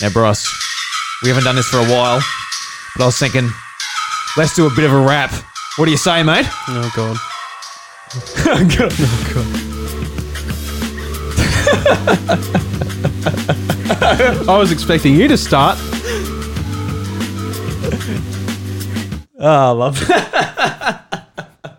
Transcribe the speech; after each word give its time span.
Now, 0.00 0.10
Bryce, 0.10 0.46
we 1.22 1.28
haven't 1.28 1.44
done 1.44 1.56
this 1.56 1.68
for 1.68 1.78
a 1.78 1.84
while, 1.84 2.20
but 2.96 3.04
I 3.04 3.06
was 3.06 3.18
thinking, 3.18 3.48
let's 4.36 4.56
do 4.56 4.66
a 4.66 4.70
bit 4.74 4.84
of 4.84 4.92
a 4.92 5.00
rap. 5.00 5.32
What 5.76 5.84
do 5.84 5.90
you 5.90 5.96
say, 5.96 6.22
mate? 6.22 6.46
Oh 6.68 6.92
god. 6.96 7.16
Oh, 8.44 8.68
God. 8.76 8.92
Oh, 8.98 9.32
God. 9.34 9.68
I 14.48 14.58
was 14.58 14.72
expecting 14.72 15.14
you 15.14 15.28
to 15.28 15.36
start. 15.38 15.78
Oh, 19.38 19.68
I 19.68 19.70
love 19.70 19.98
that. 20.08 21.28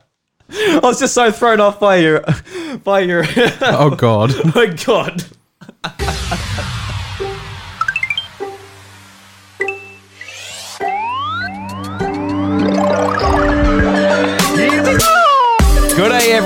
I 0.49 0.79
was 0.81 0.99
just 0.99 1.13
so 1.13 1.31
thrown 1.31 1.59
off 1.59 1.79
by 1.79 1.97
your, 1.97 2.23
by 2.83 3.01
your. 3.01 3.23
Oh 3.61 3.91
god. 3.95 4.31
oh 4.33 4.51
my 4.55 4.65
god. 4.67 5.23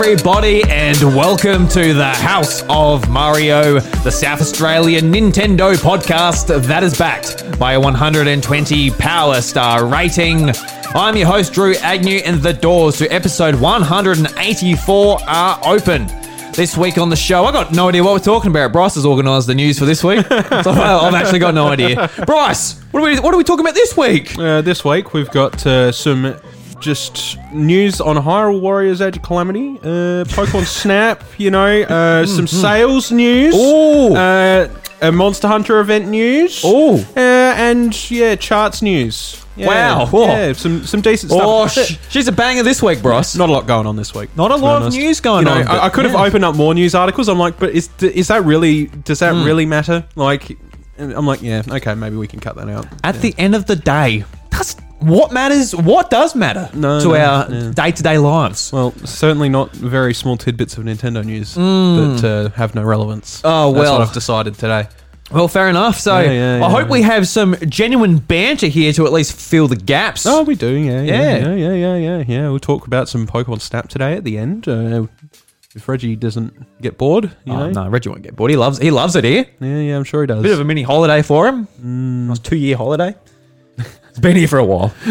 Everybody, 0.09 0.63
and 0.69 0.97
welcome 1.03 1.67
to 1.67 1.93
the 1.93 2.07
House 2.07 2.63
of 2.69 3.09
Mario, 3.09 3.81
the 3.81 4.09
South 4.09 4.39
Australian 4.39 5.11
Nintendo 5.11 5.75
podcast 5.75 6.47
that 6.63 6.81
is 6.81 6.97
backed 6.97 7.59
by 7.59 7.73
a 7.73 7.79
120 7.79 8.91
Power 8.91 9.41
Star 9.41 9.85
rating. 9.85 10.51
I'm 10.95 11.17
your 11.17 11.27
host, 11.27 11.51
Drew 11.51 11.75
Agnew, 11.75 12.21
and 12.23 12.41
the 12.41 12.53
doors 12.53 12.99
to 12.99 13.07
episode 13.09 13.55
184 13.55 15.17
are 15.27 15.59
open. 15.65 16.07
This 16.53 16.77
week 16.77 16.97
on 16.97 17.09
the 17.09 17.17
show, 17.17 17.43
I 17.43 17.51
got 17.51 17.73
no 17.73 17.89
idea 17.89 18.01
what 18.01 18.13
we're 18.13 18.19
talking 18.19 18.49
about. 18.49 18.71
Bryce 18.71 18.95
has 18.95 19.05
organised 19.05 19.47
the 19.47 19.55
news 19.55 19.77
for 19.77 19.83
this 19.83 20.05
week, 20.05 20.25
so 20.29 20.71
I've 20.71 21.15
actually 21.15 21.39
got 21.39 21.53
no 21.53 21.67
idea. 21.67 22.09
Bryce, 22.25 22.79
what 22.91 23.03
are 23.03 23.05
we 23.05 23.19
what 23.19 23.33
are 23.33 23.37
we 23.37 23.43
talking 23.43 23.65
about 23.65 23.75
this 23.75 23.97
week? 23.97 24.39
Uh, 24.39 24.61
this 24.61 24.85
week 24.85 25.13
we've 25.13 25.29
got 25.31 25.65
uh, 25.65 25.91
some 25.91 26.39
just 26.79 27.37
news 27.53 27.99
on 28.01 28.15
Hyrule 28.17 28.59
Warriors 28.61 29.01
Age 29.01 29.17
of 29.17 29.23
Calamity, 29.23 29.77
uh, 29.81 30.23
Pokemon 30.25 30.65
Snap, 30.81 31.23
you 31.37 31.51
know, 31.51 31.81
uh, 31.83 32.25
some 32.25 32.47
sales 32.47 33.11
news, 33.11 33.55
Ooh. 33.55 34.15
uh, 34.15 34.67
a 35.01 35.11
Monster 35.11 35.47
Hunter 35.47 35.79
event 35.79 36.07
news, 36.07 36.63
Ooh. 36.63 36.95
uh, 37.15 37.19
and 37.19 38.09
yeah, 38.11 38.35
charts 38.35 38.81
news. 38.81 39.43
Yeah, 39.55 39.67
Wow. 39.67 40.05
Whoa. 40.05 40.27
Yeah, 40.27 40.53
some 40.53 40.85
some 40.85 41.01
decent 41.01 41.31
Oh, 41.33 41.65
stuff. 41.65 41.85
sh- 41.87 41.97
she's 42.09 42.27
a 42.27 42.31
banger 42.31 42.61
this 42.61 42.83
week, 42.83 43.01
Bros. 43.01 43.35
Not 43.35 43.49
a 43.49 43.51
lot 43.51 43.65
going 43.65 43.87
on 43.87 43.95
this 43.95 44.13
week. 44.13 44.29
Not 44.37 44.51
a 44.51 44.53
to 44.53 44.59
be 44.59 44.63
lot 44.65 44.75
of 44.77 44.81
honest. 44.83 44.97
news 44.97 45.19
going 45.19 45.47
You 45.47 45.51
know, 45.53 45.59
on, 45.61 45.67
I, 45.67 45.71
but- 45.71 45.81
I 45.81 45.89
could 45.89 46.05
have 46.05 46.13
yeah. 46.13 46.23
opened 46.25 46.45
up 46.45 46.55
more 46.55 46.75
news 46.75 46.93
articles. 46.93 47.27
I'm 47.27 47.39
like, 47.39 47.57
but 47.59 47.71
is 47.71 47.89
is 47.99 48.27
that 48.27 48.43
really? 48.45 48.85
Does 48.85 49.19
Hmm. 49.19 49.25
that 49.39 49.45
really 49.45 49.65
matter? 49.65 50.05
Like, 50.15 50.55
and 50.99 51.11
I'm 51.11 51.25
like, 51.25 51.41
yeah, 51.41 51.63
okay, 51.67 51.95
maybe 51.95 52.17
we 52.17 52.27
can 52.27 52.39
cut 52.39 52.55
that 52.55 52.69
out. 52.69 52.85
At 53.03 53.19
the 53.21 53.33
end 53.39 53.55
of 53.55 53.65
the 53.65 53.75
day, 53.75 54.25
does 54.51 54.75
what 54.99 55.31
matters? 55.31 55.75
What 55.75 56.09
does 56.09 56.35
matter 56.35 56.69
No, 56.73 56.99
to 56.99 57.07
no, 57.09 57.15
our 57.15 57.51
yeah. 57.51 57.71
day-to-day 57.73 58.17
lives? 58.17 58.71
Well, 58.71 58.93
certainly 59.05 59.49
not 59.49 59.71
very 59.71 60.13
small 60.13 60.37
tidbits 60.37 60.77
of 60.77 60.83
Nintendo 60.85 61.23
news 61.25 61.53
that 61.55 62.23
uh, 62.23 62.55
have 62.57 62.73
no 62.75 62.83
relevance. 62.83 63.41
Hmm. 63.41 63.47
Oh, 63.47 63.73
That's 63.73 63.83
well. 63.83 63.99
what 63.99 64.07
I've 64.07 64.13
decided 64.13 64.55
today. 64.55 64.87
Well, 65.31 65.49
fair 65.49 65.67
enough. 65.67 65.99
So 65.99 66.17
Yeah, 66.19 66.31
yeah, 66.31 66.55
I 66.55 66.59
yeah. 66.59 66.69
hope 66.69 66.87
we 66.89 67.01
have 67.01 67.27
some 67.27 67.55
genuine 67.67 68.17
banter 68.17 68.67
here 68.67 68.93
to 68.93 69.05
at 69.05 69.11
least 69.11 69.33
fill 69.33 69.67
the 69.67 69.75
gaps. 69.75 70.25
Oh, 70.25 70.43
we 70.43 70.55
do, 70.55 70.69
yeah, 70.73 71.01
Yeah. 71.01 71.13
yeah, 71.37 71.37
yeah, 71.37 71.53
yeah, 71.55 71.73
yeah, 71.73 71.95
yeah. 71.97 72.23
yeah. 72.27 72.49
We'll 72.49 72.59
talk 72.59 72.87
about 72.87 73.09
some 73.09 73.27
Pokemon 73.27 73.59
Snap 73.61 73.89
today 73.89 74.13
at 74.13 74.23
the 74.23 74.37
end. 74.37 74.67
Uh, 74.69 75.07
if 75.75 75.87
Reggie 75.89 76.15
doesn't 76.15 76.53
get 76.81 76.97
bored, 76.97 77.25
you 77.45 77.53
Oh, 77.53 77.69
know. 77.69 77.83
no, 77.83 77.89
Reggie 77.89 78.09
won't 78.09 78.21
get 78.23 78.35
bored. 78.37 78.49
He 78.51 78.57
loves 78.57 78.79
he 78.79 78.89
loves 78.89 79.15
it 79.17 79.25
here. 79.25 79.45
Yeah, 79.59 79.77
yeah, 79.79 79.97
I'm 79.97 80.05
sure 80.05 80.21
he 80.21 80.27
does. 80.27 80.41
Bit 80.41 80.53
of 80.53 80.59
a 80.61 80.63
mini 80.63 80.81
holiday 80.81 81.21
for 81.21 81.45
him. 81.47 81.67
Nice 81.83 82.39
two-year 82.39 82.77
holiday. 82.77 83.13
He's 84.17 84.21
been 84.23 84.35
here 84.35 84.47
for 84.47 84.57
a 84.57 84.65
while. 84.65 84.91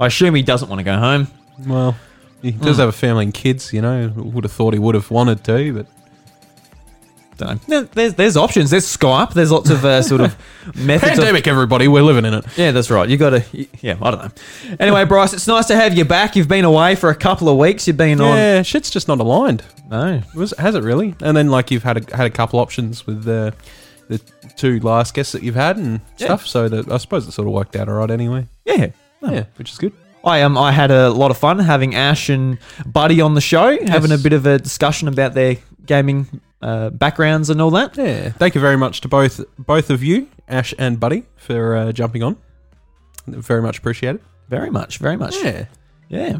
I 0.00 0.06
assume 0.06 0.34
he 0.34 0.40
doesn't 0.42 0.70
want 0.70 0.80
to 0.80 0.84
go 0.84 0.96
home. 0.96 1.28
well, 1.66 1.94
he 2.40 2.50
does 2.50 2.78
have 2.78 2.88
a 2.88 2.92
family 2.92 3.24
and 3.26 3.34
kids, 3.34 3.74
you 3.74 3.82
know. 3.82 4.10
Would 4.16 4.44
have 4.44 4.52
thought 4.52 4.72
he 4.72 4.78
would 4.78 4.94
have 4.94 5.10
wanted 5.10 5.44
to, 5.44 5.74
but 5.74 5.86
Don't 7.36 7.68
know. 7.68 7.82
There's 7.82 8.14
there's 8.14 8.36
options. 8.38 8.70
There's 8.70 8.86
Skype. 8.86 9.34
There's 9.34 9.50
lots 9.52 9.68
of 9.68 9.84
uh, 9.84 10.00
sort 10.00 10.22
of 10.22 10.34
methods. 10.74 11.12
of- 11.12 11.18
pandemic, 11.18 11.46
everybody, 11.46 11.88
we're 11.88 12.00
living 12.02 12.24
in 12.24 12.32
it. 12.32 12.46
Yeah, 12.56 12.70
that's 12.72 12.88
right. 12.90 13.06
You 13.06 13.18
got 13.18 13.30
to. 13.30 13.44
Yeah, 13.82 13.98
I 14.00 14.10
don't 14.10 14.22
know. 14.24 14.76
Anyway, 14.80 15.04
Bryce, 15.04 15.34
it's 15.34 15.46
nice 15.46 15.66
to 15.66 15.76
have 15.76 15.92
you 15.98 16.06
back. 16.06 16.36
You've 16.36 16.48
been 16.48 16.64
away 16.64 16.94
for 16.94 17.10
a 17.10 17.14
couple 17.14 17.50
of 17.50 17.58
weeks. 17.58 17.86
You've 17.86 17.98
been 17.98 18.18
on. 18.22 18.34
Yeah, 18.34 18.62
shit's 18.62 18.88
just 18.88 19.08
not 19.08 19.20
aligned. 19.20 19.62
No. 19.90 20.22
Was 20.34 20.54
has 20.58 20.74
it 20.74 20.82
really? 20.82 21.14
And 21.20 21.36
then 21.36 21.48
like 21.50 21.70
you've 21.70 21.82
had 21.84 22.10
a, 22.10 22.16
had 22.16 22.24
a 22.26 22.30
couple 22.30 22.58
options 22.60 23.06
with 23.06 23.24
the 23.24 23.52
the 24.08 24.18
two 24.56 24.80
last 24.80 25.14
guests 25.14 25.32
that 25.32 25.42
you've 25.42 25.54
had 25.56 25.76
and 25.76 26.00
Yeah. 26.18 26.26
stuff. 26.26 26.46
So 26.46 26.68
that 26.68 26.90
I 26.90 26.96
suppose 26.98 27.26
it 27.26 27.32
sort 27.32 27.48
of 27.48 27.54
worked 27.54 27.76
out 27.76 27.88
alright 27.88 28.10
anyway. 28.10 28.46
Yeah. 28.64 28.88
Yeah, 29.22 29.44
which 29.56 29.72
is 29.72 29.78
good. 29.78 29.92
I 30.24 30.42
um 30.42 30.56
I 30.58 30.72
had 30.72 30.90
a 30.90 31.10
lot 31.10 31.30
of 31.30 31.36
fun 31.38 31.58
having 31.58 31.94
Ash 31.94 32.28
and 32.28 32.58
Buddy 32.84 33.20
on 33.20 33.34
the 33.34 33.40
show, 33.40 33.76
having 33.86 34.12
a 34.12 34.18
bit 34.18 34.32
of 34.32 34.46
a 34.46 34.58
discussion 34.58 35.08
about 35.08 35.34
their 35.34 35.56
gaming 35.84 36.40
uh, 36.62 36.90
backgrounds 36.90 37.48
and 37.50 37.60
all 37.60 37.70
that. 37.72 37.96
Yeah, 37.96 38.30
thank 38.30 38.54
you 38.54 38.60
very 38.60 38.76
much 38.76 39.00
to 39.02 39.08
both 39.08 39.40
both 39.58 39.90
of 39.90 40.02
you, 40.02 40.28
Ash 40.48 40.74
and 40.78 40.98
Buddy, 40.98 41.24
for 41.36 41.76
uh, 41.76 41.92
jumping 41.92 42.22
on. 42.22 42.36
Very 43.26 43.62
much 43.62 43.78
appreciated. 43.78 44.20
Very 44.48 44.70
much, 44.70 44.98
very 44.98 45.16
much. 45.16 45.34
Yeah, 45.42 45.66
Yeah. 46.08 46.38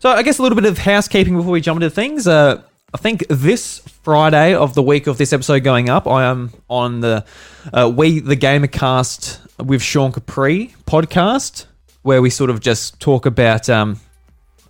So 0.00 0.10
I 0.10 0.22
guess 0.22 0.38
a 0.38 0.42
little 0.42 0.56
bit 0.56 0.64
of 0.64 0.78
housekeeping 0.78 1.36
before 1.36 1.52
we 1.52 1.60
jump 1.60 1.76
into 1.82 1.90
things. 1.90 2.26
Uh, 2.26 2.62
I 2.94 2.98
think 2.98 3.26
this 3.28 3.78
Friday 4.02 4.54
of 4.54 4.74
the 4.74 4.82
week 4.82 5.06
of 5.06 5.16
this 5.16 5.32
episode 5.32 5.64
going 5.64 5.88
up, 5.88 6.06
I 6.06 6.24
am 6.24 6.52
on 6.68 7.00
the 7.00 7.24
uh, 7.72 7.90
We 7.94 8.20
the 8.20 8.36
Gamercast 8.36 9.64
with 9.64 9.82
Sean 9.82 10.12
Capri 10.12 10.74
podcast, 10.84 11.64
where 12.02 12.20
we 12.20 12.28
sort 12.28 12.50
of 12.50 12.60
just 12.60 13.00
talk 13.00 13.24
about 13.24 13.70
um, 13.70 13.98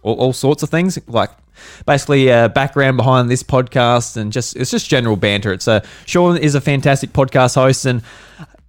all, 0.03 0.15
all 0.15 0.33
sorts 0.33 0.63
of 0.63 0.71
things, 0.71 1.01
like 1.09 1.31
basically 1.85 2.31
uh, 2.31 2.47
background 2.47 2.97
behind 2.97 3.29
this 3.29 3.43
podcast 3.43 4.17
and 4.17 4.33
just 4.33 4.55
it's 4.55 4.71
just 4.71 4.89
general 4.89 5.17
banter. 5.17 5.53
It's 5.53 5.67
uh, 5.67 5.85
Sean 6.07 6.37
is 6.37 6.55
a 6.55 6.61
fantastic 6.61 7.13
podcast 7.13 7.57
host, 7.57 7.87
and 7.87 8.03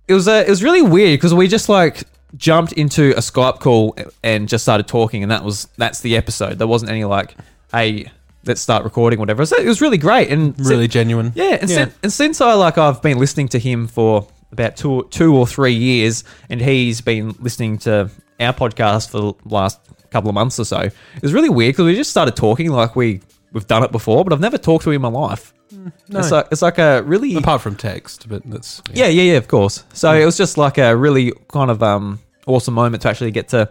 it 0.07 0.15
was 0.15 0.27
uh, 0.27 0.43
it 0.47 0.49
was 0.49 0.63
really 0.63 0.81
weird 0.81 1.19
because 1.19 1.33
we 1.35 1.47
just 1.47 1.69
like 1.69 2.05
jumped 2.37 2.73
into 2.73 3.11
a 3.11 3.19
Skype 3.19 3.59
call 3.59 3.95
and 4.23 4.49
just 4.49 4.63
started 4.63 4.87
talking, 4.87 5.21
and 5.21 5.31
that 5.31 5.43
was 5.43 5.67
that's 5.77 6.01
the 6.01 6.17
episode. 6.17 6.57
There 6.57 6.65
wasn't 6.65 6.89
any 6.89 7.03
like, 7.05 7.35
hey, 7.71 8.09
let's 8.45 8.61
start 8.61 8.83
recording, 8.83 9.19
whatever. 9.19 9.45
So 9.45 9.57
it 9.57 9.65
was 9.65 9.81
really 9.81 9.97
great 9.97 10.29
and 10.29 10.57
really 10.59 10.87
genuine. 10.87 11.31
yeah, 11.35 11.57
and, 11.61 11.69
Yeah. 11.69 11.75
Since, 11.75 11.95
and 12.03 12.13
since 12.13 12.41
I 12.41 12.53
like 12.53 12.77
I've 12.77 13.01
been 13.01 13.17
listening 13.17 13.47
to 13.49 13.59
him 13.59 13.87
for 13.87 14.27
about 14.51 14.75
two 14.77 15.07
two 15.11 15.35
or 15.35 15.47
three 15.47 15.73
years, 15.73 16.23
and 16.49 16.61
he's 16.61 17.01
been 17.01 17.35
listening 17.39 17.77
to 17.79 18.09
our 18.39 18.53
podcast 18.53 19.09
for 19.09 19.19
the 19.19 19.33
last 19.45 19.79
couple 20.11 20.29
of 20.29 20.35
months 20.35 20.59
or 20.59 20.65
so. 20.65 20.79
It 20.79 21.21
was 21.21 21.33
really 21.33 21.49
weird 21.49 21.73
because 21.73 21.85
we 21.85 21.95
just 21.95 22.11
started 22.11 22.35
talking 22.35 22.69
like 22.69 22.95
we 22.95 23.21
we've 23.51 23.67
done 23.67 23.83
it 23.83 23.91
before, 23.91 24.23
but 24.23 24.33
I've 24.33 24.39
never 24.39 24.57
talked 24.57 24.83
to 24.85 24.91
him 24.91 24.95
in 24.95 25.01
my 25.01 25.19
life. 25.19 25.53
no. 25.71 26.19
It's 26.19 26.31
like 26.31 26.47
it's 26.51 26.61
like 26.61 26.77
a 26.77 27.01
really 27.03 27.35
Apart 27.35 27.61
from 27.61 27.75
text, 27.75 28.29
but 28.29 28.43
that's 28.45 28.81
yeah 28.93 29.07
yeah 29.07 29.33
yeah 29.33 29.37
of 29.37 29.47
course. 29.47 29.83
So 29.93 30.13
it 30.13 30.25
was 30.25 30.37
just 30.37 30.57
like 30.57 30.77
a 30.77 30.95
really 30.95 31.33
kind 31.49 31.71
of 31.71 31.81
um 31.81 32.19
awesome 32.45 32.73
moment 32.73 33.01
to 33.03 33.09
actually 33.09 33.31
get 33.31 33.49
to 33.49 33.69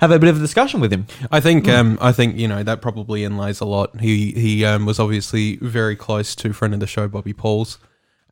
have 0.00 0.10
a 0.10 0.18
bit 0.18 0.28
of 0.28 0.36
a 0.36 0.40
discussion 0.40 0.80
with 0.80 0.92
him. 0.92 1.06
I 1.30 1.40
think 1.40 1.68
um, 1.68 1.98
I 2.00 2.12
think 2.12 2.36
you 2.36 2.48
know 2.48 2.62
that 2.62 2.80
probably 2.80 3.24
inlays 3.24 3.60
a 3.60 3.66
lot. 3.66 4.00
He 4.00 4.32
he 4.32 4.64
um, 4.64 4.86
was 4.86 4.98
obviously 4.98 5.56
very 5.56 5.96
close 5.96 6.34
to 6.36 6.52
friend 6.52 6.74
of 6.74 6.80
the 6.80 6.86
show 6.86 7.08
Bobby 7.08 7.32
Pauls. 7.32 7.78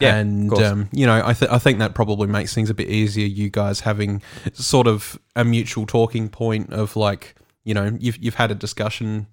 Yeah, 0.01 0.17
and 0.17 0.53
um, 0.55 0.89
you 0.93 1.07
know, 1.07 1.21
I, 1.25 1.33
th- 1.33 1.51
I 1.51 1.59
think 1.59 1.81
that 1.81 1.95
probably 1.95 2.29
makes 2.29 2.55
things 2.55 2.71
a 2.71 2.75
bit 2.75 2.89
easier. 2.89 3.27
You 3.27 3.51
guys 3.51 3.81
having 3.81 4.23
sort 4.53 4.87
of 4.87 5.19
a 5.35 5.45
mutual 5.45 5.87
talking 5.87 6.29
point 6.29 6.73
of 6.73 6.95
like, 6.95 7.35
you 7.65 7.75
know, 7.75 7.97
you've 7.99 8.17
you've 8.19 8.37
had 8.37 8.51
a 8.51 8.55
discussion 8.55 9.27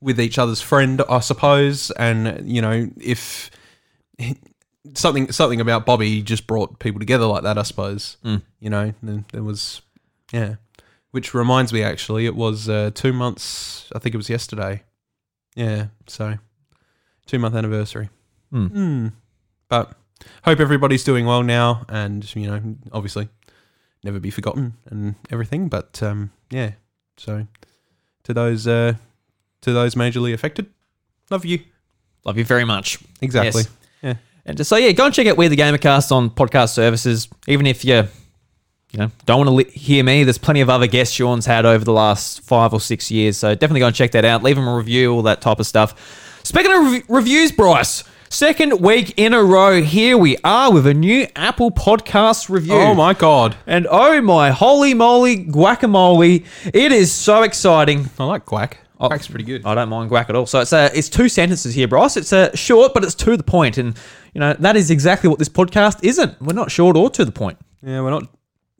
with 0.00 0.18
each 0.18 0.38
other's 0.38 0.62
friend, 0.62 1.02
I 1.08 1.20
suppose, 1.20 1.90
and 1.92 2.50
you 2.50 2.62
know, 2.62 2.88
if 2.98 3.50
something 4.94 5.30
something 5.32 5.60
about 5.60 5.86
Bobby 5.86 6.22
just 6.22 6.46
brought 6.46 6.78
people 6.78 6.98
together 6.98 7.26
like 7.26 7.42
that, 7.42 7.58
I 7.58 7.62
suppose. 7.62 8.16
Mm. 8.24 8.42
You 8.58 8.70
know, 8.70 8.94
then 9.02 9.26
there 9.32 9.42
was, 9.42 9.82
yeah. 10.32 10.56
Which 11.12 11.34
reminds 11.34 11.72
me, 11.72 11.82
actually, 11.82 12.26
it 12.26 12.36
was 12.36 12.68
uh, 12.68 12.90
two 12.94 13.12
months. 13.12 13.90
I 13.94 13.98
think 13.98 14.14
it 14.14 14.18
was 14.18 14.30
yesterday. 14.30 14.84
Yeah, 15.56 15.86
so 16.06 16.38
two 17.26 17.38
month 17.38 17.54
anniversary. 17.54 18.08
Hmm. 18.50 18.66
Mm. 18.66 19.12
But 19.68 19.92
hope 20.44 20.60
everybody's 20.60 21.02
doing 21.04 21.26
well 21.26 21.42
now, 21.42 21.84
and 21.88 22.34
you 22.36 22.46
know, 22.46 22.76
obviously, 22.92 23.28
never 24.04 24.20
be 24.20 24.30
forgotten 24.30 24.74
and 24.86 25.16
everything. 25.30 25.68
But 25.68 26.00
um, 26.02 26.30
yeah, 26.50 26.72
so 27.16 27.46
to 28.24 28.34
those 28.34 28.66
uh, 28.68 28.94
to 29.62 29.72
those 29.72 29.96
majorly 29.96 30.32
affected, 30.32 30.66
love 31.30 31.44
you 31.44 31.60
Love 32.24 32.36
you 32.36 32.44
very 32.44 32.64
much. 32.64 32.98
exactly. 33.20 33.62
Yes. 33.62 33.70
Yeah. 34.02 34.14
And 34.44 34.66
so 34.66 34.76
yeah, 34.76 34.92
go 34.92 35.06
and 35.06 35.14
check 35.14 35.26
out 35.26 35.36
We 35.36 35.48
the 35.48 35.56
Gamercast 35.56 36.12
on 36.12 36.30
podcast 36.30 36.70
services. 36.70 37.28
Even 37.46 37.66
if 37.66 37.84
you, 37.84 38.08
you 38.92 38.98
know, 38.98 39.10
don't 39.26 39.38
want 39.38 39.48
to 39.48 39.54
li- 39.54 39.70
hear 39.78 40.02
me, 40.04 40.24
there's 40.24 40.38
plenty 40.38 40.60
of 40.60 40.70
other 40.70 40.86
guests 40.86 41.14
Sean's 41.14 41.46
had 41.46 41.64
over 41.64 41.84
the 41.84 41.92
last 41.92 42.40
five 42.42 42.72
or 42.72 42.80
six 42.80 43.10
years. 43.10 43.36
So 43.36 43.54
definitely 43.54 43.80
go 43.80 43.86
and 43.86 43.96
check 43.96 44.12
that 44.12 44.24
out. 44.24 44.42
Leave 44.42 44.58
him 44.58 44.66
a 44.68 44.74
review, 44.76 45.12
all 45.12 45.22
that 45.22 45.40
type 45.40 45.60
of 45.60 45.66
stuff. 45.66 46.40
Speaking 46.42 46.72
of 46.72 46.92
rev- 46.92 47.04
reviews, 47.08 47.52
Bryce, 47.52 48.04
Second 48.32 48.80
week 48.80 49.14
in 49.16 49.34
a 49.34 49.42
row, 49.42 49.82
here 49.82 50.16
we 50.16 50.36
are 50.44 50.72
with 50.72 50.86
a 50.86 50.94
new 50.94 51.26
Apple 51.34 51.72
Podcast 51.72 52.48
review. 52.48 52.74
Oh 52.74 52.94
my 52.94 53.12
god, 53.12 53.56
And 53.66 53.88
oh 53.90 54.20
my 54.20 54.52
holy 54.52 54.94
moly 54.94 55.46
guacamole, 55.46 56.46
it 56.72 56.92
is 56.92 57.12
so 57.12 57.42
exciting. 57.42 58.08
I 58.20 58.24
like 58.26 58.46
Quack. 58.46 58.78
Quack's 59.00 59.26
pretty 59.26 59.44
good. 59.44 59.66
I 59.66 59.74
don't 59.74 59.88
mind 59.88 60.12
guac 60.12 60.28
at 60.28 60.36
all. 60.36 60.46
So 60.46 60.60
it's 60.60 60.72
uh, 60.72 60.90
it's 60.94 61.08
two 61.08 61.28
sentences 61.28 61.74
here, 61.74 61.88
Bryce. 61.88 62.16
It's 62.16 62.32
uh, 62.32 62.54
short, 62.54 62.94
but 62.94 63.02
it's 63.02 63.16
to 63.16 63.36
the 63.36 63.42
point, 63.42 63.78
and 63.78 63.96
you 64.32 64.40
know 64.40 64.54
that 64.60 64.76
is 64.76 64.92
exactly 64.92 65.28
what 65.28 65.40
this 65.40 65.48
podcast 65.48 65.98
isn't. 66.04 66.40
We're 66.40 66.52
not 66.52 66.70
short 66.70 66.96
or 66.96 67.10
to 67.10 67.24
the 67.24 67.32
point. 67.32 67.58
Yeah, 67.82 68.00
we're 68.00 68.10
not 68.10 68.28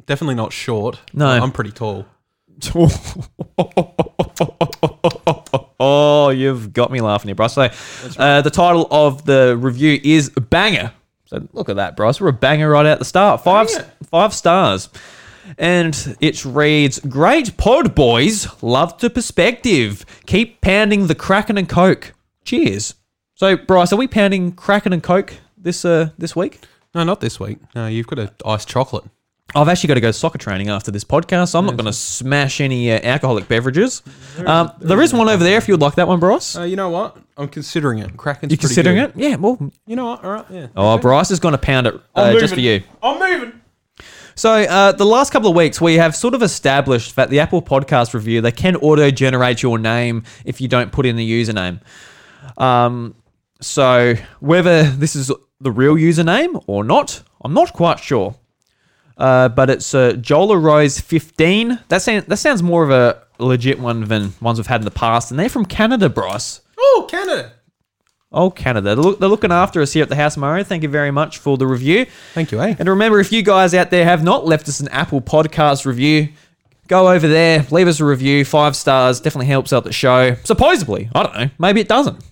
definitely 0.06 0.35
not 0.35 0.52
short. 0.52 1.00
No. 1.12 1.29
I'm 1.29 1.52
pretty 1.52 1.73
tall. 1.73 2.06
oh, 5.81 6.31
you've 6.31 6.73
got 6.73 6.91
me 6.91 7.00
laughing 7.00 7.29
here, 7.29 7.35
Bryce. 7.35 7.55
So, 7.55 7.70
uh, 8.19 8.43
the 8.43 8.50
title 8.50 8.87
of 8.91 9.25
the 9.25 9.56
review 9.56 9.99
is 10.02 10.31
Banger. 10.31 10.93
So, 11.25 11.47
look 11.52 11.69
at 11.69 11.76
that, 11.76 11.97
Bryce. 11.97 12.20
We're 12.20 12.29
a 12.29 12.32
banger 12.32 12.70
right 12.70 12.87
out 12.87 12.99
the 12.99 13.05
start. 13.05 13.43
Five, 13.43 13.70
five 14.11 14.35
stars. 14.35 14.88
And 15.58 16.17
it 16.20 16.44
reads 16.44 16.99
Great 17.00 17.56
pod, 17.56 17.94
boys. 17.94 18.62
Love 18.62 18.99
to 18.99 19.08
perspective. 19.08 20.05
Keep 20.26 20.61
pounding 20.61 21.06
the 21.06 21.14
Kraken 21.14 21.56
and 21.56 21.69
Coke. 21.69 22.12
Cheers. 22.44 22.94
So, 23.35 23.56
Bryce, 23.56 23.93
are 23.93 23.97
we 23.97 24.06
pounding 24.06 24.52
Kraken 24.52 24.93
and 24.93 25.02
Coke 25.02 25.35
this 25.56 25.85
uh, 25.85 26.11
this 26.19 26.37
week? 26.37 26.61
No, 26.94 27.05
not 27.05 27.20
this 27.20 27.41
week. 27.41 27.58
No, 27.75 27.87
you've 27.87 28.06
got 28.06 28.19
a 28.19 28.32
iced 28.44 28.69
chocolate. 28.69 29.05
I've 29.55 29.69
actually 29.69 29.88
got 29.88 29.94
to 29.94 30.00
go 30.00 30.11
soccer 30.12 30.38
training 30.38 30.69
after 30.69 30.91
this 30.91 31.02
podcast, 31.02 31.49
so 31.50 31.58
I'm 31.58 31.67
not 31.67 31.76
going 31.76 31.87
to 31.87 31.93
smash 31.93 32.61
any 32.61 32.93
uh, 32.93 33.00
alcoholic 33.02 33.49
beverages. 33.49 34.02
Um, 34.38 34.70
there 34.79 35.00
is 35.02 35.12
one 35.12 35.29
over 35.29 35.43
there 35.43 35.58
if 35.58 35.67
you 35.67 35.75
would 35.75 35.81
like 35.81 35.97
that 35.97 36.06
one, 36.06 36.20
Bryce. 36.20 36.56
Uh, 36.56 36.62
you 36.62 36.76
know 36.76 36.91
what? 36.91 37.17
I'm 37.37 37.49
considering 37.49 37.99
it. 37.99 38.17
Kraken's 38.17 38.52
you 38.52 38.58
pretty 38.58 38.75
considering 38.75 38.97
good. 38.97 39.11
it? 39.11 39.17
Yeah, 39.17 39.37
well. 39.37 39.58
You 39.87 39.97
know 39.97 40.06
what? 40.06 40.25
All 40.25 40.31
right, 40.31 40.47
yeah. 40.50 40.69
Oh, 40.76 40.99
Bryce 40.99 41.31
is 41.31 41.41
going 41.41 41.52
to 41.52 41.58
pound 41.58 41.87
it 41.88 42.00
uh, 42.14 42.38
just 42.38 42.55
for 42.55 42.61
you. 42.61 42.82
I'm 43.02 43.19
moving. 43.19 43.61
So, 44.37 44.52
uh, 44.52 44.93
the 44.93 45.05
last 45.05 45.32
couple 45.32 45.50
of 45.50 45.56
weeks, 45.56 45.81
we 45.81 45.97
have 45.97 46.14
sort 46.14 46.35
of 46.35 46.43
established 46.43 47.17
that 47.17 47.29
the 47.29 47.41
Apple 47.41 47.61
Podcast 47.61 48.14
Review 48.14 48.41
they 48.41 48.52
can 48.52 48.76
auto 48.76 49.11
generate 49.11 49.62
your 49.62 49.79
name 49.79 50.23
if 50.44 50.61
you 50.61 50.69
don't 50.69 50.93
put 50.93 51.05
in 51.05 51.17
the 51.17 51.31
username. 51.31 51.81
Um, 52.56 53.17
so, 53.61 54.14
whether 54.38 54.85
this 54.85 55.17
is 55.17 55.31
the 55.61 55.70
real 55.70 55.97
username 55.97 56.62
or 56.67 56.85
not, 56.85 57.23
I'm 57.43 57.52
not 57.52 57.73
quite 57.73 57.99
sure. 57.99 58.37
Uh, 59.20 59.49
but 59.50 59.69
it's 59.69 59.94
uh, 59.94 60.12
Jola 60.12 60.61
Rose 60.61 60.99
15. 60.99 61.78
That, 61.88 62.00
sound, 62.02 62.25
that 62.26 62.38
sounds 62.38 62.62
more 62.62 62.82
of 62.82 62.90
a 62.90 63.22
legit 63.38 63.78
one 63.78 64.05
than 64.05 64.32
ones 64.40 64.58
we've 64.58 64.67
had 64.67 64.81
in 64.81 64.87
the 64.87 64.90
past. 64.90 65.31
And 65.31 65.38
they're 65.38 65.49
from 65.50 65.67
Canada, 65.67 66.08
Bryce. 66.08 66.62
Oh, 66.78 67.06
Canada. 67.11 67.52
Oh, 68.32 68.50
Canada. 68.50 68.94
They're, 68.94 69.05
look, 69.05 69.19
they're 69.20 69.28
looking 69.28 69.52
after 69.52 69.82
us 69.82 69.93
here 69.93 70.02
at 70.05 70.08
the 70.08 70.17
House 70.17 70.37
Mario. 70.37 70.64
Thank 70.64 70.82
you 70.82 70.88
very 70.88 71.11
much 71.11 71.38
for 71.38 71.58
the 71.58 71.67
review. 71.67 72.06
Thank 72.32 72.50
you, 72.50 72.61
eh? 72.61 72.76
And 72.78 72.88
remember, 72.88 73.20
if 73.20 73.31
you 73.32 73.43
guys 73.43 73.75
out 73.75 73.90
there 73.90 74.05
have 74.05 74.22
not 74.25 74.46
left 74.46 74.69
us 74.69 74.81
an 74.81 74.88
Apple 74.88 75.20
Podcast 75.20 75.84
review, 75.84 76.28
go 76.88 77.11
over 77.11 77.28
there, 77.28 77.66
leave 77.70 77.88
us 77.88 78.00
a 78.00 78.05
review. 78.05 78.44
Five 78.44 78.75
stars 78.76 79.20
definitely 79.20 79.46
helps 79.46 79.73
out 79.73 79.84
the 79.84 79.93
show. 79.93 80.37
Supposedly, 80.44 81.11
I 81.14 81.23
don't 81.25 81.34
know. 81.37 81.50
Maybe 81.58 81.81
it 81.81 81.88
doesn't. 81.88 82.25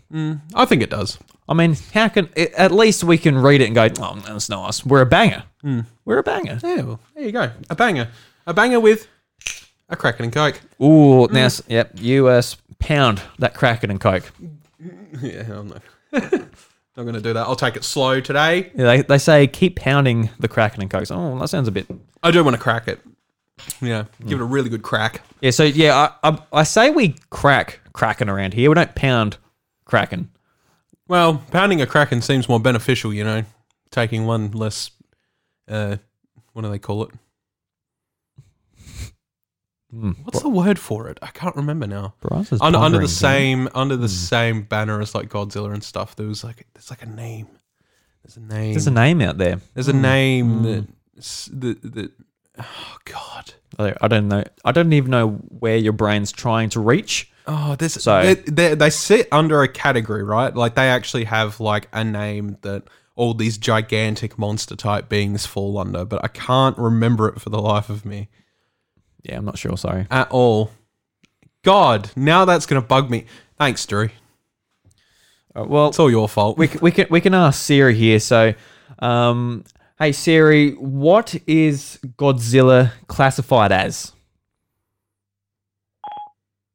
I 0.54 0.64
think 0.64 0.82
it 0.82 0.88
does. 0.90 1.18
I 1.48 1.54
mean, 1.54 1.76
how 1.94 2.08
can 2.08 2.28
at 2.36 2.72
least 2.72 3.04
we 3.04 3.18
can 3.18 3.36
read 3.38 3.60
it 3.62 3.66
and 3.66 3.74
go, 3.74 3.88
"Oh, 4.00 4.20
that's 4.26 4.48
nice. 4.50 4.84
We're 4.84 5.00
a 5.00 5.06
banger. 5.06 5.44
We're 6.08 6.18
a 6.18 6.22
banger." 6.22 6.58
Yeah, 6.62 6.80
well, 6.82 7.00
there 7.14 7.24
you 7.24 7.32
go. 7.32 7.50
A 7.68 7.76
banger. 7.76 8.08
A 8.46 8.54
banger 8.54 8.80
with 8.80 9.06
a 9.90 9.96
Kraken 9.96 10.24
and 10.24 10.32
Coke. 10.32 10.58
Ooh, 10.80 11.28
mm. 11.28 11.32
now, 11.32 11.44
s- 11.44 11.62
yep, 11.68 11.90
US 11.96 12.56
pound 12.78 13.20
that 13.38 13.52
Kraken 13.52 13.90
and 13.90 14.00
Coke. 14.00 14.32
Yeah, 15.20 15.50
I'm 15.50 15.68
not. 15.68 15.82
not 16.12 17.02
going 17.02 17.14
to 17.14 17.20
do 17.20 17.32
that. 17.32 17.46
I'll 17.46 17.56
take 17.56 17.76
it 17.76 17.82
slow 17.82 18.20
today. 18.20 18.70
Yeah, 18.76 18.84
they, 18.84 19.02
they 19.02 19.18
say 19.18 19.46
keep 19.48 19.76
pounding 19.76 20.30
the 20.38 20.46
Kraken 20.46 20.82
and 20.82 20.90
Coke. 20.90 21.10
Oh, 21.10 21.38
that 21.40 21.48
sounds 21.48 21.66
a 21.66 21.72
bit. 21.72 21.86
I 22.22 22.30
do 22.30 22.44
want 22.44 22.54
to 22.54 22.62
crack 22.62 22.86
it. 22.86 23.00
Yeah, 23.80 24.04
give 24.26 24.40
it 24.40 24.44
a 24.44 24.46
mm. 24.46 24.52
really 24.52 24.68
good 24.68 24.82
crack. 24.82 25.22
Yeah, 25.40 25.50
so 25.50 25.64
yeah, 25.64 26.10
I, 26.22 26.28
I, 26.28 26.38
I 26.52 26.62
say 26.62 26.90
we 26.90 27.16
crack 27.30 27.80
Kraken 27.92 28.28
around 28.28 28.54
here. 28.54 28.70
We 28.70 28.74
don't 28.74 28.94
pound 28.94 29.38
Kraken. 29.84 30.30
Well, 31.08 31.42
pounding 31.50 31.80
a 31.80 31.86
Kraken 31.86 32.20
seems 32.22 32.48
more 32.48 32.60
beneficial, 32.60 33.12
you 33.12 33.24
know, 33.24 33.44
taking 33.90 34.26
one 34.26 34.52
less. 34.52 34.90
Uh, 35.68 35.96
what 36.52 36.62
do 36.62 36.70
they 36.70 36.78
call 36.78 37.02
it? 37.04 37.10
Hmm. 39.90 40.12
What's 40.24 40.42
the 40.42 40.50
word 40.50 40.78
for 40.78 41.08
it? 41.08 41.18
I 41.22 41.28
can't 41.28 41.56
remember 41.56 41.86
now. 41.86 42.14
Bryce 42.20 42.52
is 42.52 42.60
Under, 42.60 42.78
under 42.78 42.98
the 42.98 43.04
pondering 43.04 43.08
same 43.08 43.68
under 43.74 43.96
the 43.96 44.08
same 44.08 44.62
banner 44.62 45.00
as 45.00 45.14
like 45.14 45.30
Godzilla 45.30 45.72
and 45.72 45.82
stuff, 45.82 46.14
there 46.14 46.26
was 46.26 46.44
like 46.44 46.66
there's 46.74 46.90
like 46.90 47.02
a 47.02 47.06
name. 47.08 47.48
There's 48.22 48.36
a 48.36 48.40
name. 48.40 48.72
There's 48.74 48.86
a 48.86 48.90
name 48.90 49.22
out 49.22 49.38
there. 49.38 49.60
There's 49.72 49.88
a 49.88 49.94
name 49.94 50.62
that 50.64 50.86
s- 51.16 51.48
that 51.54 51.80
that. 51.94 52.10
Oh 52.58 52.96
God. 53.06 53.54
I 53.78 53.94
I 54.02 54.08
don't 54.08 54.28
know. 54.28 54.44
I 54.62 54.72
don't 54.72 54.92
even 54.92 55.10
know 55.10 55.28
where 55.30 55.76
your 55.78 55.94
brain's 55.94 56.32
trying 56.32 56.68
to 56.70 56.80
reach. 56.80 57.30
Oh, 57.46 57.74
this 57.76 57.94
So- 57.94 58.22
they, 58.22 58.34
they 58.34 58.74
they 58.74 58.90
sit 58.90 59.26
under 59.32 59.62
a 59.62 59.68
category, 59.68 60.22
right? 60.22 60.54
Like 60.54 60.74
they 60.74 60.88
actually 60.90 61.24
have 61.24 61.60
like 61.60 61.88
a 61.94 62.04
name 62.04 62.58
that 62.60 62.82
all 63.18 63.34
these 63.34 63.58
gigantic 63.58 64.38
monster 64.38 64.76
type 64.76 65.08
beings 65.08 65.44
fall 65.44 65.76
under, 65.78 66.04
but 66.04 66.24
I 66.24 66.28
can't 66.28 66.78
remember 66.78 67.28
it 67.28 67.40
for 67.40 67.50
the 67.50 67.60
life 67.60 67.90
of 67.90 68.04
me 68.06 68.28
Yeah, 69.24 69.36
I'm 69.38 69.44
not 69.44 69.58
sure. 69.58 69.76
Sorry. 69.76 70.06
at 70.10 70.30
all. 70.30 70.70
God, 71.64 72.10
now 72.16 72.44
that's 72.44 72.64
gonna 72.66 72.80
bug 72.80 73.10
me. 73.10 73.26
Thanks, 73.58 73.84
Drew. 73.84 74.10
Uh, 75.56 75.64
well, 75.64 75.88
It's 75.88 75.98
all 75.98 76.10
your 76.10 76.28
fault. 76.28 76.56
we, 76.56 76.68
we 76.80 76.90
can 76.92 77.06
we 77.10 77.20
can 77.20 77.34
ask 77.34 77.60
Siri 77.60 77.94
here. 77.94 78.20
So, 78.20 78.54
um, 79.00 79.64
hey 79.98 80.12
Siri, 80.12 80.72
what 80.76 81.34
is 81.46 81.98
Godzilla 82.16 82.92
classified 83.08 83.72
as? 83.72 84.12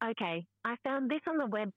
Okay, 0.03 0.45
I 0.65 0.75
found 0.83 1.09
this 1.09 1.21
on 1.27 1.37
the 1.37 1.45
web. 1.45 1.71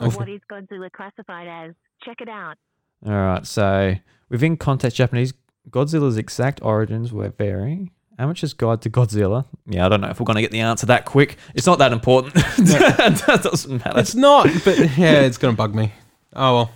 Okay. 0.00 0.16
What 0.16 0.28
is 0.28 0.40
Godzilla 0.50 0.90
classified 0.92 1.48
as? 1.48 1.74
Check 2.04 2.20
it 2.20 2.28
out. 2.28 2.56
All 3.04 3.12
right. 3.12 3.46
So, 3.46 3.96
within 4.28 4.56
context 4.56 4.96
Japanese, 4.96 5.34
Godzilla's 5.70 6.16
exact 6.16 6.60
origins 6.62 7.12
were 7.12 7.28
vary. 7.30 7.90
Amateur's 8.18 8.54
Guide 8.54 8.80
to 8.82 8.90
Godzilla. 8.90 9.44
Yeah, 9.66 9.84
I 9.84 9.88
don't 9.88 10.00
know 10.00 10.08
if 10.08 10.18
we're 10.18 10.24
going 10.24 10.36
to 10.36 10.42
get 10.42 10.50
the 10.50 10.60
answer 10.60 10.86
that 10.86 11.04
quick. 11.04 11.36
It's 11.54 11.66
not 11.66 11.78
that 11.80 11.92
important. 11.92 12.34
that 12.34 13.40
doesn't 13.42 13.84
matter. 13.84 14.00
It's 14.00 14.14
not, 14.14 14.48
but 14.64 14.78
yeah, 14.96 15.20
it's 15.20 15.36
gonna 15.36 15.52
bug 15.52 15.74
me. 15.74 15.92
Oh 16.34 16.54
well. 16.54 16.70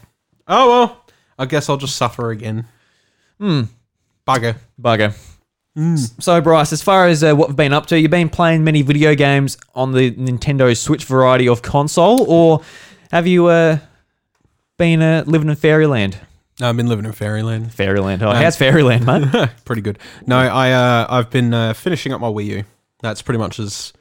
Oh 0.46 0.68
well. 0.68 1.04
I 1.38 1.46
guess 1.46 1.70
I'll 1.70 1.78
just 1.78 1.96
suffer 1.96 2.30
again. 2.30 2.66
Hmm. 3.38 3.62
Bugger. 4.28 4.56
Bugger. 4.80 5.16
So, 6.20 6.40
Bryce, 6.42 6.74
as 6.74 6.82
far 6.82 7.06
as 7.06 7.24
uh, 7.24 7.34
what 7.34 7.48
we've 7.48 7.56
been 7.56 7.72
up 7.72 7.86
to, 7.86 7.98
you've 7.98 8.10
been 8.10 8.28
playing 8.28 8.64
many 8.64 8.82
video 8.82 9.14
games 9.14 9.56
on 9.74 9.92
the 9.92 10.10
Nintendo 10.10 10.76
Switch 10.76 11.04
variety 11.04 11.48
of 11.48 11.62
console, 11.62 12.24
or 12.28 12.62
have 13.10 13.26
you 13.26 13.46
uh, 13.46 13.78
been 14.80 15.02
uh, 15.02 15.22
living 15.26 15.48
in 15.50 15.56
Fairyland? 15.56 16.18
No, 16.58 16.68
I've 16.70 16.76
been 16.76 16.88
living 16.88 17.04
in 17.04 17.12
Fairyland. 17.12 17.72
Fairyland. 17.72 18.22
Oh, 18.22 18.32
how's 18.32 18.56
Fairyland, 18.56 19.04
mate? 19.06 19.50
pretty 19.66 19.82
good. 19.82 19.98
No, 20.26 20.38
I 20.38 20.72
uh, 20.72 21.06
I've 21.08 21.30
been 21.30 21.52
uh, 21.54 21.74
finishing 21.74 22.12
up 22.12 22.20
my 22.20 22.28
Wii 22.28 22.44
U. 22.46 22.64
That's 23.02 23.20
pretty 23.22 23.38
much 23.38 23.58
as 23.60 23.92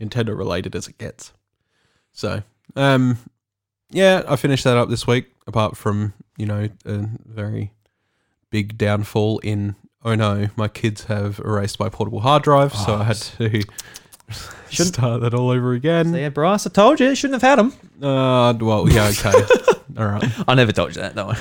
Nintendo 0.00 0.36
related 0.36 0.74
as 0.74 0.88
it 0.88 0.98
gets. 0.98 1.32
So, 2.12 2.42
um, 2.76 3.18
yeah, 3.90 4.22
I 4.28 4.34
finished 4.36 4.64
that 4.64 4.76
up 4.76 4.88
this 4.88 5.06
week. 5.06 5.30
Apart 5.46 5.76
from 5.76 6.14
you 6.36 6.46
know 6.46 6.68
a 6.84 7.08
very 7.24 7.72
big 8.50 8.76
downfall 8.76 9.38
in 9.40 9.76
oh 10.04 10.14
no, 10.16 10.48
my 10.56 10.66
kids 10.68 11.04
have 11.04 11.38
erased 11.38 11.78
my 11.78 11.88
portable 11.88 12.20
hard 12.20 12.42
drive, 12.42 12.74
so 12.74 12.96
I 12.96 13.04
had 13.04 13.16
to 13.16 13.62
Shouldn't- 14.70 14.94
start 14.96 15.20
that 15.20 15.32
all 15.34 15.50
over 15.50 15.72
again. 15.74 16.10
So, 16.12 16.16
yeah, 16.16 16.28
Bryce, 16.30 16.66
I 16.66 16.70
told 16.70 16.98
you, 16.98 17.08
you 17.10 17.14
shouldn't 17.14 17.40
have 17.42 17.58
had 17.58 17.58
them. 17.58 17.72
Uh, 18.02 18.54
well, 18.60 18.88
yeah, 18.88 19.08
okay, 19.08 19.32
all 19.96 20.06
right. 20.06 20.24
I 20.48 20.54
never 20.54 20.72
told 20.72 20.94
you 20.96 21.02
that, 21.02 21.14
no. 21.14 21.32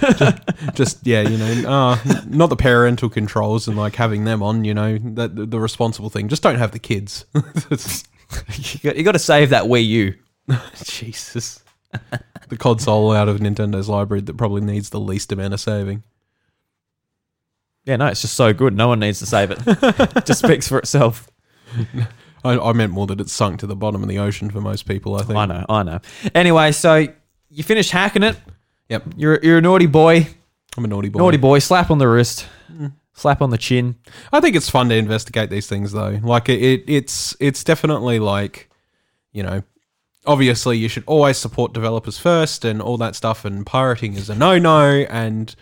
you 0.62 0.72
just 0.74 1.06
yeah, 1.06 1.22
you 1.22 1.38
know, 1.38 1.70
uh, 1.70 1.98
not 2.28 2.50
the 2.50 2.56
parental 2.56 3.10
controls 3.10 3.68
and 3.68 3.78
like 3.78 3.96
having 3.96 4.26
them 4.26 4.44
on, 4.44 4.64
you 4.66 4.74
know, 4.74 4.98
that 4.98 5.36
the, 5.36 5.46
the 5.46 5.60
responsible 5.60 6.10
thing. 6.10 6.28
Just 6.28 6.44
don't 6.44 6.58
have 6.58 6.72
the 6.72 6.80
kids. 6.80 7.26
got, 8.84 8.96
you 8.96 9.04
got 9.04 9.14
to 9.14 9.20
save 9.20 9.50
that 9.50 9.64
Wii 9.66 9.88
U. 9.88 10.16
Jesus, 10.84 11.64
the 12.50 12.58
console 12.58 13.12
out 13.14 13.30
of 13.30 13.40
Nintendo's 13.40 13.90
library 13.90 14.22
that 14.22 14.38
probably 14.38 14.62
needs 14.62 14.90
the 14.90 15.00
least 15.00 15.32
amount 15.32 15.54
of 15.54 15.60
saving. 15.60 16.04
Yeah, 17.86 17.98
no, 17.98 18.08
it's 18.08 18.22
just 18.22 18.36
so 18.36 18.54
good. 18.54 18.76
No 18.76 18.88
one 18.88 19.00
needs 19.00 19.20
to 19.20 19.26
save 19.26 19.52
it. 19.52 19.60
it 19.66 20.26
just 20.26 20.44
speaks 20.44 20.68
for 20.68 20.80
itself. 20.80 21.30
I, 22.46 22.58
I 22.58 22.74
meant 22.74 22.92
more 22.92 23.08
that 23.08 23.20
it's 23.20 23.34
sunk 23.34 23.60
to 23.60 23.68
the 23.68 23.76
bottom 23.76 24.04
of 24.04 24.10
the 24.10 24.20
ocean 24.20 24.50
for 24.50 24.62
most 24.62 24.86
people. 24.86 25.16
I 25.16 25.24
think. 25.24 25.38
I 25.38 25.46
know, 25.46 25.66
I 25.68 25.84
know. 25.84 26.00
Anyway, 26.36 26.72
so 26.72 27.08
you 27.54 27.64
finish 27.64 27.90
hacking 27.90 28.24
it. 28.24 28.38
Yep, 28.90 29.14
You're, 29.16 29.40
you're 29.42 29.58
a 29.60 29.62
naughty 29.62 29.86
boy. 29.86 30.28
I'm 30.76 30.86
a 30.86 30.88
naughty 30.88 31.10
boy. 31.10 31.20
Naughty 31.20 31.38
boy. 31.38 31.60
Slap 31.60 31.92
on 31.92 31.98
the 32.00 32.08
wrist. 32.08 32.48
Slap 33.14 33.42
on 33.42 33.52
the 33.52 33.58
chin. 33.58 33.96
I 34.32 34.40
think 34.40 34.56
it's 34.56 34.70
fun 34.70 34.90
to 34.90 34.96
investigate 34.96 35.50
these 35.52 35.68
things 35.68 35.92
though. 35.92 36.20
Like 36.24 36.50
it, 36.50 36.62
it 36.62 36.84
it's 36.88 37.38
it's 37.40 37.64
definitely 37.64 38.18
like, 38.18 38.70
you 39.32 39.44
know, 39.44 39.62
obviously 40.26 40.78
you 40.78 40.88
should 40.88 41.04
always 41.06 41.38
support 41.38 41.74
developers 41.74 42.18
first 42.18 42.66
and 42.66 42.82
all 42.82 42.98
that 42.98 43.16
stuff 43.16 43.46
and 43.46 43.66
pirating 43.66 44.14
is 44.16 44.30
a 44.30 44.36
no-no 44.36 45.06
and 45.10 45.56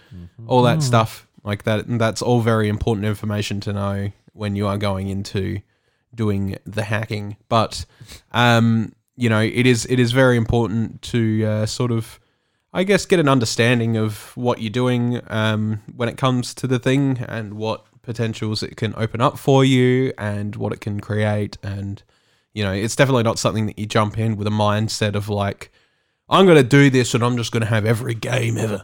all 0.47 0.61
that 0.63 0.83
stuff 0.83 1.27
like 1.43 1.63
that 1.63 1.87
and 1.87 1.99
that's 1.99 2.21
all 2.21 2.41
very 2.41 2.69
important 2.69 3.05
information 3.05 3.59
to 3.59 3.73
know 3.73 4.11
when 4.33 4.55
you 4.55 4.67
are 4.67 4.77
going 4.77 5.09
into 5.09 5.59
doing 6.13 6.57
the 6.65 6.83
hacking 6.83 7.37
but 7.49 7.85
um 8.33 8.93
you 9.21 9.29
know 9.29 9.39
it 9.39 9.67
is 9.67 9.85
it 9.85 9.99
is 9.99 10.11
very 10.11 10.35
important 10.35 10.99
to 11.03 11.45
uh, 11.45 11.65
sort 11.67 11.91
of 11.91 12.19
I 12.73 12.83
guess 12.83 13.05
get 13.05 13.19
an 13.19 13.29
understanding 13.29 13.95
of 13.95 14.35
what 14.35 14.61
you're 14.61 14.71
doing 14.71 15.21
um, 15.27 15.81
when 15.95 16.09
it 16.09 16.17
comes 16.17 16.55
to 16.55 16.67
the 16.67 16.79
thing 16.79 17.19
and 17.27 17.53
what 17.53 17.85
potentials 18.01 18.63
it 18.63 18.77
can 18.77 18.95
open 18.97 19.21
up 19.21 19.37
for 19.37 19.63
you 19.63 20.11
and 20.17 20.55
what 20.55 20.73
it 20.73 20.81
can 20.81 20.99
create. 20.99 21.57
And 21.61 22.01
you 22.53 22.63
know 22.63 22.73
it's 22.73 22.95
definitely 22.95 23.21
not 23.21 23.37
something 23.37 23.67
that 23.67 23.77
you 23.77 23.85
jump 23.85 24.17
in 24.17 24.37
with 24.37 24.47
a 24.47 24.51
mindset 24.51 25.13
of 25.13 25.29
like 25.29 25.71
I'm 26.27 26.45
going 26.45 26.57
to 26.57 26.63
do 26.63 26.89
this 26.89 27.13
and 27.13 27.23
I'm 27.23 27.37
just 27.37 27.51
going 27.51 27.61
to 27.61 27.69
have 27.69 27.85
every 27.85 28.15
game 28.15 28.57
ever. 28.57 28.83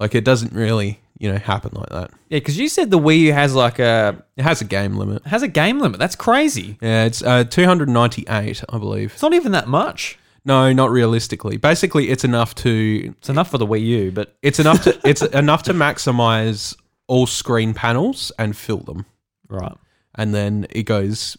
Like 0.00 0.16
it 0.16 0.24
doesn't 0.24 0.52
really 0.52 1.00
you 1.18 1.32
know 1.32 1.38
happen 1.38 1.70
like 1.74 1.88
that 1.90 2.10
Yeah, 2.28 2.38
because 2.38 2.58
you 2.58 2.68
said 2.68 2.90
the 2.90 2.98
Wii 2.98 3.18
U 3.20 3.32
has 3.32 3.54
like 3.54 3.78
a 3.78 4.22
it 4.36 4.42
has 4.42 4.60
a 4.60 4.64
game 4.64 4.96
limit 4.96 5.26
has 5.26 5.42
a 5.42 5.48
game 5.48 5.78
limit. 5.80 5.98
That's 5.98 6.16
crazy. 6.16 6.78
yeah 6.80 7.04
it's 7.04 7.22
uh, 7.22 7.44
298 7.44 8.64
I 8.68 8.78
believe 8.78 9.12
It's 9.14 9.22
not 9.22 9.32
even 9.34 9.52
that 9.52 9.68
much. 9.68 10.18
no 10.44 10.72
not 10.72 10.90
realistically 10.90 11.56
basically 11.56 12.10
it's 12.10 12.24
enough 12.24 12.54
to 12.56 13.14
It's 13.18 13.28
enough 13.28 13.50
for 13.50 13.58
the 13.58 13.66
Wii 13.66 13.80
U, 13.86 14.12
but 14.12 14.36
it's 14.42 14.58
enough 14.58 14.82
to 14.84 14.98
it's 15.08 15.22
enough 15.22 15.62
to 15.64 15.72
maximize 15.74 16.76
all 17.06 17.26
screen 17.26 17.72
panels 17.72 18.32
and 18.38 18.56
fill 18.56 18.78
them 18.78 19.06
right. 19.48 19.76
and 20.16 20.34
then 20.34 20.66
it 20.70 20.82
goes. 20.84 21.36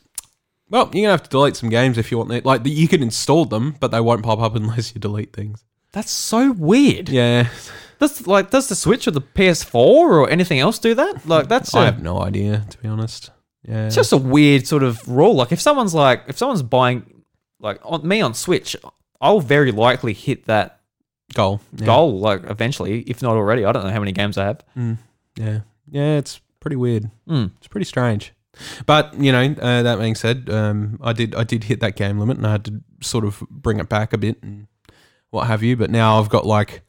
Well, 0.70 0.90
you're 0.94 1.04
gonna 1.04 1.12
have 1.12 1.24
to 1.24 1.30
delete 1.30 1.56
some 1.56 1.70
games 1.70 1.98
if 1.98 2.12
you 2.12 2.18
want. 2.18 2.32
It. 2.32 2.46
Like 2.46 2.62
you 2.66 2.88
can 2.90 3.02
install 3.02 3.46
them, 3.46 3.76
but 3.80 3.92
they 3.92 4.02
won't 4.02 4.24
pop 4.24 4.40
up 4.40 4.56
unless 4.62 4.94
you 4.94 5.00
delete 5.00 5.32
things. 5.34 5.64
That's 5.94 6.12
so 6.12 6.52
weird. 6.52 7.08
Yeah, 7.10 7.48
Does 8.00 8.27
like 8.27 8.50
does 8.51 8.68
the 8.70 8.75
Switch 8.75 9.08
or 9.08 9.12
the 9.12 9.22
PS4 9.22 9.74
or 9.75 10.30
anything 10.30 10.60
else 10.60 10.80
do 10.80 10.94
that? 10.96 11.25
Like 11.27 11.48
that's 11.48 11.74
I 11.74 11.84
a- 11.84 11.86
have 11.86 12.01
no 12.01 12.22
idea 12.22 12.66
to 12.70 12.77
be 12.77 12.88
honest. 12.88 13.32
Yeah, 13.68 13.88
it's 13.88 13.96
just 13.96 14.13
a 14.13 14.18
weird 14.18 14.68
sort 14.68 14.84
of 14.84 15.06
rule. 15.08 15.36
Like 15.36 15.51
if 15.51 15.60
someone's 15.60 15.94
like 15.94 16.24
if 16.27 16.38
someone's 16.38 16.63
buying 16.63 17.24
like 17.60 17.80
on 17.84 18.08
me 18.08 18.22
on 18.22 18.34
Switch, 18.34 18.75
I'll 19.20 19.42
very 19.42 19.72
likely 19.72 20.13
hit 20.13 20.46
that 20.46 20.80
goal. 21.34 21.60
Yeah. 21.75 21.86
goal 21.88 22.20
like 22.20 22.44
eventually, 22.50 23.01
if 23.01 23.22
not 23.22 23.36
already. 23.36 23.66
I 23.66 23.72
don't 23.72 23.84
know 23.84 23.89
how 23.92 24.00
many 24.00 24.12
games 24.12 24.38
I 24.38 24.46
have. 24.46 24.62
Mm, 24.77 24.98
yeah, 25.36 25.60
yeah. 25.89 26.18
It's 26.18 26.39
pretty 26.60 26.75
weird. 26.77 27.10
Mm. 27.27 27.51
It's 27.58 27.68
pretty 27.68 27.86
strange. 27.86 28.32
But 28.86 29.13
you 29.20 29.32
know, 29.32 29.56
uh, 29.62 29.84
that 29.84 30.00
being 30.00 30.16
said, 30.16 30.50
um, 30.50 31.00
I 31.04 31.13
did 31.13 31.36
I 31.36 31.44
did 31.44 31.66
hit 31.66 31.80
that 31.82 31.96
game 31.96 32.20
limit, 32.20 32.38
and 32.38 32.48
I 32.48 32.51
had 32.51 32.66
to 32.66 32.82
sort 33.01 33.25
of 33.25 33.44
bring 33.50 33.80
it 33.80 33.89
back 33.89 34.13
a 34.13 34.18
bit 34.18 34.38
and 34.42 34.68
what 35.32 35.48
have 35.48 35.62
you. 35.63 35.75
But 35.75 35.89
now 35.89 36.20
I've 36.20 36.30
got 36.30 36.46
like 36.46 36.82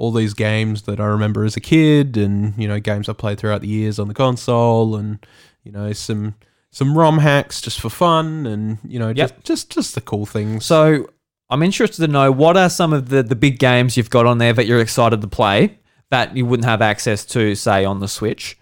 all 0.00 0.10
these 0.10 0.32
games 0.32 0.82
that 0.82 0.98
I 0.98 1.04
remember 1.04 1.44
as 1.44 1.58
a 1.58 1.60
kid, 1.60 2.16
and 2.16 2.54
you 2.56 2.66
know, 2.66 2.80
games 2.80 3.08
I 3.08 3.12
played 3.12 3.38
throughout 3.38 3.60
the 3.60 3.68
years 3.68 3.98
on 3.98 4.08
the 4.08 4.14
console, 4.14 4.96
and 4.96 5.24
you 5.62 5.70
know, 5.70 5.92
some 5.92 6.34
some 6.70 6.96
ROM 6.96 7.18
hacks 7.18 7.60
just 7.60 7.80
for 7.80 7.90
fun, 7.90 8.46
and 8.46 8.78
you 8.82 8.98
know, 8.98 9.12
just 9.12 9.34
just 9.44 9.70
just 9.70 9.94
the 9.94 10.00
cool 10.00 10.24
things. 10.24 10.64
So 10.64 11.06
I'm 11.50 11.62
interested 11.62 12.06
to 12.06 12.08
know 12.10 12.32
what 12.32 12.56
are 12.56 12.70
some 12.70 12.94
of 12.94 13.10
the 13.10 13.22
the 13.22 13.36
big 13.36 13.58
games 13.58 13.98
you've 13.98 14.08
got 14.08 14.24
on 14.24 14.38
there 14.38 14.54
that 14.54 14.66
you're 14.66 14.80
excited 14.80 15.20
to 15.20 15.28
play 15.28 15.78
that 16.08 16.34
you 16.34 16.46
wouldn't 16.46 16.66
have 16.66 16.82
access 16.82 17.24
to, 17.24 17.54
say, 17.54 17.84
on 17.84 18.00
the 18.00 18.08
Switch. 18.08 18.58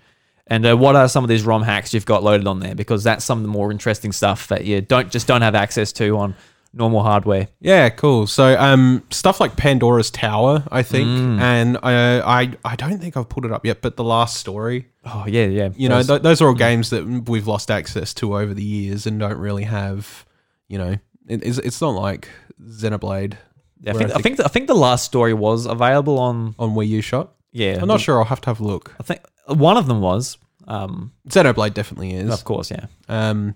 And 0.49 0.67
uh, 0.67 0.77
what 0.77 0.97
are 0.97 1.09
some 1.09 1.25
of 1.25 1.29
these 1.29 1.45
ROM 1.45 1.63
hacks 1.63 1.95
you've 1.95 2.05
got 2.05 2.23
loaded 2.23 2.47
on 2.47 2.61
there? 2.61 2.75
Because 2.75 3.05
that's 3.05 3.25
some 3.25 3.39
of 3.39 3.43
the 3.43 3.49
more 3.49 3.71
interesting 3.71 4.13
stuff 4.13 4.49
that 4.49 4.65
you 4.65 4.81
don't 4.81 5.11
just 5.11 5.27
don't 5.27 5.43
have 5.43 5.55
access 5.55 5.93
to 5.93 6.19
on 6.19 6.35
normal 6.73 7.03
hardware. 7.03 7.49
Yeah, 7.61 7.89
cool. 7.89 8.27
So, 8.27 8.59
um, 8.59 9.03
stuff 9.11 9.41
like 9.41 9.57
Pandora's 9.57 10.11
Tower, 10.11 10.65
I 10.71 10.83
think, 10.83 11.09
Mm. 11.09 11.41
and 11.41 11.77
uh, 11.79 12.23
I 12.27 12.53
I 12.65 12.77
don't 12.77 12.99
think 12.99 13.17
I've 13.17 13.29
put 13.29 13.45
it 13.45 13.53
up 13.53 13.65
yet, 13.67 13.81
but 13.83 13.97
the 13.97 14.05
last 14.05 14.37
story. 14.37 14.87
Oh 15.05 15.25
yeah, 15.27 15.47
yeah. 15.47 15.71
You 15.77 15.89
know, 15.89 15.97
Those- 15.97 16.07
th- 16.09 16.23
those 16.23 16.43
are 16.43 16.49
all 16.49 16.55
games 16.55 16.91
that 16.91 17.29
we've 17.29 17.47
lost 17.47 17.71
access 17.71 18.13
to 18.15 18.37
over 18.37 18.53
the 18.55 18.65
years 18.65 19.07
and 19.07 19.19
don't 19.19 19.39
really 19.39 19.65
have. 19.65 20.27
You 20.69 20.79
know, 20.79 20.93
it, 21.27 21.43
it's 21.45 21.59
it's 21.59 21.81
not 21.81 21.95
like 21.95 22.29
Xenoblade 22.63 23.35
Yeah, 23.81 23.93
I 23.93 23.95
where 23.95 24.09
think, 24.09 24.19
I 24.19 24.21
think 24.23 24.41
I 24.41 24.49
think 24.49 24.67
the 24.67 24.75
last 24.75 25.05
story 25.05 25.33
was 25.35 25.67
available 25.67 26.19
on. 26.19 26.55
on 26.59 26.75
Wii 26.75 26.89
U 26.89 27.01
eShop. 27.03 27.29
Yeah, 27.53 27.79
I'm 27.81 27.89
not 27.89 28.01
sure. 28.01 28.19
I'll 28.19 28.25
have 28.25 28.41
to 28.43 28.51
have 28.51 28.61
a 28.61 28.65
look. 28.65 28.95
I 29.01 29.03
think 29.03 29.21
one 29.47 29.77
of 29.79 29.87
them 29.87 30.01
was. 30.03 30.37
Um, 30.69 31.13
Xenoblade 31.29 31.73
definitely 31.73 32.13
is. 32.13 32.31
of 32.31 32.45
course, 32.45 32.71
yeah. 32.71 32.87
Um, 33.09 33.55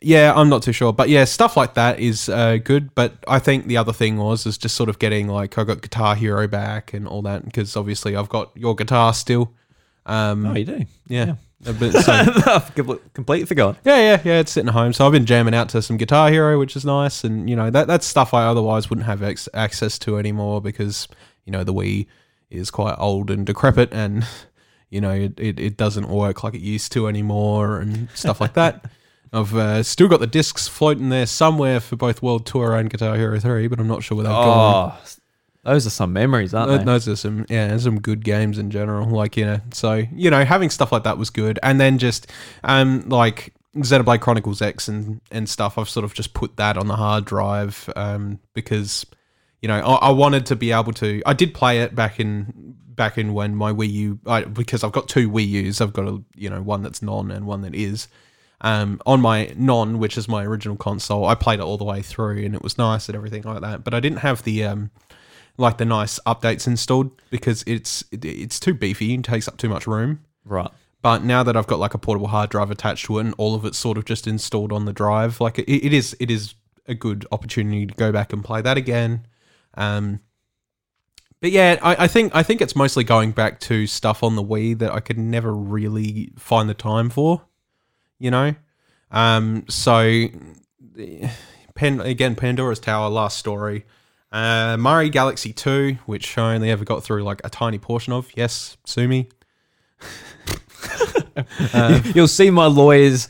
yeah, 0.00 0.32
I'm 0.34 0.48
not 0.48 0.62
too 0.62 0.72
sure, 0.72 0.92
but 0.92 1.08
yeah, 1.08 1.24
stuff 1.24 1.56
like 1.56 1.74
that 1.74 1.98
is 1.98 2.28
uh, 2.28 2.58
good. 2.62 2.94
But 2.94 3.14
I 3.26 3.40
think 3.40 3.66
the 3.66 3.76
other 3.76 3.92
thing 3.92 4.18
was 4.18 4.46
is 4.46 4.56
just 4.56 4.76
sort 4.76 4.88
of 4.88 4.98
getting 5.00 5.26
like 5.26 5.58
I 5.58 5.64
got 5.64 5.82
Guitar 5.82 6.14
Hero 6.14 6.46
back 6.46 6.94
and 6.94 7.08
all 7.08 7.22
that 7.22 7.44
because 7.44 7.76
obviously 7.76 8.14
I've 8.14 8.28
got 8.28 8.52
your 8.54 8.74
guitar 8.76 9.12
still. 9.14 9.52
Um, 10.06 10.46
Oh, 10.46 10.54
you 10.54 10.64
do. 10.64 10.84
yeah, 11.08 11.34
A 11.66 11.72
bit- 11.72 11.92
so- 11.94 12.12
I've 12.46 12.72
completely 12.74 13.46
forgot. 13.46 13.76
yeah, 13.84 13.96
yeah, 13.96 14.22
yeah. 14.24 14.38
It's 14.40 14.52
sitting 14.52 14.68
at 14.68 14.74
home, 14.74 14.92
so 14.92 15.06
I've 15.06 15.12
been 15.12 15.26
jamming 15.26 15.54
out 15.54 15.70
to 15.70 15.82
some 15.82 15.96
Guitar 15.96 16.30
Hero, 16.30 16.58
which 16.58 16.76
is 16.76 16.84
nice, 16.84 17.24
and 17.24 17.50
you 17.50 17.56
know 17.56 17.68
that 17.70 17.86
that's 17.88 18.06
stuff 18.06 18.32
I 18.32 18.44
otherwise 18.44 18.90
wouldn't 18.90 19.06
have 19.06 19.22
ex- 19.24 19.48
access 19.54 19.98
to 20.00 20.18
anymore 20.18 20.60
because 20.60 21.08
you 21.46 21.50
know 21.52 21.64
the 21.64 21.74
Wii 21.74 22.06
is 22.50 22.70
quite 22.70 22.94
old 22.98 23.30
and 23.30 23.44
decrepit, 23.46 23.88
and 23.92 24.24
you 24.94 25.00
know 25.00 25.10
it, 25.10 25.38
it, 25.38 25.58
it 25.58 25.76
doesn't 25.76 26.08
work 26.08 26.44
like 26.44 26.54
it 26.54 26.60
used 26.60 26.92
to 26.92 27.08
anymore, 27.08 27.80
and 27.80 28.08
stuff 28.14 28.40
like 28.40 28.54
that. 28.54 28.84
I've 29.32 29.54
uh, 29.54 29.82
still 29.82 30.06
got 30.06 30.20
the 30.20 30.28
discs 30.28 30.68
floating 30.68 31.08
there 31.08 31.26
somewhere 31.26 31.80
for 31.80 31.96
both 31.96 32.22
World 32.22 32.46
Tour 32.46 32.76
and 32.76 32.88
Guitar 32.88 33.16
Hero 33.16 33.40
Three, 33.40 33.66
but 33.66 33.80
I'm 33.80 33.88
not 33.88 34.04
sure 34.04 34.16
where 34.16 34.22
they've 34.22 34.30
gone. 34.30 34.92
Oh, 34.94 35.10
those 35.64 35.86
are 35.86 35.90
some 35.90 36.12
memories, 36.12 36.54
aren't 36.54 36.70
Th- 36.70 36.78
they? 36.78 36.84
Those 36.84 37.08
are 37.08 37.16
some 37.16 37.44
yeah, 37.48 37.76
some 37.78 38.00
good 38.00 38.22
games 38.22 38.58
in 38.58 38.70
general. 38.70 39.08
Like 39.08 39.36
you 39.36 39.44
know, 39.44 39.60
so 39.72 40.04
you 40.14 40.30
know, 40.30 40.44
having 40.44 40.70
stuff 40.70 40.92
like 40.92 41.02
that 41.02 41.18
was 41.18 41.30
good, 41.30 41.58
and 41.64 41.80
then 41.80 41.98
just 41.98 42.30
um 42.62 43.08
like 43.08 43.52
Xenoblade 43.76 44.20
Chronicles 44.20 44.62
X 44.62 44.86
and 44.86 45.20
and 45.32 45.48
stuff. 45.48 45.76
I've 45.76 45.88
sort 45.88 46.04
of 46.04 46.14
just 46.14 46.34
put 46.34 46.56
that 46.58 46.78
on 46.78 46.86
the 46.86 46.96
hard 46.96 47.24
drive 47.24 47.90
um 47.96 48.38
because 48.52 49.04
you 49.62 49.68
know 49.68 49.80
I, 49.80 49.94
I 49.94 50.10
wanted 50.12 50.46
to 50.46 50.56
be 50.56 50.70
able 50.70 50.92
to. 50.92 51.22
I 51.26 51.32
did 51.32 51.54
play 51.54 51.80
it 51.80 51.96
back 51.96 52.20
in 52.20 52.76
back 52.94 53.18
in 53.18 53.34
when 53.34 53.54
my 53.54 53.72
Wii 53.72 53.90
U 53.92 54.18
I, 54.26 54.42
because 54.44 54.84
I've 54.84 54.92
got 54.92 55.08
two 55.08 55.30
Wii 55.30 55.46
U's. 55.48 55.80
I've 55.80 55.92
got 55.92 56.06
a 56.06 56.22
you 56.34 56.50
know 56.50 56.62
one 56.62 56.82
that's 56.82 57.02
non 57.02 57.30
and 57.30 57.46
one 57.46 57.62
that 57.62 57.74
is. 57.74 58.08
Um, 58.60 59.00
on 59.04 59.20
my 59.20 59.52
non, 59.56 59.98
which 59.98 60.16
is 60.16 60.26
my 60.26 60.44
original 60.44 60.76
console, 60.76 61.26
I 61.26 61.34
played 61.34 61.60
it 61.60 61.64
all 61.64 61.76
the 61.76 61.84
way 61.84 62.00
through, 62.00 62.44
and 62.44 62.54
it 62.54 62.62
was 62.62 62.78
nice 62.78 63.08
and 63.08 63.16
everything 63.16 63.42
like 63.42 63.60
that. 63.60 63.84
But 63.84 63.94
I 63.94 64.00
didn't 64.00 64.18
have 64.18 64.42
the 64.42 64.64
um, 64.64 64.90
like 65.56 65.78
the 65.78 65.84
nice 65.84 66.18
updates 66.26 66.66
installed 66.66 67.10
because 67.30 67.62
it's 67.66 68.04
it, 68.10 68.24
it's 68.24 68.58
too 68.58 68.74
beefy 68.74 69.14
and 69.14 69.24
takes 69.24 69.48
up 69.48 69.56
too 69.56 69.68
much 69.68 69.86
room. 69.86 70.20
Right. 70.44 70.70
But 71.02 71.22
now 71.22 71.42
that 71.42 71.56
I've 71.56 71.66
got 71.66 71.78
like 71.78 71.92
a 71.92 71.98
portable 71.98 72.28
hard 72.28 72.48
drive 72.48 72.70
attached 72.70 73.04
to 73.06 73.18
it 73.18 73.26
and 73.26 73.34
all 73.36 73.54
of 73.54 73.66
it's 73.66 73.76
sort 73.76 73.98
of 73.98 74.06
just 74.06 74.26
installed 74.26 74.72
on 74.72 74.86
the 74.86 74.92
drive, 74.92 75.40
like 75.40 75.58
it, 75.58 75.70
it 75.70 75.92
is 75.92 76.16
it 76.18 76.30
is 76.30 76.54
a 76.86 76.94
good 76.94 77.26
opportunity 77.32 77.86
to 77.86 77.94
go 77.94 78.12
back 78.12 78.32
and 78.32 78.42
play 78.42 78.62
that 78.62 78.78
again. 78.78 79.26
Um, 79.74 80.20
but 81.44 81.52
yeah, 81.52 81.78
I, 81.82 82.04
I 82.04 82.08
think 82.08 82.34
I 82.34 82.42
think 82.42 82.62
it's 82.62 82.74
mostly 82.74 83.04
going 83.04 83.32
back 83.32 83.60
to 83.60 83.86
stuff 83.86 84.22
on 84.22 84.34
the 84.34 84.42
Wii 84.42 84.78
that 84.78 84.92
I 84.92 85.00
could 85.00 85.18
never 85.18 85.54
really 85.54 86.32
find 86.38 86.70
the 86.70 86.74
time 86.74 87.10
for. 87.10 87.42
You 88.18 88.30
know, 88.30 88.54
um, 89.10 89.66
so 89.68 90.24
Pen, 91.74 92.00
again, 92.00 92.34
Pandora's 92.34 92.80
Tower, 92.80 93.10
last 93.10 93.36
story. 93.36 93.84
Uh, 94.32 94.78
Mario 94.78 95.10
Galaxy 95.10 95.52
2, 95.52 95.98
which 96.06 96.38
I 96.38 96.54
only 96.54 96.70
ever 96.70 96.82
got 96.82 97.04
through 97.04 97.24
like 97.24 97.42
a 97.44 97.50
tiny 97.50 97.78
portion 97.78 98.14
of. 98.14 98.30
Yes, 98.34 98.78
sue 98.86 99.06
me. 99.06 99.28
You'll 102.14 102.26
see 102.26 102.48
my 102.48 102.68
lawyers. 102.68 103.28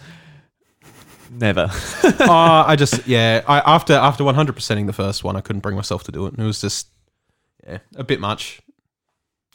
Never. 1.33 1.69
uh, 2.05 2.15
I 2.69 2.77
just 2.77 3.09
yeah. 3.09 3.43
I 3.49 3.59
after 3.59 3.95
after 3.95 4.23
one 4.23 4.37
hundred 4.37 4.55
percenting 4.55 4.87
the 4.87 4.93
first 4.93 5.25
one, 5.25 5.35
I 5.35 5.41
couldn't 5.41 5.63
bring 5.63 5.75
myself 5.75 6.05
to 6.05 6.13
do 6.13 6.27
it. 6.27 6.35
It 6.39 6.45
was 6.45 6.61
just 6.61 6.94
yeah, 7.67 7.79
a 7.97 8.05
bit 8.05 8.21
much. 8.21 8.61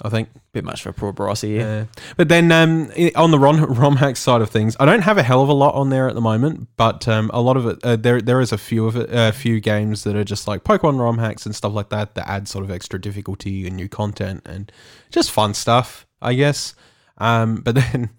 I 0.01 0.09
think. 0.09 0.29
a 0.33 0.39
Bit 0.53 0.63
much 0.63 0.83
for 0.83 0.93
poor 0.93 1.13
Brossi. 1.13 1.57
Yeah. 1.57 1.61
Yeah. 1.61 1.85
But 2.17 2.29
then 2.29 2.51
um, 2.51 2.91
on 3.15 3.31
the 3.31 3.39
ROM, 3.39 3.63
ROM 3.73 3.97
hack 3.97 4.15
side 4.15 4.41
of 4.41 4.49
things, 4.49 4.75
I 4.79 4.85
don't 4.85 5.01
have 5.01 5.17
a 5.17 5.23
hell 5.23 5.41
of 5.41 5.49
a 5.49 5.53
lot 5.53 5.75
on 5.75 5.89
there 5.89 6.07
at 6.07 6.15
the 6.15 6.21
moment, 6.21 6.69
but 6.77 7.07
um, 7.07 7.29
a 7.33 7.41
lot 7.41 7.57
of 7.57 7.65
it, 7.65 7.79
uh, 7.83 7.95
there 7.95 8.21
there 8.21 8.39
is 8.39 8.51
a 8.51 8.57
few 8.57 8.87
of 8.87 8.95
it, 8.95 9.09
a 9.11 9.31
few 9.31 9.59
games 9.59 10.03
that 10.05 10.15
are 10.15 10.23
just 10.23 10.47
like 10.47 10.63
Pokemon 10.63 10.99
ROM 10.99 11.17
hacks 11.17 11.45
and 11.45 11.55
stuff 11.55 11.73
like 11.73 11.89
that 11.89 12.15
that 12.15 12.29
add 12.29 12.47
sort 12.47 12.63
of 12.63 12.71
extra 12.71 12.99
difficulty 12.99 13.67
and 13.67 13.75
new 13.75 13.89
content 13.89 14.41
and 14.45 14.71
just 15.11 15.31
fun 15.31 15.53
stuff, 15.53 16.07
I 16.21 16.33
guess. 16.33 16.75
Um, 17.17 17.55
but 17.57 17.75
then 17.75 18.09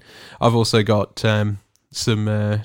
I've 0.41 0.55
also 0.55 0.83
got 0.83 1.25
um, 1.25 1.61
some 1.91 2.29
uh, 2.29 2.59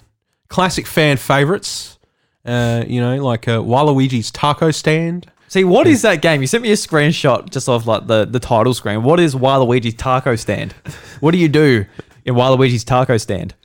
classic 0.49 0.87
fan 0.87 1.17
favorites, 1.17 1.97
uh, 2.45 2.83
you 2.85 2.99
know, 3.01 3.23
like 3.23 3.47
uh, 3.47 3.59
Waluigi's 3.59 4.29
Taco 4.31 4.71
Stand. 4.71 5.31
See, 5.55 5.63
what 5.63 5.87
is 5.87 6.01
hmm. 6.01 6.07
that 6.07 6.21
game? 6.21 6.41
You 6.41 6.47
sent 6.47 6.63
me 6.63 6.71
a 6.71 6.75
screenshot 6.75 7.49
just 7.49 7.69
off 7.69 7.87
like 7.87 8.07
the, 8.07 8.25
the 8.25 8.41
title 8.41 8.73
screen. 8.73 9.03
What 9.03 9.21
is 9.21 9.35
Waluigi's 9.35 9.93
Taco 9.93 10.35
Stand? 10.35 10.73
What 11.21 11.31
do 11.31 11.37
you 11.37 11.47
do 11.47 11.85
in 12.25 12.35
Waluigi's 12.35 12.83
Taco 12.83 13.15
Stand? 13.15 13.55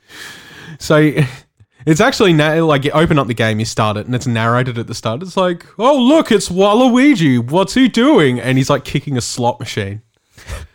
So 0.79 1.11
It's 1.85 1.99
actually 1.99 2.31
na- 2.31 2.63
like 2.63 2.85
you 2.85 2.91
open 2.91 3.19
up 3.19 3.27
the 3.27 3.33
game, 3.33 3.59
you 3.59 3.65
start 3.65 3.97
it, 3.97 4.05
and 4.05 4.15
it's 4.15 4.25
narrated 4.25 4.77
at 4.77 4.87
the 4.87 4.95
start. 4.95 5.21
It's 5.21 5.35
like, 5.35 5.65
oh 5.77 6.01
look, 6.01 6.31
it's 6.31 6.47
Waluigi. 6.47 7.51
What's 7.51 7.73
he 7.73 7.89
doing? 7.89 8.39
And 8.39 8.57
he's 8.57 8.69
like 8.69 8.85
kicking 8.85 9.17
a 9.17 9.21
slot 9.21 9.59
machine. 9.59 10.01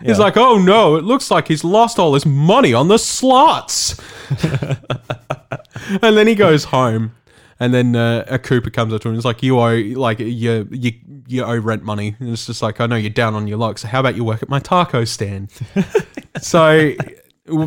He's 0.00 0.18
Yeah. 0.18 0.24
like, 0.24 0.36
oh 0.36 0.58
no, 0.58 0.96
it 0.96 1.04
looks 1.04 1.30
like 1.30 1.48
he's 1.48 1.64
lost 1.64 1.98
all 1.98 2.12
his 2.12 2.26
money 2.26 2.74
on 2.74 2.88
the 2.88 2.98
slots. 2.98 3.98
and 4.42 6.14
then 6.14 6.26
he 6.26 6.34
goes 6.34 6.64
home, 6.64 7.14
and 7.58 7.72
then 7.72 7.96
uh, 7.96 8.24
a 8.28 8.38
Koopa 8.38 8.72
comes 8.72 8.92
up 8.92 9.00
to 9.02 9.08
him. 9.08 9.14
and 9.14 9.24
like, 9.24 9.42
you 9.42 9.58
owe 9.58 9.76
like 9.76 10.18
you 10.20 10.68
you 10.70 10.92
you 11.26 11.44
owe 11.44 11.56
rent 11.56 11.82
money. 11.82 12.16
And 12.18 12.30
it's 12.30 12.46
just 12.46 12.62
like, 12.62 12.80
I 12.80 12.86
know 12.86 12.96
you're 12.96 13.10
down 13.10 13.34
on 13.34 13.46
your 13.46 13.58
luck. 13.58 13.78
So 13.78 13.88
how 13.88 14.00
about 14.00 14.16
you 14.16 14.24
work 14.24 14.42
at 14.42 14.48
my 14.48 14.58
taco 14.58 15.04
stand? 15.04 15.50
so 16.40 16.92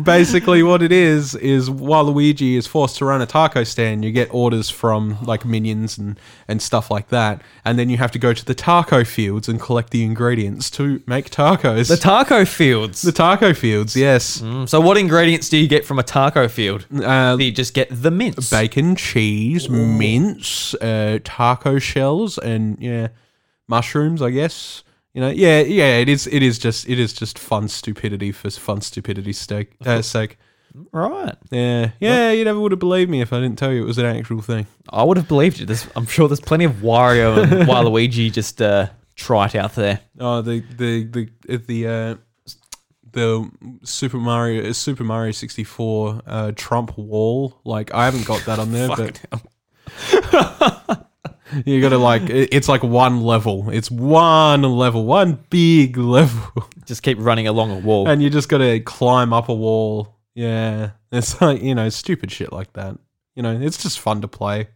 basically, 0.02 0.62
what 0.62 0.82
it 0.82 0.92
is 0.92 1.34
is 1.34 1.70
Waluigi 1.70 2.56
is 2.56 2.66
forced 2.66 2.96
to 2.98 3.04
run 3.04 3.22
a 3.22 3.26
taco 3.26 3.64
stand. 3.64 4.04
You 4.04 4.12
get 4.12 4.32
orders 4.32 4.68
from 4.70 5.18
like 5.22 5.44
minions 5.44 5.98
and 5.98 6.18
and 6.48 6.60
stuff 6.60 6.90
like 6.90 7.08
that, 7.08 7.42
and 7.64 7.78
then 7.78 7.88
you 7.88 7.96
have 7.96 8.10
to 8.12 8.18
go 8.18 8.32
to 8.32 8.44
the 8.44 8.54
taco 8.54 9.04
fields 9.04 9.48
and 9.48 9.60
collect 9.60 9.90
the 9.90 10.04
ingredients 10.04 10.70
to 10.72 11.02
make 11.06 11.30
tacos. 11.30 11.88
The 11.88 11.96
taco 11.96 12.44
fields. 12.44 13.02
The 13.02 13.12
taco 13.12 13.54
fields, 13.54 13.96
yes. 13.96 14.38
Mm, 14.38 14.68
so, 14.68 14.80
what 14.80 14.96
ingredients 14.96 15.48
do 15.48 15.56
you 15.56 15.68
get 15.68 15.84
from 15.86 15.98
a 15.98 16.02
taco 16.02 16.48
field? 16.48 16.86
Uh, 16.92 17.36
you 17.38 17.52
just 17.52 17.74
get 17.74 17.88
the 17.90 18.10
mince? 18.10 18.50
bacon, 18.50 18.96
cheese, 18.96 19.68
mince, 19.68 20.74
uh, 20.74 21.18
taco 21.24 21.78
shells, 21.78 22.38
and 22.38 22.78
yeah, 22.80 23.08
mushrooms. 23.68 24.20
I 24.20 24.30
guess 24.30 24.82
you 25.14 25.20
know. 25.20 25.30
Yeah, 25.30 25.60
yeah. 25.60 25.98
It 25.98 26.08
is. 26.08 26.26
It 26.26 26.42
is 26.42 26.58
just. 26.58 26.88
It 26.88 26.98
is 26.98 27.12
just 27.12 27.38
fun 27.38 27.68
stupidity 27.68 28.32
for 28.32 28.50
fun 28.50 28.80
stupidity's 28.80 29.38
sake. 29.38 29.72
Uh, 29.84 30.02
sake. 30.02 30.38
Right. 30.92 31.34
Yeah, 31.50 31.90
yeah. 32.00 32.30
You 32.30 32.44
never 32.44 32.60
would 32.60 32.72
have 32.72 32.78
believed 32.78 33.10
me 33.10 33.20
if 33.20 33.32
I 33.32 33.40
didn't 33.40 33.58
tell 33.58 33.72
you 33.72 33.82
it 33.82 33.86
was 33.86 33.98
an 33.98 34.06
actual 34.06 34.40
thing. 34.40 34.66
I 34.88 35.02
would 35.02 35.16
have 35.16 35.28
believed 35.28 35.58
you. 35.58 35.66
There's, 35.66 35.88
I'm 35.96 36.06
sure 36.06 36.28
there's 36.28 36.40
plenty 36.40 36.64
of 36.64 36.74
Wario 36.74 37.42
and 37.42 37.52
Waluigi 37.68 38.32
just 38.32 38.62
uh, 38.62 38.88
trite 39.16 39.54
out 39.54 39.74
there. 39.74 40.00
Oh, 40.18 40.42
the 40.42 40.60
the 40.76 41.04
the 41.04 41.56
the 41.56 41.86
uh, 41.86 42.14
the 43.12 43.50
Super 43.82 44.18
Mario 44.18 44.70
Super 44.72 45.04
Mario 45.04 45.32
sixty 45.32 45.64
four 45.64 46.20
uh, 46.26 46.52
Trump 46.54 46.96
wall. 46.96 47.60
Like 47.64 47.92
I 47.92 48.04
haven't 48.04 48.26
got 48.26 48.44
that 48.46 48.58
on 48.58 48.72
there, 48.72 48.88
but 48.96 49.20
you 51.66 51.80
got 51.80 51.90
to 51.90 51.98
like 51.98 52.22
it's 52.28 52.68
like 52.68 52.82
one 52.82 53.22
level. 53.22 53.70
It's 53.70 53.90
one 53.90 54.62
level, 54.62 55.04
one 55.04 55.44
big 55.50 55.96
level, 55.96 56.68
Just 56.86 57.02
keep 57.02 57.18
running 57.20 57.46
along 57.46 57.70
a 57.70 57.78
wall. 57.78 58.08
and 58.08 58.22
you 58.22 58.30
just 58.30 58.48
got 58.48 58.58
to 58.58 58.80
climb 58.80 59.32
up 59.32 59.48
a 59.48 59.54
wall. 59.54 60.16
Yeah, 60.34 60.90
it's 61.12 61.40
like 61.40 61.62
you 61.62 61.74
know 61.74 61.88
stupid 61.88 62.30
shit 62.30 62.52
like 62.52 62.72
that. 62.74 62.98
You 63.34 63.42
know, 63.42 63.58
it's 63.58 63.82
just 63.82 64.00
fun 64.00 64.20
to 64.22 64.28
play, 64.28 64.68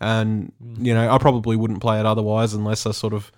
and 0.00 0.52
hmm. 0.60 0.84
you 0.84 0.94
know 0.94 1.08
I 1.10 1.18
probably 1.18 1.56
wouldn't 1.56 1.80
play 1.80 2.00
it 2.00 2.06
otherwise 2.06 2.54
unless 2.54 2.86
I 2.86 2.92
sort 2.92 3.12
of 3.14 3.30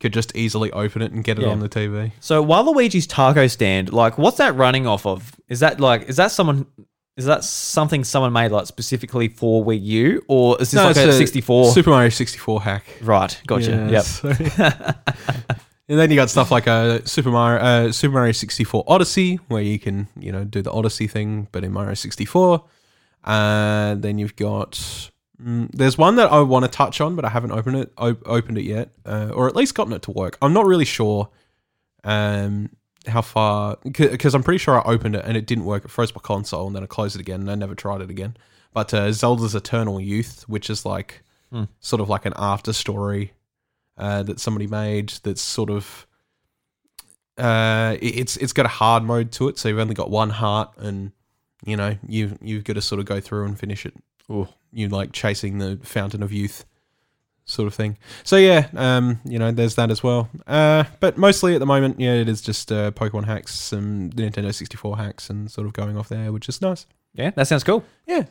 could 0.00 0.12
just 0.12 0.36
easily 0.36 0.70
open 0.72 1.02
it 1.02 1.12
and 1.12 1.24
get 1.24 1.38
it 1.38 1.42
Yeah. 1.42 1.48
on 1.48 1.60
the 1.60 1.68
TV. 1.68 2.12
So 2.20 2.44
Waluigi's 2.44 3.06
taco 3.06 3.46
stand, 3.46 3.92
like, 3.92 4.18
what's 4.18 4.36
that 4.36 4.54
running 4.54 4.86
off 4.86 5.06
of? 5.06 5.34
Is 5.48 5.60
that 5.60 5.80
like, 5.80 6.02
is 6.08 6.16
that 6.16 6.30
someone? 6.30 6.66
Is 7.16 7.24
that 7.24 7.44
something 7.44 8.04
someone 8.04 8.32
made 8.32 8.50
like 8.52 8.66
specifically 8.66 9.28
for 9.28 9.64
Wii 9.64 9.82
U, 9.82 10.22
or 10.28 10.60
is 10.60 10.70
this 10.70 10.82
like 10.82 10.96
it's 10.96 11.14
a 11.14 11.18
64? 11.18 11.72
Super 11.72 11.90
Mario 11.90 12.10
64 12.10 12.60
hack. 12.62 12.84
right, 13.02 13.40
gotcha. 13.46 13.70
Yeah, 13.70 13.88
Yep. 13.90 14.04
so- 14.04 14.28
and 15.88 15.98
then 15.98 16.10
you 16.10 16.16
got 16.16 16.28
stuff 16.28 16.50
like 16.50 16.68
uh, 16.68 17.00
Super 17.04 17.30
Mario 17.30 17.60
uh, 17.60 17.92
Super 17.92 18.12
Mario 18.14 18.32
64 18.32 18.84
Odyssey, 18.86 19.36
where 19.48 19.62
you 19.62 19.78
can 19.78 20.08
you 20.18 20.30
know 20.30 20.44
do 20.44 20.60
the 20.60 20.70
Odyssey 20.70 21.06
thing, 21.06 21.48
but 21.52 21.64
in 21.64 21.72
Mario 21.72 21.94
64. 21.94 22.62
And 23.24 24.02
then 24.02 24.18
you've 24.18 24.36
got 24.36 24.72
mm, 25.42 25.70
there's 25.72 25.96
one 25.98 26.16
that 26.16 26.30
I 26.30 26.40
want 26.40 26.64
to 26.66 26.70
touch 26.70 27.00
on, 27.00 27.16
but 27.16 27.24
I 27.24 27.30
haven't 27.30 27.52
opened 27.52 27.76
it 27.78 27.92
op- 27.96 28.22
opened 28.26 28.58
it 28.58 28.64
yet, 28.64 28.90
uh, 29.06 29.30
or 29.34 29.48
at 29.48 29.56
least 29.56 29.74
gotten 29.74 29.92
it 29.94 30.02
to 30.02 30.10
work. 30.10 30.36
I'm 30.42 30.52
not 30.52 30.66
really 30.66 30.84
sure 30.84 31.28
um, 32.04 32.68
how 33.06 33.22
far 33.22 33.76
because 33.84 34.34
I'm 34.34 34.42
pretty 34.42 34.58
sure 34.58 34.78
I 34.78 34.90
opened 34.92 35.14
it 35.16 35.24
and 35.24 35.36
it 35.36 35.46
didn't 35.46 35.64
work. 35.64 35.84
It 35.84 35.90
froze 35.90 36.14
my 36.14 36.20
console, 36.20 36.66
and 36.66 36.74
then 36.74 36.82
I 36.82 36.86
closed 36.86 37.14
it 37.16 37.20
again, 37.20 37.40
and 37.40 37.50
I 37.50 37.54
never 37.54 37.74
tried 37.74 38.00
it 38.00 38.10
again. 38.10 38.36
But 38.74 38.92
uh, 38.92 39.10
Zelda's 39.12 39.54
Eternal 39.54 40.00
Youth, 40.00 40.44
which 40.48 40.68
is 40.70 40.84
like 40.84 41.22
Hmm. 41.52 41.64
sort 41.78 42.00
of 42.00 42.08
like 42.08 42.26
an 42.26 42.32
after 42.36 42.72
story 42.72 43.32
uh, 43.96 44.24
that 44.24 44.40
somebody 44.40 44.66
made 44.66 45.10
that's 45.22 45.40
sort 45.40 45.70
of 45.70 46.06
uh, 47.38 47.96
it- 48.00 48.16
it's 48.18 48.36
it's 48.38 48.52
got 48.52 48.66
a 48.66 48.70
hard 48.70 49.02
mode 49.04 49.30
to 49.32 49.48
it, 49.48 49.58
so 49.58 49.68
you've 49.68 49.78
only 49.78 49.94
got 49.94 50.10
one 50.10 50.30
heart, 50.30 50.70
and 50.78 51.12
you 51.64 51.76
know 51.76 51.96
you 52.06 52.36
you've 52.42 52.64
got 52.64 52.74
to 52.74 52.82
sort 52.82 52.98
of 52.98 53.04
go 53.06 53.20
through 53.20 53.44
and 53.44 53.58
finish 53.58 53.86
it. 53.86 53.94
Ooh. 54.30 54.48
You 54.72 54.88
like 54.88 55.12
chasing 55.12 55.58
the 55.58 55.78
fountain 55.82 56.22
of 56.22 56.32
youth, 56.32 56.64
sort 57.46 57.66
of 57.68 57.74
thing. 57.74 57.96
So 58.24 58.36
yeah, 58.36 58.68
um, 58.74 59.20
you 59.24 59.38
know, 59.38 59.52
there's 59.52 59.76
that 59.76 59.90
as 59.90 60.02
well. 60.02 60.28
Uh, 60.46 60.84
but 61.00 61.16
mostly 61.16 61.54
at 61.54 61.60
the 61.60 61.66
moment, 61.66 61.98
yeah, 61.98 62.14
it 62.14 62.28
is 62.28 62.42
just 62.42 62.70
uh, 62.70 62.90
Pokemon 62.90 63.24
hacks, 63.24 63.54
some 63.54 64.10
Nintendo 64.10 64.52
64 64.54 64.96
hacks, 64.98 65.30
and 65.30 65.50
sort 65.50 65.66
of 65.66 65.72
going 65.72 65.96
off 65.96 66.08
there, 66.08 66.32
which 66.32 66.48
is 66.48 66.60
nice. 66.60 66.86
Yeah, 67.14 67.30
that 67.30 67.46
sounds 67.46 67.64
cool. 67.64 67.84
Yeah, 68.06 68.24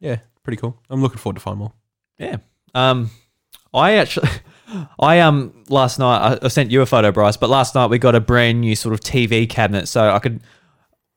yeah, 0.00 0.18
pretty 0.42 0.58
cool. 0.58 0.76
I'm 0.90 1.00
looking 1.00 1.18
forward 1.18 1.36
to 1.36 1.40
find 1.40 1.58
more. 1.58 1.72
Yeah. 2.18 2.36
Um, 2.74 3.10
I 3.72 3.94
actually, 3.94 4.28
I 5.00 5.20
um 5.20 5.64
last 5.68 5.98
night 5.98 6.38
I, 6.42 6.44
I 6.44 6.48
sent 6.48 6.70
you 6.70 6.82
a 6.82 6.86
photo, 6.86 7.12
Bryce. 7.12 7.36
But 7.36 7.50
last 7.50 7.74
night 7.74 7.86
we 7.86 7.98
got 7.98 8.14
a 8.14 8.20
brand 8.20 8.60
new 8.60 8.74
sort 8.76 8.92
of 8.92 9.00
TV 9.00 9.48
cabinet, 9.48 9.88
so 9.88 10.10
I 10.10 10.18
could. 10.18 10.40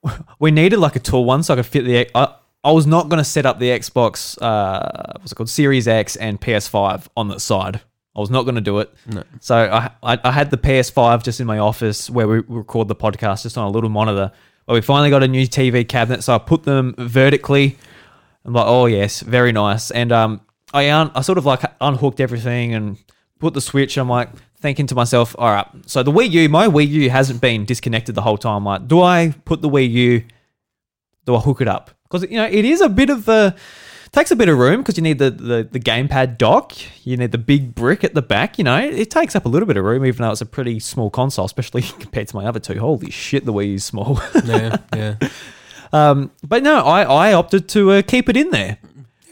We 0.39 0.49
needed 0.49 0.79
like 0.79 0.95
a 0.95 0.99
tall 0.99 1.25
one, 1.25 1.43
so 1.43 1.53
I 1.53 1.57
could 1.57 1.67
fit 1.67 1.85
the. 1.85 2.09
I, 2.17 2.33
I 2.63 2.71
was 2.71 2.85
not 2.85 3.09
going 3.09 3.17
to 3.17 3.23
set 3.23 3.45
up 3.45 3.59
the 3.59 3.69
Xbox, 3.69 4.39
uh, 4.41 5.13
what's 5.19 5.31
it 5.31 5.35
called, 5.35 5.49
Series 5.49 5.87
X 5.87 6.15
and 6.15 6.39
PS5 6.39 7.07
on 7.17 7.27
the 7.27 7.39
side. 7.39 7.81
I 8.15 8.19
was 8.19 8.29
not 8.29 8.43
going 8.43 8.55
to 8.55 8.61
do 8.61 8.79
it. 8.79 8.93
No. 9.07 9.23
So 9.39 9.55
I, 9.55 9.89
I 10.03 10.19
I 10.23 10.31
had 10.31 10.51
the 10.51 10.57
PS5 10.57 11.23
just 11.23 11.39
in 11.39 11.47
my 11.47 11.59
office 11.59 12.09
where 12.09 12.27
we 12.27 12.39
record 12.47 12.87
the 12.87 12.95
podcast, 12.95 13.43
just 13.43 13.57
on 13.57 13.65
a 13.65 13.69
little 13.71 13.89
monitor. 13.89 14.31
But 14.65 14.73
we 14.73 14.81
finally 14.81 15.09
got 15.09 15.23
a 15.23 15.27
new 15.27 15.47
TV 15.47 15.87
cabinet, 15.87 16.21
so 16.23 16.35
I 16.35 16.37
put 16.37 16.63
them 16.63 16.93
vertically. 16.97 17.77
I'm 18.45 18.53
like, 18.53 18.65
oh 18.67 18.85
yes, 18.85 19.21
very 19.21 19.51
nice. 19.51 19.91
And 19.91 20.11
um, 20.11 20.41
I 20.73 20.91
un- 20.91 21.11
I 21.15 21.21
sort 21.21 21.37
of 21.37 21.45
like 21.45 21.61
unhooked 21.79 22.19
everything 22.19 22.73
and 22.73 22.97
put 23.39 23.53
the 23.53 23.61
switch. 23.61 23.97
I'm 23.97 24.09
like 24.09 24.29
thinking 24.57 24.87
to 24.87 24.95
myself, 24.95 25.35
all 25.39 25.49
right. 25.49 25.67
So 25.85 26.03
the 26.03 26.11
Wii 26.11 26.29
U, 26.31 26.49
my 26.49 26.67
Wii 26.67 26.87
U 26.87 27.09
hasn't 27.09 27.41
been 27.41 27.65
disconnected 27.65 28.13
the 28.15 28.21
whole 28.21 28.37
time. 28.37 28.65
Like, 28.65 28.87
do 28.87 29.01
I 29.01 29.33
put 29.45 29.61
the 29.61 29.69
Wii 29.69 29.89
U? 29.89 30.23
Do 31.25 31.35
I 31.35 31.39
hook 31.39 31.61
it 31.61 31.67
up? 31.67 31.91
Because 32.11 32.29
you 32.29 32.37
know 32.37 32.45
it 32.45 32.65
is 32.65 32.81
a 32.81 32.89
bit 32.89 33.09
of 33.09 33.27
a 33.29 33.55
takes 34.11 34.29
a 34.29 34.35
bit 34.35 34.49
of 34.49 34.57
room 34.57 34.81
because 34.81 34.97
you 34.97 35.03
need 35.03 35.19
the, 35.19 35.31
the 35.31 35.67
the 35.71 35.79
gamepad 35.79 36.37
dock. 36.37 36.73
You 37.05 37.17
need 37.17 37.31
the 37.31 37.37
big 37.37 37.73
brick 37.73 38.03
at 38.03 38.13
the 38.13 38.21
back. 38.21 38.57
You 38.57 38.63
know 38.63 38.77
it 38.77 39.09
takes 39.09 39.35
up 39.35 39.45
a 39.45 39.49
little 39.49 39.65
bit 39.65 39.77
of 39.77 39.85
room, 39.85 40.05
even 40.05 40.21
though 40.23 40.31
it's 40.31 40.41
a 40.41 40.45
pretty 40.45 40.79
small 40.79 41.09
console, 41.09 41.45
especially 41.45 41.81
compared 41.99 42.27
to 42.27 42.35
my 42.35 42.45
other 42.45 42.59
two. 42.59 42.79
Holy 42.79 43.09
shit, 43.09 43.45
the 43.45 43.53
Wii 43.53 43.69
U's 43.69 43.85
small. 43.85 44.21
Yeah, 44.45 44.77
yeah. 44.95 45.15
Um, 45.93 46.31
but 46.41 46.63
no, 46.63 46.85
I, 46.85 47.01
I 47.03 47.33
opted 47.33 47.67
to 47.69 47.91
uh, 47.91 48.01
keep 48.01 48.29
it 48.29 48.37
in 48.37 48.49
there. 48.51 48.77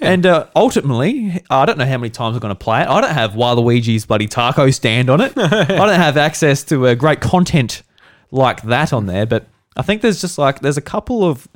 And 0.01 0.25
uh, 0.25 0.47
ultimately, 0.55 1.41
I 1.49 1.65
don't 1.65 1.77
know 1.77 1.85
how 1.85 1.97
many 1.97 2.09
times 2.09 2.35
I'm 2.35 2.41
going 2.41 2.53
to 2.53 2.59
play 2.59 2.81
it. 2.81 2.87
I 2.87 3.01
don't 3.01 3.13
have 3.13 3.31
Waluigi's 3.31 4.05
bloody 4.05 4.27
taco 4.27 4.69
stand 4.69 5.09
on 5.09 5.21
it. 5.21 5.37
I 5.37 5.63
don't 5.65 5.89
have 5.89 6.17
access 6.17 6.63
to 6.65 6.87
uh, 6.87 6.95
great 6.95 7.21
content 7.21 7.83
like 8.31 8.61
that 8.63 8.91
on 8.93 9.05
there. 9.05 9.25
But 9.25 9.47
I 9.75 9.81
think 9.81 10.01
there's 10.01 10.21
just 10.21 10.37
like, 10.37 10.59
there's 10.59 10.77
a 10.77 10.81
couple 10.81 11.23
of, 11.23 11.47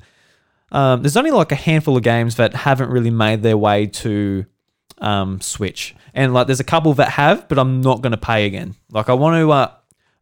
um, 0.73 1.01
there's 1.01 1.15
only 1.15 1.31
like 1.31 1.51
a 1.51 1.55
handful 1.55 1.95
of 1.95 2.03
games 2.03 2.35
that 2.35 2.53
haven't 2.53 2.89
really 2.89 3.11
made 3.11 3.41
their 3.41 3.57
way 3.57 3.87
to 3.87 4.45
um, 4.97 5.39
Switch. 5.39 5.95
And 6.13 6.33
like, 6.33 6.47
there's 6.47 6.59
a 6.59 6.65
couple 6.65 6.93
that 6.95 7.09
have, 7.09 7.47
but 7.47 7.57
I'm 7.57 7.81
not 7.81 8.01
going 8.01 8.11
to 8.11 8.17
pay 8.17 8.45
again. 8.45 8.75
Like, 8.91 9.09
I 9.09 9.13
want 9.13 9.35
to, 9.35 9.51
uh, 9.51 9.71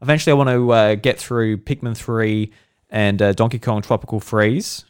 eventually, 0.01 0.31
I 0.31 0.35
want 0.35 0.49
to 0.49 0.71
uh, 0.71 0.95
get 0.95 1.19
through 1.19 1.57
Pikmin 1.57 1.97
3 1.97 2.51
and 2.89 3.21
uh, 3.21 3.33
Donkey 3.33 3.59
Kong 3.59 3.81
Tropical 3.81 4.19
Freeze. 4.19 4.85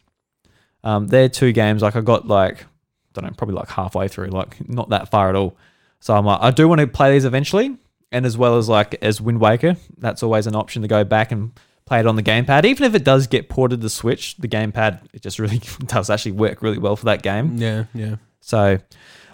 Um, 0.84 1.06
they're 1.06 1.28
two 1.28 1.52
games 1.52 1.82
like 1.82 1.94
I 1.94 2.00
got 2.00 2.26
like 2.26 2.62
I 2.62 3.20
don't 3.20 3.24
know, 3.24 3.34
probably 3.36 3.54
like 3.54 3.68
halfway 3.68 4.08
through, 4.08 4.28
like 4.28 4.68
not 4.68 4.88
that 4.90 5.10
far 5.10 5.28
at 5.28 5.36
all. 5.36 5.56
So 6.00 6.14
I'm 6.14 6.24
like, 6.24 6.40
I 6.40 6.50
do 6.50 6.66
want 6.66 6.80
to 6.80 6.86
play 6.86 7.12
these 7.12 7.24
eventually, 7.24 7.76
and 8.10 8.26
as 8.26 8.36
well 8.36 8.58
as 8.58 8.68
like 8.68 8.96
as 9.02 9.20
Wind 9.20 9.40
Waker, 9.40 9.76
that's 9.98 10.22
always 10.22 10.46
an 10.46 10.56
option 10.56 10.82
to 10.82 10.88
go 10.88 11.04
back 11.04 11.30
and 11.30 11.52
play 11.92 12.00
it 12.00 12.06
on 12.06 12.16
the 12.16 12.22
gamepad. 12.22 12.64
Even 12.64 12.84
if 12.84 12.94
it 12.94 13.04
does 13.04 13.26
get 13.26 13.50
ported 13.50 13.80
to 13.80 13.82
the 13.82 13.90
Switch, 13.90 14.34
the 14.38 14.48
gamepad 14.48 15.00
it 15.12 15.20
just 15.20 15.38
really 15.38 15.58
does 15.86 16.08
actually 16.08 16.32
work 16.32 16.62
really 16.62 16.78
well 16.78 16.96
for 16.96 17.04
that 17.04 17.20
game. 17.20 17.58
Yeah, 17.58 17.84
yeah. 17.92 18.16
So, 18.40 18.78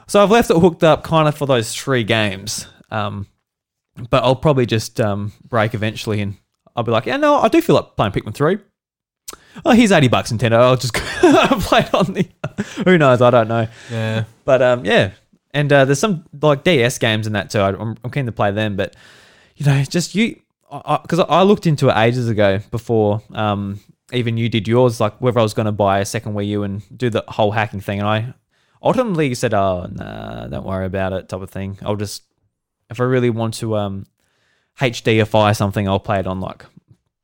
so 0.08 0.20
I've 0.20 0.32
left 0.32 0.50
it 0.50 0.58
hooked 0.58 0.82
up 0.82 1.04
kind 1.04 1.28
of 1.28 1.36
for 1.36 1.46
those 1.46 1.72
three 1.72 2.02
games. 2.02 2.66
Um, 2.90 3.28
but 4.10 4.24
I'll 4.24 4.34
probably 4.34 4.66
just 4.66 5.00
um, 5.00 5.32
break 5.44 5.72
eventually, 5.72 6.20
and 6.20 6.36
I'll 6.74 6.82
be 6.82 6.90
like, 6.90 7.06
yeah, 7.06 7.16
no, 7.16 7.36
I 7.36 7.46
do 7.46 7.60
feel 7.62 7.76
like 7.76 7.94
playing 7.94 8.10
Pikmin 8.10 8.34
three. 8.34 8.58
Oh, 9.64 9.70
here's 9.70 9.92
eighty 9.92 10.08
bucks 10.08 10.32
Nintendo. 10.32 10.54
I'll 10.54 10.76
just 10.76 10.94
play 11.64 11.80
it 11.80 11.94
on 11.94 12.12
the. 12.12 12.28
Who 12.84 12.98
knows? 12.98 13.22
I 13.22 13.30
don't 13.30 13.46
know. 13.46 13.68
Yeah. 13.88 14.24
But 14.44 14.62
um, 14.62 14.84
yeah, 14.84 15.12
and 15.52 15.72
uh, 15.72 15.84
there's 15.84 16.00
some 16.00 16.24
like 16.42 16.64
DS 16.64 16.98
games 16.98 17.28
in 17.28 17.34
that 17.34 17.50
too. 17.50 17.60
I'm, 17.60 17.96
I'm 18.02 18.10
keen 18.10 18.26
to 18.26 18.32
play 18.32 18.50
them, 18.50 18.74
but 18.74 18.96
you 19.54 19.64
know, 19.64 19.80
just 19.84 20.16
you 20.16 20.40
because 20.70 21.20
I, 21.20 21.24
I 21.24 21.42
looked 21.42 21.66
into 21.66 21.88
it 21.88 21.96
ages 21.96 22.28
ago 22.28 22.60
before 22.70 23.22
um 23.32 23.80
even 24.12 24.36
you 24.36 24.48
did 24.48 24.66
yours, 24.66 25.00
like 25.00 25.20
whether 25.20 25.38
I 25.38 25.42
was 25.42 25.54
going 25.54 25.66
to 25.66 25.72
buy 25.72 25.98
a 25.98 26.04
second 26.04 26.34
Wii 26.34 26.48
U 26.48 26.62
and 26.62 26.82
do 26.96 27.10
the 27.10 27.24
whole 27.28 27.50
hacking 27.50 27.80
thing, 27.80 27.98
and 27.98 28.08
I 28.08 28.34
ultimately 28.82 29.34
said, 29.34 29.52
"Oh, 29.52 29.86
nah, 29.90 30.46
don't 30.46 30.64
worry 30.64 30.86
about 30.86 31.12
it," 31.12 31.28
type 31.28 31.42
of 31.42 31.50
thing. 31.50 31.78
I'll 31.82 31.96
just 31.96 32.22
if 32.90 33.00
I 33.00 33.04
really 33.04 33.30
want 33.30 33.54
to 33.54 33.76
um 33.76 34.06
HDify 34.80 35.56
something, 35.56 35.88
I'll 35.88 36.00
play 36.00 36.20
it 36.20 36.26
on 36.26 36.40
like 36.40 36.64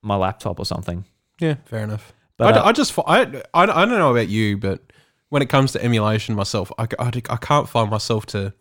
my 0.03 0.17
laptop 0.17 0.59
or 0.59 0.67
something. 0.67 1.05
Yeah, 1.41 1.55
fair 1.65 1.85
enough. 1.85 2.13
But, 2.37 2.57
I, 2.57 2.59
uh, 2.59 2.65
I 2.65 2.73
just 2.73 2.99
I, 3.07 3.21
I, 3.55 3.63
I 3.63 3.67
don't 3.67 3.91
know 3.91 4.11
about 4.11 4.29
you, 4.29 4.59
but 4.59 4.81
when 5.29 5.43
it 5.43 5.49
comes 5.49 5.73
to 5.73 5.83
emulation 5.83 6.35
myself, 6.35 6.71
I, 6.79 6.87
I 6.99 7.37
can't 7.37 7.69
find 7.69 7.91
myself 7.91 8.27
to 8.27 8.53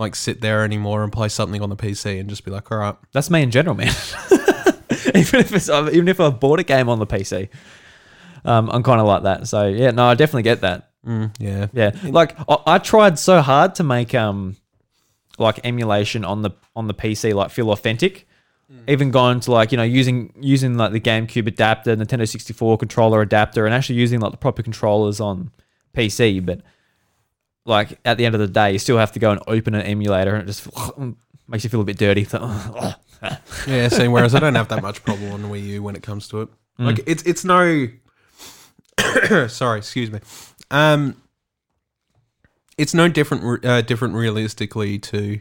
like 0.00 0.16
sit 0.16 0.40
there 0.40 0.64
anymore 0.64 1.04
and 1.04 1.12
play 1.12 1.28
something 1.28 1.60
on 1.62 1.68
the 1.68 1.76
PC 1.76 2.18
and 2.18 2.28
just 2.28 2.44
be 2.44 2.50
like, 2.50 2.72
all 2.72 2.78
right, 2.78 2.96
That's 3.12 3.30
me 3.30 3.42
in 3.42 3.50
general, 3.50 3.76
man. 3.76 3.88
even 5.14 5.40
if 5.40 5.52
it's 5.54 5.68
even 5.68 6.08
if 6.08 6.18
I've 6.18 6.40
bought 6.40 6.58
a 6.58 6.64
game 6.64 6.88
on 6.88 6.98
the 6.98 7.06
PC, 7.06 7.48
um, 8.44 8.70
I'm 8.70 8.82
kind 8.82 9.00
of 9.00 9.06
like 9.06 9.22
that. 9.24 9.46
So 9.46 9.66
yeah, 9.68 9.90
no, 9.90 10.06
I 10.06 10.14
definitely 10.14 10.42
get 10.42 10.62
that. 10.62 10.90
mm, 11.06 11.32
yeah, 11.38 11.66
Yeah, 11.72 11.90
like 12.04 12.36
I, 12.48 12.56
I 12.66 12.78
tried 12.78 13.18
so 13.18 13.40
hard 13.42 13.76
to 13.76 13.84
make 13.84 14.14
um 14.14 14.56
like 15.38 15.60
emulation 15.64 16.24
on 16.24 16.42
the 16.42 16.50
on 16.74 16.86
the 16.86 16.94
PC 16.94 17.34
like 17.34 17.50
feel 17.50 17.70
authentic. 17.70 18.26
Even 18.86 19.10
gone 19.10 19.40
to 19.40 19.50
like 19.50 19.72
you 19.72 19.76
know 19.76 19.82
using 19.82 20.32
using 20.40 20.76
like 20.76 20.92
the 20.92 21.00
GameCube 21.00 21.48
adapter, 21.48 21.96
Nintendo 21.96 22.26
64 22.28 22.78
controller 22.78 23.20
adapter, 23.20 23.66
and 23.66 23.74
actually 23.74 23.96
using 23.96 24.20
like 24.20 24.30
the 24.30 24.36
proper 24.38 24.62
controllers 24.62 25.20
on 25.20 25.50
PC. 25.92 26.44
But 26.46 26.60
like 27.64 27.98
at 28.04 28.16
the 28.16 28.26
end 28.26 28.34
of 28.34 28.40
the 28.40 28.48
day, 28.48 28.72
you 28.72 28.78
still 28.78 28.98
have 28.98 29.12
to 29.12 29.18
go 29.18 29.30
and 29.30 29.40
open 29.46 29.74
an 29.74 29.82
emulator, 29.82 30.34
and 30.34 30.42
it 30.42 30.52
just 30.52 30.68
makes 31.48 31.64
you 31.64 31.70
feel 31.70 31.80
a 31.80 31.84
bit 31.84 31.98
dirty. 31.98 32.26
yeah. 33.66 33.88
See, 33.88 34.08
whereas 34.08 34.34
I 34.34 34.40
don't 34.40 34.54
have 34.54 34.68
that 34.68 34.82
much 34.82 35.04
problem 35.04 35.32
on 35.32 35.42
Wii 35.50 35.62
U 35.64 35.82
when 35.82 35.96
it 35.96 36.02
comes 36.02 36.28
to 36.28 36.42
it. 36.42 36.48
Like 36.78 37.00
it's 37.06 37.22
it's 37.24 37.44
no. 37.44 37.88
sorry, 39.48 39.78
excuse 39.78 40.10
me. 40.10 40.20
Um, 40.70 41.20
it's 42.78 42.94
no 42.94 43.08
different 43.08 43.64
uh, 43.64 43.82
different 43.82 44.14
realistically 44.14 44.98
to 44.98 45.40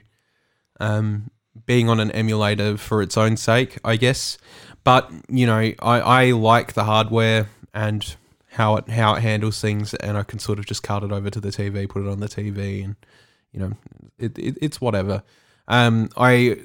um 0.82 1.32
being 1.66 1.88
on 1.90 2.00
an 2.00 2.12
emulator 2.12 2.78
for 2.78 3.02
its 3.02 3.18
own 3.18 3.38
sake, 3.38 3.78
I 3.84 3.96
guess. 3.96 4.38
But 4.84 5.12
you 5.30 5.46
know, 5.46 5.58
I, 5.58 5.76
I 5.82 6.32
like 6.32 6.74
the 6.74 6.84
hardware 6.84 7.48
and 7.74 8.16
how 8.52 8.76
it 8.78 8.90
how 8.90 9.14
it 9.16 9.22
handles 9.22 9.60
things, 9.62 9.94
and 9.96 10.18
I 10.18 10.24
can 10.24 10.40
sort 10.40 10.60
of 10.60 10.66
just 10.66 10.84
cart 10.84 11.04
it 11.04 11.12
over 11.12 11.30
to 11.30 11.40
the 11.40 11.50
TV, 11.50 11.88
put 11.88 12.04
it 12.06 12.10
on 12.10 12.20
the 12.20 12.28
TV, 12.28 12.84
and 12.84 12.96
you 13.52 13.60
know, 13.60 13.74
it, 14.18 14.38
it 14.38 14.58
it's 14.62 14.82
whatever. 14.82 15.24
Um, 15.68 16.10
I 16.18 16.58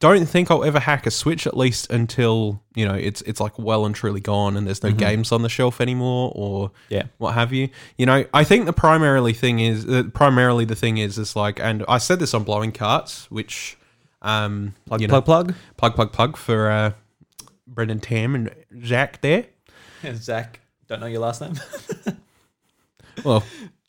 don't 0.00 0.26
think 0.26 0.50
I'll 0.50 0.64
ever 0.64 0.80
hack 0.80 1.06
a 1.06 1.10
Switch 1.10 1.46
at 1.46 1.56
least 1.56 1.90
until 1.90 2.60
you 2.74 2.84
know 2.86 2.94
it's 2.94 3.22
it's 3.22 3.40
like 3.40 3.58
well 3.58 3.86
and 3.86 3.94
truly 3.94 4.20
gone, 4.20 4.56
and 4.56 4.66
there's 4.66 4.82
no 4.82 4.92
games 4.92 5.32
on 5.32 5.42
the 5.42 5.48
shelf 5.48 5.80
anymore, 5.80 6.32
or 6.34 6.70
Yeah. 6.88 7.04
what 7.18 7.32
have 7.34 7.52
you. 7.52 7.68
You 7.96 8.06
know, 8.06 8.24
I 8.34 8.44
think 8.44 8.66
the 8.66 8.72
primarily 8.72 9.32
thing 9.32 9.60
is 9.60 9.86
uh, 9.86 10.04
primarily 10.12 10.64
the 10.64 10.76
thing 10.76 10.98
is 10.98 11.16
is 11.18 11.36
like, 11.36 11.60
and 11.60 11.84
I 11.88 11.98
said 11.98 12.18
this 12.20 12.34
on 12.34 12.44
blowing 12.44 12.72
carts, 12.72 13.30
which 13.30 13.76
um, 14.22 14.74
plug, 14.86 15.00
you 15.00 15.06
know, 15.08 15.20
plug, 15.22 15.24
plug. 15.46 15.54
plug 15.76 15.94
plug 15.94 16.12
plug 16.12 16.36
for 16.36 16.70
uh, 16.70 16.92
Brendan 17.66 18.00
Tam 18.00 18.34
and 18.34 18.50
Zach 18.84 19.20
there. 19.22 19.46
Zach, 20.14 20.60
don't 20.88 21.00
know 21.00 21.06
your 21.06 21.20
last 21.20 21.40
name. 21.40 21.54
Well, 23.22 23.44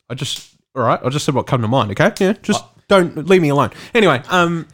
I 0.10 0.14
just 0.14 0.56
all 0.76 0.84
right. 0.84 1.00
I 1.04 1.10
just 1.10 1.26
said 1.26 1.34
what 1.34 1.48
come 1.48 1.62
to 1.62 1.68
mind. 1.68 1.92
Okay, 1.92 2.12
yeah, 2.20 2.34
just 2.42 2.64
don't 2.88 3.28
leave 3.28 3.42
me 3.42 3.50
alone. 3.50 3.72
Anyway, 3.94 4.22
um, 4.30 4.68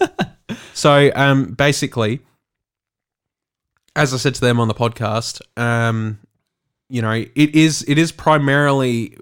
so 0.74 1.10
um, 1.14 1.52
basically, 1.52 2.20
as 3.94 4.12
I 4.12 4.16
said 4.16 4.34
to 4.36 4.40
them 4.40 4.58
on 4.58 4.68
the 4.68 4.74
podcast, 4.74 5.40
um, 5.56 6.18
you 6.88 7.02
know, 7.02 7.12
it 7.12 7.54
is 7.54 7.84
it 7.86 7.98
is 7.98 8.10
primarily 8.10 9.16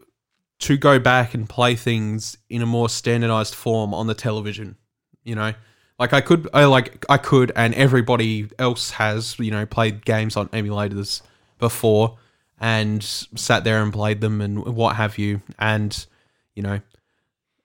to 0.60 0.76
go 0.76 0.98
back 0.98 1.34
and 1.34 1.48
play 1.48 1.74
things 1.74 2.38
in 2.48 2.62
a 2.62 2.66
more 2.66 2.88
standardized 2.88 3.54
form 3.54 3.92
on 3.92 4.06
the 4.06 4.14
television. 4.14 4.76
You 5.22 5.34
know, 5.34 5.52
like 5.98 6.12
I 6.12 6.20
could, 6.20 6.48
I 6.54 6.64
like 6.64 7.04
I 7.08 7.18
could, 7.18 7.52
and 7.56 7.74
everybody 7.74 8.48
else 8.58 8.90
has, 8.92 9.38
you 9.38 9.50
know, 9.50 9.66
played 9.66 10.04
games 10.04 10.36
on 10.36 10.48
emulators 10.48 11.20
before 11.58 12.18
and 12.58 13.02
sat 13.02 13.64
there 13.64 13.82
and 13.82 13.92
played 13.92 14.20
them 14.20 14.40
and 14.40 14.64
what 14.64 14.96
have 14.96 15.18
you. 15.18 15.42
And 15.58 16.06
you 16.54 16.62
know, 16.62 16.80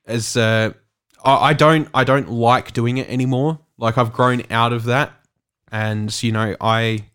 as 0.06 0.36
uh, 0.36 0.74
I, 1.24 1.54
don't, 1.54 1.88
I 1.94 2.04
don't 2.04 2.30
like 2.30 2.74
doing 2.74 2.98
it 2.98 3.10
anymore. 3.10 3.60
Like 3.78 3.98
I've 3.98 4.12
grown 4.14 4.44
out 4.52 4.74
of 4.74 4.86
that, 4.86 5.14
and 5.72 6.22
you 6.22 6.32
know, 6.32 6.56
I 6.60 7.06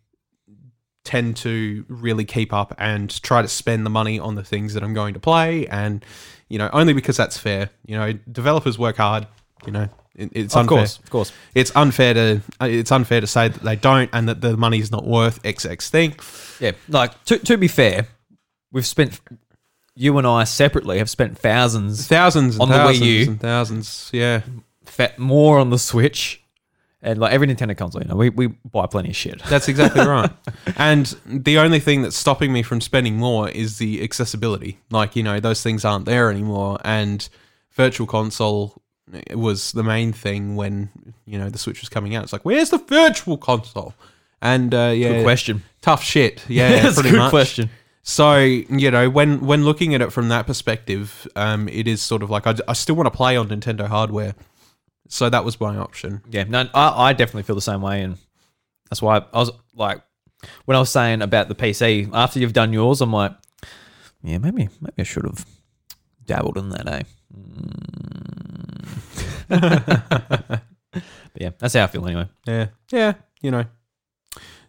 tend 1.04 1.36
to 1.36 1.84
really 1.88 2.24
keep 2.24 2.52
up 2.52 2.74
and 2.78 3.22
try 3.22 3.40
to 3.42 3.48
spend 3.48 3.86
the 3.86 3.90
money 3.90 4.18
on 4.18 4.34
the 4.34 4.42
things 4.42 4.74
that 4.74 4.82
I'm 4.82 4.94
going 4.94 5.14
to 5.14 5.20
play, 5.20 5.66
and 5.68 6.04
you 6.48 6.58
know, 6.58 6.70
only 6.72 6.92
because 6.92 7.16
that's 7.16 7.38
fair. 7.38 7.70
You 7.84 7.96
know, 7.96 8.12
developers 8.12 8.78
work 8.78 8.96
hard. 8.96 9.26
You 9.64 9.72
know, 9.72 9.88
it, 10.16 10.30
it's 10.32 10.54
Of 10.54 10.60
unfair 10.60 10.78
course, 10.78 10.98
of 10.98 11.10
course. 11.10 11.32
it's 11.54 11.70
unfair 11.76 12.14
to 12.14 12.40
it's 12.62 12.90
unfair 12.90 13.20
to 13.20 13.26
say 13.26 13.48
that 13.48 13.62
they 13.62 13.76
don't 13.76 14.10
and 14.12 14.28
that 14.28 14.40
the 14.40 14.56
money 14.56 14.78
is 14.78 14.90
not 14.90 15.06
worth 15.06 15.42
XX 15.42 15.88
thing. 15.88 16.14
Yeah, 16.60 16.72
like 16.88 17.22
to 17.24 17.38
to 17.38 17.56
be 17.56 17.68
fair, 17.68 18.06
we've 18.72 18.86
spent 18.86 19.20
you 19.94 20.16
and 20.18 20.26
I 20.26 20.44
separately 20.44 20.98
have 20.98 21.08
spent 21.08 21.38
thousands 21.38 22.06
Thousands 22.06 22.54
and 22.56 22.62
On 22.62 22.68
the 22.68 22.76
Wii 22.76 23.00
U. 23.00 23.30
and 23.30 23.40
thousands. 23.40 24.10
Yeah. 24.12 24.42
fa- 24.84 25.14
more 25.16 25.58
on 25.58 25.70
the 25.70 25.78
Switch, 25.78 26.42
and 27.02 27.18
like 27.18 27.32
every 27.32 27.46
Nintendo 27.46 27.76
console, 27.76 28.02
you 28.02 28.08
know, 28.08 28.16
we, 28.16 28.28
we 28.28 28.48
buy 28.48 28.86
plenty 28.86 29.08
of 29.10 29.16
shit. 29.16 29.42
That's 29.44 29.68
exactly 29.68 30.04
right. 30.06 30.30
And 30.76 31.06
the 31.24 31.58
only 31.58 31.80
thing 31.80 32.02
that's 32.02 32.16
stopping 32.16 32.52
me 32.52 32.62
from 32.62 32.80
spending 32.82 33.16
more 33.16 33.48
is 33.48 33.78
the 33.78 34.02
accessibility. 34.02 34.78
Like, 34.90 35.16
you 35.16 35.22
know, 35.22 35.40
those 35.40 35.62
things 35.62 35.84
aren't 35.84 36.04
there 36.04 36.30
anymore 36.30 36.78
and 36.84 37.26
virtual 37.72 38.06
console 38.06 38.82
was 39.32 39.72
the 39.72 39.82
main 39.84 40.12
thing 40.12 40.56
when, 40.56 40.90
you 41.26 41.38
know, 41.38 41.48
the 41.48 41.58
Switch 41.58 41.80
was 41.80 41.88
coming 41.88 42.14
out. 42.14 42.24
It's 42.24 42.32
like, 42.32 42.44
where's 42.44 42.70
the 42.70 42.78
virtual 42.78 43.38
console? 43.38 43.94
And 44.42 44.74
uh, 44.74 44.92
yeah, 44.94 45.12
Good 45.14 45.22
question. 45.24 45.62
Tough 45.86 46.02
shit. 46.02 46.44
Yeah, 46.48 46.82
That's 46.82 46.98
a 46.98 47.00
pretty 47.00 47.10
good 47.10 47.18
much. 47.18 47.30
question. 47.30 47.70
So 48.02 48.36
you 48.38 48.90
know, 48.90 49.08
when 49.08 49.40
when 49.46 49.64
looking 49.64 49.94
at 49.94 50.00
it 50.00 50.12
from 50.12 50.28
that 50.28 50.46
perspective, 50.46 51.26
um, 51.36 51.68
it 51.68 51.86
is 51.88 52.02
sort 52.02 52.22
of 52.22 52.30
like 52.30 52.46
I, 52.46 52.54
I 52.68 52.72
still 52.72 52.96
want 52.96 53.06
to 53.06 53.16
play 53.16 53.36
on 53.36 53.48
Nintendo 53.48 53.86
hardware. 53.86 54.34
So 55.08 55.30
that 55.30 55.44
was 55.44 55.60
my 55.60 55.76
option. 55.76 56.22
Yeah, 56.28 56.44
no, 56.44 56.68
I, 56.74 57.10
I 57.10 57.12
definitely 57.12 57.44
feel 57.44 57.54
the 57.54 57.62
same 57.62 57.82
way, 57.82 58.02
and 58.02 58.18
that's 58.90 59.00
why 59.00 59.18
I 59.32 59.38
was 59.38 59.50
like, 59.74 60.02
when 60.64 60.76
I 60.76 60.80
was 60.80 60.90
saying 60.90 61.22
about 61.22 61.48
the 61.48 61.54
PC, 61.54 62.10
after 62.12 62.40
you've 62.40 62.52
done 62.52 62.72
yours, 62.72 63.00
I'm 63.00 63.12
like, 63.12 63.32
yeah, 64.22 64.38
maybe 64.38 64.68
maybe 64.80 64.94
I 64.98 65.04
should 65.04 65.24
have 65.24 65.44
dabbled 66.24 66.58
in 66.58 66.70
that, 66.70 66.88
eh? 66.88 67.02
Mm. 67.32 67.86
but 70.98 71.40
yeah, 71.40 71.50
that's 71.58 71.74
how 71.74 71.84
I 71.84 71.86
feel 71.86 72.06
anyway. 72.06 72.28
Yeah, 72.46 72.66
yeah. 72.90 73.14
You 73.42 73.50
know, 73.52 73.64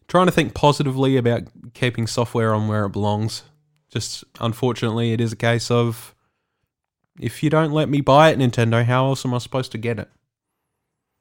trying 0.08 0.26
to 0.28 0.32
think 0.32 0.54
positively 0.54 1.18
about 1.18 1.44
keeping 1.74 2.08
software 2.08 2.54
on 2.54 2.68
where 2.68 2.86
it 2.86 2.92
belongs. 2.92 3.44
Just 3.90 4.24
unfortunately, 4.40 5.14
it 5.14 5.22
is 5.22 5.32
a 5.32 5.38
case 5.38 5.72
of 5.72 6.14
if 7.20 7.42
you 7.42 7.50
don't 7.50 7.72
let 7.72 7.90
me 7.90 8.02
buy 8.02 8.30
it, 8.30 8.40
Nintendo, 8.40 8.84
how 8.84 9.08
else 9.08 9.26
am 9.26 9.34
I 9.34 9.38
supposed 9.40 9.72
to 9.72 9.78
get 9.78 10.00
it? 10.00 10.10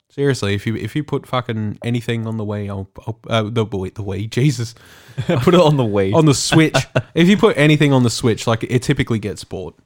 Seriously, 0.09 0.55
if 0.55 0.67
you 0.67 0.77
if 0.77 0.95
you 0.95 1.03
put 1.03 1.27
fucking 1.27 1.79
anything 1.85 2.27
on 2.27 2.37
the 2.37 2.45
Wii, 2.45 2.69
I'll, 2.69 2.89
I'll 3.07 3.21
uh, 3.29 3.43
the 3.43 3.67
Wii, 3.67 3.95
the 3.95 4.05
Wii, 4.05 4.31
Jesus, 4.31 4.75
Put 5.17 5.55
it 5.55 5.61
on 5.61 5.77
the 5.77 5.85
Wii. 5.85 6.15
on 6.15 6.27
the 6.27 6.35
Switch. 6.35 6.77
if 7.15 7.29
you 7.29 7.37
put 7.37 7.57
anything 7.59 7.93
on 7.93 8.03
the 8.03 8.11
Switch, 8.11 8.47
like 8.47 8.63
it 8.63 8.83
typically 8.83 9.19
gets 9.19 9.43
bought, 9.45 9.77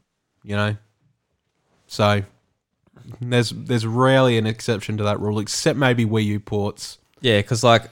you 0.42 0.56
know. 0.56 0.76
So 1.86 2.22
there's 3.20 3.50
there's 3.50 3.86
rarely 3.86 4.36
an 4.36 4.46
exception 4.46 4.98
to 4.98 5.04
that 5.04 5.20
rule, 5.20 5.38
except 5.40 5.78
maybe 5.78 6.04
Wii 6.04 6.24
U 6.26 6.40
ports 6.40 6.98
yeah, 7.20 7.38
because 7.38 7.64
like 7.64 7.84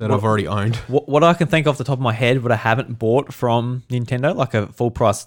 that 0.00 0.10
What- 0.10 0.16
I've 0.16 0.24
already 0.24 0.48
owned. 0.48 0.76
what, 0.88 1.08
what 1.08 1.22
I 1.22 1.34
can 1.34 1.46
think 1.46 1.66
off 1.68 1.78
the 1.78 1.84
top 1.84 1.98
of 1.98 2.02
my 2.02 2.12
head, 2.12 2.42
what 2.42 2.50
I 2.52 2.56
haven't 2.56 2.98
bought 2.98 3.32
from 3.32 3.84
Nintendo, 3.88 4.34
like 4.34 4.54
a 4.54 4.66
full 4.66 4.90
price 4.90 5.26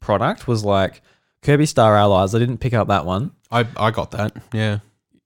product, 0.00 0.48
was 0.48 0.64
like 0.64 1.02
Kirby 1.42 1.66
Star 1.66 1.96
Allies. 1.96 2.34
I 2.34 2.38
didn't 2.38 2.58
pick 2.58 2.72
up 2.74 2.88
that 2.88 3.04
one. 3.04 3.32
I 3.50 3.66
I 3.76 3.90
got 3.90 4.12
that. 4.12 4.32
Yeah. 4.52 4.78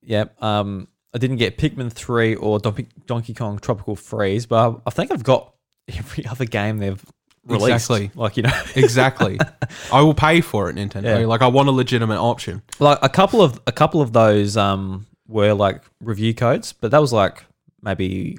Yep. 0.03 0.43
Um, 0.43 0.89
I 1.15 1.19
didn't 1.19 1.37
get 1.37 1.59
Pikmin 1.59 1.93
three 1.93 2.35
or 2.35 2.59
Donkey, 2.59 2.89
Donkey 3.07 3.35
Kong 3.35 3.59
Tropical 3.59 3.95
Freeze, 3.97 4.47
but 4.47 4.57
I, 4.71 4.77
I 4.87 4.91
think 4.91 5.13
I've 5.13 5.23
got 5.25 5.55
every 5.89 6.27
other 6.27 6.45
game 6.45 6.79
they've 6.79 7.03
released. 7.47 7.91
Exactly. 7.91 8.11
Like 8.15 8.37
you 8.37 8.43
know, 8.45 8.63
Exactly. 8.75 9.39
I 9.93 10.01
will 10.03 10.15
pay 10.15 10.41
for 10.41 10.69
it, 10.71 10.77
Nintendo. 10.77 11.21
Yeah. 11.21 11.27
Like 11.27 11.43
I 11.43 11.47
want 11.49 11.69
a 11.69 11.73
legitimate 11.73 12.19
option. 12.19 12.63
like 12.79 12.99
a 13.03 13.09
couple 13.09 13.43
of 13.43 13.61
a 13.67 13.73
couple 13.73 14.01
of 14.01 14.13
those 14.13 14.57
um 14.57 15.07
were 15.27 15.53
like 15.55 15.83
review 16.01 16.33
codes, 16.35 16.73
but 16.73 16.91
that 16.91 17.01
was 17.01 17.13
like 17.13 17.45
maybe 17.83 18.39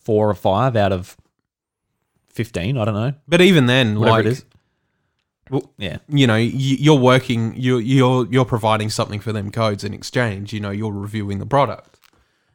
four 0.00 0.28
or 0.28 0.34
five 0.34 0.76
out 0.76 0.92
of 0.92 1.16
fifteen. 2.28 2.78
I 2.78 2.84
don't 2.84 2.94
know, 2.94 3.14
But 3.26 3.40
even 3.40 3.66
then, 3.66 3.98
whatever 3.98 4.16
like 4.16 4.26
it 4.26 4.32
is. 4.32 4.44
Well, 5.50 5.72
yeah. 5.78 5.98
you 6.08 6.26
know, 6.26 6.36
you, 6.36 6.76
you're 6.76 6.98
working, 6.98 7.54
you're 7.56 7.80
you're 7.80 8.26
you're 8.30 8.44
providing 8.44 8.90
something 8.90 9.20
for 9.20 9.32
them 9.32 9.50
codes 9.50 9.82
in 9.84 9.94
exchange. 9.94 10.52
You 10.52 10.60
know, 10.60 10.70
you're 10.70 10.92
reviewing 10.92 11.38
the 11.38 11.46
product, 11.46 11.98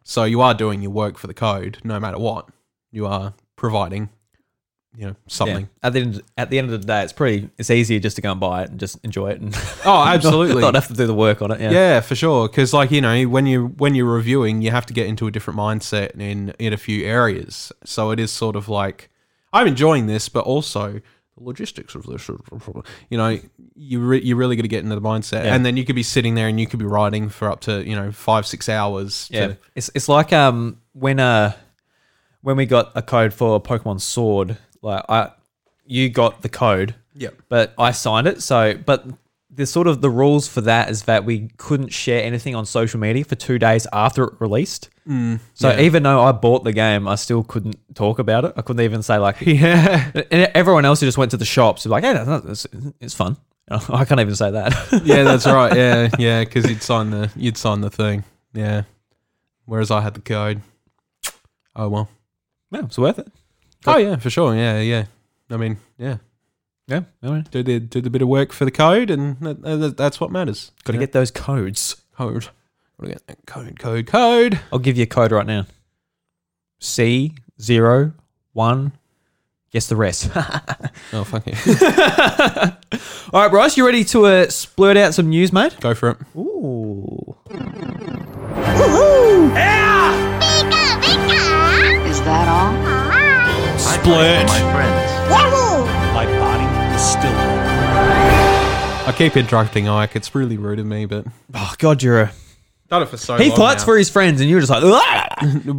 so 0.03 0.23
you 0.25 0.41
are 0.41 0.53
doing 0.53 0.81
your 0.81 0.91
work 0.91 1.17
for 1.17 1.27
the 1.27 1.33
code, 1.33 1.79
no 1.83 1.99
matter 1.99 2.19
what. 2.19 2.49
You 2.91 3.07
are 3.07 3.33
providing 3.55 4.09
you 4.95 5.05
know 5.05 5.09
Yeah. 5.09 5.15
something. 5.27 5.69
At 5.81 5.93
the 5.93 5.99
end, 6.01 6.21
at 6.37 6.49
the 6.49 6.57
end 6.59 6.71
of 6.71 6.79
the 6.81 6.85
day, 6.87 7.01
it's 7.03 7.13
pretty. 7.13 7.49
It's 7.57 7.69
easier 7.71 7.99
just 7.99 8.15
to 8.17 8.21
go 8.21 8.31
and 8.31 8.39
buy 8.39 8.63
it 8.63 8.69
and 8.69 8.79
just 8.79 8.99
enjoy 9.03 9.29
it 9.31 9.41
and 9.41 9.55
Oh, 9.85 10.03
absolutely. 10.05 10.61
not, 10.61 10.75
have 10.75 10.87
to 10.87 10.93
do 10.93 11.07
the 11.07 11.13
work 11.13 11.41
on 11.41 11.51
it. 11.51 11.59
Yeah. 11.61 11.71
Yeah, 11.71 11.99
for 12.01 12.15
sure. 12.15 12.47
Because 12.47 12.73
like 12.73 12.91
you 12.91 13.01
know, 13.01 13.23
when 13.23 13.45
you 13.45 13.67
when 13.77 13.95
you're 13.95 14.05
reviewing, 14.13 14.61
you 14.61 14.71
have 14.71 14.85
to 14.87 14.93
get 14.93 15.07
into 15.07 15.27
a 15.27 15.31
different 15.31 15.59
mindset 15.59 16.19
in 16.19 16.53
in 16.59 16.73
a 16.73 16.77
few 16.77 17.05
areas. 17.05 17.71
So 17.85 18.11
it 18.11 18.19
is 18.19 18.31
sort 18.31 18.55
of 18.55 18.69
like 18.69 19.09
I'm 19.51 19.67
enjoying 19.67 20.07
this, 20.07 20.29
but 20.29 20.45
also 20.45 20.93
the 21.37 21.43
logistics 21.43 21.95
of 21.95 22.03
this. 22.03 22.29
You 23.09 23.17
know, 23.17 23.39
you 23.75 23.99
re- 23.99 24.21
you're 24.23 24.37
really 24.37 24.55
going 24.55 24.63
to 24.63 24.67
get 24.69 24.83
into 24.83 24.93
the 24.95 25.01
mindset, 25.01 25.45
Yeah. 25.45 25.55
and 25.55 25.65
then 25.65 25.75
you 25.77 25.85
could 25.85 25.95
be 25.95 26.03
sitting 26.03 26.35
there 26.35 26.47
and 26.47 26.59
you 26.59 26.67
could 26.67 26.77
be 26.79 26.85
writing 26.85 27.29
for 27.29 27.49
up 27.51 27.61
to 27.61 27.83
you 27.87 27.95
know 27.95 28.11
five 28.11 28.45
six 28.45 28.69
hours. 28.69 29.27
Yeah, 29.31 29.47
To, 29.47 29.57
it's 29.75 29.89
it's 29.95 30.07
like 30.07 30.31
um 30.31 30.77
when 30.93 31.19
uh 31.19 31.53
when 32.41 32.57
we 32.57 32.65
got 32.67 32.91
a 32.95 33.01
code 33.01 33.33
for 33.33 33.61
Pokemon 33.61 34.01
Sword, 34.01 34.57
like 34.83 35.03
I 35.09 35.31
you 35.85 36.09
got 36.09 36.43
the 36.43 36.49
code, 36.49 36.93
yeah. 37.15 37.29
but 37.49 37.73
I 37.77 37.91
signed 37.91 38.27
it. 38.27 38.43
So, 38.43 38.75
but 38.75 39.05
the 39.49 39.65
sort 39.65 39.87
of 39.87 40.01
the 40.01 40.09
rules 40.09 40.47
for 40.47 40.61
that 40.61 40.89
is 40.89 41.03
that 41.03 41.25
we 41.25 41.49
couldn't 41.57 41.89
share 41.89 42.23
anything 42.23 42.55
on 42.55 42.65
social 42.65 42.99
media 42.99 43.23
for 43.23 43.35
two 43.35 43.59
days 43.59 43.85
after 43.93 44.23
it 44.25 44.33
released. 44.39 44.89
Mm, 45.07 45.39
So 45.53 45.69
yeah. 45.69 45.81
even 45.81 46.03
though 46.03 46.21
I 46.21 46.31
bought 46.31 46.63
the 46.63 46.71
game, 46.71 47.07
I 47.07 47.15
still 47.15 47.43
couldn't 47.43 47.75
talk 47.95 48.19
about 48.19 48.45
it. 48.45 48.53
I 48.55 48.61
couldn't 48.61 48.83
even 48.83 49.03
say 49.03 49.17
like 49.17 49.37
yeah. 49.41 50.11
and 50.31 50.51
everyone 50.55 50.85
else 50.85 50.99
who 50.99 51.05
just 51.07 51.17
went 51.17 51.31
to 51.31 51.37
the 51.37 51.45
shops 51.45 51.83
was 51.83 51.91
like, 51.91 52.03
"Yeah, 52.03 52.23
that's, 52.23 52.43
that's, 52.43 52.67
it's 52.99 53.13
fun." 53.13 53.37
I 53.69 54.05
can't 54.05 54.19
even 54.19 54.35
say 54.35 54.51
that. 54.51 54.73
yeah, 55.05 55.23
that's 55.23 55.45
right. 55.45 55.75
Yeah, 55.75 56.09
yeah, 56.19 56.43
because 56.43 56.69
you'd 56.69 56.81
sign 56.83 57.11
the 57.11 57.31
you'd 57.35 57.57
sign 57.57 57.81
the 57.81 57.89
thing. 57.89 58.23
Yeah. 58.53 58.83
Whereas 59.65 59.91
I 59.91 60.01
had 60.01 60.13
the 60.13 60.21
code. 60.21 60.61
Oh 61.75 61.89
well. 61.89 62.09
no, 62.71 62.79
it's 62.79 62.97
worth 62.97 63.19
it. 63.19 63.27
Oh 63.85 63.97
yeah, 63.97 64.15
for 64.17 64.29
sure. 64.29 64.55
Yeah, 64.55 64.79
yeah. 64.79 65.05
I 65.49 65.57
mean, 65.57 65.77
yeah. 65.97 66.17
Yeah, 66.87 67.01
anyway, 67.21 67.43
do 67.49 67.63
the 67.63 67.79
do 67.79 68.01
the 68.01 68.09
bit 68.09 68.21
of 68.21 68.27
work 68.27 68.51
for 68.51 68.65
the 68.65 68.71
code, 68.71 69.09
and 69.09 69.37
that, 69.39 69.61
that- 69.61 69.95
that's 69.97 70.19
what 70.19 70.31
matters. 70.31 70.71
got 70.83 70.91
to 70.93 70.97
Yeah. 70.97 71.03
get 71.03 71.13
those 71.13 71.31
codes. 71.31 71.95
code. 72.17 72.47
Gotta 72.99 73.13
get 73.13 73.25
that 73.27 73.45
code, 73.45 73.79
code, 73.79 74.05
code. 74.07 74.59
I'll 74.71 74.79
give 74.79 74.97
you 74.97 75.03
a 75.03 75.07
code 75.07 75.31
right 75.31 75.45
now. 75.47 75.65
C 76.79 77.33
zero 77.61 78.11
one. 78.53 78.91
Guess 79.71 79.87
the 79.87 79.95
rest. 79.95 80.29
Oh 81.13 81.23
fuck 81.23 81.43
it, 81.47 81.55
All 83.33 83.41
right, 83.41 83.49
Bryce, 83.51 83.77
you 83.77 83.85
ready 83.85 84.03
to 84.05 84.25
uh, 84.25 84.45
splurt 84.47 84.97
out 84.97 85.13
some 85.13 85.29
news, 85.29 85.51
mate? 85.53 85.75
go 85.79 85.93
for 85.95 86.09
it. 86.11 86.17
Ooh. 86.35 87.35
Yeah! 89.55 90.29
Is 92.09 92.19
that 92.21 92.47
all? 92.47 92.82
Splurge. 94.03 94.47
My 94.47 94.59
friends. 94.73 95.29
My 96.13 96.25
body 96.25 96.95
is 96.95 97.01
still. 97.01 97.31
I 99.07 99.13
keep 99.17 99.37
interrupting 99.37 99.87
Ike. 99.87 100.17
It's 100.17 100.35
really 100.35 100.57
rude 100.57 100.79
of 100.79 100.85
me, 100.85 101.05
but 101.05 101.25
Oh 101.53 101.73
God, 101.77 102.03
you're 102.03 102.21
a. 102.23 102.31
done 102.89 103.03
it 103.03 103.05
for 103.07 103.15
so 103.15 103.37
He 103.37 103.47
long. 103.47 103.57
fights 103.57 103.83
for 103.85 103.97
his 103.97 104.09
friends, 104.09 104.41
and 104.41 104.49
you're 104.49 104.59
just 104.59 104.69
like 104.69 104.83
"Ah!" 104.83 105.27
in 105.41 105.61
the 105.63 105.73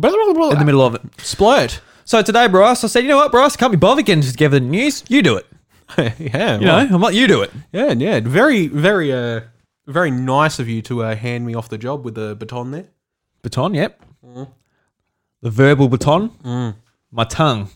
middle 0.64 0.80
of 0.82 0.94
it. 0.94 1.02
splurt. 1.18 1.80
So 2.06 2.22
today, 2.22 2.48
Bryce, 2.48 2.82
I 2.82 2.86
said, 2.86 3.00
you 3.02 3.08
know 3.10 3.16
what, 3.18 3.30
Bryce, 3.30 3.56
can't 3.56 3.70
be 3.72 3.76
bothered 3.76 4.06
getting 4.06 4.22
together 4.24 4.58
the 4.58 4.64
news. 4.64 5.04
You 5.08 5.20
do 5.20 5.36
it. 5.36 5.46
yeah, 6.18 6.58
You 6.58 6.64
know, 6.64 6.76
I'm 6.76 7.00
like, 7.02 7.14
you 7.14 7.26
do 7.26 7.42
it. 7.42 7.50
yeah, 7.72 7.92
yeah. 7.92 8.20
Very, 8.20 8.68
very, 8.68 9.12
uh, 9.12 9.40
very 9.86 10.10
nice 10.10 10.58
of 10.58 10.66
you 10.68 10.80
to 10.82 11.02
uh, 11.04 11.14
hand 11.14 11.44
me 11.46 11.54
off 11.54 11.68
the 11.68 11.76
job 11.78 12.04
with 12.06 12.14
the 12.14 12.34
baton 12.36 12.70
there. 12.70 12.86
Baton, 13.42 13.74
yep. 13.74 14.00
The 15.42 15.50
verbal 15.50 15.88
baton. 15.88 16.74
My 17.12 17.24
tongue. 17.24 17.68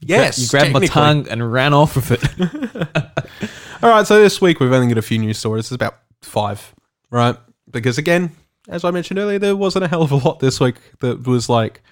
Yes, 0.00 0.38
You 0.38 0.48
grabbed 0.48 0.72
my 0.72 0.86
tongue 0.86 1.26
and 1.28 1.52
ran 1.52 1.72
off 1.74 1.96
with 1.96 2.12
it. 2.12 3.48
All 3.82 3.90
right, 3.90 4.06
so 4.06 4.20
this 4.20 4.40
week 4.40 4.60
we've 4.60 4.72
only 4.72 4.88
got 4.88 4.98
a 4.98 5.02
few 5.02 5.18
news 5.18 5.38
stories. 5.38 5.66
It's 5.66 5.72
about 5.72 5.98
five, 6.22 6.74
right? 7.10 7.36
Because 7.70 7.98
again, 7.98 8.32
as 8.68 8.84
I 8.84 8.90
mentioned 8.90 9.18
earlier, 9.18 9.38
there 9.38 9.56
wasn't 9.56 9.84
a 9.84 9.88
hell 9.88 10.02
of 10.02 10.12
a 10.12 10.16
lot 10.16 10.40
this 10.40 10.60
week 10.60 10.76
that 11.00 11.26
was 11.26 11.48
like, 11.48 11.82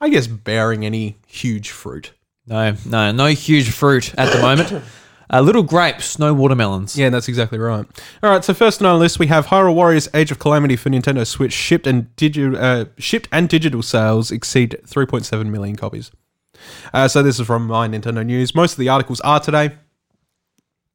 I 0.00 0.08
guess, 0.08 0.26
bearing 0.26 0.84
any 0.84 1.18
huge 1.26 1.70
fruit. 1.70 2.12
no, 2.46 2.74
no, 2.86 3.12
no 3.12 3.26
huge 3.26 3.70
fruit 3.70 4.14
at 4.16 4.32
the 4.32 4.40
moment. 4.40 4.82
Uh, 5.32 5.40
little 5.40 5.62
grapes, 5.62 6.18
no 6.18 6.34
watermelons. 6.34 6.98
Yeah, 6.98 7.08
that's 7.08 7.28
exactly 7.28 7.56
right. 7.56 7.86
All 8.20 8.30
right, 8.30 8.44
so 8.44 8.52
first 8.52 8.82
on 8.82 8.86
our 8.88 8.96
list 8.96 9.20
we 9.20 9.28
have 9.28 9.46
Hyrule 9.46 9.76
Warriors: 9.76 10.08
Age 10.12 10.32
of 10.32 10.40
Calamity 10.40 10.74
for 10.74 10.90
Nintendo 10.90 11.24
Switch 11.24 11.52
shipped 11.52 11.86
and 11.86 12.12
digital 12.16 12.60
uh, 12.60 12.86
shipped 12.98 13.28
and 13.30 13.48
digital 13.48 13.80
sales 13.80 14.32
exceed 14.32 14.76
3.7 14.88 15.46
million 15.46 15.76
copies. 15.76 16.10
Uh, 16.92 17.08
so 17.08 17.22
this 17.22 17.38
is 17.38 17.46
from 17.46 17.66
my 17.66 17.88
Nintendo 17.88 18.24
News. 18.24 18.54
Most 18.54 18.72
of 18.72 18.78
the 18.78 18.88
articles 18.88 19.20
are 19.20 19.40
today. 19.40 19.70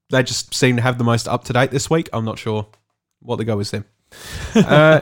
They 0.09 0.23
just 0.23 0.53
seem 0.53 0.75
to 0.75 0.81
have 0.81 0.97
the 0.97 1.03
most 1.03 1.27
up 1.27 1.43
to 1.45 1.53
date 1.53 1.71
this 1.71 1.89
week. 1.89 2.09
I'm 2.13 2.25
not 2.25 2.37
sure 2.37 2.67
what 3.21 3.37
the 3.37 3.45
go 3.45 3.59
is 3.59 3.71
there. 3.71 3.85
Uh, 4.55 5.01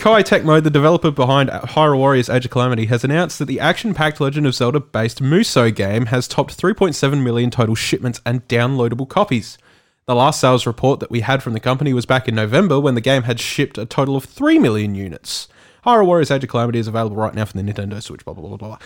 Koei 0.00 0.22
Tecmo, 0.22 0.62
the 0.62 0.70
developer 0.70 1.10
behind 1.10 1.50
Hyrule 1.50 1.98
Warriors 1.98 2.30
Age 2.30 2.46
of 2.46 2.50
Calamity, 2.50 2.86
has 2.86 3.04
announced 3.04 3.38
that 3.38 3.44
the 3.44 3.60
action-packed 3.60 4.18
Legend 4.18 4.46
of 4.46 4.54
Zelda-based 4.54 5.22
Musou 5.22 5.74
game 5.74 6.06
has 6.06 6.26
topped 6.26 6.56
3.7 6.56 7.22
million 7.22 7.50
total 7.50 7.74
shipments 7.74 8.18
and 8.24 8.48
downloadable 8.48 9.06
copies. 9.06 9.58
The 10.06 10.14
last 10.14 10.40
sales 10.40 10.66
report 10.66 11.00
that 11.00 11.10
we 11.10 11.20
had 11.20 11.42
from 11.42 11.52
the 11.52 11.60
company 11.60 11.92
was 11.92 12.06
back 12.06 12.28
in 12.28 12.34
November 12.34 12.80
when 12.80 12.94
the 12.94 13.02
game 13.02 13.24
had 13.24 13.38
shipped 13.40 13.76
a 13.76 13.84
total 13.84 14.16
of 14.16 14.24
3 14.24 14.58
million 14.58 14.94
units. 14.94 15.48
Hyrule 15.84 16.06
Warriors 16.06 16.30
Age 16.30 16.44
of 16.44 16.48
Calamity 16.48 16.78
is 16.78 16.88
available 16.88 17.16
right 17.16 17.34
now 17.34 17.44
for 17.44 17.56
the 17.58 17.62
Nintendo 17.62 18.02
Switch, 18.02 18.24
blah, 18.24 18.32
blah, 18.32 18.48
blah, 18.48 18.56
blah, 18.56 18.68
blah. 18.68 18.78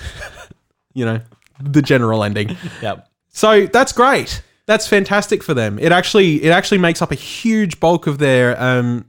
you 0.94 1.04
know, 1.04 1.20
the 1.60 1.82
general 1.82 2.24
ending. 2.24 2.56
Yep. 2.82 3.08
So 3.34 3.66
that's 3.66 3.92
great. 3.92 4.42
That's 4.66 4.86
fantastic 4.86 5.42
for 5.42 5.54
them. 5.54 5.78
It 5.78 5.90
actually 5.90 6.42
it 6.42 6.50
actually 6.50 6.78
makes 6.78 7.00
up 7.00 7.10
a 7.10 7.14
huge 7.14 7.80
bulk 7.80 8.06
of 8.06 8.18
their 8.18 8.60
um 8.62 9.06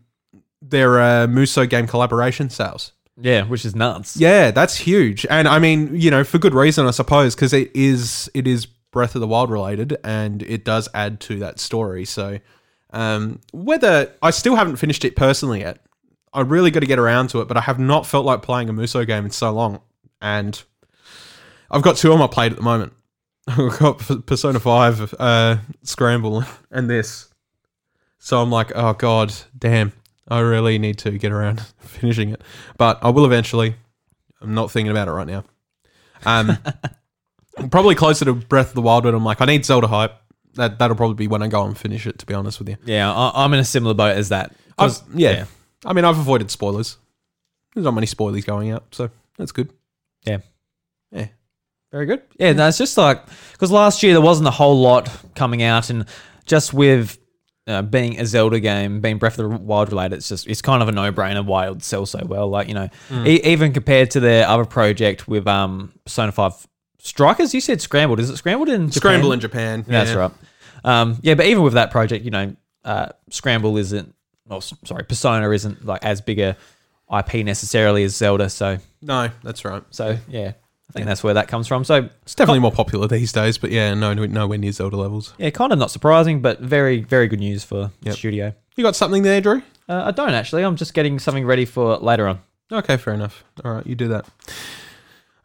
their 0.61 0.99
uh, 1.01 1.27
Musou 1.27 1.69
game 1.69 1.87
collaboration 1.87 2.49
sales. 2.49 2.93
Yeah, 3.17 3.43
which 3.43 3.63
is 3.63 3.75
nuts. 3.75 4.17
Yeah, 4.17 4.51
that's 4.51 4.75
huge. 4.75 5.25
And 5.29 5.47
I 5.47 5.59
mean, 5.59 5.95
you 5.95 6.09
know, 6.09 6.23
for 6.23 6.39
good 6.39 6.55
reason, 6.55 6.87
I 6.87 6.91
suppose, 6.91 7.35
because 7.35 7.53
it 7.53 7.71
is 7.75 8.29
it 8.33 8.47
is 8.47 8.65
Breath 8.65 9.15
of 9.15 9.21
the 9.21 9.27
Wild 9.27 9.51
related, 9.51 9.97
and 10.03 10.41
it 10.43 10.65
does 10.65 10.89
add 10.93 11.19
to 11.21 11.39
that 11.39 11.59
story. 11.59 12.05
So, 12.05 12.39
um, 12.91 13.39
whether 13.51 14.13
I 14.21 14.31
still 14.31 14.55
haven't 14.55 14.77
finished 14.77 15.05
it 15.05 15.15
personally 15.15 15.59
yet, 15.59 15.79
I 16.33 16.41
really 16.41 16.71
got 16.71 16.79
to 16.79 16.85
get 16.85 16.99
around 16.99 17.29
to 17.29 17.41
it. 17.41 17.47
But 17.47 17.57
I 17.57 17.61
have 17.61 17.79
not 17.79 18.07
felt 18.07 18.25
like 18.25 18.41
playing 18.41 18.69
a 18.69 18.73
Musou 18.73 19.05
game 19.05 19.25
in 19.25 19.31
so 19.31 19.51
long, 19.51 19.81
and 20.21 20.61
I've 21.71 21.81
got 21.81 21.97
two 21.97 22.11
on 22.13 22.19
my 22.19 22.27
plate 22.27 22.51
at 22.51 22.57
the 22.57 22.63
moment. 22.63 22.93
I've 23.47 23.77
got 23.79 23.97
Persona 24.25 24.59
Five 24.59 25.13
uh, 25.19 25.57
Scramble 25.83 26.43
and 26.71 26.89
this. 26.89 27.29
So 28.19 28.41
I'm 28.41 28.49
like, 28.51 28.71
oh 28.75 28.93
god, 28.93 29.33
damn. 29.57 29.91
I 30.29 30.39
really 30.39 30.79
need 30.79 30.97
to 30.99 31.11
get 31.17 31.31
around 31.33 31.59
finishing 31.79 32.29
it, 32.29 32.41
but 32.77 32.99
I 33.03 33.09
will 33.09 33.25
eventually. 33.25 33.75
I'm 34.41 34.53
not 34.53 34.71
thinking 34.71 34.91
about 34.91 35.07
it 35.07 35.11
right 35.11 35.27
now. 35.27 35.43
Um, 36.25 36.57
probably 37.69 37.95
closer 37.95 38.25
to 38.25 38.33
Breath 38.33 38.69
of 38.69 38.75
the 38.75 38.81
Wild, 38.81 39.03
but 39.03 39.13
I'm 39.13 39.23
like, 39.25 39.41
I 39.41 39.45
need 39.45 39.65
Zelda 39.65 39.87
hype. 39.87 40.13
That 40.55 40.79
that'll 40.79 40.95
probably 40.95 41.15
be 41.15 41.27
when 41.27 41.41
I 41.43 41.47
go 41.47 41.65
and 41.65 41.77
finish 41.77 42.05
it. 42.07 42.19
To 42.19 42.25
be 42.25 42.33
honest 42.33 42.59
with 42.59 42.69
you, 42.69 42.77
Yeah, 42.85 43.11
I, 43.11 43.43
I'm 43.43 43.53
in 43.53 43.59
a 43.59 43.65
similar 43.65 43.93
boat 43.93 44.15
as 44.15 44.29
that. 44.29 44.55
I've- 44.77 44.93
yeah. 45.13 45.45
I 45.85 45.91
mean, 45.93 46.05
I've 46.05 46.17
avoided 46.17 46.49
spoilers. 46.51 46.97
There's 47.73 47.83
not 47.83 47.93
many 47.93 48.07
spoilers 48.07 48.45
going 48.45 48.71
out, 48.71 48.85
so 48.91 49.09
that's 49.37 49.51
good. 49.51 49.69
Yeah. 50.25 50.37
Yeah. 50.37 50.37
Very 51.93 52.05
good. 52.07 52.23
Yeah, 52.39 52.51
no, 52.53 52.67
it's 52.67 52.77
just 52.77 52.97
like 52.97 53.23
because 53.53 53.71
last 53.71 54.03
year 54.03 54.11
there 54.13 54.21
wasn't 54.21 54.47
a 54.49 54.51
whole 54.51 54.81
lot 54.81 55.09
coming 55.35 55.61
out, 55.63 55.89
and 55.91 56.05
just 56.45 56.73
with 56.73 57.17
uh, 57.67 57.83
being 57.83 58.19
a 58.19 58.25
Zelda 58.25 58.59
game, 58.59 58.99
being 58.99 59.19
Breath 59.19 59.37
of 59.39 59.49
the 59.49 59.57
Wild 59.57 59.89
related, 59.91 60.15
it's 60.17 60.27
just 60.27 60.47
it's 60.47 60.61
kind 60.61 60.81
of 60.81 60.89
a 60.89 60.91
no 60.91 61.11
brainer 61.13 61.45
why 61.45 61.67
it 61.67 61.69
would 61.69 61.83
sell 61.83 62.05
so 62.07 62.19
well. 62.25 62.49
Like 62.49 62.67
you 62.67 62.73
know, 62.73 62.89
e- 63.25 63.39
even 63.43 63.71
compared 63.73 64.09
to 64.11 64.19
their 64.19 64.47
other 64.47 64.65
project 64.65 65.27
with 65.27 65.47
um 65.47 65.93
Persona 66.03 66.31
Five 66.31 66.53
Strikers, 66.97 67.53
you 67.53 67.61
said 67.61 67.79
Scrambled. 67.79 68.19
Is 68.19 68.29
it 68.31 68.37
Scrambled 68.37 68.69
in 68.69 68.87
Japan? 68.87 68.91
Scramble 68.93 69.31
in 69.31 69.39
Japan. 69.39 69.85
Yeah. 69.87 70.03
That's 70.03 70.15
right. 70.15 70.31
Um, 70.83 71.19
yeah, 71.21 71.35
but 71.35 71.45
even 71.45 71.61
with 71.63 71.73
that 71.73 71.91
project, 71.91 72.25
you 72.25 72.31
know, 72.31 72.55
uh, 72.83 73.09
Scramble 73.29 73.77
isn't. 73.77 74.15
Oh, 74.49 74.59
sorry, 74.61 75.03
Persona 75.05 75.49
isn't 75.51 75.85
like 75.85 76.03
as 76.03 76.21
big 76.21 76.39
a 76.39 76.57
IP 77.15 77.45
necessarily 77.45 78.03
as 78.03 78.15
Zelda. 78.15 78.49
So, 78.49 78.79
No, 79.01 79.29
that's 79.43 79.63
right. 79.63 79.83
so 79.91 80.17
yeah, 80.27 80.53
I 80.89 80.93
think 80.93 81.05
that's 81.07 81.23
where 81.23 81.33
that 81.33 81.47
comes 81.47 81.67
from. 81.67 81.83
So, 81.83 82.09
It's 82.23 82.35
definitely 82.35 82.59
more 82.59 82.71
popular 82.71 83.07
these 83.07 83.31
days, 83.31 83.57
but 83.57 83.71
yeah, 83.71 83.93
no, 83.93 84.13
nowhere 84.13 84.57
near 84.57 84.71
Zelda 84.71 84.97
levels. 84.97 85.33
yeah, 85.37 85.49
kind 85.49 85.71
of 85.73 85.79
not 85.79 85.89
surprising, 85.91 86.41
but 86.41 86.59
very, 86.59 87.01
very 87.01 87.27
good 87.27 87.39
news 87.39 87.63
for 87.63 87.91
the 88.01 88.09
Yep. 88.09 88.15
studio. 88.15 88.53
You 88.75 88.83
got 88.83 88.95
something 88.95 89.23
there, 89.23 89.41
Drew? 89.41 89.63
Uh, 89.89 90.03
I 90.05 90.11
don't 90.11 90.33
actually. 90.33 90.63
I'm 90.63 90.75
just 90.75 90.93
getting 90.93 91.19
something 91.19 91.45
ready 91.45 91.65
for 91.65 91.97
later 91.97 92.27
on. 92.27 92.39
Okay, 92.71 92.97
fair 92.97 93.13
enough. 93.13 93.43
All 93.65 93.73
right, 93.73 93.85
you 93.87 93.95
do 93.95 94.07
that. 94.09 94.25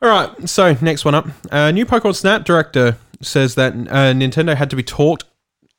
All 0.03 0.09
right, 0.09 0.49
so 0.49 0.77
next 0.81 1.05
one 1.05 1.15
up. 1.15 1.27
Uh, 1.51 1.71
new 1.71 1.85
Pokemon 1.87 2.15
Snap 2.15 2.45
director 2.45 2.97
says 3.21 3.55
that 3.57 3.73
uh, 3.73 4.13
Nintendo 4.13 4.55
had 4.55 4.71
to 4.71 4.77
be 4.77 4.83
taught 4.83 5.25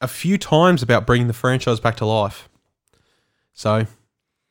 a 0.02 0.08
few 0.08 0.38
times 0.38 0.82
about 0.84 1.06
bringing 1.06 1.28
the 1.28 1.34
franchise 1.34 1.80
back 1.80 1.96
to 1.98 2.06
life. 2.06 2.50
So, 3.54 3.86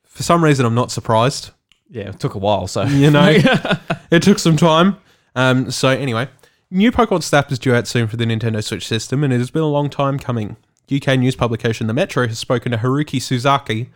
for 0.05 0.23
some 0.23 0.43
reason, 0.43 0.65
I'm 0.65 0.75
not 0.75 0.91
surprised. 0.91 1.51
Yeah, 1.89 2.09
it 2.09 2.19
took 2.19 2.35
a 2.35 2.37
while. 2.37 2.67
So, 2.67 2.83
You 2.83 3.11
know, 3.11 3.29
it 4.11 4.21
took 4.21 4.39
some 4.39 4.57
time. 4.57 4.97
Um, 5.35 5.71
so 5.71 5.89
anyway, 5.89 6.27
new 6.69 6.91
Pokemon 6.91 7.23
Snap 7.23 7.51
is 7.51 7.59
due 7.59 7.73
out 7.73 7.87
soon 7.87 8.07
for 8.07 8.17
the 8.17 8.25
Nintendo 8.25 8.63
Switch 8.63 8.87
system, 8.87 9.23
and 9.23 9.33
it 9.33 9.37
has 9.37 9.51
been 9.51 9.61
a 9.61 9.67
long 9.67 9.89
time 9.89 10.19
coming. 10.19 10.57
UK 10.91 11.19
news 11.19 11.35
publication 11.35 11.87
The 11.87 11.93
Metro 11.93 12.27
has 12.27 12.39
spoken 12.39 12.71
to 12.71 12.77
Haruki 12.77 13.19
Suzaki 13.19 13.89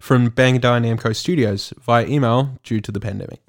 from 0.00 0.30
Bandai 0.30 0.60
Namco 0.60 1.14
Studios 1.14 1.72
via 1.80 2.04
email 2.06 2.58
due 2.64 2.80
to 2.80 2.90
the 2.90 3.00
pandemic. 3.00 3.40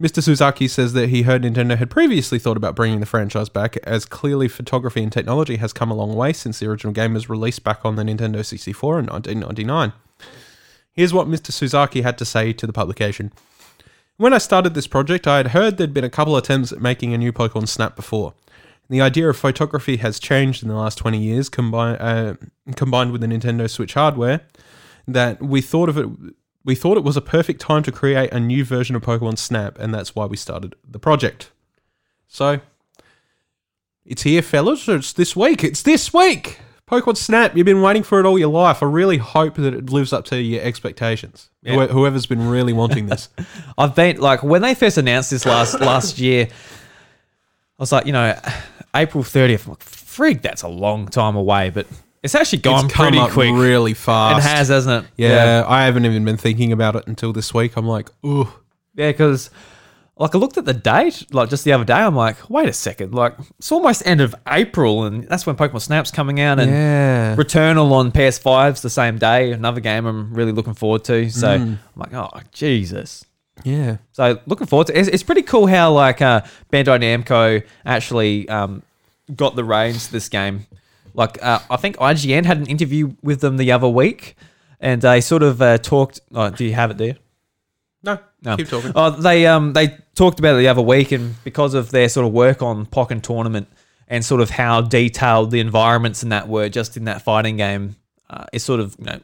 Mr. 0.00 0.22
Suzaki 0.22 0.68
says 0.68 0.92
that 0.92 1.08
he 1.08 1.22
heard 1.22 1.42
Nintendo 1.42 1.76
had 1.76 1.90
previously 1.90 2.38
thought 2.38 2.58
about 2.58 2.76
bringing 2.76 3.00
the 3.00 3.06
franchise 3.06 3.48
back, 3.48 3.78
as 3.78 4.04
clearly 4.04 4.46
photography 4.46 5.02
and 5.02 5.10
technology 5.10 5.56
has 5.56 5.72
come 5.72 5.90
a 5.90 5.94
long 5.94 6.14
way 6.14 6.34
since 6.34 6.58
the 6.58 6.66
original 6.66 6.92
game 6.92 7.14
was 7.14 7.30
released 7.30 7.64
back 7.64 7.82
on 7.82 7.96
the 7.96 8.02
Nintendo 8.02 8.44
64 8.44 8.98
in 8.98 9.06
1999. 9.06 9.94
Here's 10.96 11.12
what 11.12 11.28
Mr. 11.28 11.52
Suzaki 11.52 12.02
had 12.02 12.16
to 12.18 12.24
say 12.24 12.54
to 12.54 12.66
the 12.66 12.72
publication. 12.72 13.30
When 14.16 14.32
I 14.32 14.38
started 14.38 14.72
this 14.72 14.86
project, 14.86 15.26
I 15.26 15.36
had 15.36 15.48
heard 15.48 15.76
there'd 15.76 15.92
been 15.92 16.04
a 16.04 16.10
couple 16.10 16.38
attempts 16.38 16.72
at 16.72 16.80
making 16.80 17.12
a 17.12 17.18
new 17.18 17.32
Pokemon 17.32 17.68
Snap 17.68 17.94
before. 17.94 18.32
The 18.88 19.02
idea 19.02 19.28
of 19.28 19.36
photography 19.36 19.98
has 19.98 20.18
changed 20.18 20.62
in 20.62 20.70
the 20.70 20.74
last 20.74 20.96
20 20.96 21.18
years, 21.18 21.50
uh, 21.50 22.34
combined 22.76 23.12
with 23.12 23.20
the 23.20 23.26
Nintendo 23.26 23.68
Switch 23.68 23.92
hardware, 23.92 24.40
that 25.06 25.42
we 25.42 25.60
thought 25.60 25.90
of 25.90 25.98
it. 25.98 26.08
We 26.64 26.74
thought 26.74 26.96
it 26.96 27.04
was 27.04 27.16
a 27.16 27.20
perfect 27.20 27.60
time 27.60 27.82
to 27.82 27.92
create 27.92 28.32
a 28.32 28.40
new 28.40 28.64
version 28.64 28.96
of 28.96 29.02
Pokemon 29.02 29.38
Snap, 29.38 29.78
and 29.78 29.94
that's 29.94 30.14
why 30.16 30.24
we 30.24 30.36
started 30.36 30.74
the 30.88 30.98
project. 30.98 31.50
So, 32.26 32.60
it's 34.04 34.22
here, 34.22 34.42
fellas. 34.42 34.88
It's 34.88 35.12
this 35.12 35.36
week. 35.36 35.62
It's 35.62 35.82
this 35.82 36.14
week. 36.14 36.60
Pokemon 36.88 37.16
Snap. 37.16 37.56
You've 37.56 37.64
been 37.66 37.82
waiting 37.82 38.02
for 38.04 38.20
it 38.20 38.26
all 38.26 38.38
your 38.38 38.48
life. 38.50 38.82
I 38.82 38.86
really 38.86 39.18
hope 39.18 39.56
that 39.56 39.74
it 39.74 39.90
lives 39.90 40.12
up 40.12 40.24
to 40.26 40.40
your 40.40 40.62
expectations. 40.62 41.50
Yeah. 41.62 41.74
Whoe- 41.76 41.88
Whoever's 41.88 42.26
been 42.26 42.48
really 42.48 42.72
wanting 42.72 43.06
this. 43.06 43.28
I've 43.78 43.94
been 43.94 44.18
like 44.20 44.42
when 44.42 44.62
they 44.62 44.74
first 44.74 44.96
announced 44.96 45.30
this 45.30 45.44
last 45.44 45.80
last 45.80 46.18
year, 46.18 46.46
I 46.48 47.82
was 47.82 47.90
like, 47.92 48.06
you 48.06 48.12
know, 48.12 48.38
April 48.94 49.24
30th. 49.24 49.64
I'm 49.66 49.70
like, 49.72 49.80
frig, 49.84 50.42
that's 50.42 50.62
a 50.62 50.68
long 50.68 51.08
time 51.08 51.34
away, 51.34 51.70
but 51.70 51.86
it's 52.22 52.34
actually 52.34 52.60
gone 52.60 52.86
it's 52.86 52.94
pretty 52.94 53.18
quick. 53.28 53.52
really 53.52 53.94
fast. 53.94 54.46
it 54.46 54.48
has, 54.48 54.68
hasn't 54.68 55.04
it? 55.04 55.10
Yeah, 55.16 55.64
I 55.66 55.84
haven't 55.84 56.04
even 56.06 56.24
been 56.24 56.36
thinking 56.36 56.72
about 56.72 56.96
it 56.96 57.06
until 57.06 57.32
this 57.32 57.52
week. 57.52 57.76
I'm 57.76 57.86
like, 57.86 58.08
ooh. 58.24 58.48
Yeah, 58.94 59.10
because 59.12 59.50
like 60.18 60.34
I 60.34 60.38
looked 60.38 60.56
at 60.56 60.64
the 60.64 60.72
date, 60.72 61.26
like 61.32 61.50
just 61.50 61.64
the 61.64 61.72
other 61.72 61.84
day, 61.84 61.92
I'm 61.94 62.16
like, 62.16 62.48
wait 62.48 62.68
a 62.68 62.72
second, 62.72 63.12
like 63.14 63.34
it's 63.58 63.70
almost 63.70 64.02
end 64.06 64.20
of 64.22 64.34
April, 64.48 65.04
and 65.04 65.24
that's 65.24 65.46
when 65.46 65.56
Pokemon 65.56 65.82
Snap's 65.82 66.10
coming 66.10 66.40
out, 66.40 66.58
and 66.58 66.70
Yeah. 66.70 67.36
Returnal 67.36 67.92
on 67.92 68.12
PS5's 68.12 68.80
the 68.80 68.90
same 68.90 69.18
day. 69.18 69.52
Another 69.52 69.80
game 69.80 70.06
I'm 70.06 70.32
really 70.32 70.52
looking 70.52 70.74
forward 70.74 71.04
to. 71.04 71.28
So 71.30 71.50
I'm 71.50 71.78
like, 71.96 72.14
oh 72.14 72.30
Jesus. 72.52 73.24
Yeah. 73.64 73.98
So 74.12 74.40
looking 74.46 74.66
forward 74.66 74.86
to 74.88 74.98
it's, 74.98 75.08
it's 75.08 75.22
pretty 75.22 75.42
cool 75.42 75.66
how 75.66 75.92
like 75.92 76.22
uh, 76.22 76.42
Bandai 76.72 77.00
Namco 77.00 77.62
actually 77.84 78.48
um, 78.48 78.82
got 79.34 79.54
the 79.56 79.64
reins 79.64 80.06
to 80.06 80.12
this 80.12 80.28
game. 80.28 80.66
Like 81.14 81.42
uh, 81.42 81.58
I 81.70 81.76
think 81.76 81.96
IGN 81.96 82.44
had 82.44 82.58
an 82.58 82.66
interview 82.66 83.14
with 83.22 83.40
them 83.40 83.56
the 83.58 83.72
other 83.72 83.88
week, 83.88 84.36
and 84.80 85.00
they 85.02 85.20
sort 85.20 85.42
of 85.42 85.60
uh, 85.60 85.78
talked. 85.78 86.20
Oh, 86.34 86.48
do 86.50 86.64
you 86.64 86.74
have 86.74 86.90
it 86.90 86.98
there? 86.98 87.16
No, 88.06 88.18
No. 88.42 88.56
keep 88.56 88.68
talking. 88.68 88.92
Oh, 88.94 89.10
they 89.10 89.46
um 89.46 89.72
they 89.72 89.98
talked 90.14 90.38
about 90.38 90.54
it 90.54 90.58
the 90.58 90.68
other 90.68 90.82
week, 90.82 91.12
and 91.12 91.34
because 91.44 91.74
of 91.74 91.90
their 91.90 92.08
sort 92.08 92.26
of 92.26 92.32
work 92.32 92.62
on 92.62 92.86
Pokken 92.86 93.20
Tournament 93.20 93.68
and 94.08 94.24
sort 94.24 94.40
of 94.40 94.48
how 94.50 94.80
detailed 94.80 95.50
the 95.50 95.60
environments 95.60 96.22
in 96.22 96.28
that 96.30 96.48
were 96.48 96.68
just 96.68 96.96
in 96.96 97.04
that 97.04 97.22
fighting 97.22 97.56
game, 97.56 97.96
uh, 98.30 98.44
it 98.52 98.60
sort 98.60 98.80
of 98.80 98.96
you 98.98 99.04
know 99.06 99.20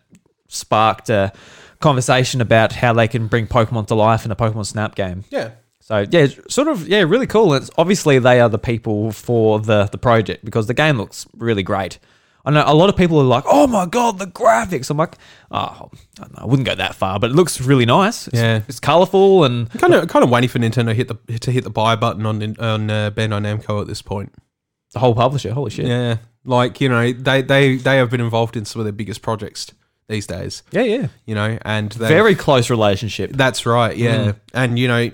sparked 0.49 1.09
a 1.09 1.33
conversation 1.81 2.41
about 2.41 2.73
how 2.73 2.93
they 2.93 3.09
can 3.09 3.27
bring 3.27 3.47
Pokemon 3.47 3.87
to 3.89 3.95
life 3.95 4.25
in 4.25 4.31
a 4.31 4.37
Pokemon 4.37 4.67
Snap 4.67 4.95
game. 4.95 5.25
Yeah. 5.31 5.51
So 5.81 6.07
yeah, 6.11 6.27
sort 6.49 6.69
of 6.69 6.87
yeah, 6.89 7.01
really 7.03 7.27
cool. 7.27 7.55
It's 7.55 7.71
obviously 7.77 8.19
they 8.19 8.41
are 8.41 8.49
the 8.49 8.59
people 8.59 9.11
for 9.13 9.59
the 9.61 9.89
the 9.91 9.99
project 9.99 10.45
because 10.45 10.67
the 10.67 10.75
game 10.75 10.97
looks 10.97 11.27
really 11.37 11.63
great. 11.63 11.99
I 12.45 12.51
know 12.51 12.65
a 12.67 12.75
lot 12.75 12.89
of 12.89 12.97
people 12.97 13.21
are 13.21 13.25
like, 13.25 13.45
"Oh 13.47 13.67
my 13.67 13.87
god, 13.87 14.19
the 14.19 14.27
graphics!" 14.27 14.91
I'm 14.91 14.97
like, 14.97 15.17
"Oh, 15.51 15.91
I, 16.21 16.23
know, 16.23 16.29
I 16.39 16.45
wouldn't 16.47 16.67
go 16.67 16.75
that 16.75 16.95
far, 16.97 17.21
but 17.21 17.31
it 17.31 17.35
looks 17.37 17.61
really 17.61 17.87
nice. 17.87 18.27
It's, 18.29 18.37
Yeah. 18.37 18.63
it's 18.69 18.81
colorful 18.81 19.45
and 19.45 19.71
Kind 19.71 19.95
of, 19.95 20.09
kind 20.09 20.25
of 20.25 20.31
waiting 20.31 20.49
for 20.49 20.59
Nintendo 20.59 20.87
to 20.87 20.95
hit 20.95 21.09
the 21.09 21.39
to 21.39 21.53
hit 21.53 21.63
the 21.65 21.71
buy 21.71 21.95
button 21.97 22.27
on 22.27 22.43
on 22.59 22.91
uh, 22.91 23.11
Bandai 23.13 23.41
Namco 23.41 23.81
at 23.81 23.87
this 23.87 24.03
point. 24.03 24.33
the 24.93 24.99
whole 24.99 25.15
publisher. 25.15 25.53
Holy 25.53 25.71
shit! 25.71 25.87
Yeah, 25.87 26.17
like 26.45 26.81
you 26.81 26.89
know, 26.89 27.13
they 27.13 27.43
they 27.43 27.77
they 27.77 27.97
have 27.99 28.11
been 28.11 28.21
involved 28.21 28.57
in 28.57 28.65
some 28.65 28.81
of 28.81 28.85
their 28.87 28.93
biggest 28.93 29.23
projects 29.23 29.73
these 30.09 30.27
days. 30.27 30.63
yeah, 30.73 30.83
yeah. 30.83 31.07
You 31.25 31.35
know, 31.37 31.59
and 31.65 31.95
Very 31.95 32.35
close 32.35 32.69
relationship. 32.71 33.31
That's 33.33 33.65
right. 33.65 33.97
Yeah, 33.97 34.17
Mm. 34.33 34.37
and 34.53 34.79
you 34.79 34.89
know, 34.89 35.11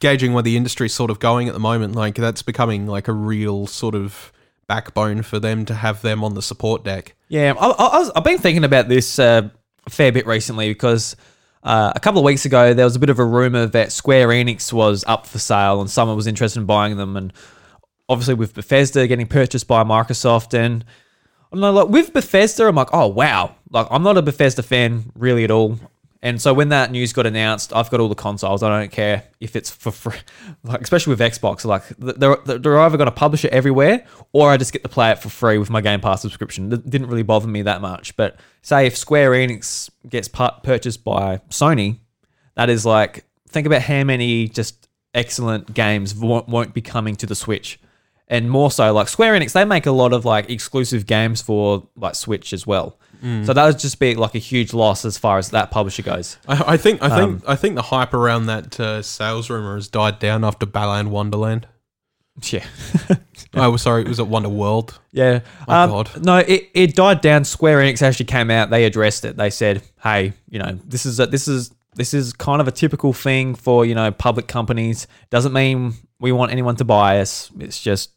gauging 0.00 0.32
where 0.32 0.42
the 0.42 0.56
industry's 0.56 0.94
sort 0.94 1.10
of 1.10 1.18
going 1.18 1.48
at 1.48 1.54
the 1.54 1.60
moment, 1.60 1.94
like 1.94 2.14
that's 2.14 2.42
becoming 2.42 2.86
like 2.86 3.08
a 3.08 3.12
real 3.12 3.66
sort 3.66 3.94
of 3.94 4.32
backbone 4.66 5.22
for 5.22 5.38
them 5.38 5.64
to 5.66 5.74
have 5.74 6.02
them 6.02 6.24
on 6.24 6.34
the 6.34 6.42
support 6.42 6.84
deck. 6.84 7.14
Yeah, 7.28 7.54
I, 7.58 8.10
I've 8.14 8.24
been 8.24 8.38
thinking 8.38 8.64
about 8.64 8.88
this 8.88 9.18
uh, 9.18 9.48
a 9.86 9.90
fair 9.90 10.12
bit 10.12 10.26
recently 10.26 10.70
because 10.70 11.16
uh, 11.62 11.92
a 11.94 12.00
couple 12.00 12.20
of 12.20 12.24
weeks 12.24 12.44
ago 12.44 12.74
there 12.74 12.84
was 12.84 12.96
a 12.96 12.98
bit 12.98 13.10
of 13.10 13.18
a 13.18 13.24
rumor 13.24 13.66
that 13.66 13.92
Square 13.92 14.28
Enix 14.28 14.72
was 14.72 15.04
up 15.06 15.26
for 15.26 15.38
sale 15.38 15.80
and 15.80 15.90
someone 15.90 16.16
was 16.16 16.26
interested 16.26 16.60
in 16.60 16.66
buying 16.66 16.96
them, 16.96 17.16
and 17.16 17.32
obviously 18.08 18.34
with 18.34 18.54
Bethesda 18.54 19.06
getting 19.06 19.26
purchased 19.26 19.66
by 19.66 19.84
Microsoft 19.84 20.54
and. 20.54 20.84
I 21.54 21.56
don't 21.60 21.74
like 21.74 21.88
with 21.88 22.14
Bethesda, 22.14 22.66
I'm 22.66 22.76
like, 22.76 22.88
oh 22.94 23.08
wow, 23.08 23.56
like 23.70 23.86
I'm 23.90 24.02
not 24.02 24.16
a 24.16 24.22
Bethesda 24.22 24.62
fan 24.62 25.12
really 25.14 25.44
at 25.44 25.50
all. 25.50 25.78
And 26.24 26.40
so 26.40 26.54
when 26.54 26.68
that 26.68 26.92
news 26.92 27.12
got 27.12 27.26
announced, 27.26 27.72
I've 27.74 27.90
got 27.90 27.98
all 27.98 28.08
the 28.08 28.14
consoles. 28.14 28.62
I 28.62 28.68
don't 28.68 28.92
care 28.92 29.24
if 29.40 29.56
it's 29.56 29.70
for 29.70 29.90
free, 29.90 30.18
like 30.62 30.80
especially 30.80 31.10
with 31.10 31.20
Xbox. 31.20 31.64
Like 31.64 31.82
they're 31.98 32.36
they're 32.44 32.78
either 32.78 32.96
going 32.96 33.06
to 33.06 33.10
publish 33.10 33.44
it 33.44 33.52
everywhere, 33.52 34.06
or 34.32 34.48
I 34.48 34.56
just 34.56 34.72
get 34.72 34.84
to 34.84 34.88
play 34.88 35.10
it 35.10 35.18
for 35.18 35.28
free 35.28 35.58
with 35.58 35.68
my 35.68 35.80
Game 35.80 36.00
Pass 36.00 36.22
subscription. 36.22 36.72
It 36.72 36.88
didn't 36.88 37.08
really 37.08 37.24
bother 37.24 37.48
me 37.48 37.62
that 37.62 37.80
much. 37.80 38.16
But 38.16 38.38
say 38.62 38.86
if 38.86 38.96
Square 38.96 39.32
Enix 39.32 39.90
gets 40.08 40.28
pu- 40.28 40.60
purchased 40.62 41.02
by 41.02 41.38
Sony, 41.50 41.98
that 42.54 42.70
is 42.70 42.86
like 42.86 43.24
think 43.48 43.66
about 43.66 43.82
how 43.82 44.04
many 44.04 44.46
just 44.46 44.88
excellent 45.14 45.74
games 45.74 46.14
won't, 46.14 46.48
won't 46.48 46.72
be 46.72 46.80
coming 46.80 47.16
to 47.16 47.26
the 47.26 47.34
Switch, 47.34 47.80
and 48.28 48.48
more 48.48 48.70
so 48.70 48.92
like 48.92 49.08
Square 49.08 49.40
Enix, 49.40 49.54
they 49.54 49.64
make 49.64 49.86
a 49.86 49.92
lot 49.92 50.12
of 50.12 50.24
like 50.24 50.48
exclusive 50.48 51.04
games 51.04 51.42
for 51.42 51.88
like 51.96 52.14
Switch 52.14 52.52
as 52.52 52.64
well. 52.64 52.96
So 53.44 53.52
that 53.52 53.64
would 53.64 53.78
just 53.78 54.00
be 54.00 54.14
like 54.16 54.34
a 54.34 54.38
huge 54.38 54.72
loss 54.74 55.04
as 55.04 55.16
far 55.16 55.38
as 55.38 55.50
that 55.50 55.70
publisher 55.70 56.02
goes. 56.02 56.38
I, 56.48 56.74
I 56.74 56.76
think 56.76 57.00
I 57.02 57.08
think 57.08 57.20
Um, 57.20 57.42
I 57.46 57.54
think 57.54 57.76
the 57.76 57.82
hype 57.82 58.14
around 58.14 58.46
that 58.46 58.80
uh, 58.80 59.00
sales 59.02 59.48
rumor 59.48 59.76
has 59.76 59.86
died 59.88 60.18
down 60.18 60.44
after 60.44 60.66
Balan 60.66 61.10
Wonderland. 61.10 61.66
Yeah. 62.50 62.64
oh, 63.54 63.76
sorry, 63.76 64.02
it 64.02 64.08
was 64.08 64.18
at 64.18 64.26
Wonder 64.26 64.48
World. 64.48 64.98
Yeah. 65.12 65.40
Oh, 65.68 65.74
um, 65.74 65.90
God. 65.90 66.24
No, 66.24 66.38
it, 66.38 66.70
it 66.72 66.94
died 66.96 67.20
down. 67.20 67.44
Square 67.44 67.80
Enix 67.80 68.00
actually 68.00 68.24
came 68.24 68.50
out. 68.50 68.70
They 68.70 68.86
addressed 68.86 69.26
it. 69.26 69.36
They 69.36 69.50
said, 69.50 69.82
"Hey, 70.02 70.32
you 70.48 70.58
know, 70.58 70.78
this 70.86 71.04
is 71.04 71.20
a, 71.20 71.26
this 71.26 71.46
is 71.46 71.72
this 71.94 72.14
is 72.14 72.32
kind 72.32 72.62
of 72.62 72.68
a 72.68 72.70
typical 72.72 73.12
thing 73.12 73.54
for 73.54 73.84
you 73.84 73.94
know 73.94 74.10
public 74.10 74.48
companies. 74.48 75.06
Doesn't 75.28 75.52
mean 75.52 75.92
we 76.20 76.32
want 76.32 76.52
anyone 76.52 76.76
to 76.76 76.84
buy 76.86 77.20
us. 77.20 77.50
It's 77.60 77.78
just 77.80 78.10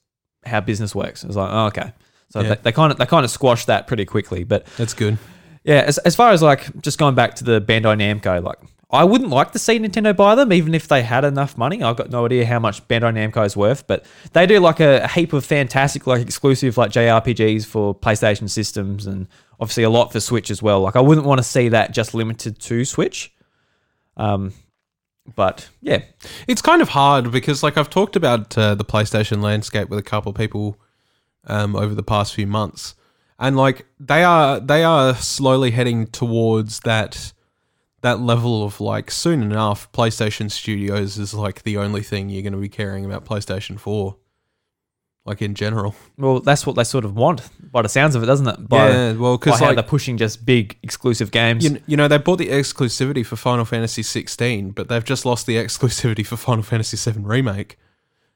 how 0.46 0.62
business 0.62 0.96
works." 0.96 1.26
It's 1.26 1.36
like, 1.36 1.50
oh, 1.52 1.66
okay. 1.68 1.92
So 2.36 2.42
Yeah. 2.42 2.50
they, 2.50 2.56
they 2.64 2.72
kind 2.74 2.92
of 2.92 2.98
they 2.98 3.06
kind 3.06 3.24
of 3.24 3.32
squashed 3.32 3.68
that 3.68 3.88
pretty 3.88 4.04
quickly. 4.04 4.44
But 4.44 4.66
That's 4.78 4.94
good. 4.94 5.18
yeah, 5.64 5.84
as, 5.88 5.98
as 6.00 6.18
far 6.18 6.32
as 6.32 6.42
like 6.42 6.82
just 6.82 7.00
going 7.00 7.16
back 7.16 7.36
to 7.36 7.46
the 7.46 7.62
Bandai 7.62 7.96
Namco, 7.98 8.44
like 8.44 8.58
I 8.92 9.06
wouldn't 9.06 9.30
like 9.30 9.54
to 9.54 9.60
see 9.60 9.80
Nintendo 9.80 10.14
buy 10.16 10.36
them, 10.36 10.52
even 10.52 10.76
if 10.76 10.88
they 10.90 11.02
had 11.02 11.24
enough 11.24 11.58
money. 11.58 11.82
I've 11.82 11.96
got 11.96 12.10
no 12.10 12.26
idea 12.26 12.46
how 12.46 12.60
much 12.60 12.86
Bandai 12.90 13.14
Namco 13.14 13.46
is 13.46 13.56
worth, 13.56 13.88
but 13.88 14.06
they 14.34 14.46
do 14.46 14.60
like 14.60 14.82
a, 14.82 15.00
a 15.04 15.08
heap 15.08 15.32
of 15.32 15.46
fantastic, 15.46 16.06
like 16.08 16.22
exclusive, 16.22 16.78
like 16.78 16.92
JRPGs 16.92 17.66
for 17.66 17.96
PlayStation 17.96 18.50
systems, 18.50 19.08
and 19.08 19.28
obviously 19.62 19.84
a 19.84 19.90
lot 19.90 20.12
for 20.12 20.20
Switch 20.20 20.52
as 20.52 20.62
well. 20.62 20.82
Like 20.82 20.98
I 20.98 21.02
wouldn't 21.02 21.26
want 21.26 21.40
to 21.40 21.44
see 21.44 21.70
that 21.70 21.94
just 21.94 22.14
limited 22.14 22.60
to 22.60 22.84
Switch. 22.84 23.34
Um, 24.18 24.54
but 25.36 25.68
yeah, 25.82 26.04
It's 26.48 26.62
kind 26.62 26.82
of 26.84 26.90
hard 26.90 27.32
because, 27.32 27.64
like, 27.64 27.78
I've 27.78 27.90
talked 27.90 28.16
about 28.16 28.56
uh, 28.58 28.76
the 28.76 28.86
PlayStation 28.86 29.42
landscape 29.42 29.90
with 29.90 29.98
a 29.98 30.04
couple 30.04 30.30
of 30.30 30.36
people 30.38 30.78
um, 31.48 31.76
over 31.76 31.94
the 31.94 32.04
past 32.04 32.34
few 32.34 32.48
months, 32.48 32.96
and 33.40 33.56
like 33.56 33.86
they 34.00 34.24
are 34.24 34.60
they 34.60 34.84
are 34.84 35.16
slowly 35.16 35.72
heading 35.72 36.08
towards 36.08 36.82
that 36.82 37.34
that 38.06 38.20
level 38.20 38.64
of 38.64 38.80
like 38.80 39.10
soon 39.10 39.42
enough 39.42 39.92
PlayStation 39.92 40.52
Studios 40.52 41.18
is 41.18 41.34
like 41.34 41.64
the 41.64 41.78
only 41.78 42.04
thing 42.04 42.30
you're 42.30 42.44
going 42.44 42.54
to 42.54 42.60
be 42.60 42.70
caring 42.70 43.04
about 43.04 43.26
PlayStation 43.26 43.80
Four, 43.80 44.18
like 45.26 45.42
in 45.42 45.56
general. 45.56 45.96
well, 46.18 46.40
that's 46.40 46.68
what 46.68 46.76
they 46.76 46.84
sort 46.84 47.04
of 47.04 47.16
want 47.16 47.42
by 47.72 47.82
the 47.82 47.90
sounds 47.90 48.14
of 48.14 48.22
it, 48.22 48.28
doesn't 48.28 48.48
it? 48.48 48.70
By, 48.70 48.90
yeah, 48.90 49.14
well, 49.14 49.40
because 49.40 49.60
like 49.60 49.76
they're 49.76 49.84
pushing 49.84 50.18
just 50.18 50.46
big 50.46 50.78
exclusive 50.84 51.32
games. 51.32 51.66
you, 51.66 51.82
you 51.88 51.98
know 51.98 52.08
they 52.08 52.20
bought 52.20 52.38
the 52.38 52.50
exclusivity 52.50 53.26
for 53.26 53.36
Final 53.38 53.66
Fantasy 53.66 54.04
16, 54.04 54.70
but 54.70 54.88
they've 54.88 55.04
just 55.04 55.26
lost 55.26 55.48
the 55.48 55.56
exclusivity 55.66 56.26
for 56.26 56.38
Final 56.38 56.64
Fantasy 56.64 56.98
7 56.98 57.24
remake. 57.24 57.78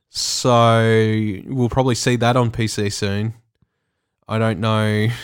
So 0.09 1.39
we'll 1.45 1.69
probably 1.69 1.95
see 1.95 2.15
that 2.17 2.35
on 2.35 2.51
PC 2.51 2.91
soon. 2.91 3.33
I 4.27 4.37
don't 4.39 4.59
know. 4.59 5.07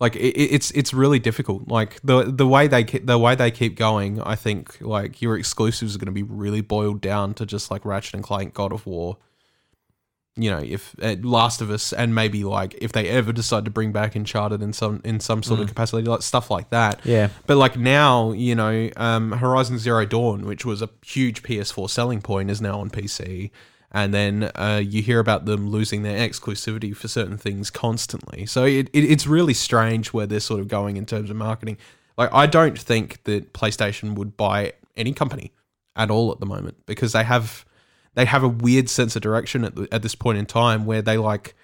Like 0.00 0.16
it, 0.16 0.34
it- 0.36 0.52
it's 0.54 0.72
it's 0.72 0.92
really 0.92 1.20
difficult. 1.20 1.68
Like 1.68 2.00
the 2.02 2.24
the 2.24 2.44
way 2.44 2.66
they 2.66 2.82
ke- 2.82 3.06
the 3.06 3.16
way 3.18 3.36
they 3.36 3.52
keep 3.52 3.76
going, 3.76 4.20
I 4.20 4.34
think 4.34 4.80
like 4.80 5.22
your 5.22 5.38
exclusives 5.38 5.94
are 5.94 5.98
going 6.00 6.06
to 6.06 6.10
be 6.12 6.24
really 6.24 6.60
boiled 6.60 7.00
down 7.00 7.34
to 7.34 7.46
just 7.46 7.70
like 7.70 7.84
Ratchet 7.84 8.14
and 8.14 8.24
Clank, 8.24 8.52
God 8.52 8.72
of 8.72 8.84
War. 8.84 9.18
You 10.34 10.50
know, 10.50 10.58
if 10.58 10.96
uh, 11.00 11.14
Last 11.22 11.60
of 11.60 11.70
Us, 11.70 11.92
and 11.92 12.16
maybe 12.16 12.42
like 12.42 12.74
if 12.80 12.90
they 12.90 13.08
ever 13.10 13.32
decide 13.32 13.64
to 13.66 13.70
bring 13.70 13.92
back 13.92 14.16
Uncharted 14.16 14.60
in 14.60 14.72
some 14.72 15.00
in 15.04 15.20
some 15.20 15.40
sort 15.44 15.60
of 15.60 15.68
capacity, 15.68 16.02
like 16.02 16.22
stuff 16.22 16.50
like 16.50 16.70
that. 16.70 16.98
Yeah. 17.04 17.28
But 17.46 17.58
like 17.58 17.76
now, 17.78 18.32
you 18.32 18.56
know, 18.56 18.90
um, 18.96 19.30
Horizon 19.30 19.78
Zero 19.78 20.04
Dawn, 20.04 20.46
which 20.46 20.64
was 20.66 20.82
a 20.82 20.88
huge 21.06 21.44
PS4 21.44 21.88
selling 21.88 22.20
point, 22.20 22.50
is 22.50 22.60
now 22.60 22.80
on 22.80 22.90
PC. 22.90 23.52
And 23.92 24.14
then 24.14 24.50
uh, 24.54 24.82
you 24.82 25.02
hear 25.02 25.20
about 25.20 25.44
them 25.44 25.68
losing 25.68 26.02
their 26.02 26.26
exclusivity 26.26 26.96
for 26.96 27.08
certain 27.08 27.36
things 27.36 27.70
constantly. 27.70 28.46
So 28.46 28.64
it, 28.64 28.88
it, 28.92 29.04
it's 29.04 29.26
really 29.26 29.54
strange 29.54 30.14
where 30.14 30.26
they're 30.26 30.40
sort 30.40 30.60
of 30.60 30.68
going 30.68 30.96
in 30.96 31.04
terms 31.04 31.28
of 31.28 31.36
marketing. 31.36 31.76
Like, 32.16 32.32
I 32.32 32.46
don't 32.46 32.78
think 32.78 33.22
that 33.24 33.52
PlayStation 33.52 34.14
would 34.14 34.36
buy 34.36 34.72
any 34.96 35.12
company 35.12 35.52
at 35.94 36.10
all 36.10 36.32
at 36.32 36.40
the 36.40 36.46
moment 36.46 36.76
because 36.86 37.12
they 37.12 37.24
have 37.24 37.64
they 38.14 38.24
have 38.24 38.42
a 38.42 38.48
weird 38.48 38.88
sense 38.88 39.16
of 39.16 39.22
direction 39.22 39.64
at, 39.64 39.74
the, 39.74 39.88
at 39.90 40.02
this 40.02 40.14
point 40.14 40.38
in 40.38 40.46
time 40.46 40.84
where 40.84 41.02
they 41.02 41.16
like 41.16 41.54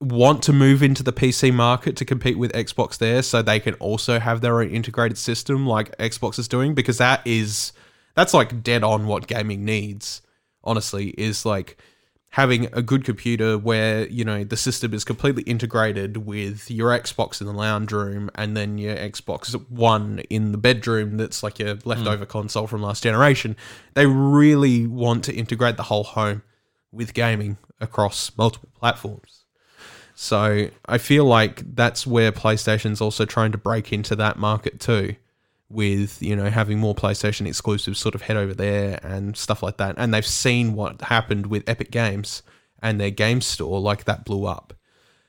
want 0.00 0.42
to 0.44 0.52
move 0.52 0.82
into 0.82 1.02
the 1.02 1.12
PC 1.12 1.52
market 1.52 1.96
to 1.96 2.04
compete 2.04 2.38
with 2.38 2.52
Xbox 2.52 2.98
there 2.98 3.22
so 3.22 3.42
they 3.42 3.58
can 3.58 3.74
also 3.74 4.18
have 4.18 4.40
their 4.40 4.60
own 4.60 4.70
integrated 4.70 5.18
system 5.18 5.66
like 5.66 5.96
Xbox 5.98 6.38
is 6.38 6.48
doing 6.48 6.74
because 6.74 6.98
that 6.98 7.20
is 7.26 7.72
that's 8.14 8.34
like 8.34 8.62
dead 8.62 8.84
on 8.84 9.06
what 9.06 9.26
gaming 9.26 9.64
needs 9.64 10.22
honestly 10.64 11.08
is 11.18 11.44
like 11.46 11.76
having 12.30 12.66
a 12.74 12.82
good 12.82 13.04
computer 13.04 13.56
where 13.56 14.06
you 14.08 14.24
know 14.24 14.44
the 14.44 14.56
system 14.56 14.92
is 14.92 15.04
completely 15.04 15.42
integrated 15.44 16.18
with 16.18 16.70
your 16.70 16.90
Xbox 16.90 17.40
in 17.40 17.46
the 17.46 17.52
lounge 17.52 17.92
room 17.92 18.30
and 18.34 18.56
then 18.56 18.78
your 18.78 18.96
Xbox 18.96 19.52
One 19.70 20.20
in 20.30 20.52
the 20.52 20.58
bedroom 20.58 21.16
that's 21.16 21.42
like 21.42 21.58
your 21.58 21.76
hmm. 21.76 21.88
leftover 21.88 22.26
console 22.26 22.66
from 22.66 22.82
last 22.82 23.02
generation. 23.02 23.56
They 23.94 24.06
really 24.06 24.86
want 24.86 25.24
to 25.24 25.34
integrate 25.34 25.76
the 25.76 25.84
whole 25.84 26.04
home 26.04 26.42
with 26.92 27.14
gaming 27.14 27.58
across 27.80 28.30
multiple 28.36 28.70
platforms. 28.78 29.44
So 30.14 30.70
I 30.86 30.98
feel 30.98 31.24
like 31.24 31.76
that's 31.76 32.04
where 32.06 32.32
PlayStation's 32.32 33.00
also 33.00 33.24
trying 33.24 33.52
to 33.52 33.58
break 33.58 33.92
into 33.92 34.16
that 34.16 34.36
market 34.36 34.80
too, 34.80 35.14
with 35.70 36.22
you 36.22 36.34
know 36.34 36.48
having 36.48 36.78
more 36.78 36.94
PlayStation 36.94 37.46
exclusives 37.46 37.98
sort 37.98 38.14
of 38.14 38.22
head 38.22 38.36
over 38.36 38.54
there 38.54 38.98
and 39.02 39.36
stuff 39.36 39.62
like 39.62 39.76
that. 39.78 39.94
And 39.98 40.12
they've 40.12 40.26
seen 40.26 40.74
what 40.74 41.00
happened 41.02 41.46
with 41.46 41.68
Epic 41.68 41.90
Games 41.90 42.42
and 42.80 43.00
their 43.00 43.10
game 43.10 43.40
store, 43.40 43.80
like 43.80 44.04
that 44.04 44.24
blew 44.24 44.46
up. 44.46 44.74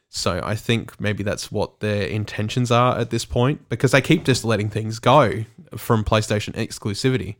So 0.10 0.42
I 0.44 0.56
think 0.56 1.00
maybe 1.00 1.24
that's 1.24 1.52
what 1.52 1.82
their 1.82 2.04
intentions 2.04 2.72
are 2.72 2.98
at 2.98 3.12
this 3.12 3.26
point 3.26 3.70
because 3.70 3.92
they 3.92 4.02
keep 4.02 4.26
just 4.26 4.44
letting 4.44 4.70
things 4.70 4.98
go 4.98 5.46
from 5.78 6.04
PlayStation 6.04 6.54
exclusivity. 6.54 7.36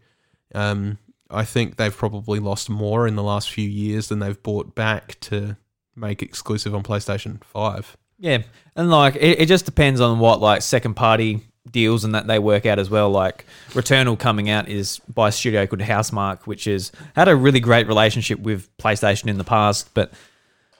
Um, 0.54 1.00
I 1.32 1.46
think 1.46 1.78
they've 1.78 1.96
probably 1.96 2.40
lost 2.40 2.70
more 2.70 3.08
in 3.08 3.16
the 3.16 3.24
last 3.24 3.52
few 3.52 3.68
years 3.68 4.10
than 4.10 4.20
they've 4.20 4.42
bought 4.42 4.76
back 4.76 5.20
to 5.22 5.58
make 5.96 6.22
exclusive 6.22 6.76
on 6.76 6.84
PlayStation 6.84 7.44
5. 7.44 7.98
Yeah, 8.20 8.40
and 8.76 8.90
like 8.92 9.16
it, 9.16 9.40
it 9.40 9.46
just 9.48 9.66
depends 9.66 10.02
on 10.02 10.20
what 10.20 10.42
like 10.42 10.62
second 10.62 10.96
party 10.96 11.42
deals 11.70 12.04
and 12.04 12.16
that 12.16 12.28
they 12.28 12.40
work 12.40 12.66
out 12.66 12.80
as 12.80 12.90
well. 12.90 13.10
Like 13.10 13.46
Returnal 13.72 14.18
coming 14.18 14.50
out 14.50 14.68
is 14.70 15.00
by 15.14 15.30
a 15.30 15.32
studio 15.32 15.66
called 15.68 15.82
Housemarque, 15.82 16.44
which 16.48 16.66
has 16.66 16.92
had 17.16 17.28
a 17.28 17.36
really 17.36 17.60
great 17.60 17.88
relationship 17.88 18.40
with 18.40 18.76
PlayStation 18.78 19.28
in 19.28 19.38
the 19.38 19.44
past, 19.44 19.94
but 19.94 20.12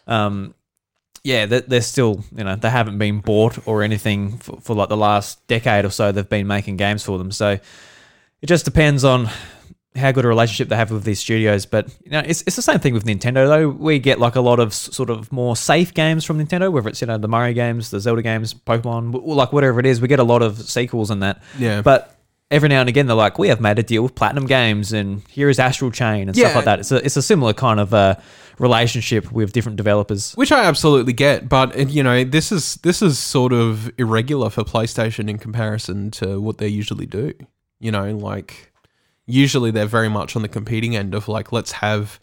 um, 0.08 0.54
yeah, 1.24 1.46
they- 1.46 1.62
they're 1.62 1.82
still 1.82 2.24
you 2.36 2.44
know 2.44 2.56
they 2.56 2.70
haven't 2.70 2.98
been 2.98 3.20
bought 3.20 3.68
or 3.68 3.84
anything 3.84 4.38
for, 4.38 4.60
for 4.62 4.76
like 4.76 4.90
the 4.90 4.98
last 4.98 5.46
decade 5.48 5.86
or 5.86 5.90
so. 5.92 6.12
They've 6.12 6.28
been 6.28 6.48
making 6.48 6.78
games 6.78 7.04
for 7.04 7.18
them, 7.18 7.32
so 7.32 7.50
it 8.42 8.46
just 8.48 8.66
depends 8.66 9.04
on 9.04 9.30
how 10.00 10.12
good 10.12 10.26
a 10.26 10.28
relationship 10.28 10.70
they 10.70 10.76
have 10.76 10.90
with 10.92 11.04
these 11.04 11.20
studios. 11.20 11.66
But 11.66 11.88
you 12.04 12.12
know, 12.12 12.20
it's, 12.26 12.42
it's 12.48 12.56
the 12.56 12.62
same 12.62 12.80
thing 12.80 12.94
with 12.94 13.06
Nintendo 13.06 13.48
though. 13.48 13.70
We 13.70 14.00
get 14.00 14.20
like 14.20 14.36
a 14.36 14.42
lot 14.42 14.60
of 14.60 14.74
sort 14.74 15.10
of 15.10 15.32
more 15.32 15.56
safe 15.56 15.94
games 15.94 16.26
from 16.26 16.40
Nintendo, 16.44 16.72
whether 16.72 16.90
it's 16.90 17.02
you 17.02 17.08
know 17.08 17.18
the 17.18 17.28
Mario 17.28 17.54
games, 17.54 17.92
the 17.92 18.00
Zelda 18.00 18.22
games, 18.22 18.54
Pokemon, 18.54 19.22
like 19.24 19.54
whatever 19.54 19.80
it 19.80 19.86
is. 19.86 20.02
We 20.02 20.08
get 20.08 20.20
a 20.20 20.24
lot 20.24 20.42
of 20.42 20.58
sequels 20.60 21.12
and 21.12 21.22
that. 21.22 21.44
Yeah. 21.58 21.82
But 21.82 22.16
every 22.52 22.68
now 22.70 22.80
and 22.80 22.90
again, 22.90 23.06
they're 23.06 23.16
like, 23.16 23.38
we 23.38 23.50
have 23.50 23.62
made 23.62 23.78
a 23.78 23.84
deal 23.84 24.02
with 24.02 24.16
Platinum 24.16 24.48
Games, 24.48 24.92
and 24.94 25.22
here 25.30 25.50
is 25.50 25.60
Astral 25.60 25.92
Chain 25.92 26.28
and 26.30 26.36
Yeah. 26.36 26.46
stuff 26.46 26.56
like 26.56 26.66
that. 26.66 26.80
It's 26.80 26.92
a 26.92 27.06
it's 27.06 27.18
a 27.18 27.22
similar 27.22 27.54
kind 27.54 27.80
of 27.80 27.94
uh, 27.94 28.16
relationship 28.58 29.32
with 29.32 29.52
different 29.54 29.78
developers. 29.78 30.34
Which 30.34 30.52
I 30.52 30.66
absolutely 30.66 31.14
get, 31.14 31.48
but 31.50 31.90
you 31.90 32.04
know, 32.04 32.24
this 32.24 32.52
is 32.52 32.76
this 32.78 33.02
is 33.02 33.18
sort 33.18 33.54
of 33.54 33.92
irregular 34.00 34.50
for 34.50 34.64
PlayStation 34.64 35.30
in 35.30 35.38
comparison 35.38 36.12
to 36.12 36.40
what 36.42 36.58
they 36.58 36.68
usually 36.68 37.06
do. 37.06 37.34
You 37.80 37.92
know, 37.92 38.12
like 38.16 38.69
usually 39.30 39.72
they're 39.72 39.86
very 39.86 40.10
much 40.10 40.36
on 40.36 40.42
the 40.42 40.48
competing 40.48 40.96
end 40.96 41.14
of 41.14 41.28
like 41.28 41.52
let's 41.52 41.74
have 41.74 42.20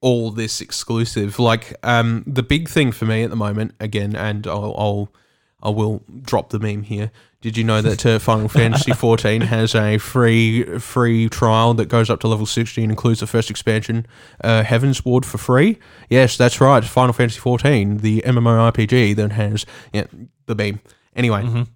all 0.00 0.30
this 0.30 0.60
exclusive. 0.60 1.38
Like 1.38 1.74
um 1.82 2.24
the 2.26 2.42
big 2.42 2.68
thing 2.68 2.92
for 2.92 3.06
me 3.06 3.22
at 3.22 3.30
the 3.30 3.36
moment 3.36 3.74
again 3.80 4.14
and 4.14 4.46
I'll, 4.46 4.74
I'll 4.76 5.12
I 5.60 5.70
will 5.70 6.04
drop 6.22 6.50
the 6.50 6.58
meme 6.58 6.84
here. 6.84 7.10
Did 7.40 7.56
you 7.56 7.64
know 7.64 7.82
that 7.82 8.04
uh, 8.04 8.18
Final 8.20 8.48
Fantasy 8.48 8.92
14 8.92 9.42
has 9.42 9.74
a 9.74 9.98
free 9.98 10.78
free 10.78 11.28
trial 11.28 11.74
that 11.74 11.86
goes 11.86 12.10
up 12.10 12.20
to 12.20 12.28
level 12.28 12.46
16, 12.46 12.90
includes 12.90 13.20
the 13.20 13.26
first 13.26 13.50
expansion, 13.50 14.06
uh, 14.42 14.62
Heavensward, 14.62 15.24
for 15.24 15.38
free? 15.38 15.78
Yes, 16.08 16.36
that's 16.36 16.60
right. 16.60 16.84
Final 16.84 17.12
Fantasy 17.12 17.40
14, 17.40 17.98
the 17.98 18.22
MMORPG 18.22 19.16
that 19.16 19.32
has 19.32 19.66
yeah, 19.92 20.04
the 20.46 20.54
meme. 20.54 20.80
Anyway, 21.14 21.66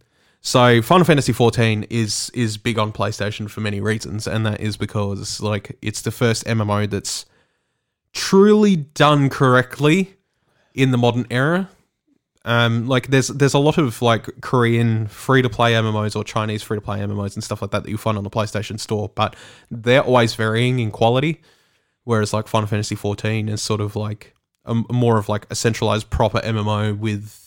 so 0.45 0.83
Final 0.83 1.05
Fantasy 1.05 1.33
14 1.33 1.85
is 1.89 2.31
is 2.35 2.59
big 2.59 2.77
on 2.77 2.93
PlayStation 2.93 3.49
for 3.49 3.61
many 3.61 3.81
reasons, 3.81 4.27
and 4.27 4.45
that 4.45 4.61
is 4.61 4.77
because 4.77 5.41
like 5.41 5.79
it's 5.81 6.03
the 6.03 6.11
first 6.11 6.45
MMO 6.47 6.91
that's 6.91 7.27
truly 8.13 8.75
done 8.75 9.31
correctly 9.31 10.15
in 10.75 10.91
the 10.91 10.99
modern 10.99 11.27
era. 11.31 11.71
Um, 12.45 12.89
like 12.89 13.07
there's 13.07 13.29
there's 13.29 13.55
a 13.55 13.61
lot 13.61 13.79
of 13.79 14.03
like 14.03 14.29
Korean 14.41 15.07
free 15.07 15.43
to 15.43 15.49
play 15.49 15.75
MMOs 15.75 16.17
or 16.17 16.25
Chinese 16.25 16.61
free 16.61 16.77
to 16.77 16.81
play 16.81 16.99
MMOs 16.99 17.35
and 17.35 17.45
stuff 17.45 17.63
like 17.63 17.71
that 17.71 17.85
that 17.85 17.91
you 17.91 17.97
find 17.97 18.19
on 18.19 18.25
the 18.25 18.31
PlayStation 18.31 18.81
Store, 18.81 19.13
but 19.15 19.37
they're 19.71 20.03
always 20.03 20.35
varying 20.35 20.81
in 20.81 20.91
quality. 20.91 21.41
Whereas 22.03 22.33
like 22.33 22.49
Final 22.49 22.67
Fantasy 22.67 22.97
14 22.97 23.49
is 23.49 23.63
sort 23.63 23.81
of 23.81 23.95
like 23.95 24.35
a, 24.65 24.75
more 24.75 25.19
of 25.19 25.29
like 25.29 25.47
a 25.51 25.55
centralized 25.55 26.11
proper 26.11 26.41
MMO 26.41 26.99
with 26.99 27.42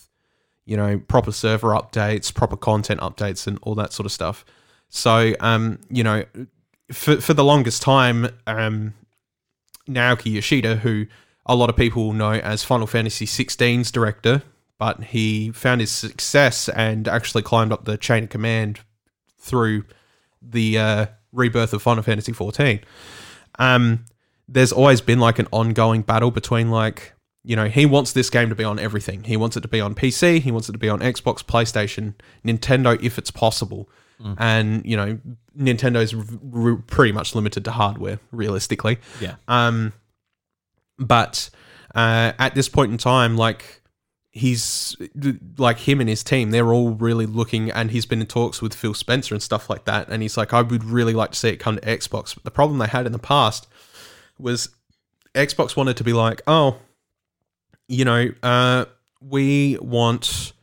you 0.66 0.78
know 0.78 0.99
proper 0.99 1.32
server 1.32 1.70
updates, 1.70 2.34
proper 2.34 2.57
content 2.57 3.01
updates, 3.01 3.47
and 3.47 3.59
all 3.61 3.76
that 3.76 3.93
sort 3.93 4.05
of 4.05 4.11
stuff. 4.11 4.45
So 4.89 5.34
um, 5.39 5.80
you 5.89 6.03
know, 6.03 6.26
for 6.91 7.22
for 7.22 7.34
the 7.34 7.43
longest 7.43 7.82
time, 7.82 8.28
um, 8.47 8.93
Naoki 9.88 10.34
Yoshida, 10.34 10.78
who 10.78 11.05
a 11.45 11.55
lot 11.55 11.70
of 11.70 11.76
people 11.76 12.13
know 12.13 12.32
as 12.32 12.63
Final 12.63 12.88
Fantasy 12.88 13.26
16's 13.26 13.91
director, 13.91 14.41
but 14.80 15.03
he 15.05 15.51
found 15.51 15.82
his 15.82 15.91
success 15.91 16.70
and 16.70 17.07
actually 17.07 17.43
climbed 17.43 17.72
up 17.72 17.86
the 17.86 17.97
chain 17.97 18.24
of 18.24 18.30
command 18.30 18.80
through 19.38 19.84
the 20.41 20.78
uh, 20.78 21.05
rebirth 21.32 21.74
of 21.74 21.82
Final 21.82 22.03
Fantasy 22.03 22.32
14. 22.32 22.80
Um, 23.59 24.05
there's 24.47 24.72
always 24.72 25.01
been 25.01 25.20
like 25.20 25.39
an 25.39 25.47
ongoing 25.51 26.01
battle 26.01 26.32
between 26.32 26.72
like 26.72 27.13
you 27.46 27.56
know 27.56 27.66
he 27.66 27.86
wants 27.86 28.14
this 28.14 28.30
game 28.30 28.50
to 28.50 28.56
be 28.56 28.64
on 28.64 28.80
everything. 28.80 29.24
He 29.24 29.38
wants 29.38 29.56
it 29.56 29.62
to 29.62 29.68
be 29.68 29.80
on 29.80 29.96
PC. 29.96 30.41
He 30.41 30.52
wants 30.52 30.68
it 30.68 30.74
to 30.74 30.78
be 30.78 30.89
on 30.89 31.00
Xbox, 31.00 31.43
PlayStation, 31.43 32.16
Nintendo 32.43 33.02
if 33.02 33.18
it's 33.18 33.32
possible. 33.32 33.89
And 34.38 34.86
you 34.86 34.96
know 34.96 35.20
Nintendo's 35.60 36.14
r- 36.14 36.72
r- 36.72 36.76
pretty 36.88 37.12
much 37.12 37.36
limited 37.36 37.66
to 37.66 37.72
hardware 37.72 38.20
realistically. 38.32 38.98
Yeah. 39.20 39.36
Um, 39.50 39.91
but 40.98 41.50
uh, 41.93 42.32
at 42.39 42.56
this 42.56 42.70
point 42.70 42.93
in 42.93 42.98
time, 42.98 43.36
like 43.36 43.82
he's 44.32 44.96
like 45.58 45.80
him 45.80 46.00
and 46.00 46.10
his 46.10 46.24
team, 46.24 46.52
they're 46.52 46.74
all 46.74 46.91
really 46.91 47.26
looking, 47.26 47.72
and 47.72 47.91
he's 47.91 48.06
been 48.06 48.22
in 48.22 48.28
talks 48.28 48.62
with 48.62 48.74
Phil 48.74 48.93
Spencer 48.93 49.36
and 49.36 49.43
stuff 49.43 49.70
like 49.70 49.86
that. 49.86 50.08
And 50.10 50.22
he's 50.22 50.38
like, 50.38 50.54
I 50.54 50.62
would 50.62 50.84
really 50.84 51.14
like 51.14 51.32
to 51.32 51.38
see 51.39 51.50
it 51.50 51.58
come 51.58 51.76
to 51.76 51.82
Xbox. 51.82 52.36
But 52.36 52.43
the 52.43 52.52
problem 52.52 52.80
they 52.80 52.88
had 52.88 53.06
in 53.06 53.12
the 53.12 53.20
past 53.20 53.68
was 54.38 54.70
Xbox 55.34 55.76
wanted 55.76 55.98
to 55.98 56.04
be 56.04 56.14
like, 56.14 56.41
oh, 56.48 56.78
you 57.88 58.06
know, 58.06 58.30
uh, 58.44 58.86
we 59.22 59.78
want 59.82 60.54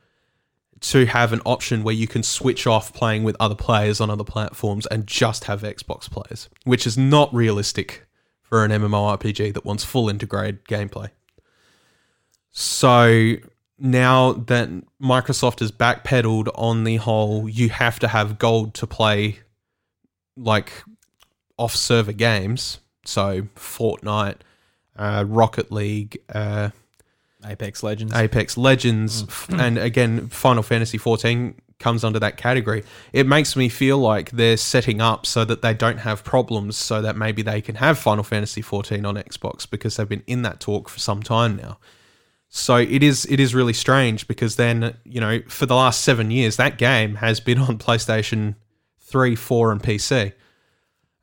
to 0.81 1.07
have 1.07 1.33
an 1.33 1.41
option 1.47 1.85
where 1.85 1.95
you 1.95 2.09
can 2.09 2.23
switch 2.23 2.66
off 2.66 2.93
playing 2.93 3.23
with 3.23 3.37
other 3.39 3.55
players 3.55 4.01
on 4.01 4.11
other 4.11 4.25
platforms 4.25 4.85
and 4.87 5.07
just 5.07 5.45
have 5.45 5.62
Xbox 5.62 6.11
players, 6.11 6.49
which 6.64 6.87
is 6.87 6.99
not 6.99 7.33
realistic 7.33 8.07
for 8.43 8.64
an 8.64 8.70
MMORPG 8.70 9.55
that 9.55 9.64
wants 9.64 9.85
full 9.85 10.09
integrated 10.09 10.64
gameplay. 10.64 11.11
So 12.51 13.37
now 13.79 14.33
that 14.33 14.68
Microsoft 15.01 15.61
has 15.61 15.73
backpedaled 15.73 16.51
on 16.55 16.85
the 16.85 16.97
whole, 16.97 17.49
you 17.49 17.70
have 17.70 17.99
to 18.01 18.09
have 18.09 18.39
gold 18.39 18.75
to 18.75 18.87
play 18.87 19.39
like 20.37 20.73
off 21.57 21.75
server 21.75 22.12
games. 22.12 22.81
So 23.05 23.43
Fortnite, 23.57 24.37
uh, 24.97 25.25
Rocket 25.27 25.73
League, 25.73 26.18
uh, 26.33 26.70
Apex 27.45 27.82
Legends. 27.82 28.14
Apex 28.14 28.57
Legends, 28.57 29.22
mm. 29.22 29.28
f- 29.28 29.61
and 29.61 29.78
again, 29.78 30.28
Final 30.28 30.62
Fantasy 30.62 30.99
14 30.99 31.55
comes 31.78 32.05
under 32.05 32.18
that 32.20 32.36
category. 32.36 32.84
It 33.12 33.26
makes 33.26 33.57
me 33.57 33.68
feel 33.68 33.99
like 33.99 34.30
they're 34.30 34.57
setting 34.57 35.01
up 35.01 35.26
so 35.26 35.45
that 35.45 35.62
they 35.62 35.74
don't 35.74 35.99
have 35.99 36.24
problems, 36.24 36.76
so 36.76 37.03
that 37.03 37.16
maybe 37.16 37.43
they 37.43 37.61
can 37.61 37.74
have 37.74 37.99
Final 37.99 38.24
Fantasy 38.24 38.62
14 38.62 39.05
on 39.05 39.16
Xbox 39.16 39.68
because 39.68 39.97
they've 39.97 40.09
been 40.09 40.22
in 40.26 40.43
that 40.43 40.61
talk 40.61 40.88
for 40.88 40.99
some 40.99 41.22
time 41.22 41.57
now. 41.57 41.78
So 42.49 42.76
it 42.76 43.03
is 43.03 43.26
it 43.26 43.40
is 43.40 43.55
really 43.55 43.72
strange 43.72 44.28
because 44.28 44.57
then 44.57 44.97
you 45.05 45.20
know 45.20 45.40
for 45.49 45.64
the 45.64 45.74
last 45.74 46.03
seven 46.03 46.30
years 46.30 46.57
that 46.57 46.76
game 46.76 47.16
has 47.16 47.40
been 47.40 47.59
on 47.59 47.78
PlayStation 47.78 48.57
3, 49.01 49.34
4, 49.34 49.72
and 49.72 49.82
PC, 49.82 50.32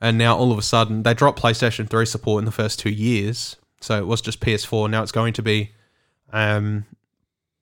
and 0.01 0.17
now 0.17 0.35
all 0.35 0.51
of 0.51 0.57
a 0.57 0.63
sudden 0.63 1.03
they 1.03 1.13
dropped 1.13 1.39
PlayStation 1.41 1.87
3 1.87 2.05
support 2.05 2.39
in 2.39 2.45
the 2.45 2.51
first 2.51 2.79
two 2.79 2.89
years. 2.89 3.55
So 3.81 3.97
it 3.97 4.07
was 4.07 4.21
just 4.21 4.41
PS4. 4.41 4.89
Now 4.89 5.03
it's 5.03 5.11
going 5.11 5.33
to 5.33 5.41
be 5.41 5.71
um, 6.31 6.85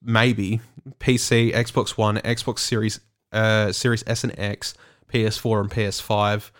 maybe 0.01 0.61
PC, 0.99 1.53
Xbox 1.53 1.97
One, 1.97 2.17
Xbox 2.17 2.59
Series, 2.59 2.99
uh, 3.31 3.71
Series 3.71 4.03
S 4.07 4.23
and 4.23 4.37
X, 4.37 4.73
PS4 5.11 5.61
and 5.61 5.71
PS5, 5.71 6.51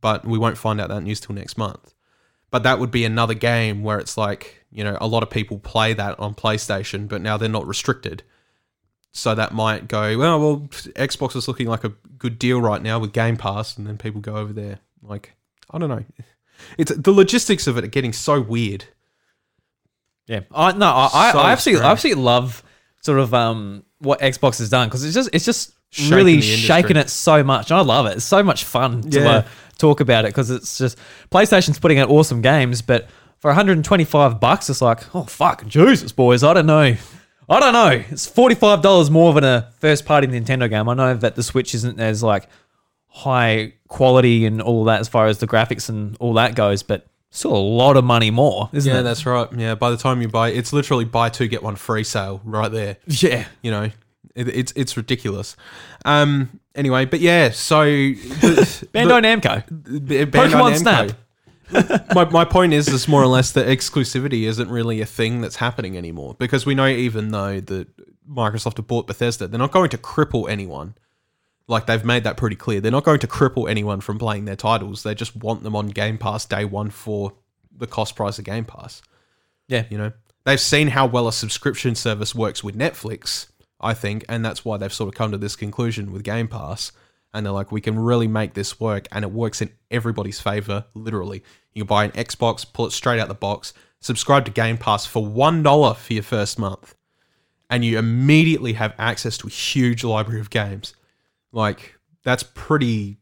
but 0.00 0.24
we 0.24 0.38
won't 0.38 0.58
find 0.58 0.80
out 0.80 0.88
that 0.88 1.02
news 1.02 1.20
till 1.20 1.34
next 1.34 1.58
month. 1.58 1.94
But 2.50 2.62
that 2.62 2.78
would 2.78 2.90
be 2.90 3.04
another 3.04 3.34
game 3.34 3.82
where 3.82 3.98
it's 3.98 4.16
like 4.16 4.64
you 4.70 4.84
know 4.84 4.96
a 5.00 5.06
lot 5.06 5.22
of 5.22 5.30
people 5.30 5.58
play 5.58 5.92
that 5.92 6.18
on 6.20 6.34
PlayStation, 6.34 7.08
but 7.08 7.20
now 7.20 7.36
they're 7.36 7.48
not 7.48 7.66
restricted. 7.66 8.22
So 9.12 9.34
that 9.34 9.54
might 9.54 9.88
go 9.88 10.16
well. 10.18 10.40
Well, 10.40 10.56
Xbox 10.96 11.36
is 11.36 11.48
looking 11.48 11.68
like 11.68 11.84
a 11.84 11.92
good 12.18 12.38
deal 12.38 12.60
right 12.60 12.82
now 12.82 12.98
with 12.98 13.12
Game 13.12 13.36
Pass, 13.36 13.76
and 13.76 13.86
then 13.86 13.98
people 13.98 14.20
go 14.20 14.36
over 14.36 14.52
there. 14.52 14.78
Like 15.02 15.32
I 15.70 15.78
don't 15.78 15.88
know, 15.88 16.04
it's 16.78 16.94
the 16.94 17.12
logistics 17.12 17.66
of 17.66 17.76
it 17.78 17.84
are 17.84 17.88
getting 17.88 18.12
so 18.12 18.40
weird. 18.40 18.86
Yeah, 20.26 20.40
I 20.54 20.72
no, 20.72 20.86
I, 20.86 21.30
So 21.32 21.38
I 21.38 21.52
absolutely, 21.52 21.80
I 21.80 21.82
strange. 21.82 21.92
absolutely 21.92 22.22
love 22.22 22.62
sort 23.02 23.18
of 23.18 23.34
um 23.34 23.84
what 23.98 24.20
Xbox 24.20 24.58
has 24.58 24.70
done 24.70 24.88
because 24.88 25.04
it's 25.04 25.14
just, 25.14 25.30
it's 25.32 25.44
just 25.44 25.72
Shaking 25.90 26.14
really 26.16 26.32
the 26.32 26.38
industry. 26.38 26.66
shaking 26.66 26.96
it 26.96 27.08
so 27.10 27.44
much. 27.44 27.70
I 27.70 27.80
love 27.80 28.06
it. 28.06 28.16
It's 28.16 28.24
so 28.24 28.42
much 28.42 28.64
fun 28.64 29.02
to 29.02 29.20
Yeah. 29.20 29.28
uh, 29.30 29.42
talk 29.78 30.00
about 30.00 30.24
it 30.24 30.28
because 30.28 30.50
it's 30.50 30.76
just 30.78 30.98
PlayStation's 31.30 31.78
putting 31.78 31.98
out 31.98 32.10
awesome 32.10 32.40
games, 32.42 32.82
but 32.82 33.08
for 33.38 33.48
125 33.48 34.40
bucks, 34.40 34.68
it's 34.70 34.80
like, 34.82 35.14
oh 35.14 35.24
fuck, 35.24 35.66
Jesus, 35.66 36.10
boys, 36.12 36.42
I 36.42 36.54
don't 36.54 36.66
know. 36.66 36.96
I 37.48 37.60
don't 37.60 37.74
know. 37.74 38.02
It's 38.10 38.26
forty 38.26 38.54
five 38.54 38.80
dollars 38.80 39.10
more 39.10 39.34
than 39.34 39.44
a 39.44 39.70
first 39.78 40.06
party 40.06 40.26
Nintendo 40.26 40.68
game. 40.70 40.88
I 40.88 40.94
know 40.94 41.12
that 41.14 41.34
the 41.36 41.42
Switch 41.42 41.74
isn't 41.74 42.00
as 42.00 42.22
like 42.22 42.48
high 43.08 43.74
quality 43.88 44.46
and 44.46 44.60
all 44.62 44.84
that 44.84 45.00
as 45.00 45.08
far 45.08 45.26
as 45.26 45.38
the 45.38 45.46
graphics 45.46 45.88
and 45.88 46.16
all 46.20 46.32
that 46.34 46.54
goes, 46.54 46.82
but 46.82 47.06
still 47.34 47.54
a 47.54 47.58
lot 47.58 47.96
of 47.98 48.04
money 48.04 48.30
more, 48.30 48.70
isn't 48.72 48.90
Yeah, 48.92 49.00
it? 49.00 49.02
that's 49.02 49.26
right. 49.26 49.48
Yeah, 49.56 49.74
by 49.74 49.90
the 49.90 49.96
time 49.98 50.22
you 50.22 50.28
buy, 50.28 50.48
it's 50.50 50.72
literally 50.72 51.04
buy 51.04 51.28
two 51.28 51.48
get 51.48 51.62
one 51.62 51.76
free 51.76 52.04
sale 52.04 52.40
right 52.44 52.70
there. 52.72 52.96
yeah. 53.06 53.44
You 53.62 53.70
know, 53.70 53.90
it, 54.34 54.48
it's 54.48 54.72
it's 54.76 54.96
ridiculous. 54.96 55.56
Um. 56.04 56.60
Anyway, 56.76 57.04
but 57.04 57.20
yeah, 57.20 57.50
so 57.50 57.84
the, 57.84 58.88
Bandai 58.92 59.22
Namco. 59.40 59.62
the- 59.68 60.26
Bandai 60.26 60.50
Pokemon 60.50 60.72
Namco. 60.72 61.14
Snap. 61.70 62.14
my, 62.14 62.24
my 62.30 62.44
point 62.44 62.72
is, 62.72 62.88
is 62.88 63.06
more 63.08 63.22
or 63.22 63.26
less 63.28 63.52
that 63.52 63.66
exclusivity 63.68 64.42
isn't 64.42 64.68
really 64.68 65.00
a 65.00 65.06
thing 65.06 65.40
that's 65.40 65.56
happening 65.56 65.96
anymore 65.96 66.34
because 66.38 66.66
we 66.66 66.74
know 66.74 66.86
even 66.86 67.30
though 67.30 67.60
that 67.60 67.86
Microsoft 68.28 68.76
have 68.76 68.86
bought 68.86 69.06
Bethesda, 69.06 69.46
they're 69.46 69.58
not 69.58 69.70
going 69.72 69.88
to 69.90 69.98
cripple 69.98 70.48
anyone. 70.50 70.94
Like 71.66 71.86
they've 71.86 72.04
made 72.04 72.24
that 72.24 72.36
pretty 72.36 72.56
clear. 72.56 72.80
They're 72.80 72.92
not 72.92 73.04
going 73.04 73.20
to 73.20 73.26
cripple 73.26 73.70
anyone 73.70 74.00
from 74.00 74.18
playing 74.18 74.44
their 74.44 74.56
titles. 74.56 75.02
They 75.02 75.14
just 75.14 75.34
want 75.34 75.62
them 75.62 75.74
on 75.74 75.88
Game 75.88 76.18
Pass 76.18 76.44
day 76.44 76.64
one 76.64 76.90
for 76.90 77.32
the 77.76 77.86
cost 77.86 78.16
price 78.16 78.38
of 78.38 78.44
Game 78.44 78.64
Pass. 78.64 79.02
Yeah. 79.68 79.84
You 79.88 79.98
know, 79.98 80.12
they've 80.44 80.60
seen 80.60 80.88
how 80.88 81.06
well 81.06 81.26
a 81.26 81.32
subscription 81.32 81.94
service 81.94 82.34
works 82.34 82.62
with 82.62 82.76
Netflix, 82.76 83.48
I 83.80 83.94
think, 83.94 84.24
and 84.28 84.44
that's 84.44 84.64
why 84.64 84.76
they've 84.76 84.92
sort 84.92 85.08
of 85.08 85.14
come 85.14 85.32
to 85.32 85.38
this 85.38 85.56
conclusion 85.56 86.12
with 86.12 86.22
Game 86.22 86.48
Pass. 86.48 86.92
And 87.32 87.44
they're 87.44 87.52
like, 87.52 87.72
we 87.72 87.80
can 87.80 87.98
really 87.98 88.28
make 88.28 88.54
this 88.54 88.78
work, 88.78 89.08
and 89.10 89.24
it 89.24 89.32
works 89.32 89.60
in 89.60 89.72
everybody's 89.90 90.38
favor, 90.40 90.84
literally. 90.94 91.42
You 91.72 91.82
can 91.82 91.88
buy 91.88 92.04
an 92.04 92.12
Xbox, 92.12 92.64
pull 92.70 92.86
it 92.86 92.92
straight 92.92 93.18
out 93.18 93.26
the 93.26 93.34
box, 93.34 93.72
subscribe 94.00 94.44
to 94.44 94.52
Game 94.52 94.78
Pass 94.78 95.04
for 95.04 95.26
$1 95.26 95.96
for 95.96 96.12
your 96.12 96.22
first 96.22 96.60
month, 96.60 96.94
and 97.68 97.84
you 97.84 97.98
immediately 97.98 98.74
have 98.74 98.94
access 98.98 99.36
to 99.38 99.48
a 99.48 99.50
huge 99.50 100.04
library 100.04 100.40
of 100.40 100.50
games. 100.50 100.94
Like, 101.54 101.94
that's 102.24 102.42
pretty 102.42 103.18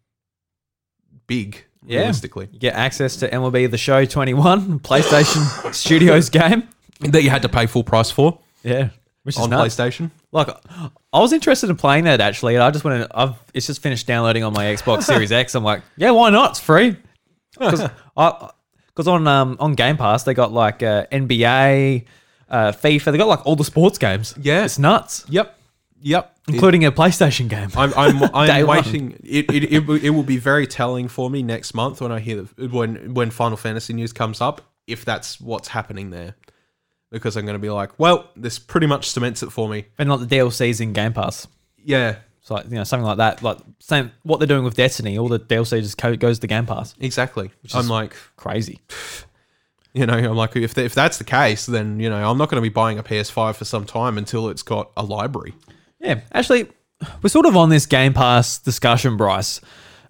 big, 1.27 1.65
Yeah. 1.87 1.99
realistically. 2.01 2.49
You 2.53 2.59
get 2.59 2.75
access 2.75 3.17
to 3.17 3.29
MLB 3.29 3.71
The 3.71 3.79
Show 3.79 4.05
21, 4.05 4.81
PlayStation 4.81 5.73
Studios 5.75 6.31
game. 6.31 6.69
That 7.01 7.23
you 7.25 7.31
had 7.31 7.43
to 7.43 7.49
pay 7.49 7.67
full 7.67 7.83
price 7.85 8.11
for 8.11 8.39
Yeah. 8.63 8.91
Which 9.25 9.37
is 9.37 9.43
on 9.43 9.51
nuts. 9.51 9.75
PlayStation. 9.77 10.11
Like, 10.33 10.49
I 11.13 11.19
was 11.21 11.33
interested 11.33 11.69
in 11.71 11.77
playing 11.77 12.05
that 12.05 12.21
actually. 12.21 12.55
and 12.55 12.63
I 12.65 12.71
just 12.71 12.85
went. 12.85 13.09
I've 13.15 13.35
it's 13.55 13.67
just 13.67 13.83
finished 13.83 14.07
downloading 14.07 14.43
on 14.45 14.53
my 14.53 14.65
Xbox 14.67 15.03
Series 15.13 15.31
X. 15.31 15.55
I'm 15.55 15.63
like, 15.65 15.83
yeah, 15.97 16.11
why 16.11 16.31
not? 16.31 16.51
It's 16.53 16.61
free. 16.61 16.97
Because 17.59 17.89
on 19.09 19.27
um 19.29 19.57
on 19.61 19.75
Game 19.75 19.97
Pass 19.97 20.25
they 20.25 20.35
got 20.35 20.53
like 20.53 20.83
uh, 20.83 21.07
NBA, 21.13 22.05
uh, 22.51 22.73
FIFA. 22.73 23.13
They 23.13 23.19
got 23.19 23.29
like 23.29 23.47
all 23.47 23.57
the 23.57 23.65
sports 23.65 23.99
games. 23.99 24.35
Yeah. 24.41 24.65
it's 24.65 24.79
nuts, 24.79 25.25
Yep. 25.29 25.57
Yep. 26.05 26.37
including 26.49 26.85
a 26.85 26.93
PlayStation 26.93 27.49
game. 27.49 27.71
I'm 27.77 27.93
I'm, 27.97 28.19
Day 28.47 28.61
I'm 28.61 28.67
one. 28.67 28.77
waiting. 28.79 29.13
It, 29.25 29.51
it, 29.51 29.73
it, 29.73 29.87
will- 29.87 30.03
it 30.05 30.11
will 30.11 30.23
be 30.25 30.37
very 30.37 30.67
telling 30.67 31.09
for 31.09 31.31
me 31.31 31.43
next 31.43 31.75
month 31.75 32.01
when 32.01 32.11
I 32.13 32.19
hear 32.21 32.43
the, 32.43 32.69
when 32.69 33.15
when 33.15 33.31
Final 33.31 33.57
Fantasy 33.57 33.93
news 33.93 34.13
comes 34.13 34.41
up 34.41 34.61
if 34.87 35.05
that's 35.05 35.41
what's 35.41 35.69
happening 35.69 36.11
there, 36.11 36.35
because 37.11 37.37
I'm 37.37 37.45
going 37.47 37.55
to 37.55 37.61
be 37.61 37.71
like, 37.71 37.97
well, 38.01 38.29
this 38.35 38.59
pretty 38.59 38.89
much 38.89 39.09
cements 39.11 39.43
it 39.45 39.51
for 39.53 39.69
me. 39.69 39.87
and 39.97 40.11
like 40.11 40.27
the 40.27 40.37
DLCs 40.37 40.81
in 40.81 40.93
Game 40.93 41.13
Pass. 41.13 41.47
Yeah, 41.85 42.17
So 42.41 42.55
like 42.55 42.65
you 42.65 42.75
know 42.77 42.85
something 42.85 43.07
like 43.07 43.19
that. 43.19 43.43
Like 43.45 43.59
same 43.79 44.11
what 44.25 44.39
they're 44.41 44.49
doing 44.49 44.65
with 44.65 44.75
Destiny. 44.75 45.17
All 45.19 45.29
the 45.29 45.39
DLC 45.39 45.81
just 45.83 45.99
co- 45.99 46.17
goes 46.17 46.41
to 46.41 46.47
Game 46.49 46.67
Pass. 46.67 46.95
exactly. 46.99 47.51
I'm 47.75 47.87
like, 47.89 48.17
Crazy. 48.37 48.81
you 49.95 50.07
know, 50.07 50.15
I'm 50.15 50.37
like, 50.37 50.57
if 50.57 50.77
if 50.79 50.95
that's 50.95 51.19
the 51.19 51.25
case, 51.25 51.67
then 51.67 52.01
you 52.01 52.09
know, 52.11 52.29
I'm 52.29 52.39
not 52.39 52.49
going 52.49 52.61
to 52.63 52.69
be 52.69 52.73
buying 52.73 52.99
a 52.99 53.03
PS5 53.03 53.55
for 53.57 53.65
some 53.65 53.85
time 53.85 54.19
until 54.19 54.49
it's 54.49 54.63
got 54.63 54.91
a 54.97 55.05
library. 55.05 55.55
Yeah, 56.03 56.21
actually, 56.33 56.69
we're 57.23 57.29
sort 57.29 57.47
of 57.47 57.57
on 57.57 57.69
this 57.69 57.87
Game 57.87 58.13
Pass 58.13 58.59
discussion, 58.59 59.17
Bryce. 59.17 59.61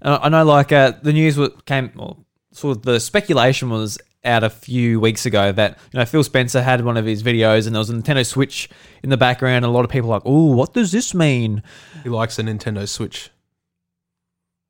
Uh, 0.00 0.18
I 0.22 0.28
know, 0.30 0.44
like 0.44 0.72
uh, 0.72 0.92
the 1.02 1.12
news 1.12 1.38
came, 1.66 1.92
well, 1.94 2.24
sort 2.52 2.78
of 2.78 2.82
the 2.82 2.98
speculation 2.98 3.70
was 3.70 3.98
out 4.24 4.44
a 4.44 4.50
few 4.50 5.00
weeks 5.00 5.26
ago 5.26 5.50
that 5.52 5.78
you 5.92 5.98
know 5.98 6.04
Phil 6.04 6.22
Spencer 6.24 6.62
had 6.62 6.84
one 6.84 6.96
of 6.96 7.04
his 7.04 7.22
videos 7.22 7.66
and 7.66 7.74
there 7.74 7.80
was 7.80 7.90
a 7.90 7.94
Nintendo 7.94 8.24
Switch 8.24 8.68
in 9.02 9.10
the 9.10 9.16
background, 9.16 9.64
and 9.64 9.66
a 9.66 9.70
lot 9.70 9.84
of 9.84 9.90
people 9.90 10.08
were 10.08 10.16
like, 10.16 10.22
"Oh, 10.24 10.46
what 10.54 10.72
does 10.74 10.92
this 10.92 11.12
mean?" 11.14 11.62
He 12.02 12.08
likes 12.08 12.38
a 12.38 12.42
Nintendo 12.42 12.88
Switch. 12.88 13.30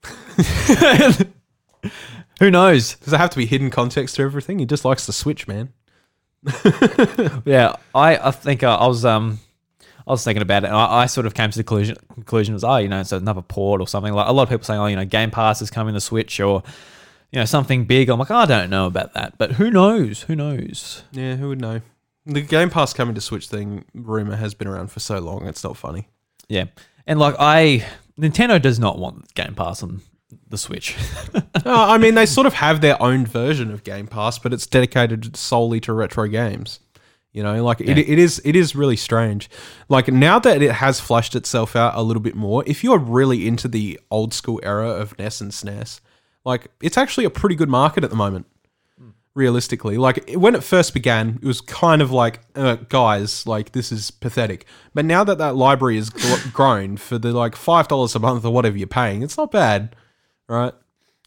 Who 2.41 2.51
knows? 2.51 2.95
Does 2.97 3.13
it 3.13 3.19
have 3.19 3.31
to 3.31 3.37
be 3.37 3.47
hidden 3.47 3.71
context 3.71 4.17
to 4.17 4.23
everything? 4.23 4.59
He 4.59 4.67
just 4.67 4.85
likes 4.85 5.07
the 5.07 5.13
Switch, 5.13 5.47
man. 5.47 5.73
Yeah, 7.45 7.77
I 7.95 8.17
I 8.17 8.31
think 8.33 8.63
uh, 8.63 8.77
I 8.77 8.87
was 8.87 9.05
um. 9.05 9.39
I 10.07 10.11
was 10.11 10.25
thinking 10.25 10.43
about 10.43 10.65
it, 10.65 10.69
and 10.69 10.77
I, 10.77 11.03
I 11.03 11.07
sort 11.07 11.27
of 11.27 11.35
came 11.35 11.51
to 11.51 11.57
the 11.57 11.65
conclusion. 11.65 11.97
Conclusion 12.15 12.55
was, 12.55 12.65
oh, 12.65 12.77
you 12.77 12.89
know, 12.89 13.01
it's 13.01 13.13
another 13.13 13.43
port 13.43 13.81
or 13.81 13.87
something. 13.87 14.13
Like 14.13 14.29
a 14.29 14.33
lot 14.33 14.45
of 14.45 14.49
people 14.49 14.65
saying, 14.65 14.81
oh, 14.81 14.87
you 14.87 14.97
know, 14.97 15.05
Game 15.05 15.31
Pass 15.31 15.63
is 15.63 15.71
coming 15.71 15.95
to 15.95 16.01
Switch, 16.01 16.41
or 16.41 16.63
you 17.31 17.39
know, 17.39 17.45
something 17.45 17.85
big. 17.85 18.09
I'm 18.09 18.19
like, 18.19 18.31
oh, 18.31 18.37
I 18.37 18.47
don't 18.47 18.71
know 18.71 18.87
about 18.87 19.15
that, 19.15 19.39
but 19.39 19.53
who 19.53 19.71
knows? 19.71 20.23
Who 20.23 20.37
knows? 20.37 21.03
Yeah, 21.13 21.37
who 21.37 21.49
would 21.49 21.61
know? 21.61 21.81
The 22.27 22.43
Game 22.43 22.71
Pass 22.71 22.93
coming 22.93 23.15
to 23.15 23.21
Switch 23.21 23.49
thing 23.49 23.85
rumor 23.95 24.37
has 24.37 24.55
been 24.55 24.69
around 24.69 24.91
for 24.91 25.01
so 25.01 25.19
long. 25.19 25.47
It's 25.47 25.65
not 25.65 25.77
funny. 25.77 26.09
Yeah, 26.49 26.67
and 27.07 27.19
like 27.19 27.35
I, 27.39 27.87
Nintendo 28.19 28.61
does 28.61 28.79
not 28.79 28.99
want 28.99 29.35
Game 29.35 29.55
Pass 29.55 29.83
on 29.83 30.03
the 30.49 30.59
Switch. 30.59 30.97
Oh, 31.35 31.43
I 31.65 31.99
mean, 31.99 32.15
they 32.15 32.27
sort 32.27 32.47
of 32.47 32.55
have 32.55 32.81
their 32.81 33.01
own 33.03 33.27
version 33.27 33.73
of 33.73 33.85
Game 33.85 34.07
Pass, 34.07 34.39
but 34.39 34.53
it's 34.53 34.67
dedicated 34.67 35.37
solely 35.37 35.81
to 35.81 35.93
retro 35.93 36.29
games. 36.29 36.81
You 37.33 37.43
know, 37.43 37.65
like 37.65 37.81
it, 37.81 37.97
it 37.97 38.19
is 38.19 38.43
it 38.45 38.55
is 38.55 38.77
really 38.77 38.97
strange. 38.97 39.49
Like 39.89 40.09
now 40.09 40.39
that 40.39 40.61
it 40.61 40.73
has 40.73 41.01
flushed 41.01 41.35
itself 41.35 41.75
out 41.75 41.95
a 41.95 42.03
little 42.03 42.21
bit 42.21 42.35
more, 42.35 42.63
if 42.67 42.85
you're 42.85 42.99
really 42.99 43.49
into 43.49 43.69
the 43.69 43.99
old 44.11 44.35
school 44.35 44.61
era 44.63 44.91
of 44.91 45.19
NES 45.19 45.41
and 45.41 45.51
SNES, 45.51 46.01
like 46.45 46.69
it's 46.83 46.99
actually 46.99 47.25
a 47.25 47.31
pretty 47.31 47.55
good 47.55 47.71
market 47.71 48.05
at 48.05 48.11
the 48.11 48.17
moment. 48.17 48.47
Realistically, 49.35 49.97
like 49.97 50.31
when 50.35 50.55
it 50.55 50.63
first 50.63 50.93
began, 50.93 51.39
it 51.41 51.47
was 51.47 51.63
kind 51.63 52.03
of 52.03 52.11
like, 52.13 52.41
uh, 52.55 52.75
guys, 52.91 53.47
like 53.47 53.73
this 53.73 53.91
is 53.91 54.11
pathetic. 54.11 54.67
But 54.93 55.07
now 55.07 55.25
that 55.25 55.39
that 55.39 55.57
library 55.57 55.97
has 55.97 56.11
gl- 56.11 56.53
grown 56.53 56.99
for 56.99 57.17
the 57.17 57.33
like 57.33 57.57
five 57.57 57.89
dollars 57.89 58.15
a 58.15 58.19
month 58.19 58.45
or 58.45 58.53
whatever 58.53 58.77
you're 58.77 58.87
paying, 58.87 59.23
it's 59.23 59.39
not 59.39 59.51
bad, 59.51 59.97
right? 60.49 60.75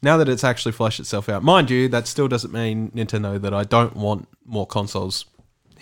Now 0.04 0.18
that 0.18 0.30
it's 0.30 0.44
actually 0.44 0.74
flushed 0.74 1.00
itself 1.00 1.30
out, 1.30 1.42
mind 1.42 1.72
you, 1.72 1.88
that 1.90 2.06
still 2.06 2.28
doesn't 2.28 2.54
mean 2.54 2.92
Nintendo 2.92 3.42
that 3.42 3.56
I 3.56 3.64
don't 3.64 3.96
want 3.96 4.28
more 4.46 4.68
consoles 4.68 5.26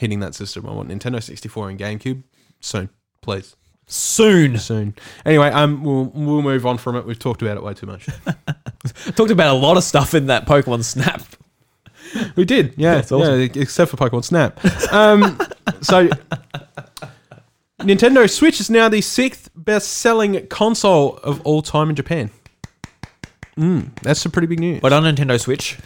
hitting 0.04 0.20
that 0.20 0.36
system. 0.36 0.68
I 0.68 0.72
want 0.74 0.90
Nintendo 0.90 1.24
64 1.24 1.70
and 1.70 1.80
GameCube 1.80 2.24
soon, 2.60 2.90
please, 3.22 3.56
Soon, 3.86 4.58
soon. 4.60 4.96
Anyway, 5.26 5.50
um, 5.50 5.84
we'll 5.84 6.06
we'll 6.14 6.42
move 6.42 6.66
on 6.66 6.78
from 6.78 6.96
it. 6.96 7.06
We've 7.06 7.20
talked 7.20 7.42
about 7.42 7.58
it 7.58 7.64
way 7.64 7.74
too 7.74 7.86
much. 7.86 8.08
talked 9.16 9.32
about 9.32 9.54
a 9.56 9.58
lot 9.60 9.76
of 9.78 9.84
stuff 9.84 10.14
in 10.14 10.28
that 10.28 10.46
Pokemon 10.46 10.84
Snap. 10.84 11.22
we 12.36 12.46
did, 12.46 12.74
yeah, 12.78 12.96
That's 12.96 13.12
awesome. 13.12 13.40
yeah, 13.40 13.48
except 13.56 13.92
for 13.92 13.98
Pokemon 13.98 14.24
Snap. 14.24 14.60
Um, 14.94 15.38
so 15.82 16.10
Nintendo 17.80 18.30
Switch 18.30 18.60
is 18.60 18.70
now 18.70 18.88
the 18.90 19.02
sixth 19.02 19.50
best-selling 19.56 20.48
console 20.48 21.18
of 21.18 21.42
all 21.42 21.62
time 21.62 21.90
in 21.90 21.96
Japan. 21.96 22.30
Mm, 23.58 23.94
that's 24.02 24.22
some 24.22 24.32
pretty 24.32 24.48
big 24.48 24.60
news. 24.60 24.80
But 24.82 24.94
on 24.94 25.04
Nintendo 25.04 25.40
Switch, 25.40 25.78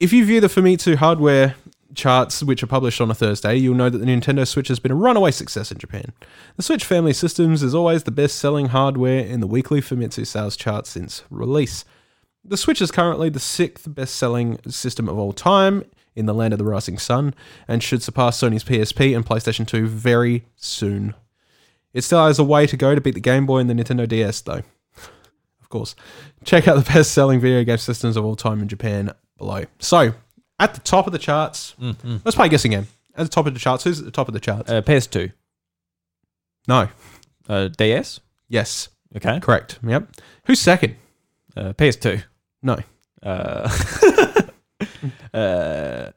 If 0.00 0.12
you 0.12 0.24
view 0.24 0.40
the 0.40 0.46
Famitsu 0.48 0.94
hardware 0.96 1.56
charts, 1.98 2.42
which 2.42 2.62
are 2.62 2.68
published 2.68 3.00
on 3.00 3.10
a 3.10 3.14
Thursday, 3.14 3.56
you'll 3.56 3.74
know 3.74 3.90
that 3.90 3.98
the 3.98 4.06
Nintendo 4.06 4.46
Switch 4.46 4.68
has 4.68 4.78
been 4.78 4.92
a 4.92 4.94
runaway 4.94 5.30
success 5.30 5.70
in 5.70 5.78
Japan. 5.78 6.12
The 6.56 6.62
Switch 6.62 6.84
family 6.84 7.12
systems 7.12 7.62
is 7.62 7.74
always 7.74 8.04
the 8.04 8.10
best 8.10 8.36
selling 8.36 8.66
hardware 8.66 9.18
in 9.18 9.40
the 9.40 9.46
weekly 9.46 9.82
Famitsu 9.82 10.26
sales 10.26 10.56
chart 10.56 10.86
since 10.86 11.24
release. 11.28 11.84
The 12.44 12.56
Switch 12.56 12.80
is 12.80 12.90
currently 12.90 13.28
the 13.28 13.40
sixth 13.40 13.92
best 13.94 14.14
selling 14.14 14.58
system 14.66 15.08
of 15.08 15.18
all 15.18 15.34
time 15.34 15.84
in 16.16 16.26
the 16.26 16.34
land 16.34 16.54
of 16.54 16.58
the 16.58 16.64
rising 16.64 16.98
sun 16.98 17.34
and 17.66 17.82
should 17.82 18.02
surpass 18.02 18.40
Sony's 18.40 18.64
PSP 18.64 19.14
and 19.14 19.26
PlayStation 19.26 19.66
2 19.66 19.86
very 19.86 20.46
soon. 20.56 21.14
It 21.92 22.02
still 22.02 22.26
has 22.26 22.38
a 22.38 22.44
way 22.44 22.66
to 22.66 22.76
go 22.76 22.94
to 22.94 23.00
beat 23.00 23.14
the 23.14 23.20
Game 23.20 23.44
Boy 23.44 23.58
and 23.58 23.68
the 23.68 23.74
Nintendo 23.74 24.08
DS, 24.08 24.40
though. 24.40 24.62
Of 25.60 25.70
course. 25.70 25.94
Check 26.44 26.66
out 26.66 26.82
the 26.82 26.92
best 26.92 27.12
selling 27.12 27.40
video 27.40 27.62
game 27.62 27.76
systems 27.76 28.16
of 28.16 28.24
all 28.24 28.36
time 28.36 28.62
in 28.62 28.68
Japan 28.68 29.12
below. 29.36 29.64
So, 29.78 30.14
at 30.58 30.74
the 30.74 30.80
top 30.80 31.06
of 31.06 31.12
the 31.12 31.18
charts, 31.18 31.74
let's 32.24 32.36
play 32.36 32.46
a 32.46 32.48
guessing 32.50 32.72
game. 32.72 32.86
At 33.16 33.24
the 33.24 33.28
top 33.30 33.46
of 33.46 33.54
the 33.54 33.60
charts, 33.60 33.84
who's 33.84 33.98
at 33.98 34.04
the 34.04 34.10
top 34.10 34.28
of 34.28 34.34
the 34.34 34.40
charts? 34.40 34.70
uh, 34.70 34.80
PS2, 34.82 35.32
no. 36.68 36.88
uh, 37.48 37.68
DS, 37.68 38.20
Yes. 38.48 38.88
okay, 39.16 39.40
Correct. 39.40 39.78
Yep. 39.82 40.08
Who's 40.46 40.60
second? 40.60 40.96
uh, 41.56 41.72
PS2, 41.72 42.22
No. 42.62 42.78
uh, 43.22 43.68
uh, 45.34 46.10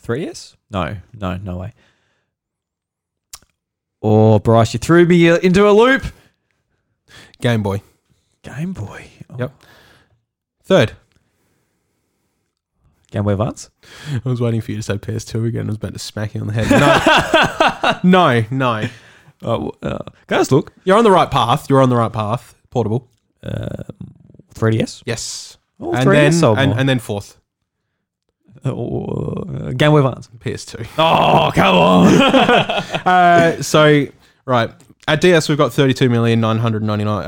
3DS? 0.00 0.56
No, 0.70 0.96
no, 1.14 1.36
no 1.38 1.56
way. 1.56 1.72
Oh, 4.02 4.38
Bryce, 4.38 4.72
you 4.74 4.78
threw 4.78 5.04
me 5.06 5.28
into 5.44 5.68
a 5.68 5.72
loop. 5.72 6.04
Game 7.40 7.62
Boy. 7.62 7.80
Game 8.42 8.72
Boy. 8.72 9.08
Oh, 9.30 9.36
Yep. 9.38 9.62
Third. 10.62 10.92
Game 13.10 13.24
Boy 13.24 13.32
Advance. 13.32 13.70
I 14.12 14.28
was 14.28 14.40
waiting 14.40 14.60
for 14.60 14.72
you 14.72 14.78
to 14.78 14.82
say 14.82 14.94
PS2 14.94 15.46
again. 15.46 15.66
I 15.66 15.68
was 15.68 15.76
about 15.76 15.92
to 15.92 15.98
smack 15.98 16.34
you 16.34 16.40
on 16.40 16.48
the 16.48 16.52
head. 16.52 18.02
No. 18.02 18.40
no, 18.42 18.44
no. 18.50 18.88
Oh, 19.42 19.72
uh, 19.82 19.98
I 20.28 20.38
just 20.38 20.50
look? 20.52 20.72
You're 20.84 20.98
on 20.98 21.04
the 21.04 21.10
right 21.10 21.30
path. 21.30 21.68
You're 21.70 21.82
on 21.82 21.88
the 21.90 21.96
right 21.96 22.12
path. 22.12 22.54
Portable. 22.70 23.08
Uh, 23.42 23.84
3DS. 24.54 25.02
Yes. 25.06 25.58
Oh, 25.78 25.92
and 25.92 26.06
3DS 26.08 26.12
then 26.12 26.32
sold 26.32 26.58
and, 26.58 26.70
more. 26.70 26.80
and 26.80 26.88
then 26.88 26.98
fourth. 26.98 27.38
Uh, 28.64 29.70
Game 29.72 29.92
Boy 29.92 29.98
Advance. 29.98 30.28
PS2. 30.38 30.86
Oh, 30.98 31.50
come 31.54 31.76
on. 31.76 32.82
Uh, 33.06 33.62
so 33.62 34.06
right 34.46 34.70
at 35.08 35.20
DS 35.20 35.48
we've 35.48 35.58
got 35.58 35.72
thirty 35.72 35.94
two 35.94 36.08
million 36.08 36.40
nine 36.40 36.58
hundred 36.58 36.82
ninety 36.82 37.04
nine 37.04 37.24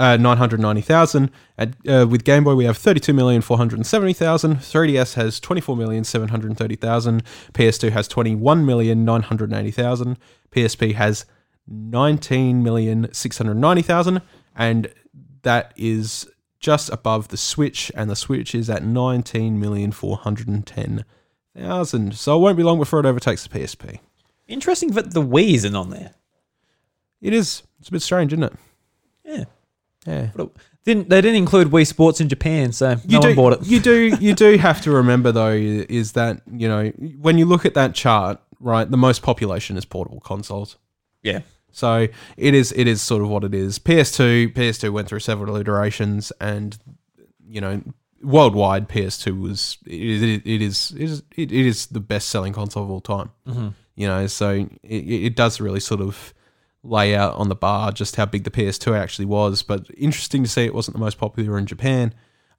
uh, 1.59 1.67
uh, 1.89 2.07
with 2.07 2.25
Game 2.25 2.45
Boy 2.45 2.55
we 2.55 2.65
have 2.65 2.77
thirty 2.77 3.01
two 3.01 3.13
million 3.13 3.41
four 3.41 3.57
hundred 3.57 3.85
seventy 3.87 4.13
thousand. 4.13 4.57
3DS 4.57 5.15
has 5.15 5.39
twenty 5.39 5.61
four 5.61 5.77
million 5.77 6.05
seven 6.05 6.29
hundred 6.29 6.57
thirty 6.57 6.77
thousand. 6.77 7.23
PS2 7.53 7.91
has 7.91 8.09
twenty 8.09 8.35
one 8.35 8.67
million 8.67 9.05
nine 9.05 9.23
hundred 9.23 9.53
eighty 9.53 9.71
thousand. 9.71 10.19
PSP 10.51 10.95
has 10.95 11.25
nineteen 11.67 12.63
million 12.63 13.13
six 13.13 13.39
hundred 13.39 13.55
ninety 13.55 13.83
thousand, 13.83 14.23
and 14.57 14.93
that 15.43 15.73
is 15.77 16.29
just 16.59 16.91
above 16.91 17.29
the 17.29 17.37
Switch, 17.37 17.93
and 17.95 18.11
the 18.11 18.17
Switch 18.17 18.55
is 18.55 18.69
at 18.69 18.83
nineteen 18.83 19.61
million 19.61 19.93
four 19.93 20.17
hundred 20.17 20.67
ten 20.67 21.05
thousand. 21.57 22.17
So 22.17 22.37
it 22.37 22.41
won't 22.41 22.57
be 22.57 22.65
long 22.65 22.79
before 22.79 22.99
it 23.01 23.07
overtakes 23.07 23.47
the 23.47 23.57
PSP. 23.57 24.01
Interesting 24.49 24.91
that 24.93 25.13
the 25.13 25.23
Wii 25.23 25.55
isn't 25.55 25.77
on 25.77 25.91
there. 25.91 26.15
It 27.21 27.33
is. 27.33 27.63
It's 27.81 27.89
a 27.89 27.93
bit 27.93 28.03
strange, 28.03 28.33
isn't 28.33 28.45
it? 28.45 28.53
Yeah. 29.25 29.45
Yeah. 30.07 30.29
But 30.35 30.43
it- 30.47 30.57
Didn't 30.85 31.09
they 31.11 31.21
didn't 31.21 31.37
include 31.37 31.69
Wii 31.69 31.87
Sports 31.87 32.21
in 32.21 32.29
Japan, 32.29 32.73
so 32.73 32.95
no 32.95 33.01
You 33.07 33.19
one 33.19 33.29
do, 33.29 33.35
bought 33.37 33.53
it. 33.55 33.67
you 33.67 33.79
do, 33.81 34.17
you 34.21 34.35
do 34.35 34.57
have 34.57 34.81
to 34.83 34.91
remember 34.91 35.33
though, 35.33 35.53
is 35.53 36.13
that 36.13 36.41
you 36.51 36.67
know 36.69 36.89
when 37.21 37.37
you 37.39 37.45
look 37.45 37.67
at 37.67 37.75
that 37.75 37.95
chart, 37.95 38.41
right? 38.61 38.91
The 38.91 38.97
most 38.97 39.23
population 39.23 39.77
is 39.77 39.85
portable 39.85 40.21
consoles. 40.21 40.77
yeah. 41.23 41.41
So 41.71 42.09
it 42.39 42.55
is, 42.55 42.73
it 42.73 42.89
is 42.89 43.03
sort 43.03 43.23
of 43.23 43.29
what 43.29 43.45
it 43.45 43.55
is. 43.55 43.79
PS2, 43.79 44.55
PS2 44.55 44.91
went 44.91 45.07
through 45.07 45.21
several 45.21 45.55
iterations, 45.57 46.33
and 46.41 46.77
you 47.47 47.61
know, 47.61 47.83
worldwide, 48.23 48.89
PS2 48.89 49.41
was 49.41 49.77
it, 49.87 50.23
it, 50.23 50.43
it 50.47 50.63
is 50.63 50.93
it 50.97 51.03
is 51.03 51.23
it, 51.37 51.53
is 51.53 51.87
the 51.87 52.01
best 52.01 52.29
selling 52.29 52.53
console 52.55 52.83
of 52.85 52.91
all 52.91 53.03
time. 53.03 53.31
Mm-hmm. 53.47 53.69
You 53.95 54.07
know, 54.07 54.27
so 54.27 54.51
it, 54.83 54.97
it 55.27 55.37
does 55.37 55.61
really 55.61 55.79
sort 55.81 56.01
of 56.01 56.33
lay 56.83 57.15
out 57.15 57.35
on 57.35 57.49
the 57.49 57.55
bar 57.55 57.93
just 57.93 58.17
how 58.17 58.25
big 58.25 58.45
the 58.45 58.51
PS2 58.51 58.97
actually 58.97 59.27
was. 59.27 59.63
But 59.63 59.87
interesting 59.97 60.43
to 60.43 60.49
see 60.49 60.65
it 60.65 60.75
wasn't 60.75 60.97
the 60.97 61.01
most 61.01 61.19
popular 61.19 61.59
in 61.59 61.67
Japan. 61.67 62.15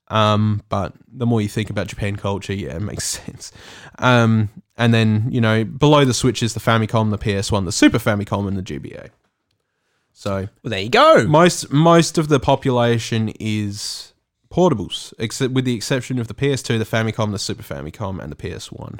Um, 0.10 0.64
but 0.70 0.94
the 1.08 1.26
more 1.28 1.40
you 1.40 1.48
think 1.48 1.70
about 1.70 1.88
Japan 1.88 2.16
culture, 2.16 2.54
yeah, 2.54 2.76
it 2.76 2.82
makes 2.82 3.06
sense. 3.26 3.52
Um, 4.00 4.50
and 4.78 4.94
then 4.94 5.28
you 5.30 5.42
know 5.42 5.64
below 5.64 6.06
the 6.06 6.14
Switch 6.14 6.42
is 6.42 6.54
the 6.54 6.60
Famicom, 6.60 7.12
the 7.12 7.18
PS1, 7.18 7.66
the 7.66 7.72
Super 7.72 8.00
Famicom, 8.00 8.48
and 8.48 8.58
the 8.58 8.64
GBA. 8.64 9.10
So 10.14 10.50
Well, 10.64 10.70
there 10.72 10.80
you 10.82 10.90
go. 10.90 11.26
most 11.28 11.72
most 11.72 12.18
of 12.18 12.28
the 12.28 12.40
population 12.40 13.30
is 13.40 14.14
portables, 14.52 15.14
except 15.20 15.54
with 15.54 15.64
the 15.64 15.76
exception 15.76 16.18
of 16.20 16.28
the 16.28 16.34
PS2, 16.34 16.80
the 16.80 16.86
Famicom, 16.86 17.32
the 17.32 17.40
Super 17.40 17.64
Famicom, 17.64 18.20
and 18.22 18.32
the 18.32 18.36
PS1. 18.36 19.00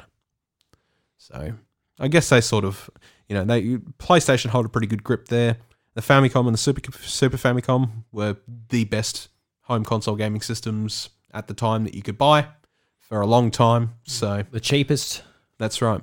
So 1.18 1.54
I 1.98 2.08
guess 2.08 2.28
they 2.28 2.40
sort 2.40 2.64
of, 2.64 2.88
you 3.30 3.36
know, 3.36 3.44
they 3.44 3.62
PlayStation 3.98 4.46
hold 4.46 4.66
a 4.66 4.68
pretty 4.68 4.88
good 4.88 5.04
grip 5.04 5.28
there. 5.28 5.56
The 5.94 6.02
Famicom 6.02 6.46
and 6.46 6.52
the 6.52 6.58
Super 6.58 6.80
Super 7.00 7.36
Famicom 7.36 8.04
were 8.10 8.36
the 8.68 8.84
best 8.84 9.28
home 9.62 9.84
console 9.84 10.16
gaming 10.16 10.40
systems 10.40 11.10
at 11.32 11.46
the 11.46 11.54
time 11.54 11.84
that 11.84 11.94
you 11.94 12.02
could 12.02 12.18
buy 12.18 12.48
for 12.98 13.20
a 13.20 13.26
long 13.26 13.52
time. 13.52 13.94
So 14.02 14.42
the 14.50 14.58
cheapest. 14.58 15.22
that's 15.58 15.80
right. 15.80 16.00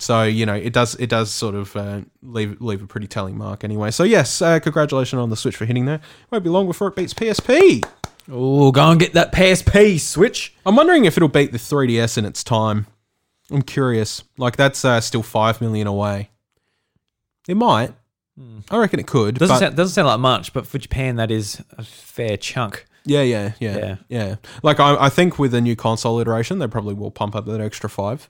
So 0.00 0.24
you 0.24 0.46
know 0.46 0.54
it 0.54 0.72
does 0.72 0.96
it 0.96 1.08
does 1.08 1.30
sort 1.30 1.54
of 1.54 1.76
uh, 1.76 2.00
leave 2.22 2.60
leave 2.60 2.82
a 2.82 2.86
pretty 2.88 3.06
telling 3.06 3.38
mark 3.38 3.62
anyway. 3.62 3.92
So 3.92 4.02
yes, 4.02 4.42
uh, 4.42 4.58
congratulations 4.58 5.20
on 5.20 5.30
the 5.30 5.36
Switch 5.36 5.54
for 5.54 5.66
hitting 5.66 5.84
there. 5.84 6.00
Won't 6.32 6.42
be 6.42 6.50
long 6.50 6.66
before 6.66 6.88
it 6.88 6.96
beats 6.96 7.14
PSP. 7.14 7.84
Oh, 8.28 8.72
go 8.72 8.90
and 8.90 8.98
get 8.98 9.12
that 9.12 9.32
PSP 9.32 10.00
Switch. 10.00 10.54
I'm 10.66 10.74
wondering 10.74 11.04
if 11.04 11.16
it'll 11.16 11.28
beat 11.28 11.52
the 11.52 11.58
3DS 11.58 12.18
in 12.18 12.24
its 12.24 12.42
time. 12.42 12.88
I'm 13.50 13.62
curious. 13.62 14.24
Like 14.38 14.56
that's 14.56 14.84
uh, 14.84 15.00
still 15.00 15.22
five 15.22 15.60
million 15.60 15.86
away. 15.86 16.30
It 17.48 17.56
might. 17.56 17.92
Hmm. 18.38 18.60
I 18.70 18.78
reckon 18.78 18.98
it 19.00 19.06
could. 19.06 19.38
Doesn't 19.38 19.54
but- 19.54 19.58
sound, 19.60 19.76
doesn't 19.76 19.94
sound 19.94 20.08
like 20.08 20.20
much, 20.20 20.52
but 20.52 20.66
for 20.66 20.78
Japan, 20.78 21.16
that 21.16 21.30
is 21.30 21.62
a 21.78 21.84
fair 21.84 22.36
chunk. 22.36 22.84
yeah, 23.04 23.22
yeah, 23.22 23.52
yeah, 23.60 23.76
Yeah. 23.76 23.96
yeah, 24.08 24.34
Like 24.62 24.80
I, 24.80 24.96
I 25.04 25.08
think 25.08 25.38
with 25.38 25.54
a 25.54 25.60
new 25.60 25.76
console 25.76 26.18
iteration, 26.20 26.58
they 26.58 26.66
probably 26.66 26.94
will 26.94 27.10
pump 27.10 27.36
up 27.36 27.44
that 27.46 27.60
extra 27.60 27.88
five. 27.90 28.28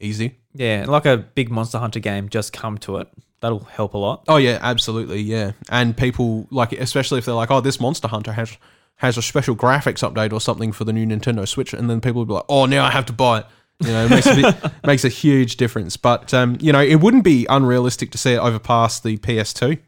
Easy. 0.00 0.38
Yeah, 0.54 0.84
like 0.88 1.06
a 1.06 1.16
big 1.16 1.50
Monster 1.50 1.78
Hunter 1.78 2.00
game, 2.00 2.28
just 2.28 2.52
come 2.52 2.76
to 2.78 2.96
it. 2.98 3.08
That'll 3.40 3.60
help 3.64 3.94
a 3.94 3.98
lot. 3.98 4.24
Oh 4.28 4.36
yeah, 4.36 4.58
absolutely, 4.60 5.20
yeah. 5.20 5.52
And 5.70 5.96
people 5.96 6.46
like, 6.50 6.72
especially 6.72 7.18
if 7.18 7.24
they're 7.24 7.34
like, 7.34 7.50
"Oh, 7.50 7.60
this 7.60 7.80
Monster 7.80 8.08
Hunter 8.08 8.32
has 8.32 8.56
has 8.96 9.16
a 9.16 9.22
special 9.22 9.56
graphics 9.56 10.06
update 10.06 10.32
or 10.32 10.40
something 10.40 10.72
for 10.72 10.84
the 10.84 10.92
new 10.92 11.06
Nintendo 11.06 11.46
Switch," 11.48 11.72
and 11.72 11.88
then 11.88 12.00
people 12.02 12.20
will 12.20 12.26
be 12.26 12.32
like, 12.34 12.44
"Oh, 12.48 12.66
now 12.66 12.84
I 12.84 12.90
have 12.90 13.06
to 13.06 13.12
buy 13.14 13.40
it." 13.40 13.46
You 13.80 13.92
know, 13.92 14.04
it 14.04 14.10
makes 14.10 14.26
a 14.26 14.34
bit, 14.34 14.72
makes 14.84 15.04
a 15.04 15.08
huge 15.08 15.56
difference. 15.56 15.96
But 15.96 16.32
um, 16.34 16.58
you 16.60 16.72
know, 16.72 16.80
it 16.82 16.96
wouldn't 16.96 17.24
be 17.24 17.46
unrealistic 17.48 18.10
to 18.12 18.18
see 18.18 18.34
it 18.34 18.38
overpass 18.38 19.00
the 19.00 19.16
PS2. 19.18 19.78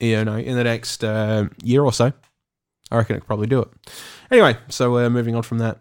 You 0.00 0.24
know, 0.24 0.36
in 0.36 0.56
the 0.56 0.64
next 0.64 1.02
uh, 1.02 1.48
year 1.62 1.82
or 1.82 1.92
so, 1.92 2.12
I 2.90 2.96
reckon 2.96 3.16
it 3.16 3.20
could 3.20 3.26
probably 3.26 3.46
do 3.46 3.62
it. 3.62 3.68
Anyway, 4.30 4.56
so 4.68 4.92
we're 4.92 5.10
moving 5.10 5.34
on 5.34 5.42
from 5.42 5.58
that. 5.58 5.80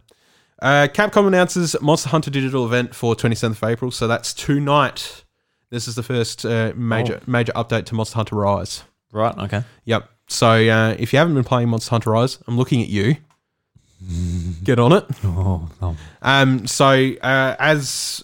Uh, 0.62 0.88
Capcom 0.92 1.28
announces 1.28 1.80
Monster 1.82 2.10
Hunter 2.10 2.32
digital 2.32 2.66
event 2.66 2.96
for 2.96 3.14
27th 3.14 3.62
of 3.62 3.64
April, 3.64 3.92
so 3.92 4.08
that's 4.08 4.34
tonight. 4.34 5.26
This 5.70 5.88
is 5.88 5.96
the 5.96 6.04
first 6.04 6.46
uh, 6.46 6.72
major 6.76 7.20
major 7.28 7.52
update 7.54 7.86
to 7.88 7.96
Monster 7.96 8.16
Hunter 8.16 8.36
Rise. 8.36 8.84
Right, 9.12 9.38
okay. 9.38 9.64
Yep. 9.84 10.10
So 10.28 10.48
uh, 10.48 10.96
if 10.98 11.14
you 11.14 11.20
haven't 11.20 11.36
been 11.36 11.44
playing 11.44 11.70
Monster 11.70 11.92
Hunter 11.92 12.12
Rise, 12.12 12.40
I'm 12.48 12.58
looking 12.58 12.82
at 12.82 12.88
you. 12.88 13.18
Get 14.64 14.80
on 14.80 14.92
it. 14.94 15.06
Oh, 15.24 15.70
no. 15.82 15.96
Um, 16.22 16.68
so 16.68 16.86
uh, 17.22 17.56
as 17.60 18.24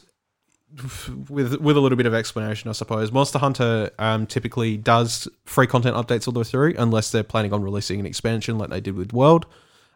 with 1.29 1.59
with 1.59 1.77
a 1.77 1.79
little 1.79 1.95
bit 1.95 2.05
of 2.05 2.13
explanation, 2.13 2.69
I 2.69 2.73
suppose 2.73 3.11
Monster 3.11 3.39
Hunter 3.39 3.89
um, 3.99 4.25
typically 4.27 4.77
does 4.77 5.27
free 5.45 5.67
content 5.67 5.95
updates 5.95 6.27
all 6.27 6.33
the 6.33 6.39
way 6.41 6.43
through, 6.45 6.75
unless 6.77 7.11
they're 7.11 7.23
planning 7.23 7.53
on 7.53 7.61
releasing 7.61 7.99
an 7.99 8.05
expansion 8.05 8.57
like 8.57 8.69
they 8.69 8.81
did 8.81 8.95
with 8.95 9.13
World, 9.13 9.45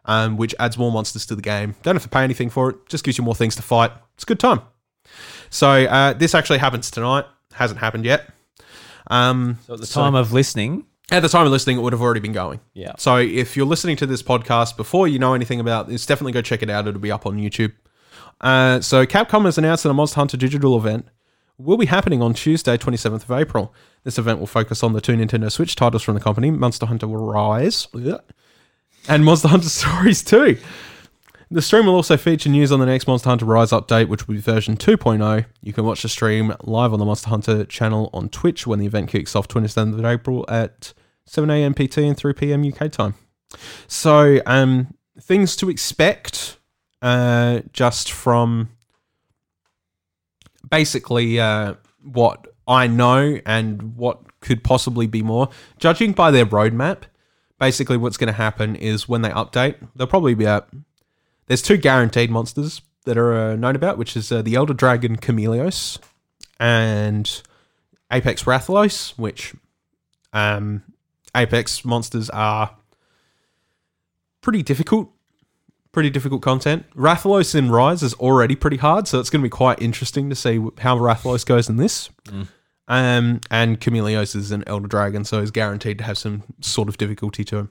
um, 0.06 0.36
which 0.36 0.54
adds 0.58 0.76
more 0.78 0.90
monsters 0.92 1.26
to 1.26 1.34
the 1.34 1.42
game. 1.42 1.74
Don't 1.82 1.94
have 1.94 2.02
to 2.02 2.08
pay 2.08 2.22
anything 2.24 2.50
for 2.50 2.70
it; 2.70 2.88
just 2.88 3.04
gives 3.04 3.18
you 3.18 3.24
more 3.24 3.34
things 3.34 3.56
to 3.56 3.62
fight. 3.62 3.92
It's 4.14 4.24
a 4.24 4.26
good 4.26 4.40
time. 4.40 4.60
So 5.50 5.68
uh, 5.70 6.12
this 6.14 6.34
actually 6.34 6.58
happens 6.58 6.90
tonight. 6.90 7.24
Hasn't 7.52 7.80
happened 7.80 8.04
yet. 8.04 8.28
Um, 9.08 9.58
So 9.66 9.74
at 9.74 9.80
the 9.80 9.86
time 9.86 10.14
of 10.14 10.32
listening, 10.32 10.84
at 11.10 11.20
the 11.20 11.28
time 11.28 11.46
of 11.46 11.52
listening, 11.52 11.78
it 11.78 11.82
would 11.82 11.92
have 11.92 12.02
already 12.02 12.20
been 12.20 12.32
going. 12.32 12.60
Yeah. 12.74 12.92
So 12.98 13.16
if 13.16 13.56
you're 13.56 13.66
listening 13.66 13.96
to 13.98 14.06
this 14.06 14.22
podcast 14.22 14.76
before 14.76 15.06
you 15.06 15.18
know 15.18 15.34
anything 15.34 15.60
about 15.60 15.88
this, 15.88 16.04
definitely 16.04 16.32
go 16.32 16.42
check 16.42 16.62
it 16.62 16.70
out. 16.70 16.88
It'll 16.88 17.00
be 17.00 17.12
up 17.12 17.26
on 17.26 17.36
YouTube. 17.36 17.72
Uh, 18.40 18.80
so 18.80 19.06
Capcom 19.06 19.44
has 19.44 19.56
announced 19.56 19.84
that 19.84 19.90
a 19.90 19.94
Monster 19.94 20.16
Hunter 20.16 20.36
digital 20.36 20.76
event 20.76 21.06
will 21.58 21.76
be 21.76 21.86
happening 21.86 22.22
on 22.22 22.34
Tuesday, 22.34 22.76
27th 22.76 23.22
of 23.22 23.30
April. 23.30 23.72
This 24.04 24.18
event 24.18 24.40
will 24.40 24.46
focus 24.46 24.82
on 24.82 24.92
the 24.92 25.00
two 25.00 25.14
Nintendo 25.16 25.50
Switch 25.50 25.74
titles 25.74 26.02
from 26.02 26.14
the 26.14 26.20
company, 26.20 26.50
Monster 26.50 26.86
Hunter 26.86 27.06
Rise 27.06 27.88
and 29.08 29.24
Monster 29.24 29.48
Hunter 29.48 29.68
Stories 29.68 30.22
2. 30.22 30.58
The 31.48 31.62
stream 31.62 31.86
will 31.86 31.94
also 31.94 32.16
feature 32.16 32.48
news 32.48 32.72
on 32.72 32.80
the 32.80 32.86
next 32.86 33.06
Monster 33.06 33.28
Hunter 33.28 33.44
Rise 33.44 33.70
update, 33.70 34.08
which 34.08 34.26
will 34.26 34.34
be 34.34 34.40
version 34.40 34.76
2.0. 34.76 35.46
You 35.62 35.72
can 35.72 35.84
watch 35.84 36.02
the 36.02 36.08
stream 36.08 36.52
live 36.64 36.92
on 36.92 36.98
the 36.98 37.04
Monster 37.04 37.28
Hunter 37.28 37.64
channel 37.64 38.10
on 38.12 38.28
Twitch 38.28 38.66
when 38.66 38.80
the 38.80 38.86
event 38.86 39.10
kicks 39.10 39.36
off 39.36 39.46
27th 39.46 39.96
of 39.96 40.04
April 40.04 40.44
at 40.48 40.92
7am 41.28 41.74
PT 41.74 41.98
and 41.98 42.16
3pm 42.16 42.72
UK 42.72 42.90
time. 42.90 43.14
So, 43.86 44.40
um, 44.44 44.94
things 45.20 45.54
to 45.56 45.70
expect 45.70 46.58
uh, 47.00 47.60
just 47.72 48.10
from 48.10 48.70
basically 50.68 51.38
uh, 51.38 51.74
what 52.02 52.48
I 52.66 52.88
know 52.88 53.38
and 53.46 53.96
what 53.96 54.40
could 54.40 54.64
possibly 54.64 55.06
be 55.06 55.22
more. 55.22 55.48
Judging 55.78 56.12
by 56.12 56.32
their 56.32 56.46
roadmap, 56.46 57.02
basically 57.60 57.96
what's 57.96 58.16
going 58.16 58.28
to 58.28 58.32
happen 58.32 58.74
is 58.74 59.08
when 59.08 59.22
they 59.22 59.30
update, 59.30 59.76
they'll 59.94 60.06
probably 60.06 60.34
be 60.34 60.46
out. 60.46 60.68
There's 61.46 61.62
two 61.62 61.76
guaranteed 61.76 62.30
monsters 62.30 62.82
that 63.04 63.16
are 63.16 63.34
uh, 63.34 63.56
known 63.56 63.76
about, 63.76 63.98
which 63.98 64.16
is 64.16 64.32
uh, 64.32 64.42
the 64.42 64.54
Elder 64.56 64.74
Dragon 64.74 65.16
Chameleos 65.16 65.98
and 66.58 67.42
Apex 68.12 68.44
Rathalos, 68.44 69.10
which 69.16 69.54
um, 70.32 70.82
Apex 71.34 71.84
monsters 71.84 72.28
are 72.30 72.76
pretty 74.40 74.62
difficult. 74.62 75.10
Pretty 75.92 76.10
difficult 76.10 76.42
content. 76.42 76.84
Rathalos 76.94 77.54
in 77.54 77.70
Rise 77.70 78.02
is 78.02 78.12
already 78.14 78.54
pretty 78.54 78.76
hard, 78.76 79.08
so 79.08 79.18
it's 79.18 79.30
going 79.30 79.40
to 79.40 79.46
be 79.46 79.48
quite 79.48 79.80
interesting 79.80 80.28
to 80.28 80.36
see 80.36 80.58
how 80.76 80.98
Rathalos 80.98 81.46
goes 81.46 81.70
in 81.70 81.76
this. 81.78 82.10
Um, 82.88 83.40
and 83.50 83.80
Chameleos 83.80 84.36
is 84.36 84.50
an 84.50 84.62
Elder 84.66 84.88
Dragon, 84.88 85.24
so 85.24 85.40
is 85.40 85.50
guaranteed 85.50 85.96
to 85.98 86.04
have 86.04 86.18
some 86.18 86.42
sort 86.60 86.90
of 86.90 86.98
difficulty 86.98 87.44
to 87.44 87.56
him. 87.56 87.70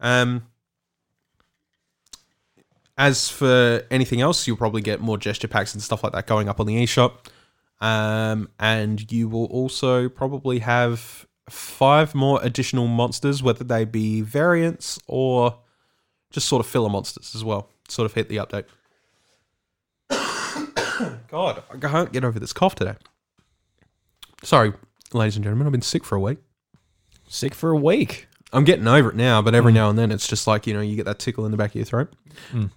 Um, 0.00 0.42
as 3.00 3.30
for 3.30 3.82
anything 3.90 4.20
else, 4.20 4.46
you'll 4.46 4.58
probably 4.58 4.82
get 4.82 5.00
more 5.00 5.16
gesture 5.16 5.48
packs 5.48 5.72
and 5.72 5.82
stuff 5.82 6.04
like 6.04 6.12
that 6.12 6.26
going 6.26 6.50
up 6.50 6.60
on 6.60 6.66
the 6.66 6.76
eShop. 6.84 7.12
Um, 7.80 8.50
and 8.60 9.10
you 9.10 9.26
will 9.26 9.46
also 9.46 10.10
probably 10.10 10.58
have 10.58 11.26
five 11.48 12.14
more 12.14 12.40
additional 12.42 12.86
monsters, 12.86 13.42
whether 13.42 13.64
they 13.64 13.86
be 13.86 14.20
variants 14.20 14.98
or 15.06 15.60
just 16.30 16.46
sort 16.46 16.60
of 16.60 16.70
filler 16.70 16.90
monsters 16.90 17.34
as 17.34 17.42
well. 17.42 17.70
Sort 17.88 18.04
of 18.04 18.12
hit 18.12 18.28
the 18.28 18.36
update. 18.36 18.66
God, 21.30 21.62
I 21.72 21.78
can't 21.78 22.12
get 22.12 22.22
over 22.22 22.38
this 22.38 22.52
cough 22.52 22.74
today. 22.74 22.96
Sorry, 24.42 24.74
ladies 25.14 25.36
and 25.36 25.44
gentlemen, 25.44 25.66
I've 25.66 25.72
been 25.72 25.80
sick 25.80 26.04
for 26.04 26.16
a 26.16 26.20
week. 26.20 26.38
Sick 27.28 27.54
for 27.54 27.70
a 27.70 27.76
week. 27.78 28.28
I'm 28.52 28.64
getting 28.64 28.88
over 28.88 29.10
it 29.10 29.16
now, 29.16 29.40
but 29.42 29.54
every 29.54 29.72
now 29.72 29.90
and 29.90 29.98
then 29.98 30.10
it's 30.10 30.26
just 30.26 30.46
like 30.46 30.66
you 30.66 30.74
know 30.74 30.80
you 30.80 30.96
get 30.96 31.04
that 31.06 31.18
tickle 31.18 31.44
in 31.44 31.50
the 31.50 31.56
back 31.56 31.70
of 31.70 31.76
your 31.76 31.84
throat. 31.84 32.12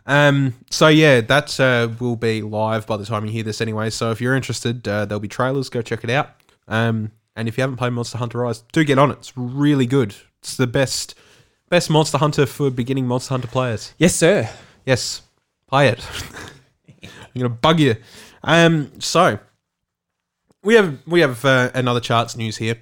Um, 0.06 0.54
so 0.70 0.88
yeah, 0.88 1.22
that 1.22 1.60
uh, 1.60 1.90
will 2.00 2.16
be 2.16 2.42
live 2.42 2.86
by 2.86 2.98
the 2.98 3.06
time 3.06 3.26
you 3.26 3.32
hear 3.32 3.44
this 3.44 3.62
anyway. 3.62 3.90
So 3.90 4.12
if 4.12 4.22
you're 4.22 4.36
interested, 4.36 4.88
uh, 4.88 5.06
there'll 5.06 5.20
be 5.20 5.28
trailers. 5.28 5.70
Go 5.70 5.82
check 5.82 6.04
it 6.04 6.10
out. 6.10 6.30
Um, 6.68 7.12
and 7.36 7.48
if 7.48 7.58
you 7.58 7.62
haven't 7.62 7.78
played 7.78 7.94
Monster 7.94 8.20
Hunter 8.20 8.40
Rise, 8.40 8.64
do 8.72 8.84
get 8.84 9.00
on 9.00 9.12
it. 9.12 9.18
It's 9.20 9.36
really 9.36 9.86
good. 9.86 10.16
It's 10.40 10.56
the 10.58 10.68
best 10.68 11.16
best 11.70 11.90
Monster 11.90 12.20
Hunter 12.20 12.46
for 12.46 12.70
beginning 12.70 13.08
Monster 13.08 13.34
Hunter 13.34 13.48
players. 13.48 13.94
Yes, 13.98 14.16
sir. 14.16 14.50
Yes, 14.86 15.24
play 15.68 15.88
it. 15.88 16.06
I'm 17.04 17.42
gonna 17.42 17.50
bug 17.50 17.80
you. 17.80 17.96
Um, 18.44 18.92
so 19.00 19.40
we 20.64 20.76
have 20.76 21.00
we 21.08 21.22
have 21.22 21.44
uh, 21.44 21.72
another 21.74 22.00
charts 22.00 22.36
news 22.36 22.58
here. 22.58 22.82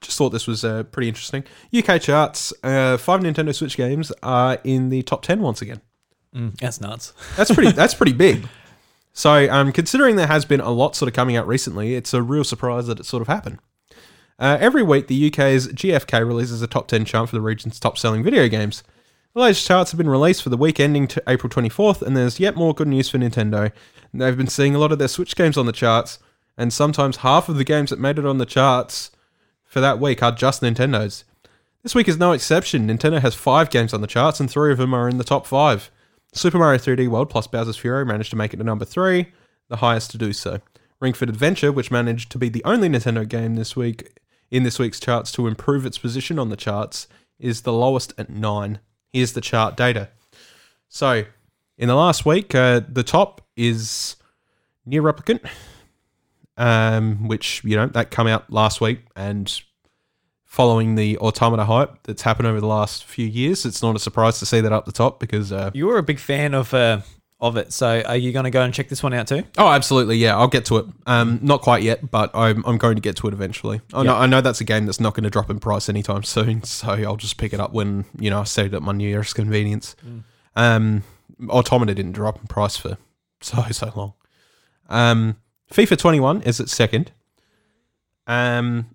Just 0.00 0.18
thought 0.18 0.30
this 0.30 0.46
was 0.46 0.64
uh, 0.64 0.84
pretty 0.84 1.08
interesting. 1.08 1.44
UK 1.76 2.00
charts. 2.00 2.52
Uh, 2.62 2.96
five 2.96 3.20
Nintendo 3.20 3.54
Switch 3.54 3.76
games 3.76 4.12
are 4.22 4.58
in 4.64 4.88
the 4.90 5.02
top 5.02 5.22
ten 5.22 5.40
once 5.40 5.62
again. 5.62 5.80
Mm, 6.34 6.56
that's 6.58 6.80
nuts. 6.80 7.14
That's 7.36 7.52
pretty. 7.52 7.72
that's 7.72 7.94
pretty 7.94 8.12
big. 8.12 8.46
So, 9.14 9.50
um, 9.50 9.72
considering 9.72 10.16
there 10.16 10.26
has 10.26 10.44
been 10.44 10.60
a 10.60 10.70
lot 10.70 10.94
sort 10.94 11.08
of 11.08 11.14
coming 11.14 11.36
out 11.36 11.48
recently, 11.48 11.94
it's 11.94 12.14
a 12.14 12.22
real 12.22 12.44
surprise 12.44 12.86
that 12.86 13.00
it 13.00 13.06
sort 13.06 13.22
of 13.22 13.26
happened. 13.26 13.58
Uh, 14.38 14.56
every 14.60 14.82
week, 14.82 15.08
the 15.08 15.26
UK's 15.28 15.68
GFK 15.68 16.24
releases 16.24 16.62
a 16.62 16.68
top 16.68 16.86
10 16.86 17.04
chart 17.04 17.28
for 17.28 17.34
the 17.34 17.40
region's 17.40 17.80
top 17.80 17.98
selling 17.98 18.22
video 18.22 18.46
games. 18.46 18.84
The 19.34 19.40
latest 19.40 19.66
charts 19.66 19.90
have 19.90 19.98
been 19.98 20.08
released 20.08 20.42
for 20.42 20.50
the 20.50 20.56
week 20.56 20.78
ending 20.78 21.08
to 21.08 21.22
April 21.26 21.50
24th, 21.50 22.02
and 22.02 22.16
there's 22.16 22.38
yet 22.38 22.54
more 22.54 22.72
good 22.74 22.86
news 22.88 23.08
for 23.08 23.18
Nintendo. 23.18 23.72
They've 24.14 24.36
been 24.36 24.46
seeing 24.46 24.74
a 24.74 24.78
lot 24.78 24.92
of 24.92 24.98
their 24.98 25.08
Switch 25.08 25.34
games 25.34 25.56
on 25.56 25.66
the 25.66 25.72
charts, 25.72 26.20
and 26.56 26.72
sometimes 26.72 27.18
half 27.18 27.48
of 27.48 27.56
the 27.56 27.64
games 27.64 27.90
that 27.90 27.98
made 27.98 28.18
it 28.18 28.26
on 28.26 28.38
the 28.38 28.46
charts 28.46 29.10
for 29.68 29.80
that 29.80 30.00
week 30.00 30.22
are 30.22 30.32
just 30.32 30.62
Nintendo's. 30.62 31.24
This 31.82 31.94
week 31.94 32.08
is 32.08 32.18
no 32.18 32.32
exception. 32.32 32.88
Nintendo 32.88 33.20
has 33.20 33.34
five 33.34 33.70
games 33.70 33.94
on 33.94 34.00
the 34.00 34.08
charts, 34.08 34.40
and 34.40 34.50
three 34.50 34.72
of 34.72 34.78
them 34.78 34.94
are 34.94 35.08
in 35.08 35.18
the 35.18 35.24
top 35.24 35.46
five. 35.46 35.90
Super 36.32 36.58
Mario 36.58 36.78
3D 36.78 37.08
World 37.08 37.30
plus 37.30 37.46
Bowser's 37.46 37.76
Fury 37.76 38.04
managed 38.04 38.30
to 38.30 38.36
make 38.36 38.52
it 38.52 38.56
to 38.56 38.64
number 38.64 38.84
three, 38.84 39.32
the 39.68 39.76
highest 39.76 40.10
to 40.10 40.18
do 40.18 40.32
so. 40.32 40.60
Ring 41.00 41.12
Fit 41.12 41.28
Adventure, 41.28 41.70
which 41.70 41.90
managed 41.90 42.32
to 42.32 42.38
be 42.38 42.48
the 42.48 42.64
only 42.64 42.88
Nintendo 42.88 43.28
game 43.28 43.54
this 43.54 43.76
week 43.76 44.18
in 44.50 44.64
this 44.64 44.78
week's 44.78 44.98
charts 44.98 45.30
to 45.32 45.46
improve 45.46 45.86
its 45.86 45.98
position 45.98 46.38
on 46.38 46.48
the 46.48 46.56
charts, 46.56 47.06
is 47.38 47.62
the 47.62 47.72
lowest 47.72 48.12
at 48.18 48.30
nine. 48.30 48.80
Here's 49.12 49.34
the 49.34 49.40
chart 49.40 49.76
data. 49.76 50.08
So, 50.88 51.24
in 51.76 51.88
the 51.88 51.94
last 51.94 52.26
week, 52.26 52.54
uh, 52.54 52.80
the 52.88 53.04
top 53.04 53.46
is 53.56 54.16
NieR 54.88 55.02
Replicant, 55.02 55.48
um, 56.58 57.26
which 57.28 57.62
you 57.64 57.76
know 57.76 57.86
that 57.86 58.10
come 58.10 58.26
out 58.26 58.52
last 58.52 58.80
week, 58.82 59.00
and 59.16 59.60
following 60.44 60.96
the 60.96 61.16
Automata 61.18 61.64
hype 61.64 62.02
that's 62.02 62.22
happened 62.22 62.48
over 62.48 62.60
the 62.60 62.66
last 62.66 63.04
few 63.04 63.26
years, 63.26 63.64
it's 63.64 63.82
not 63.82 63.94
a 63.96 63.98
surprise 63.98 64.38
to 64.40 64.46
see 64.46 64.60
that 64.60 64.72
up 64.72 64.84
the 64.84 64.92
top 64.92 65.20
because 65.20 65.52
uh, 65.52 65.70
You 65.72 65.86
were 65.86 65.98
a 65.98 66.02
big 66.02 66.18
fan 66.18 66.54
of 66.54 66.74
uh, 66.74 67.00
of 67.40 67.56
it, 67.56 67.72
so 67.72 68.02
are 68.04 68.16
you 68.16 68.32
going 68.32 68.44
to 68.44 68.50
go 68.50 68.62
and 68.62 68.74
check 68.74 68.88
this 68.88 69.02
one 69.02 69.14
out 69.14 69.28
too? 69.28 69.44
Oh, 69.56 69.68
absolutely. 69.68 70.16
Yeah, 70.16 70.36
I'll 70.36 70.48
get 70.48 70.64
to 70.66 70.78
it. 70.78 70.86
Um, 71.06 71.38
not 71.42 71.60
quite 71.62 71.84
yet, 71.84 72.10
but 72.10 72.30
I'm, 72.34 72.64
I'm 72.66 72.78
going 72.78 72.96
to 72.96 73.00
get 73.00 73.14
to 73.16 73.28
it 73.28 73.32
eventually. 73.32 73.80
I 73.94 74.02
know, 74.02 74.16
I 74.16 74.26
know 74.26 74.40
that's 74.40 74.60
a 74.60 74.64
game 74.64 74.86
that's 74.86 74.98
not 74.98 75.14
going 75.14 75.24
to 75.24 75.30
drop 75.30 75.48
in 75.48 75.60
price 75.60 75.88
anytime 75.88 76.24
soon, 76.24 76.62
so 76.64 76.88
I'll 76.90 77.16
just 77.16 77.36
pick 77.36 77.52
it 77.52 77.60
up 77.60 77.72
when 77.72 78.04
you 78.18 78.30
know 78.30 78.40
I 78.40 78.44
set 78.44 78.66
it 78.66 78.74
at 78.74 78.82
my 78.82 78.92
New 78.92 79.08
Year's 79.08 79.32
convenience. 79.32 79.94
Um, 80.56 81.04
Automata 81.48 81.94
didn't 81.94 82.12
drop 82.12 82.40
in 82.40 82.48
price 82.48 82.76
for 82.76 82.98
so 83.40 83.62
so 83.70 83.92
long. 83.94 84.14
Um, 84.88 85.36
FIFA 85.72 85.98
21 85.98 86.42
is 86.42 86.60
at 86.60 86.68
second. 86.68 87.12
Um, 88.26 88.94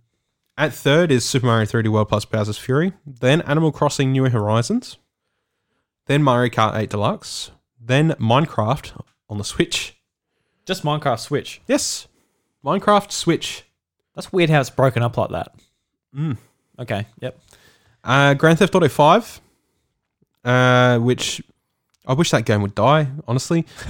at 0.57 0.73
third 0.73 1.11
is 1.11 1.25
Super 1.25 1.47
Mario 1.47 1.65
3D 1.65 1.87
World 1.87 2.09
plus 2.09 2.25
Bowser's 2.25 2.57
Fury. 2.57 2.93
Then 3.05 3.41
Animal 3.41 3.71
Crossing 3.71 4.11
New 4.11 4.25
Horizons. 4.25 4.97
Then 6.05 6.23
Mario 6.23 6.49
Kart 6.49 6.75
8 6.75 6.89
Deluxe. 6.89 7.51
Then 7.79 8.11
Minecraft 8.11 9.03
on 9.29 9.37
the 9.37 9.43
Switch. 9.43 9.97
Just 10.65 10.83
Minecraft 10.83 11.19
Switch. 11.19 11.61
Yes. 11.67 12.07
Minecraft 12.63 13.11
Switch. 13.11 13.63
That's 14.15 14.31
weird 14.31 14.49
how 14.49 14.61
it's 14.61 14.69
broken 14.69 15.03
up 15.03 15.17
like 15.17 15.31
that. 15.31 15.53
Mm. 16.15 16.37
Okay. 16.79 17.07
Yep. 17.19 17.39
Uh, 18.03 18.33
Grand 18.33 18.59
Theft 18.59 18.75
Auto 18.75 18.87
5, 18.89 19.41
uh, 20.43 20.99
which 20.99 21.41
I 22.05 22.13
wish 22.13 22.31
that 22.31 22.45
game 22.45 22.61
would 22.61 22.75
die, 22.75 23.07
honestly. 23.27 23.65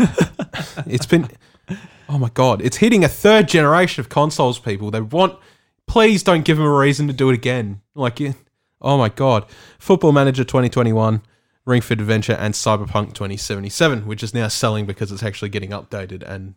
it's 0.85 1.05
been, 1.07 1.27
oh 2.09 2.17
my 2.17 2.29
God, 2.33 2.61
it's 2.61 2.77
hitting 2.77 3.03
a 3.03 3.09
third 3.09 3.47
generation 3.47 4.01
of 4.01 4.09
consoles, 4.09 4.59
people. 4.59 4.91
They 4.91 5.01
want, 5.01 5.37
please 5.87 6.23
don't 6.23 6.45
give 6.45 6.57
them 6.57 6.65
a 6.65 6.71
reason 6.73 7.07
to 7.07 7.13
do 7.13 7.29
it 7.29 7.35
again. 7.35 7.81
Like, 7.95 8.19
oh 8.81 8.97
my 8.97 9.09
God. 9.09 9.45
Football 9.79 10.11
Manager 10.11 10.43
2021, 10.43 11.21
Ring 11.65 11.81
Fit 11.81 11.99
Adventure, 11.99 12.33
and 12.33 12.53
Cyberpunk 12.53 13.13
2077, 13.13 14.05
which 14.05 14.23
is 14.23 14.33
now 14.33 14.47
selling 14.47 14.85
because 14.85 15.11
it's 15.11 15.23
actually 15.23 15.49
getting 15.49 15.69
updated 15.69 16.23
and 16.23 16.55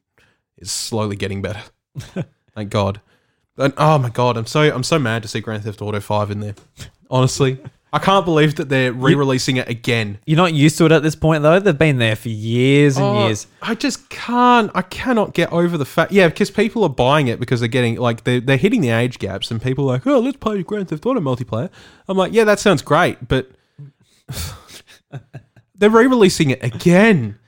is 0.59 0.71
slowly 0.71 1.17
getting 1.17 1.43
better. 1.43 1.63
Thank 2.55 2.71
God. 2.71 3.01
And 3.59 3.73
oh 3.79 3.99
my 3.99 4.11
god, 4.11 4.37
I'm 4.37 4.47
so 4.47 4.63
I'm 4.75 4.83
so 4.83 4.99
mad 4.99 5.23
to 5.23 5.29
see 5.29 5.41
Grand 5.41 5.65
Theft 5.65 5.81
Auto 5.81 6.01
5 6.01 6.31
in 6.31 6.41
there. 6.41 6.55
Honestly, 7.11 7.59
I 7.93 7.99
can't 7.99 8.25
believe 8.27 8.57
that 8.57 8.69
they're 8.69 8.93
re-releasing 8.93 9.57
it 9.57 9.69
again. 9.69 10.19
You're 10.27 10.37
not 10.37 10.53
used 10.53 10.77
to 10.79 10.85
it 10.87 10.93
at 10.93 11.03
this 11.03 11.15
point 11.15 11.43
though. 11.43 11.59
They've 11.61 11.79
been 11.79 11.99
there 11.99 12.17
for 12.17 12.29
years 12.29 12.97
and 12.99 13.07
Oh, 13.07 13.27
years. 13.27 13.47
I 13.63 13.75
just 13.75 14.11
can't. 14.11 14.71
I 14.75 14.83
cannot 14.83 15.33
get 15.35 15.51
over 15.53 15.79
the 15.79 15.85
fact. 15.87 16.13
Yeah, 16.13 16.29
because 16.29 16.51
people 16.51 16.83
are 16.83 16.89
buying 16.91 17.29
it 17.29 17.41
because 17.41 17.61
they're 17.61 17.69
getting 17.69 17.97
like 17.97 18.25
they're 18.25 18.41
they're 18.41 18.57
hitting 18.59 18.81
the 18.83 18.91
age 18.91 19.19
gaps, 19.19 19.51
and 19.51 19.63
people 19.63 19.85
are 19.85 19.95
like, 19.95 20.07
oh, 20.07 20.19
let's 20.19 20.37
play 20.37 20.63
Grand 20.63 20.89
Theft 20.89 21.07
Auto 21.07 21.21
multiplayer. 21.21 21.71
I'm 22.09 22.17
like, 22.19 22.33
yeah, 22.33 22.45
that 22.45 22.59
sounds 22.59 22.83
great, 22.83 23.29
but 23.29 23.51
they're 25.75 25.91
re-releasing 25.91 26.51
it 26.51 26.63
again 26.63 27.39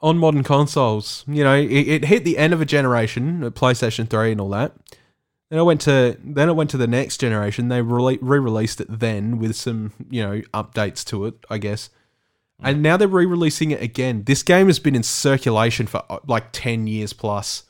on 0.00 0.18
modern 0.18 0.42
consoles. 0.42 1.24
You 1.26 1.42
know, 1.44 1.54
it, 1.56 1.66
it 1.70 2.04
hit 2.04 2.24
the 2.24 2.38
end 2.38 2.52
of 2.52 2.60
a 2.60 2.64
generation, 2.64 3.42
uh, 3.44 3.50
PlayStation 3.50 4.08
Three 4.08 4.32
and 4.32 4.40
all 4.40 4.50
that. 4.50 4.72
Then 5.50 5.58
I 5.58 5.62
went 5.62 5.80
to 5.82 6.16
then 6.22 6.48
it 6.48 6.54
went 6.54 6.70
to 6.70 6.76
the 6.76 6.86
next 6.86 7.18
generation. 7.18 7.68
They 7.68 7.82
re-released 7.82 8.80
it 8.80 8.88
then 8.88 9.38
with 9.38 9.54
some 9.54 9.92
you 10.10 10.22
know 10.22 10.40
updates 10.52 11.04
to 11.06 11.26
it, 11.26 11.34
I 11.48 11.58
guess. 11.58 11.90
And 12.62 12.82
now 12.82 12.96
they're 12.96 13.06
re-releasing 13.06 13.70
it 13.70 13.82
again. 13.82 14.24
This 14.24 14.42
game 14.42 14.68
has 14.68 14.78
been 14.78 14.94
in 14.94 15.02
circulation 15.02 15.86
for 15.86 16.02
uh, 16.08 16.18
like 16.26 16.52
ten 16.52 16.86
years 16.86 17.12
plus. 17.12 17.64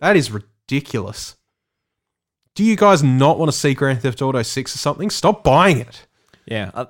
That 0.00 0.16
is 0.16 0.30
ridiculous. 0.30 1.36
Do 2.54 2.64
you 2.64 2.76
guys 2.76 3.02
not 3.02 3.38
want 3.38 3.50
to 3.50 3.56
see 3.56 3.72
Grand 3.72 4.02
Theft 4.02 4.20
Auto 4.20 4.42
6 4.42 4.74
or 4.74 4.78
something? 4.78 5.08
Stop 5.08 5.42
buying 5.42 5.78
it. 5.78 6.06
Yeah. 6.44 6.70
Uh, 6.74 6.86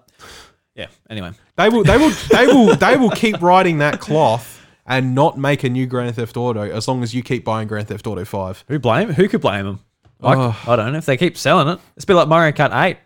yeah. 0.74 0.88
Anyway. 1.09 1.32
They 1.57 1.68
will 1.68 1.84
they 1.84 1.99
will 1.99 2.11
they 2.30 2.47
will 2.47 2.74
they 2.74 2.97
will 2.97 3.11
keep 3.11 3.40
riding 3.40 3.78
that 3.78 4.01
cloth 4.01 4.66
and 4.86 5.14
not 5.14 5.38
make 5.38 5.62
a 5.62 5.68
new 5.68 5.86
Grand 5.86 6.16
Theft 6.16 6.36
Auto 6.36 6.62
as 6.62 6.88
long 6.88 7.03
as 7.03 7.14
you 7.14 7.22
keep 7.22 7.45
buying 7.45 7.68
Grand 7.68 7.88
Theft 7.88 8.07
Auto 8.07 8.24
5. 8.24 8.64
Who 8.68 8.78
blame? 8.78 9.11
Who 9.11 9.28
could 9.28 9.40
blame 9.40 9.66
them? 9.66 9.80
I, 10.23 10.35
Ugh. 10.35 10.55
Oh. 10.66 10.73
I 10.73 10.77
don't 10.77 10.93
know. 10.93 10.99
If 10.99 11.07
they 11.07 11.16
keep 11.16 11.37
selling 11.37 11.68
it, 11.68 11.81
it's 11.97 12.05
a 12.05 12.07
bit 12.07 12.14
like 12.14 12.29
Mario 12.29 12.53
Kart 12.53 12.75
Eight. 12.85 12.99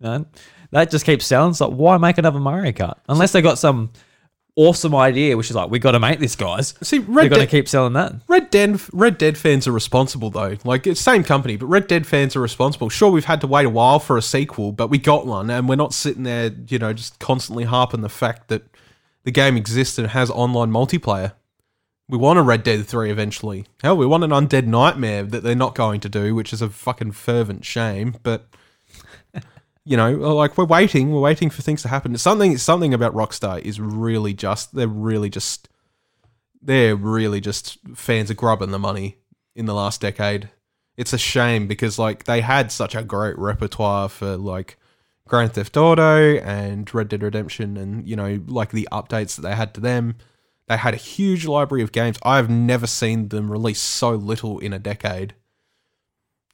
You 0.00 0.06
know, 0.06 0.26
that 0.70 0.90
just 0.90 1.06
keeps 1.06 1.26
selling. 1.26 1.50
It's 1.50 1.60
like, 1.60 1.70
why 1.70 1.96
make 1.98 2.18
another 2.18 2.40
Mario 2.40 2.72
Kart? 2.72 2.98
Unless 3.08 3.32
they 3.32 3.42
got 3.42 3.58
some 3.58 3.92
awesome 4.56 4.94
idea, 4.94 5.36
which 5.36 5.50
is 5.50 5.56
like, 5.56 5.70
we 5.70 5.78
got 5.78 5.92
to 5.92 6.00
make 6.00 6.20
this, 6.20 6.36
guys. 6.36 6.74
See, 6.82 6.98
They're 6.98 7.14
Red 7.14 7.30
going 7.30 7.40
to 7.40 7.46
keep 7.46 7.68
selling 7.68 7.92
that. 7.94 8.14
Red 8.28 8.50
Dead 8.50 8.80
Red 8.92 9.18
Dead 9.18 9.36
fans 9.38 9.66
are 9.66 9.72
responsible 9.72 10.30
though. 10.30 10.56
Like 10.64 10.86
it's 10.86 11.00
same 11.00 11.24
company, 11.24 11.56
but 11.56 11.66
Red 11.66 11.86
Dead 11.86 12.06
fans 12.06 12.36
are 12.36 12.40
responsible. 12.40 12.88
Sure, 12.88 13.10
we've 13.10 13.24
had 13.24 13.40
to 13.42 13.46
wait 13.46 13.66
a 13.66 13.70
while 13.70 13.98
for 13.98 14.16
a 14.16 14.22
sequel, 14.22 14.72
but 14.72 14.88
we 14.88 14.98
got 14.98 15.26
one, 15.26 15.50
and 15.50 15.68
we're 15.68 15.76
not 15.76 15.94
sitting 15.94 16.22
there, 16.24 16.52
you 16.68 16.78
know, 16.78 16.92
just 16.92 17.18
constantly 17.18 17.64
harping 17.64 18.00
the 18.02 18.08
fact 18.08 18.48
that 18.48 18.62
the 19.24 19.30
game 19.30 19.56
exists 19.56 19.98
and 19.98 20.08
has 20.08 20.30
online 20.30 20.70
multiplayer. 20.70 21.32
We 22.08 22.18
want 22.18 22.38
a 22.38 22.42
Red 22.42 22.62
Dead 22.62 22.86
3 22.86 23.10
eventually. 23.10 23.66
Hell, 23.82 23.96
we 23.96 24.06
want 24.06 24.24
an 24.24 24.30
Undead 24.30 24.66
Nightmare 24.66 25.22
that 25.22 25.42
they're 25.42 25.54
not 25.54 25.74
going 25.74 26.00
to 26.00 26.08
do, 26.08 26.34
which 26.34 26.52
is 26.52 26.60
a 26.60 26.68
fucking 26.68 27.12
fervent 27.12 27.64
shame, 27.64 28.16
but 28.22 28.46
you 29.84 29.96
know, 29.96 30.12
like 30.12 30.58
we're 30.58 30.64
waiting, 30.64 31.12
we're 31.12 31.20
waiting 31.20 31.48
for 31.48 31.62
things 31.62 31.82
to 31.82 31.88
happen. 31.88 32.16
Something 32.18 32.58
something 32.58 32.92
about 32.92 33.14
Rockstar 33.14 33.60
is 33.60 33.80
really 33.80 34.34
just 34.34 34.74
they're 34.74 34.86
really 34.86 35.30
just 35.30 35.68
they're 36.60 36.96
really 36.96 37.40
just 37.40 37.78
fans 37.94 38.30
of 38.30 38.36
grubbing 38.36 38.70
the 38.70 38.78
money 38.78 39.18
in 39.54 39.66
the 39.66 39.74
last 39.74 40.00
decade. 40.00 40.50
It's 40.96 41.12
a 41.12 41.18
shame 41.18 41.66
because 41.66 41.98
like 41.98 42.24
they 42.24 42.40
had 42.40 42.70
such 42.70 42.94
a 42.94 43.02
great 43.02 43.38
repertoire 43.38 44.08
for 44.08 44.36
like 44.36 44.78
Grand 45.26 45.54
Theft 45.54 45.76
Auto 45.76 46.36
and 46.36 46.92
Red 46.92 47.08
Dead 47.08 47.22
Redemption 47.22 47.76
and 47.76 48.06
you 48.06 48.16
know 48.16 48.40
like 48.46 48.72
the 48.72 48.88
updates 48.92 49.36
that 49.36 49.42
they 49.42 49.54
had 49.54 49.74
to 49.74 49.80
them. 49.80 50.16
They 50.66 50.76
had 50.76 50.94
a 50.94 50.98
huge 50.98 51.46
library 51.46 51.82
of 51.82 51.92
games. 51.92 52.18
I've 52.22 52.48
never 52.48 52.86
seen 52.86 53.28
them 53.28 53.50
release 53.50 53.80
so 53.80 54.12
little 54.12 54.58
in 54.58 54.72
a 54.72 54.78
decade 54.78 55.34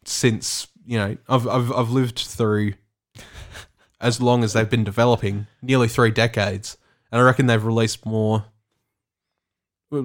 since, 0.05 0.69
you 0.85 0.99
know, 0.99 1.17
I've 1.29 1.47
I've 1.47 1.73
I've 1.73 1.91
lived 1.91 2.19
through 2.19 2.75
as 4.01 4.21
long 4.21 4.43
as 4.43 4.53
they've 4.53 4.69
been 4.69 4.85
developing, 4.85 5.47
nearly 5.63 5.89
3 5.89 6.11
decades. 6.11 6.77
And 7.13 7.21
I 7.21 7.25
reckon 7.25 7.47
they've 7.47 7.65
released 7.65 8.05
more 8.05 8.47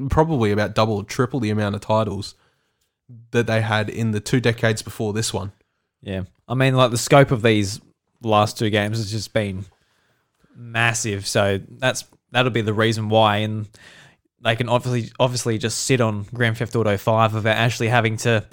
probably 0.09 0.51
about 0.51 0.73
double 0.73 0.97
or 0.97 1.03
triple 1.03 1.39
the 1.39 1.51
amount 1.51 1.75
of 1.75 1.81
titles 1.81 2.35
that 3.31 3.45
they 3.47 3.61
had 3.61 3.89
in 3.89 4.11
the 4.11 4.19
two 4.19 4.39
decades 4.39 4.81
before 4.81 5.13
this 5.13 5.33
one. 5.33 5.51
Yeah. 6.01 6.23
I 6.47 6.55
mean, 6.55 6.75
like 6.75 6.91
the 6.91 6.97
scope 6.97 7.31
of 7.31 7.41
these 7.41 7.79
last 8.21 8.57
two 8.57 8.69
games 8.69 8.97
has 8.97 9.11
just 9.11 9.33
been 9.33 9.65
massive. 10.55 11.27
So 11.27 11.59
that's 11.69 12.05
that'll 12.32 12.51
be 12.51 12.61
the 12.61 12.73
reason 12.73 13.09
why, 13.09 13.38
and 13.38 13.67
they 14.41 14.55
can 14.55 14.69
obviously 14.69 15.11
obviously 15.19 15.57
just 15.57 15.86
sit 15.86 16.01
on 16.01 16.23
Grand 16.34 16.57
Theft 16.57 16.76
Auto 16.76 16.97
Five 16.97 17.34
without 17.34 17.57
actually 17.57 17.89
having 17.89 18.17
to 18.17 18.45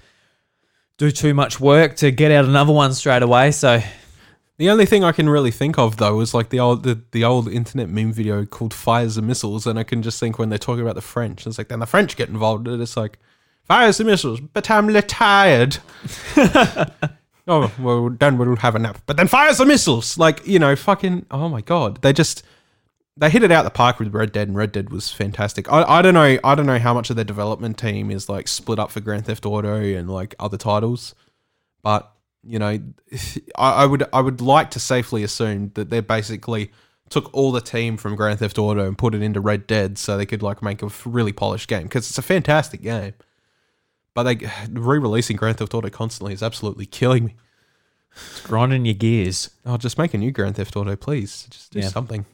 do 0.98 1.10
too 1.10 1.34
much 1.34 1.58
work 1.60 1.96
to 1.96 2.10
get 2.10 2.30
out 2.30 2.44
another 2.44 2.72
one 2.72 2.94
straight 2.94 3.22
away. 3.22 3.50
So 3.50 3.80
The 4.58 4.70
only 4.70 4.86
thing 4.86 5.02
I 5.02 5.12
can 5.12 5.28
really 5.28 5.50
think 5.50 5.78
of 5.78 5.96
though 5.96 6.20
is 6.20 6.34
like 6.34 6.50
the 6.50 6.60
old 6.60 6.84
the, 6.84 7.02
the 7.10 7.24
old 7.24 7.48
internet 7.48 7.88
meme 7.88 8.12
video 8.12 8.44
called 8.44 8.72
"Fires 8.72 9.16
and 9.16 9.26
Missiles," 9.26 9.66
and 9.66 9.78
I 9.78 9.82
can 9.82 10.02
just 10.02 10.20
think 10.20 10.38
when 10.38 10.50
they're 10.50 10.58
talking 10.58 10.82
about 10.82 10.94
the 10.94 11.00
French, 11.00 11.46
it's 11.46 11.58
like 11.58 11.68
then 11.68 11.80
the 11.80 11.86
French 11.86 12.16
get 12.16 12.28
involved, 12.28 12.68
and 12.68 12.80
it's 12.80 12.96
like 12.96 13.18
fires 13.64 13.98
and 13.98 14.08
missiles, 14.08 14.40
but 14.40 14.70
I'm 14.70 14.92
tired. 15.02 15.78
oh 17.48 17.72
well, 17.80 18.10
then 18.10 18.38
we'll 18.38 18.56
have 18.56 18.74
a 18.76 18.78
nap. 18.78 19.02
But 19.06 19.16
then 19.16 19.26
fires 19.26 19.58
and 19.58 19.68
missiles, 19.68 20.16
like 20.18 20.46
you 20.46 20.58
know, 20.58 20.76
fucking 20.76 21.26
oh 21.30 21.48
my 21.48 21.62
god, 21.62 22.00
they 22.02 22.12
just 22.12 22.44
they 23.16 23.28
hit 23.30 23.42
it 23.42 23.52
out 23.52 23.64
the 23.64 23.70
park 23.70 23.98
with 23.98 24.14
Red 24.14 24.32
Dead, 24.32 24.48
and 24.48 24.56
Red 24.56 24.72
Dead 24.72 24.90
was 24.90 25.10
fantastic. 25.10 25.70
I, 25.70 25.82
I 25.82 26.02
don't 26.02 26.14
know, 26.14 26.38
I 26.42 26.54
don't 26.54 26.66
know 26.66 26.78
how 26.78 26.94
much 26.94 27.10
of 27.10 27.16
their 27.16 27.24
development 27.24 27.78
team 27.78 28.10
is 28.10 28.28
like 28.28 28.48
split 28.48 28.78
up 28.78 28.90
for 28.90 29.00
Grand 29.00 29.26
Theft 29.26 29.44
Auto 29.46 29.74
and 29.76 30.08
like 30.10 30.34
other 30.40 30.56
titles, 30.56 31.14
but 31.82 32.10
you 32.42 32.58
know, 32.58 32.78
I, 33.56 33.72
I 33.82 33.86
would 33.86 34.04
I 34.12 34.20
would 34.20 34.40
like 34.40 34.70
to 34.72 34.80
safely 34.80 35.22
assume 35.22 35.72
that 35.74 35.90
they 35.90 36.00
basically 36.00 36.72
took 37.10 37.28
all 37.34 37.52
the 37.52 37.60
team 37.60 37.98
from 37.98 38.16
Grand 38.16 38.38
Theft 38.38 38.58
Auto 38.58 38.86
and 38.86 38.96
put 38.96 39.14
it 39.14 39.20
into 39.22 39.40
Red 39.40 39.66
Dead 39.66 39.98
so 39.98 40.16
they 40.16 40.24
could 40.26 40.42
like 40.42 40.62
make 40.62 40.80
a 40.82 40.90
really 41.04 41.32
polished 41.32 41.68
game 41.68 41.82
because 41.82 42.08
it's 42.08 42.16
a 42.18 42.22
fantastic 42.22 42.80
game. 42.82 43.12
But 44.14 44.22
they 44.22 44.48
re-releasing 44.72 45.36
Grand 45.36 45.58
Theft 45.58 45.74
Auto 45.74 45.90
constantly 45.90 46.32
is 46.32 46.42
absolutely 46.42 46.86
killing 46.86 47.26
me. 47.26 47.34
It's 48.14 48.40
grinding 48.40 48.86
your 48.86 48.94
gears. 48.94 49.50
Oh, 49.66 49.76
just 49.76 49.98
make 49.98 50.14
a 50.14 50.18
new 50.18 50.30
Grand 50.32 50.56
Theft 50.56 50.74
Auto, 50.76 50.96
please. 50.96 51.46
Just 51.50 51.72
do 51.72 51.80
Yeah. 51.80 51.88
something. 51.88 52.24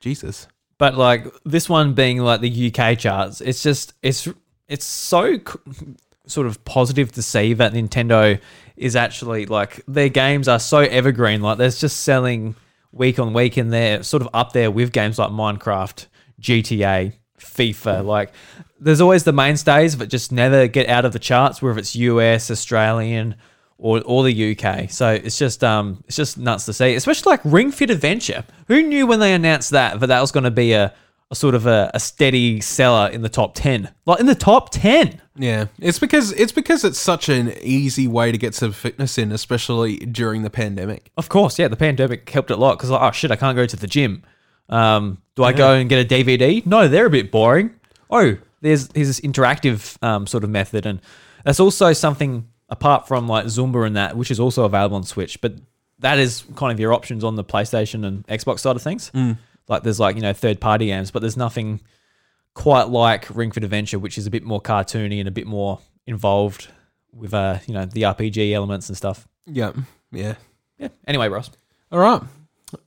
Jesus. 0.00 0.48
But 0.78 0.96
like 0.96 1.26
this 1.44 1.68
one 1.68 1.92
being 1.94 2.18
like 2.18 2.40
the 2.40 2.72
UK 2.72 2.98
charts, 2.98 3.40
it's 3.40 3.62
just 3.62 3.92
it's 4.02 4.26
it's 4.66 4.86
so 4.86 5.36
c- 5.36 5.94
sort 6.26 6.46
of 6.46 6.64
positive 6.64 7.12
to 7.12 7.22
see 7.22 7.52
that 7.54 7.72
Nintendo 7.74 8.40
is 8.76 8.96
actually 8.96 9.44
like 9.46 9.84
their 9.86 10.08
games 10.08 10.48
are 10.48 10.58
so 10.58 10.78
evergreen. 10.78 11.42
Like 11.42 11.58
there's 11.58 11.78
just 11.78 12.00
selling 12.00 12.54
week 12.92 13.18
on 13.18 13.34
week, 13.34 13.58
and 13.58 13.72
they're 13.72 14.02
sort 14.02 14.22
of 14.22 14.28
up 14.32 14.52
there 14.52 14.70
with 14.70 14.90
games 14.92 15.18
like 15.18 15.30
Minecraft, 15.30 16.06
GTA, 16.40 17.12
FIFA. 17.38 18.00
Mm. 18.00 18.06
Like 18.06 18.32
there's 18.80 19.02
always 19.02 19.24
the 19.24 19.32
mainstays, 19.32 19.96
but 19.96 20.08
just 20.08 20.32
never 20.32 20.66
get 20.66 20.88
out 20.88 21.04
of 21.04 21.12
the 21.12 21.18
charts, 21.18 21.60
whether 21.60 21.78
it's 21.78 21.94
US, 21.94 22.50
Australian, 22.50 23.36
or 23.80 24.02
or 24.04 24.22
the 24.22 24.56
UK. 24.56 24.90
So 24.90 25.10
it's 25.10 25.38
just 25.38 25.64
um 25.64 26.04
it's 26.06 26.16
just 26.16 26.38
nuts 26.38 26.66
to 26.66 26.72
see, 26.72 26.94
especially 26.94 27.30
like 27.30 27.40
Ring 27.44 27.72
Fit 27.72 27.90
Adventure. 27.90 28.44
Who 28.68 28.82
knew 28.82 29.06
when 29.06 29.18
they 29.18 29.34
announced 29.34 29.70
that 29.70 29.98
that 30.00 30.06
that 30.06 30.20
was 30.20 30.30
going 30.30 30.44
to 30.44 30.50
be 30.50 30.72
a, 30.72 30.94
a 31.30 31.34
sort 31.34 31.54
of 31.54 31.66
a, 31.66 31.90
a 31.94 32.00
steady 32.00 32.60
seller 32.60 33.08
in 33.08 33.22
the 33.22 33.28
top 33.28 33.54
ten, 33.54 33.90
like 34.06 34.20
in 34.20 34.26
the 34.26 34.34
top 34.34 34.70
ten. 34.70 35.20
Yeah, 35.36 35.66
it's 35.78 35.98
because 35.98 36.32
it's 36.32 36.52
because 36.52 36.84
it's 36.84 36.98
such 36.98 37.28
an 37.28 37.54
easy 37.62 38.06
way 38.06 38.30
to 38.30 38.38
get 38.38 38.54
some 38.54 38.72
fitness 38.72 39.18
in, 39.18 39.32
especially 39.32 39.96
during 39.98 40.42
the 40.42 40.50
pandemic. 40.50 41.10
Of 41.16 41.28
course, 41.28 41.58
yeah, 41.58 41.68
the 41.68 41.76
pandemic 41.76 42.28
helped 42.28 42.50
it 42.50 42.54
a 42.54 42.60
lot 42.60 42.76
because 42.76 42.90
like, 42.90 43.02
oh 43.02 43.12
shit, 43.12 43.30
I 43.30 43.36
can't 43.36 43.56
go 43.56 43.66
to 43.66 43.76
the 43.76 43.86
gym. 43.86 44.22
Um, 44.68 45.18
do 45.34 45.42
I 45.42 45.52
go 45.52 45.72
and 45.72 45.88
get 45.88 46.04
a 46.04 46.08
DVD? 46.08 46.64
No, 46.64 46.86
they're 46.86 47.06
a 47.06 47.10
bit 47.10 47.32
boring. 47.32 47.74
Oh, 48.10 48.36
there's 48.60 48.88
there's 48.88 49.08
this 49.08 49.20
interactive 49.20 50.00
um, 50.02 50.26
sort 50.26 50.44
of 50.44 50.50
method, 50.50 50.84
and 50.84 51.00
that's 51.44 51.58
also 51.58 51.92
something 51.92 52.46
apart 52.70 53.06
from 53.08 53.28
like 53.28 53.46
Zumba 53.46 53.86
and 53.86 53.96
that, 53.96 54.16
which 54.16 54.30
is 54.30 54.40
also 54.40 54.64
available 54.64 54.96
on 54.96 55.02
Switch. 55.04 55.40
But 55.40 55.54
that 55.98 56.18
is 56.18 56.44
kind 56.56 56.72
of 56.72 56.80
your 56.80 56.92
options 56.94 57.24
on 57.24 57.36
the 57.36 57.44
PlayStation 57.44 58.06
and 58.06 58.26
Xbox 58.28 58.60
side 58.60 58.76
of 58.76 58.82
things. 58.82 59.10
Like 59.68 59.82
there's 59.82 60.00
like 60.00 60.16
you 60.16 60.22
know 60.22 60.32
third 60.32 60.60
party 60.60 60.86
games, 60.86 61.10
but 61.10 61.20
there's 61.20 61.36
nothing 61.36 61.80
quite 62.54 62.88
like 62.88 63.28
Ring 63.34 63.50
Fit 63.50 63.64
Adventure, 63.64 63.98
which 63.98 64.16
is 64.18 64.26
a 64.26 64.30
bit 64.30 64.42
more 64.42 64.60
cartoony 64.60 65.18
and 65.18 65.28
a 65.28 65.30
bit 65.30 65.46
more 65.46 65.78
involved 66.06 66.68
with 67.12 67.34
uh 67.34 67.58
you 67.66 67.74
know 67.74 67.84
the 67.84 68.02
RPG 68.02 68.52
elements 68.52 68.88
and 68.88 68.96
stuff. 68.96 69.28
Yeah, 69.46 69.72
yeah. 70.12 70.34
Yeah. 70.78 70.88
Anyway, 71.06 71.28
Ross. 71.28 71.50
All 71.92 71.98
right. 71.98 72.22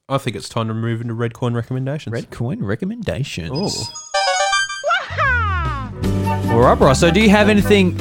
I 0.09 0.17
think 0.17 0.35
it's 0.35 0.49
time 0.49 0.67
to 0.69 0.73
move 0.73 1.01
into 1.01 1.13
red 1.13 1.33
coin 1.33 1.53
recommendations. 1.53 2.13
Red 2.13 2.31
coin 2.31 2.63
recommendations. 2.63 3.51
Oh. 3.53 3.93
All 6.51 6.59
right, 6.59 6.75
bro. 6.77 6.93
So, 6.93 7.11
do 7.11 7.19
you 7.19 7.29
have 7.29 7.49
anything 7.49 7.97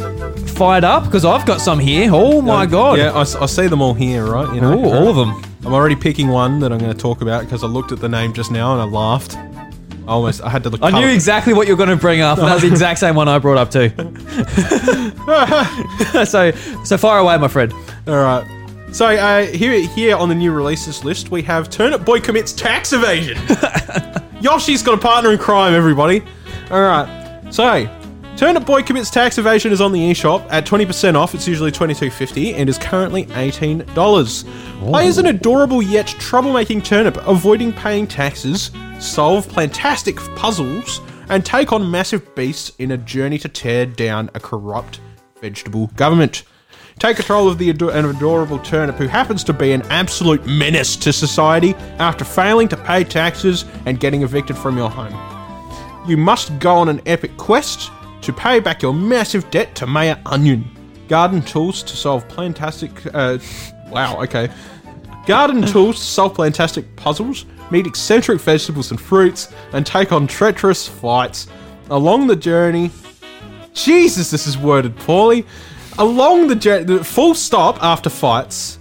fired 0.48 0.84
up? 0.84 1.04
Because 1.04 1.24
I've 1.24 1.46
got 1.46 1.60
some 1.60 1.78
here. 1.78 2.10
Oh 2.12 2.42
my 2.42 2.66
god. 2.66 2.98
Yeah, 2.98 3.12
I, 3.12 3.20
I 3.20 3.46
see 3.46 3.66
them 3.66 3.80
all 3.80 3.94
here, 3.94 4.26
right? 4.26 4.52
You 4.54 4.60
know, 4.60 4.78
Ooh, 4.78 4.92
all 4.92 5.08
of 5.08 5.16
them. 5.16 5.42
I'm 5.64 5.74
already 5.74 5.96
picking 5.96 6.28
one 6.28 6.58
that 6.60 6.72
I'm 6.72 6.78
going 6.78 6.92
to 6.92 6.98
talk 6.98 7.22
about 7.22 7.44
because 7.44 7.62
I 7.62 7.68
looked 7.68 7.92
at 7.92 8.00
the 8.00 8.08
name 8.08 8.32
just 8.32 8.50
now 8.50 8.72
and 8.72 8.82
I 8.82 8.84
laughed. 8.84 9.36
I 9.36 9.70
almost, 10.06 10.42
I 10.42 10.50
had 10.50 10.64
to 10.64 10.70
look. 10.70 10.82
I 10.82 10.90
knew 10.90 11.06
exactly 11.06 11.54
what 11.54 11.68
you 11.68 11.74
were 11.74 11.76
going 11.76 11.96
to 11.96 11.96
bring 11.96 12.20
up. 12.20 12.38
That 12.38 12.54
was 12.54 12.62
the 12.62 12.68
exact 12.68 12.98
same 12.98 13.14
one 13.14 13.28
I 13.28 13.38
brought 13.38 13.58
up 13.58 13.70
too. 13.70 13.90
so, 16.24 16.50
so 16.84 16.98
far 16.98 17.20
away, 17.20 17.38
my 17.38 17.46
friend. 17.46 17.72
All 18.08 18.16
right. 18.16 18.44
So 18.92 19.06
uh, 19.06 19.46
here, 19.46 19.86
here 19.88 20.16
on 20.16 20.28
the 20.28 20.34
new 20.34 20.52
releases 20.52 21.04
list, 21.04 21.30
we 21.30 21.40
have 21.42 21.70
Turnip 21.70 22.04
Boy 22.04 22.20
commits 22.20 22.52
tax 22.52 22.92
evasion. 22.92 23.38
Yoshi's 24.42 24.82
got 24.82 24.94
a 24.94 25.00
partner 25.00 25.32
in 25.32 25.38
crime, 25.38 25.72
everybody. 25.72 26.22
All 26.70 26.82
right. 26.82 27.40
So, 27.50 27.86
Turnip 28.36 28.64
Boy 28.64 28.82
commits 28.82 29.10
tax 29.10 29.36
evasion 29.36 29.72
is 29.72 29.80
on 29.80 29.92
the 29.92 30.10
eShop 30.10 30.46
at 30.50 30.64
20% 30.64 31.14
off. 31.14 31.34
It's 31.34 31.46
usually 31.46 31.70
$22.50 31.70 32.54
and 32.54 32.68
is 32.68 32.78
currently 32.78 33.26
$18. 33.26 34.44
Play 34.88 35.06
as 35.06 35.18
an 35.18 35.26
adorable 35.26 35.82
yet 35.82 36.06
troublemaking 36.06 36.82
turnip, 36.82 37.18
avoiding 37.28 37.72
paying 37.72 38.06
taxes, 38.06 38.70
solve 38.98 39.46
plantastic 39.46 40.16
puzzles, 40.34 41.00
and 41.28 41.44
take 41.44 41.72
on 41.72 41.88
massive 41.88 42.34
beasts 42.34 42.72
in 42.78 42.92
a 42.92 42.96
journey 42.96 43.38
to 43.38 43.48
tear 43.48 43.84
down 43.84 44.30
a 44.34 44.40
corrupt 44.40 45.00
vegetable 45.40 45.88
government. 45.88 46.44
Take 46.98 47.16
control 47.16 47.48
of 47.48 47.58
the 47.58 47.70
ado- 47.70 47.90
an 47.90 48.06
adorable 48.06 48.58
turnip 48.60 48.96
who 48.96 49.08
happens 49.08 49.44
to 49.44 49.52
be 49.52 49.72
an 49.72 49.82
absolute 49.82 50.46
menace 50.46 50.96
to 50.96 51.12
society 51.12 51.74
after 51.98 52.24
failing 52.24 52.68
to 52.68 52.76
pay 52.78 53.04
taxes 53.04 53.66
and 53.86 54.00
getting 54.00 54.22
evicted 54.22 54.56
from 54.56 54.76
your 54.76 54.90
home. 54.90 55.14
You 56.08 56.16
must 56.16 56.58
go 56.58 56.76
on 56.76 56.88
an 56.88 57.00
epic 57.06 57.36
quest 57.36 57.90
to 58.22 58.32
pay 58.32 58.60
back 58.60 58.82
your 58.82 58.94
massive 58.94 59.50
debt 59.50 59.74
to 59.74 59.86
Mayor 59.86 60.20
Onion. 60.26 60.64
garden 61.08 61.42
tools 61.42 61.82
to 61.82 61.96
solve 61.96 62.26
plantastic. 62.28 63.10
Uh, 63.12 63.38
wow, 63.90 64.22
okay. 64.22 64.48
Garden 65.26 65.62
tools 65.66 65.96
to 65.96 66.04
solve 66.04 66.34
plantastic 66.34 66.84
puzzles, 66.96 67.44
meet 67.70 67.86
eccentric 67.86 68.40
vegetables 68.40 68.90
and 68.92 69.00
fruits, 69.00 69.52
and 69.72 69.84
take 69.84 70.12
on 70.12 70.26
treacherous 70.26 70.88
fights. 70.88 71.48
Along 71.90 72.28
the 72.28 72.36
journey, 72.36 72.90
Jesus, 73.74 74.30
this 74.30 74.46
is 74.46 74.56
worded 74.56 74.96
poorly. 74.96 75.44
Along 75.98 76.46
the 76.46 76.56
journey, 76.56 77.02
full 77.02 77.34
stop 77.34 77.82
after 77.82 78.08
fights. 78.08 78.78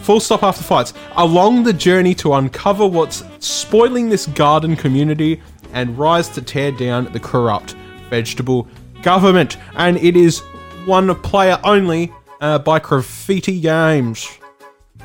Full 0.00 0.20
stop 0.20 0.42
after 0.42 0.64
fights. 0.64 0.94
Along 1.16 1.62
the 1.62 1.72
journey 1.72 2.14
to 2.16 2.32
uncover 2.32 2.86
what's 2.86 3.22
spoiling 3.38 4.08
this 4.08 4.26
garden 4.26 4.76
community 4.76 5.42
and 5.72 5.96
rise 5.98 6.28
to 6.30 6.42
tear 6.42 6.72
down 6.72 7.12
the 7.12 7.20
corrupt 7.20 7.76
vegetable 8.08 8.68
government. 9.02 9.56
And 9.74 9.96
it 9.98 10.16
is 10.16 10.40
one 10.84 11.14
player 11.22 11.58
only 11.64 12.12
uh, 12.40 12.58
by 12.58 12.78
Graffiti 12.78 13.60
Games. 13.60 14.28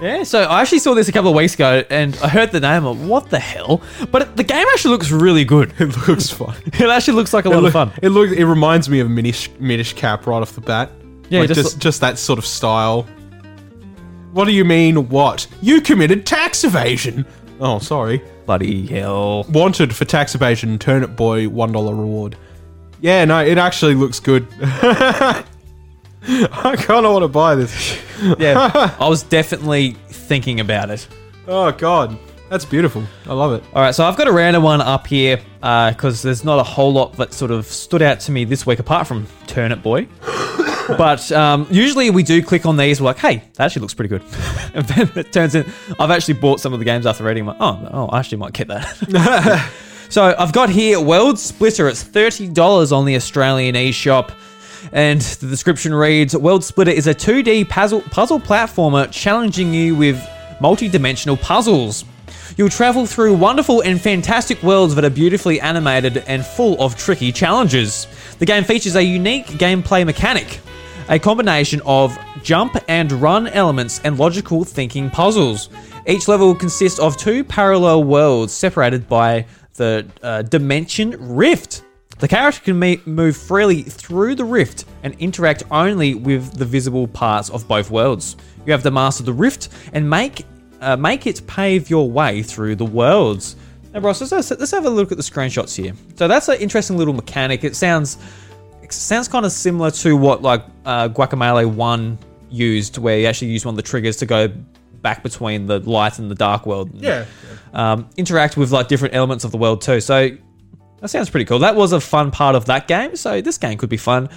Yeah, 0.02 0.24
so 0.24 0.42
I 0.44 0.62
actually 0.62 0.80
saw 0.80 0.96
this 0.96 1.10
a 1.10 1.12
couple 1.12 1.30
of 1.30 1.36
weeks 1.36 1.54
ago 1.54 1.84
and 1.92 2.18
I 2.24 2.28
heard 2.28 2.52
the 2.52 2.60
name 2.60 2.86
of 2.86 3.08
what 3.08 3.30
the 3.30 3.38
hell? 3.38 3.84
But 4.10 4.36
the 4.36 4.44
game 4.44 4.66
actually 4.74 4.92
looks 4.92 5.12
really 5.12 5.46
good. 5.46 5.74
It 5.80 6.08
looks 6.08 6.30
fun. 6.32 6.56
It 6.66 6.90
actually 6.90 7.16
looks 7.16 7.34
like 7.34 7.46
a 7.46 7.50
lot 7.50 7.64
it 7.64 7.68
of 7.68 7.74
fun. 7.74 7.92
It 8.02 8.10
looks. 8.10 8.32
It 8.32 8.46
reminds 8.46 8.90
me 8.90 9.00
of 9.00 9.10
Minish 9.10 9.50
Minish 9.60 9.94
Cap 9.94 10.26
right 10.26 10.42
off 10.42 10.54
the 10.54 10.62
bat. 10.62 10.90
Yeah, 11.30 11.42
like 11.42 11.50
just 11.50 11.62
just 11.62 11.80
just, 11.80 12.02
that 12.02 12.18
sort 12.18 12.40
of 12.40 12.46
style. 12.46 13.04
What 14.32 14.46
do 14.46 14.54
you 14.54 14.66
mean? 14.66 15.08
What 15.10 15.48
you 15.62 15.82
committed 15.82 16.26
tax 16.26 16.64
evasion? 16.64 17.26
Oh, 17.60 17.78
sorry. 17.78 18.24
Bloody 18.48 18.88
hell. 18.88 19.44
Wanted 19.50 19.96
for 19.96 20.06
tax 20.06 20.34
evasion. 20.34 20.80
Turnip 20.80 21.16
boy, 21.16 21.48
one 21.48 21.72
dollar 21.72 21.94
reward. 21.94 22.36
Yeah, 23.02 23.26
no, 23.26 23.44
it 23.44 23.58
actually 23.58 23.96
looks 23.96 24.20
good. 24.20 24.48
I 24.62 25.44
kind 26.78 27.06
of 27.06 27.14
want 27.14 27.24
to 27.24 27.28
buy 27.28 27.56
this. 27.56 28.00
Yeah, 28.38 28.96
I 29.00 29.10
was 29.10 29.24
definitely 29.24 29.94
thinking 30.10 30.60
about 30.60 30.92
it. 30.92 31.08
Oh 31.48 31.72
God, 31.72 32.18
that's 32.50 32.64
beautiful. 32.64 33.04
I 33.26 33.34
love 33.34 33.54
it. 33.54 33.64
All 33.74 33.82
right, 33.82 33.96
so 33.96 34.06
I've 34.06 34.18
got 34.18 34.28
a 34.28 34.32
random 34.32 34.62
one 34.62 34.82
up 34.82 35.08
here 35.08 35.42
because 35.60 36.22
there's 36.22 36.46
not 36.46 36.60
a 36.60 36.64
whole 36.64 36.94
lot 36.94 37.14
that 37.14 37.34
sort 37.34 37.50
of 37.50 37.66
stood 37.66 38.04
out 38.04 38.20
to 38.22 38.32
me 38.32 38.46
this 38.46 38.68
week 38.68 38.78
apart 38.78 39.08
from 39.08 39.26
Turnip 39.48 39.82
Boy. 39.82 40.08
but 40.90 41.32
um, 41.32 41.66
usually 41.72 42.12
we 42.12 42.22
do 42.22 42.44
click 42.44 42.68
on 42.68 42.78
these. 42.78 43.02
We're 43.02 43.06
like, 43.06 43.18
hey, 43.18 43.44
that 43.56 43.66
actually 43.66 43.82
looks 43.82 43.96
pretty 43.96 44.10
good. 44.10 44.22
and 44.76 44.86
then 44.86 45.12
it 45.16 45.34
turns 45.34 45.56
in, 45.56 45.66
I've 46.00 46.12
actually 46.12 46.36
bought 46.36 46.60
some 46.60 46.72
of 46.72 46.78
the 46.78 46.86
games 46.86 47.08
after 47.08 47.24
reading. 47.24 47.48
I'm 47.50 47.58
like, 47.58 47.58
oh, 47.60 47.90
oh, 47.92 48.08
I 48.10 48.20
actually 48.20 48.38
might 48.38 48.54
get 48.54 48.68
that. 48.68 49.72
So 50.12 50.36
I've 50.38 50.52
got 50.52 50.70
here 50.70 51.00
World 51.00 51.40
Splitter. 51.40 51.88
It's 51.88 52.04
thirty 52.04 52.48
dollars 52.48 52.92
on 52.92 53.06
the 53.06 53.16
Australian 53.16 53.76
eShop. 53.76 54.34
And 54.92 55.22
the 55.22 55.48
description 55.48 55.94
reads 55.94 56.36
World 56.36 56.66
Splitter 56.66 56.92
is 56.92 57.08
a 57.08 57.16
2D 57.16 57.70
puzzle, 57.70 58.02
puzzle 58.02 58.40
platformer 58.40 59.10
challenging 59.12 59.74
you 59.74 59.96
with 59.96 60.22
multi 60.60 60.90
dimensional 60.90 61.38
puzzles. 61.38 62.04
You'll 62.58 62.70
travel 62.70 63.06
through 63.06 63.36
wonderful 63.36 63.82
and 63.82 64.02
fantastic 64.02 64.62
worlds 64.62 64.96
that 64.96 65.06
are 65.06 65.10
beautifully 65.10 65.62
animated 65.62 66.18
and 66.28 66.46
full 66.46 66.82
of 66.82 66.98
tricky 66.98 67.32
challenges. 67.32 68.08
The 68.40 68.46
game 68.46 68.66
features 68.66 68.96
a 68.98 69.04
unique 69.04 69.46
gameplay 69.48 70.06
mechanic, 70.06 70.60
a 71.08 71.20
combination 71.20 71.82
of 71.86 72.18
jump 72.44 72.76
and 72.90 73.12
run 73.14 73.48
elements 73.48 74.02
and 74.04 74.18
logical 74.20 74.66
thinking 74.66 75.10
puzzles. 75.10 75.70
Each 76.06 76.28
level 76.28 76.56
consists 76.56 77.00
of 77.00 77.16
two 77.16 77.44
parallel 77.44 78.04
worlds 78.04 78.54
separated 78.54 79.08
by 79.08 79.46
the 79.76 80.08
uh, 80.22 80.42
dimension 80.44 81.16
rift. 81.36 81.84
The 82.20 82.28
character 82.28 82.62
can 82.62 82.78
move 83.06 83.36
freely 83.36 83.82
through 83.82 84.36
the 84.36 84.46
rift 84.46 84.86
and 85.04 85.16
interact 85.20 85.64
only 85.72 86.14
with 86.14 86.54
the 86.54 86.66
visible 86.66 87.08
parts 87.08 87.50
of 87.50 87.68
both 87.68 87.90
worlds. 87.90 88.36
You 88.66 88.72
have 88.74 88.84
to 88.84 88.92
master 88.92 89.24
the 89.24 89.34
rift 89.34 89.70
and 89.94 90.08
make 90.08 90.46
uh, 90.82 90.98
make 90.98 91.28
it 91.28 91.46
pave 91.48 91.90
your 91.90 92.10
way 92.10 92.42
through 92.42 92.76
the 92.76 92.86
worlds. 92.86 93.56
Now, 93.94 94.00
Ross, 94.00 94.20
let's, 94.32 94.52
let's 94.52 94.72
have 94.72 94.86
a 94.86 94.90
look 94.90 95.12
at 95.12 95.18
the 95.18 95.24
screenshots 95.24 95.76
here. 95.76 95.94
So 96.16 96.28
that's 96.28 96.48
an 96.48 96.58
interesting 96.60 96.98
little 96.98 97.14
mechanic. 97.14 97.64
It 97.64 97.76
sounds 97.76 98.18
it 98.82 98.92
sounds 98.94 99.28
kind 99.28 99.46
of 99.46 99.52
similar 99.52 99.92
to 99.92 100.16
what 100.18 100.42
like 100.42 100.64
uh, 100.86 101.10
Guacamelee 101.10 101.72
One 101.72 102.18
used, 102.50 102.98
where 102.98 103.20
you 103.20 103.28
actually 103.28 103.50
use 103.50 103.66
one 103.66 103.74
of 103.74 103.78
the 103.78 103.84
triggers 103.84 104.18
to 104.18 104.26
go 104.26 104.52
back 105.02 105.24
between 105.24 105.66
the 105.66 105.80
light 105.80 106.20
and 106.20 106.30
the 106.30 106.36
dark 106.36 106.66
world. 106.66 106.90
Yeah. 106.94 107.26
Um, 107.74 108.10
interact 108.18 108.58
with 108.58 108.72
like 108.72 108.88
different 108.88 109.16
elements 109.16 109.44
of 109.44 109.52
the 109.52 109.58
world 109.58 109.82
too. 109.82 110.02
So 110.02 110.30
that 111.00 111.08
sounds 111.10 111.30
pretty 111.30 111.46
cool. 111.46 111.60
That 111.60 111.76
was 111.76 111.94
a 111.94 112.00
fun 112.02 112.32
part 112.32 112.56
of 112.56 112.66
that 112.66 112.88
game. 112.88 113.16
So 113.16 113.42
this 113.42 113.58
game 113.58 113.78
could 113.78 113.90
be 113.90 113.98
fun. 113.98 114.30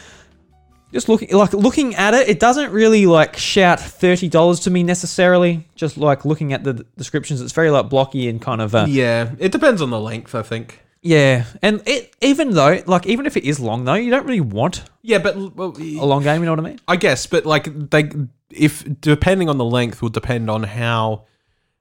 Just 0.93 1.09
looking 1.09 1.33
like 1.33 1.53
looking 1.53 1.97
at 1.97 2.15
it, 2.15 2.29
it 2.29 2.39
doesn't 2.39 2.71
really 2.71 3.07
like 3.07 3.37
shout 3.37 3.81
thirty 3.81 4.29
dollars 4.29 4.61
to 4.61 4.71
me 4.71 4.85
necessarily. 4.85 5.67
Just 5.75 5.97
like 5.99 6.25
looking 6.25 6.53
at 6.53 6.63
the 6.63 6.87
descriptions, 6.97 7.41
it's 7.41 7.53
very 7.53 7.71
like 7.71 7.89
blocky 7.89 8.29
and 8.29 8.41
kind 8.41 8.61
of 8.61 8.75
uh, 8.77 8.87
Yeah. 8.89 9.33
It 9.41 9.51
depends 9.51 9.83
on 9.83 9.91
the 9.91 9.99
length, 10.01 10.37
I 10.37 10.43
think. 10.43 10.81
yeah. 11.03 11.47
And 11.63 11.83
it 11.87 12.15
even 12.21 12.53
though 12.53 12.81
like 12.87 13.07
even 13.07 13.27
if 13.27 13.37
it 13.37 13.43
is 13.43 13.59
long 13.59 13.85
though, 13.85 13.95
you 13.95 14.11
don't 14.11 14.25
really 14.25 14.41
want 14.41 14.85
Yeah, 15.03 15.19
but 15.19 15.35
well, 15.57 15.75
a 15.77 16.07
long 16.07 16.23
game. 16.23 16.41
You 16.41 16.47
know 16.47 16.53
what 16.53 16.61
I 16.61 16.69
mean? 16.69 16.81
I 16.87 16.95
guess, 16.95 17.27
but 17.27 17.45
like 17.45 17.91
they, 17.91 18.09
if 18.57 18.85
depending 19.01 19.49
on 19.49 19.59
the 19.59 19.65
length, 19.65 20.03
will 20.03 20.09
depend 20.09 20.51
on 20.51 20.63
how 20.63 21.25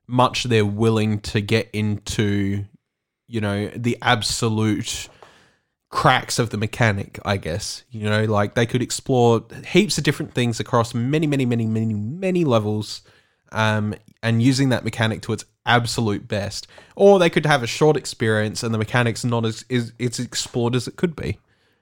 much 0.08 0.46
they're 0.46 0.66
willing 0.66 1.20
to 1.22 1.42
get 1.42 1.70
into, 1.74 2.66
you 3.28 3.42
know, 3.42 3.70
the 3.76 3.98
absolute 4.02 5.10
cracks 5.90 6.40
of 6.40 6.50
the 6.50 6.58
mechanic. 6.58 7.20
I 7.24 7.38
guess 7.38 7.84
you 7.92 8.10
know, 8.10 8.26
like 8.26 8.56
they 8.56 8.66
could 8.66 8.82
explore 8.82 9.46
heaps 9.68 9.98
of 9.98 10.04
different 10.04 10.34
things 10.34 10.60
across 10.60 10.94
many, 10.94 11.28
many, 11.28 11.46
many, 11.46 11.66
many, 11.66 11.94
many 11.94 12.44
levels, 12.44 13.02
um, 13.52 13.94
and 14.22 14.42
using 14.42 14.70
that 14.70 14.84
mechanic 14.84 15.22
to 15.24 15.34
its 15.34 15.46
absolute 15.66 16.28
best. 16.28 16.68
Or 16.96 17.20
they 17.20 17.30
could 17.30 17.46
have 17.46 17.64
a 17.64 17.68
short 17.68 17.96
experience 17.96 18.64
and 18.64 18.74
the 18.74 18.78
mechanic's 18.78 19.24
not 19.24 19.46
as 19.46 19.64
is 19.70 19.94
it's 20.00 20.20
explored 20.20 20.76
as 20.76 20.88
it 20.88 20.96
could 20.96 21.16
be. 21.16 21.40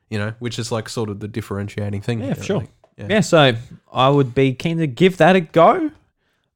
You 0.09 0.19
know, 0.19 0.33
which 0.39 0.59
is 0.59 0.73
like 0.73 0.89
sort 0.89 1.09
of 1.09 1.21
the 1.21 1.27
differentiating 1.29 2.01
thing. 2.01 2.19
Yeah, 2.19 2.25
here, 2.25 2.35
for 2.35 2.41
I 2.41 2.45
sure. 2.45 2.59
think. 2.59 2.71
Yeah. 3.09 3.21
so 3.21 3.53
I 3.91 4.09
would 4.09 4.33
be 4.35 4.53
keen 4.53 4.77
to 4.77 4.87
give 4.87 5.17
that 5.17 5.35
a 5.35 5.41
go, 5.41 5.91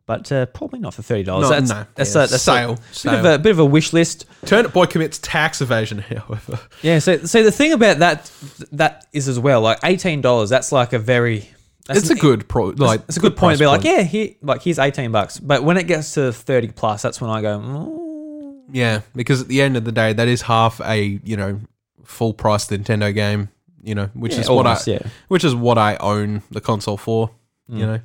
but 0.05 0.31
uh, 0.31 0.45
probably 0.47 0.79
not 0.79 0.93
for 0.93 1.01
thirty 1.01 1.23
dollars. 1.23 1.49
No, 1.49 1.55
That's 1.59 1.69
no. 1.71 1.85
that's 1.95 2.15
Yeah, 2.15 2.23
a 2.23 2.27
that's 2.27 2.41
sale, 2.43 2.73
a 2.73 3.03
bit 3.03 3.19
of 3.19 3.25
a 3.25 3.39
bit 3.39 3.51
of 3.51 3.59
a 3.59 3.65
wish 3.65 3.91
list. 3.93 4.25
Turnip 4.45 4.73
Boy 4.73 4.85
commits 4.85 5.17
tax 5.19 5.61
evasion, 5.61 5.97
however. 6.27 6.59
Yeah. 6.81 6.99
So 6.99 7.17
so 7.25 7.43
the 7.43 7.51
thing 7.51 7.71
about 7.73 7.99
that 7.99 8.31
that 8.71 9.07
is 9.13 9.27
as 9.27 9.39
well 9.39 9.61
like 9.61 9.79
eighteen 9.83 10.21
dollars. 10.21 10.49
That's 10.49 10.71
like 10.71 10.93
a 10.93 10.99
very 10.99 11.49
that's 11.87 11.99
It's 11.99 12.09
a 12.09 12.15
good 12.15 12.47
pro, 12.47 12.65
like 12.69 13.01
It's 13.07 13.17
a 13.17 13.19
good 13.19 13.35
point 13.37 13.57
to 13.57 13.63
be 13.63 13.67
like, 13.67 13.83
yeah, 13.83 14.01
here, 14.01 14.29
like 14.41 14.61
here's 14.63 14.79
eighteen 14.79 15.11
bucks. 15.11 15.39
But 15.39 15.63
when 15.63 15.77
it 15.77 15.85
gets 15.87 16.13
to 16.15 16.31
thirty 16.33 16.69
plus, 16.69 17.01
that's 17.01 17.19
when 17.21 17.29
I 17.29 17.41
go, 17.41 17.59
mm, 17.59 18.61
yeah, 18.71 19.01
because 19.15 19.41
at 19.41 19.47
the 19.47 19.61
end 19.61 19.77
of 19.77 19.85
the 19.85 19.91
day, 19.91 20.13
that 20.13 20.27
is 20.27 20.41
half 20.43 20.79
a 20.81 21.19
you 21.23 21.37
know 21.37 21.59
full 22.03 22.33
price 22.33 22.67
Nintendo 22.67 23.13
game, 23.13 23.49
you 23.86 23.95
know, 23.95 24.09
which 24.13 24.33
Yeah, 24.33 24.41
is 24.41 24.49
what 24.49 24.65
I, 24.67 24.77
yeah. 24.88 24.99
which 25.29 25.43
is 25.45 25.55
what 25.55 25.77
I 25.77 25.95
own 25.97 26.41
the 26.51 26.59
console 26.61 26.97
for, 26.97 27.29
Mm. 27.71 27.79
you 27.79 27.86
know. 27.86 27.99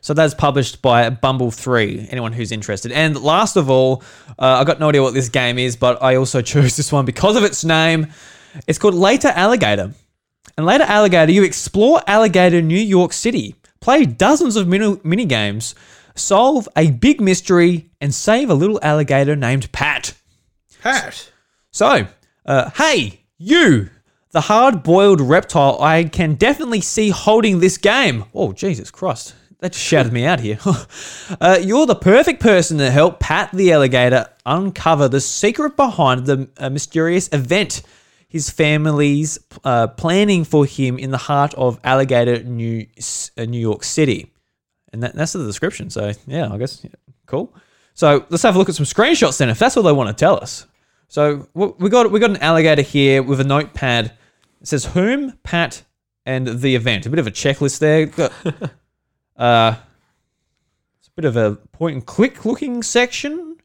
So 0.00 0.14
that's 0.14 0.32
published 0.32 0.80
by 0.80 1.10
Bumble 1.10 1.50
3, 1.50 2.06
anyone 2.10 2.32
who's 2.32 2.52
interested. 2.52 2.92
And 2.92 3.20
last 3.20 3.56
of 3.56 3.68
all, 3.68 4.02
uh, 4.38 4.60
I 4.60 4.64
got 4.64 4.78
no 4.78 4.88
idea 4.90 5.02
what 5.02 5.12
this 5.14 5.28
game 5.28 5.58
is, 5.58 5.74
but 5.76 6.00
I 6.02 6.14
also 6.16 6.40
chose 6.52 6.76
this 6.76 6.92
one 6.92 7.04
because 7.04 7.36
of 7.36 7.42
its 7.44 7.64
name. 7.64 8.06
It's 8.68 8.78
called 8.78 8.94
Later 8.94 9.28
Alligator. 9.28 9.92
And 10.56 10.64
Later 10.66 10.84
Alligator, 10.84 11.32
you 11.32 11.42
explore 11.42 12.00
Alligator, 12.06 12.62
New 12.62 12.78
York 12.78 13.12
City, 13.12 13.56
play 13.80 14.04
dozens 14.06 14.54
of 14.56 14.66
mini, 14.68 14.98
mini 15.04 15.24
games, 15.24 15.74
solve 16.14 16.68
a 16.76 16.90
big 16.92 17.20
mystery, 17.20 17.90
and 18.00 18.14
save 18.14 18.50
a 18.50 18.54
little 18.54 18.78
alligator 18.82 19.34
named 19.36 19.70
Pat. 19.72 20.14
Pat, 20.80 21.30
So, 21.72 22.06
uh, 22.46 22.70
hey, 22.76 23.20
you, 23.36 23.90
the 24.30 24.42
hard 24.42 24.82
boiled 24.82 25.20
reptile 25.20 25.78
I 25.80 26.04
can 26.04 26.34
definitely 26.34 26.80
see 26.80 27.10
holding 27.10 27.60
this 27.60 27.78
game. 27.78 28.24
Oh, 28.34 28.52
Jesus 28.52 28.90
Christ. 28.90 29.34
That 29.60 29.72
just 29.72 29.84
shouted 29.84 30.12
me 30.12 30.24
out 30.24 30.38
here. 30.38 30.58
uh, 31.40 31.58
you're 31.60 31.86
the 31.86 31.96
perfect 31.96 32.40
person 32.40 32.78
to 32.78 32.90
help 32.90 33.18
Pat 33.18 33.50
the 33.52 33.72
alligator 33.72 34.26
uncover 34.46 35.08
the 35.08 35.20
secret 35.20 35.76
behind 35.76 36.26
the 36.26 36.48
uh, 36.58 36.70
mysterious 36.70 37.28
event 37.32 37.82
his 38.28 38.50
family's 38.50 39.38
uh, 39.64 39.86
planning 39.88 40.44
for 40.44 40.66
him 40.66 40.98
in 40.98 41.10
the 41.10 41.18
heart 41.18 41.54
of 41.54 41.80
Alligator, 41.82 42.42
New, 42.42 42.86
uh, 43.38 43.44
New 43.46 43.58
York 43.58 43.84
City. 43.84 44.32
And 44.92 45.02
that, 45.02 45.14
that's 45.14 45.32
the 45.32 45.44
description. 45.44 45.90
So, 45.90 46.12
yeah, 46.26 46.52
I 46.52 46.58
guess, 46.58 46.84
yeah, 46.84 46.90
cool. 47.26 47.54
So, 47.94 48.26
let's 48.28 48.42
have 48.42 48.54
a 48.54 48.58
look 48.58 48.68
at 48.68 48.74
some 48.74 48.86
screenshots 48.86 49.38
then, 49.38 49.48
if 49.48 49.58
that's 49.58 49.76
all 49.76 49.82
they 49.82 49.92
want 49.92 50.08
to 50.08 50.14
tell 50.14 50.36
us. 50.36 50.66
So 51.08 51.48
we 51.54 51.88
got 51.88 52.10
we 52.10 52.20
got 52.20 52.30
an 52.30 52.36
alligator 52.36 52.82
here 52.82 53.22
with 53.22 53.40
a 53.40 53.44
notepad. 53.44 54.12
It 54.60 54.68
says 54.68 54.84
whom, 54.84 55.38
Pat, 55.42 55.82
and 56.26 56.46
the 56.46 56.74
event. 56.74 57.06
A 57.06 57.10
bit 57.10 57.18
of 57.18 57.26
a 57.26 57.30
checklist 57.32 57.78
there. 57.78 58.30
Uh, 59.38 59.76
it's 60.98 61.06
a 61.06 61.10
bit 61.12 61.24
of 61.24 61.36
a 61.36 61.54
point 61.70 61.94
and 61.94 62.04
click 62.04 62.44
looking 62.44 62.82
section. 62.82 63.56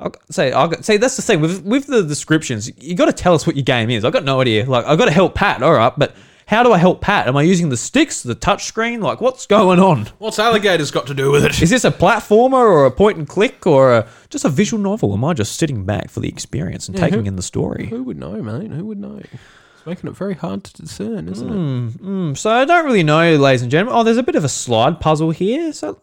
I'll 0.00 0.12
say, 0.30 0.50
I'll 0.50 0.82
say 0.82 0.96
that's 0.96 1.14
the 1.14 1.22
thing 1.22 1.40
with 1.40 1.64
with 1.64 1.86
the 1.86 2.02
descriptions. 2.02 2.68
You 2.76 2.96
got 2.96 3.06
to 3.06 3.12
tell 3.12 3.34
us 3.34 3.46
what 3.46 3.54
your 3.54 3.62
game 3.62 3.88
is. 3.88 4.04
I've 4.04 4.12
got 4.12 4.24
no 4.24 4.40
idea. 4.40 4.68
Like 4.68 4.84
I've 4.84 4.98
got 4.98 5.04
to 5.04 5.12
help 5.12 5.36
Pat, 5.36 5.62
all 5.62 5.74
right, 5.74 5.92
but 5.96 6.16
how 6.48 6.62
do 6.62 6.72
I 6.72 6.78
help 6.78 7.02
Pat? 7.02 7.28
Am 7.28 7.36
I 7.36 7.42
using 7.42 7.68
the 7.68 7.76
sticks, 7.76 8.22
the 8.22 8.34
touch 8.34 8.64
screen? 8.64 9.02
Like, 9.02 9.20
what's 9.20 9.44
going 9.44 9.78
on? 9.78 10.06
What's 10.16 10.38
alligators 10.38 10.90
got 10.90 11.06
to 11.08 11.14
do 11.14 11.30
with 11.30 11.44
it? 11.44 11.48
What's 11.48 11.58
the 11.58 11.60
touchscreen? 11.60 11.60
Like, 11.60 11.60
what's 11.60 11.60
going 11.60 11.60
on? 11.60 11.60
What's 11.60 11.60
alligators 11.60 11.60
got 11.60 11.60
to 11.60 11.60
do 11.60 11.60
with 11.60 11.60
it? 11.60 11.60
Is 11.62 11.68
this 11.68 11.84
a 11.84 11.90
platformer 11.90 12.54
or 12.54 12.86
a 12.86 12.90
point 12.90 13.18
and 13.18 13.28
click 13.28 13.66
or 13.66 13.92
a, 13.94 14.08
just 14.30 14.46
a 14.46 14.48
visual 14.48 14.82
novel? 14.82 15.12
Am 15.12 15.24
I 15.26 15.34
just 15.34 15.56
sitting 15.56 15.84
back 15.84 16.08
for 16.08 16.20
the 16.20 16.28
experience 16.28 16.88
and 16.88 16.96
taking 16.96 17.20
who- 17.20 17.26
in 17.26 17.36
the 17.36 17.42
story? 17.42 17.88
Who 17.88 18.02
would 18.04 18.16
know, 18.18 18.42
mate? 18.42 18.70
Who 18.70 18.86
would 18.86 18.98
know? 18.98 19.20
It's 19.20 19.84
making 19.86 20.08
it 20.08 20.16
very 20.16 20.34
hard 20.34 20.64
to 20.64 20.82
discern, 20.82 21.28
isn't 21.28 21.48
it? 21.50 22.02
Mm, 22.02 22.36
so 22.38 22.50
I 22.50 22.64
don't 22.64 22.86
really 22.86 23.02
know, 23.02 23.36
ladies 23.36 23.60
and 23.60 23.70
gentlemen. 23.70 24.00
Oh, 24.00 24.02
there's 24.02 24.16
a 24.16 24.22
bit 24.22 24.34
of 24.34 24.44
a 24.44 24.48
slide 24.48 25.00
puzzle 25.00 25.30
here. 25.32 25.74
So 25.74 26.00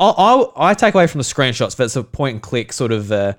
I, 0.00 0.08
I, 0.08 0.70
I 0.70 0.74
take 0.74 0.94
away 0.94 1.06
from 1.06 1.18
the 1.20 1.24
screenshots 1.24 1.76
that 1.76 1.84
it's 1.84 1.94
a 1.96 2.02
point 2.02 2.34
and 2.34 2.42
click 2.42 2.72
sort 2.72 2.90
of 2.90 3.12
uh, 3.12 3.34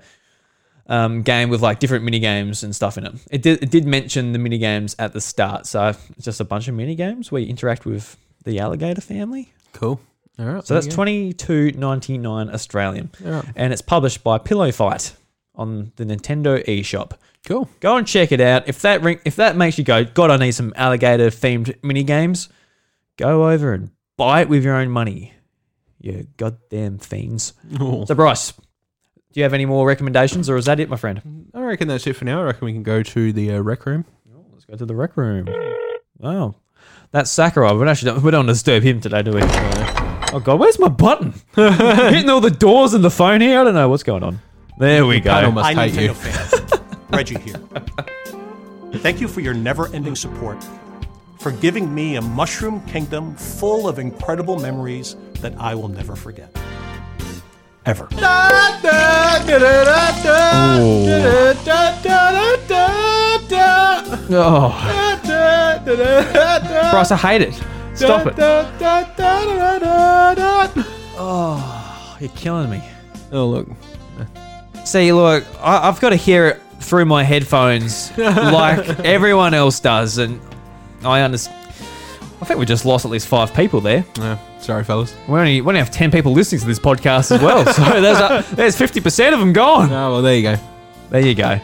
um, 0.92 1.22
game 1.22 1.48
with 1.48 1.62
like 1.62 1.80
different 1.80 2.04
mini 2.04 2.18
games 2.18 2.62
and 2.62 2.76
stuff 2.76 2.98
in 2.98 3.06
it. 3.06 3.14
It 3.30 3.42
did, 3.42 3.62
it 3.62 3.70
did 3.70 3.86
mention 3.86 4.32
the 4.32 4.38
mini 4.38 4.58
games 4.58 4.94
at 4.98 5.14
the 5.14 5.22
start, 5.22 5.66
so 5.66 5.88
it's 5.88 6.24
just 6.24 6.38
a 6.38 6.44
bunch 6.44 6.68
of 6.68 6.74
mini 6.74 6.94
games 6.94 7.32
where 7.32 7.40
you 7.40 7.48
interact 7.48 7.86
with 7.86 8.18
the 8.44 8.58
alligator 8.58 9.00
family. 9.00 9.52
Cool. 9.72 9.98
All 10.38 10.44
right. 10.44 10.66
So 10.66 10.74
that's 10.74 10.86
twenty 10.86 11.32
two 11.32 11.72
ninety 11.72 12.18
nine 12.18 12.50
Australian, 12.50 13.10
right. 13.20 13.44
and 13.56 13.72
it's 13.72 13.82
published 13.82 14.22
by 14.22 14.36
Pillow 14.36 14.70
Fight 14.70 15.14
on 15.54 15.92
the 15.96 16.04
Nintendo 16.04 16.62
eShop. 16.66 17.12
Cool. 17.46 17.68
Go 17.80 17.96
and 17.96 18.06
check 18.06 18.30
it 18.30 18.40
out. 18.40 18.68
If 18.68 18.82
that 18.82 19.02
ring, 19.02 19.18
if 19.24 19.36
that 19.36 19.56
makes 19.56 19.78
you 19.78 19.84
go, 19.84 20.04
God, 20.04 20.30
I 20.30 20.36
need 20.36 20.52
some 20.52 20.74
alligator 20.76 21.28
themed 21.28 21.74
mini 21.82 22.04
games. 22.04 22.50
Go 23.16 23.48
over 23.48 23.72
and 23.72 23.90
buy 24.18 24.42
it 24.42 24.48
with 24.48 24.62
your 24.62 24.76
own 24.76 24.90
money. 24.90 25.32
You 26.00 26.26
goddamn 26.36 26.98
fiends. 26.98 27.54
Oh. 27.80 28.04
So 28.04 28.14
Bryce, 28.14 28.52
do 29.32 29.40
you 29.40 29.44
have 29.44 29.54
any 29.54 29.64
more 29.64 29.86
recommendations, 29.86 30.50
or 30.50 30.56
is 30.56 30.66
that 30.66 30.78
it, 30.80 30.88
my 30.88 30.96
friend? 30.96 31.50
I 31.54 31.60
reckon 31.60 31.88
that's 31.88 32.06
it 32.06 32.14
for 32.14 32.24
now. 32.24 32.40
I 32.40 32.44
reckon 32.44 32.66
we 32.66 32.72
can 32.72 32.82
go 32.82 33.02
to 33.02 33.32
the 33.32 33.52
uh, 33.52 33.60
rec 33.60 33.86
room. 33.86 34.04
Let's 34.52 34.64
go 34.66 34.76
to 34.76 34.86
the 34.86 34.94
rec 34.94 35.16
room. 35.16 35.48
Wow, 36.18 36.54
that's 37.10 37.30
Sakurai. 37.30 37.72
We 37.72 37.78
don't 37.80 37.88
actually 37.88 38.12
don't, 38.12 38.22
we 38.22 38.30
don't 38.30 38.46
disturb 38.46 38.82
him 38.82 39.00
today, 39.00 39.22
do 39.22 39.32
we? 39.32 39.40
Oh 40.34 40.40
God, 40.42 40.60
where's 40.60 40.78
my 40.78 40.88
button? 40.88 41.34
Hitting 41.54 42.28
all 42.30 42.40
the 42.40 42.50
doors 42.50 42.94
and 42.94 43.02
the 43.04 43.10
phone 43.10 43.40
here. 43.40 43.60
I 43.60 43.64
don't 43.64 43.74
know 43.74 43.88
what's 43.88 44.02
going 44.02 44.22
on. 44.22 44.40
There 44.78 45.04
we 45.06 45.20
Panel 45.20 45.50
go. 45.50 45.54
must 45.56 45.74
Hi, 45.74 45.88
hate 45.88 46.02
you. 46.02 46.10
Nintendo 46.10 46.14
fans. 46.14 46.80
Reggie 47.10 47.38
here. 47.38 47.56
Thank 49.00 49.20
you 49.20 49.28
for 49.28 49.40
your 49.40 49.54
never 49.54 49.88
ending 49.94 50.16
support, 50.16 50.62
for 51.38 51.52
giving 51.52 51.94
me 51.94 52.16
a 52.16 52.22
mushroom 52.22 52.84
kingdom 52.86 53.34
full 53.36 53.88
of 53.88 53.98
incredible 53.98 54.58
memories 54.58 55.16
that 55.40 55.54
I 55.58 55.74
will 55.74 55.88
never 55.88 56.16
forget. 56.16 56.54
Ever. 57.84 58.08
Oh, 64.34 64.70
Bryce, 66.92 67.10
I 67.10 67.16
hate 67.16 67.42
it. 67.42 67.54
Stop 67.94 68.26
it. 68.28 68.34
Oh, 71.18 72.16
you're 72.20 72.30
killing 72.30 72.70
me. 72.70 72.82
Oh 73.32 73.46
look. 73.48 73.68
See, 74.84 75.12
look, 75.12 75.44
I, 75.60 75.88
I've 75.88 76.00
got 76.00 76.10
to 76.10 76.16
hear 76.16 76.46
it 76.48 76.60
through 76.80 77.04
my 77.04 77.22
headphones 77.24 78.16
like 78.18 78.86
everyone 79.04 79.54
else 79.54 79.80
does, 79.80 80.18
and 80.18 80.40
I 81.04 81.22
understand. 81.22 81.61
I 82.42 82.44
think 82.44 82.58
we 82.58 82.66
just 82.66 82.84
lost 82.84 83.04
at 83.04 83.10
least 83.12 83.28
five 83.28 83.54
people 83.54 83.80
there. 83.80 84.04
Yeah, 84.18 84.36
sorry, 84.58 84.82
fellas. 84.82 85.14
We 85.28 85.38
only, 85.38 85.60
we 85.60 85.68
only 85.68 85.78
have 85.78 85.92
10 85.92 86.10
people 86.10 86.32
listening 86.32 86.60
to 86.60 86.66
this 86.66 86.80
podcast 86.80 87.30
as 87.30 87.40
well. 87.40 87.64
So 87.72 87.82
there's, 88.00 88.18
a, 88.18 88.54
there's 88.56 88.76
50% 88.76 89.32
of 89.32 89.38
them 89.38 89.52
gone. 89.52 89.92
Oh 89.92 90.12
well, 90.12 90.22
there 90.22 90.34
you 90.34 90.42
go. 90.42 90.56
There 91.10 91.20
you 91.20 91.36
go. 91.36 91.60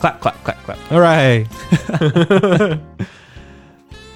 Clap, 0.00 0.20
clap, 0.20 0.42
clap, 0.42 0.56
clap. 0.64 0.78
Hooray! 0.88 1.46